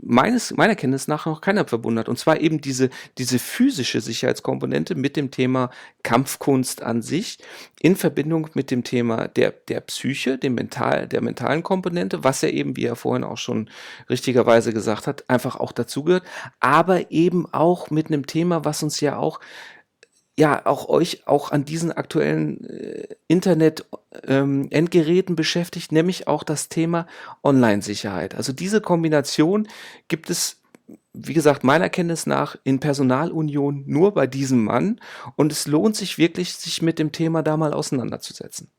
meines, 0.03 0.55
meiner 0.57 0.75
Kenntnis 0.77 1.09
nach 1.09 1.27
noch 1.27 1.41
keiner 1.41 1.67
verbunden 1.67 1.99
hat. 1.99 2.09
Und 2.09 2.19
zwar 2.19 2.41
eben 2.41 2.61
diese, 2.61 2.91
diese 3.17 3.39
physische 3.39 4.01
Sicherheitskomponente 4.01 4.95
mit 4.95 5.17
dem 5.17 5.31
Thema 5.31 5.71
Kampfkunst 6.03 6.83
an 6.83 7.01
sich 7.01 7.39
in 7.81 7.97
Verbindung 7.97 8.49
mit 8.55 8.71
dem 8.71 8.85
Thema 8.85 9.29
der, 9.29 9.51
der 9.51 9.81
Psyche, 9.81 10.37
dem 10.37 10.55
Mental, 10.55 11.09
der 11.09 11.23
mentalen 11.23 11.63
Komponente, 11.63 12.23
was 12.23 12.43
ja 12.43 12.51
eben, 12.51 12.77
wie 12.77 12.85
er 12.85 12.97
vorhin 12.97 13.25
auch 13.25 13.39
schon 13.39 13.71
richtigerweise 14.11 14.73
gesagt 14.73 15.07
hat, 15.07 15.29
einfach 15.29 15.57
auch 15.57 15.73
dazugehört, 15.73 16.25
aber 16.61 17.11
eben 17.11 17.47
auch 17.53 17.91
mit 17.91 18.09
einem 18.09 18.27
Thema, 18.27 18.65
was 18.65 18.83
uns 18.83 19.01
ja 19.01 19.17
auch 19.17 19.41
ja 20.39 20.67
auch 20.67 20.89
euch 20.89 21.27
auch 21.27 21.51
an 21.51 21.65
diesen 21.65 21.93
aktuellen 21.93 22.65
äh, 22.65 23.09
Internet-Endgeräten 23.27 25.37
beschäftigt, 25.37 25.93
nämlich 25.93 26.29
auch 26.29 26.45
das 26.45 26.69
Thema 26.69 27.07
Online-Sicherheit. 27.43 28.35
Also 28.35 28.53
diese 28.53 28.81
Kombination 28.81 29.67
gibt 30.09 30.31
es, 30.31 30.61
wie 31.15 31.35
gesagt, 31.35 31.65
meiner 31.65 31.89
Kenntnis 31.89 32.27
nach 32.27 32.57
in 32.65 32.81
Personalunion 32.81 33.85
nur 33.87 34.13
bei 34.13 34.27
diesem 34.27 34.65
Mann 34.65 35.01
und 35.37 35.53
es 35.53 35.67
lohnt 35.67 35.97
sich 35.97 36.19
wirklich, 36.19 36.55
sich 36.55 36.83
mit 36.83 36.99
dem 36.99 37.13
Thema 37.13 37.43
da 37.43 37.57
mal 37.57 37.73
auseinanderzusetzen. 37.73 38.71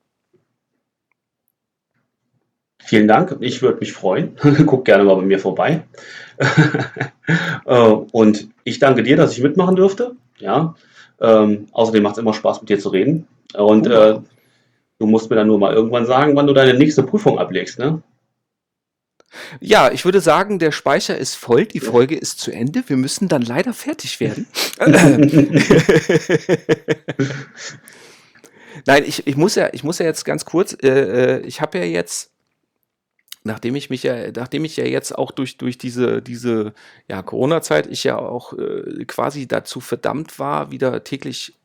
Vielen 2.79 3.07
Dank. 3.07 3.35
Ich 3.41 3.61
würde 3.61 3.79
mich 3.79 3.91
freuen. 3.91 4.37
Guck 4.65 4.85
gerne 4.85 5.03
mal 5.03 5.15
bei 5.15 5.23
mir 5.23 5.39
vorbei. 5.39 5.83
Äh, 7.65 7.89
Und 8.13 8.47
ich 8.63 8.79
danke 8.79 9.03
dir, 9.03 9.17
dass 9.17 9.33
ich 9.33 9.43
mitmachen 9.43 9.75
durfte. 9.75 10.15
Ja. 10.37 10.75
Ähm, 11.19 11.67
außerdem 11.71 12.03
macht 12.03 12.13
es 12.13 12.19
immer 12.19 12.33
Spaß, 12.33 12.61
mit 12.61 12.69
dir 12.69 12.79
zu 12.79 12.89
reden. 12.89 13.27
Und 13.53 13.87
äh, 13.87 14.19
du 14.99 15.05
musst 15.05 15.29
mir 15.29 15.35
dann 15.35 15.47
nur 15.47 15.59
mal 15.59 15.73
irgendwann 15.73 16.05
sagen, 16.05 16.35
wann 16.35 16.47
du 16.47 16.53
deine 16.53 16.73
nächste 16.73 17.03
Prüfung 17.03 17.39
ablegst. 17.39 17.79
Ne? 17.79 18.01
Ja, 19.59 19.91
ich 19.91 20.05
würde 20.05 20.21
sagen, 20.21 20.59
der 20.59 20.71
Speicher 20.71 21.17
ist 21.17 21.35
voll, 21.35 21.65
die 21.65 21.79
Folge 21.79 22.15
ist 22.15 22.39
zu 22.39 22.51
Ende. 22.51 22.83
Wir 22.87 22.97
müssen 22.97 23.27
dann 23.27 23.41
leider 23.41 23.73
fertig 23.73 24.19
werden. 24.19 24.47
Nein, 28.85 29.03
ich, 29.05 29.25
ich, 29.25 29.35
muss 29.35 29.55
ja, 29.55 29.69
ich 29.73 29.83
muss 29.83 29.99
ja 29.99 30.05
jetzt 30.05 30.23
ganz 30.23 30.45
kurz, 30.45 30.75
äh, 30.81 30.87
äh, 30.87 31.39
ich 31.45 31.61
habe 31.61 31.79
ja 31.79 31.85
jetzt, 31.85 32.31
nachdem 33.47 33.75
ich 33.75 33.89
mich 33.89 34.03
ja, 34.03 34.31
nachdem 34.31 34.63
ich 34.65 34.77
ja 34.77 34.85
jetzt 34.85 35.17
auch 35.17 35.31
durch, 35.31 35.57
durch 35.57 35.77
diese, 35.77 36.21
diese 36.21 36.73
ja, 37.07 37.23
Corona-Zeit, 37.23 37.87
ich 37.87 38.03
ja 38.03 38.17
auch 38.17 38.53
äh, 38.53 39.05
quasi 39.05 39.47
dazu 39.47 39.79
verdammt 39.79 40.37
war, 40.37 40.71
wieder 40.71 41.03
täglich 41.03 41.55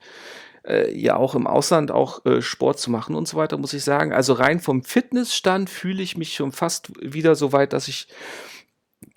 äh, 0.66 0.96
ja 0.98 1.16
auch 1.16 1.34
im 1.34 1.46
Ausland 1.46 1.90
auch 1.90 2.24
äh, 2.24 2.40
Sport 2.40 2.78
zu 2.78 2.90
machen 2.90 3.14
und 3.14 3.28
so 3.28 3.36
weiter, 3.36 3.58
muss 3.58 3.74
ich 3.74 3.84
sagen. 3.84 4.12
Also 4.12 4.32
rein 4.32 4.60
vom 4.60 4.82
Fitnessstand 4.84 5.68
fühle 5.68 6.02
ich 6.02 6.16
mich 6.16 6.34
schon 6.34 6.52
fast 6.52 6.92
wieder 7.00 7.34
so 7.34 7.52
weit, 7.52 7.72
dass 7.72 7.88
ich 7.88 8.08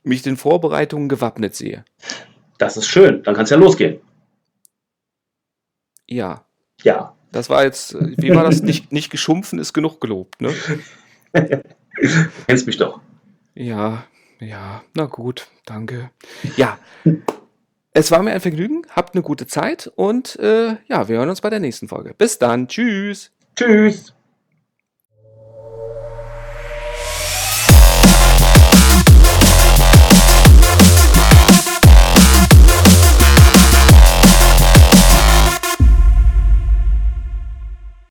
mich 0.04 0.22
den 0.24 0.38
Vorbereitungen 0.38 1.08
gewappnet 1.10 1.56
sehe. 1.56 1.86
Das 2.58 2.78
ist 2.78 2.88
schön. 2.88 3.24
Dann 3.24 3.36
kann 3.36 3.44
es 3.44 3.50
ja 3.50 3.58
losgehen. 3.58 4.00
Ja, 6.08 6.46
Ja. 6.84 7.16
das 7.32 7.50
war 7.50 7.64
jetzt, 7.64 7.96
äh, 7.96 8.14
wie 8.18 8.34
war 8.34 8.44
das? 8.44 8.62
Nicht, 8.62 8.92
nicht 8.92 9.10
geschumpfen 9.10 9.60
ist 9.60 9.74
genug 9.74 10.00
gelobt, 10.02 10.42
ne? 10.42 10.54
Kennst 12.48 12.68
mich 12.68 12.78
doch. 12.78 13.00
Ja, 13.54 14.06
ja, 14.40 14.84
na 14.94 15.06
gut, 15.06 15.48
danke. 15.66 16.12
Ja, 16.58 16.78
es 17.94 18.12
war 18.12 18.22
mir 18.22 18.34
ein 18.34 18.42
Vergnügen. 18.42 18.82
Habt 18.90 19.16
eine 19.16 19.24
gute 19.24 19.48
Zeit 19.48 19.92
und 19.96 20.38
äh, 20.40 20.76
ja, 20.88 21.08
wir 21.08 21.18
hören 21.18 21.30
uns 21.30 21.42
bei 21.42 21.50
der 21.50 21.62
nächsten 21.62 21.88
Folge. 21.88 22.14
Bis 22.18 22.38
dann. 22.38 22.68
Tschüss. 22.68 23.32
Tschüss. 23.56 24.15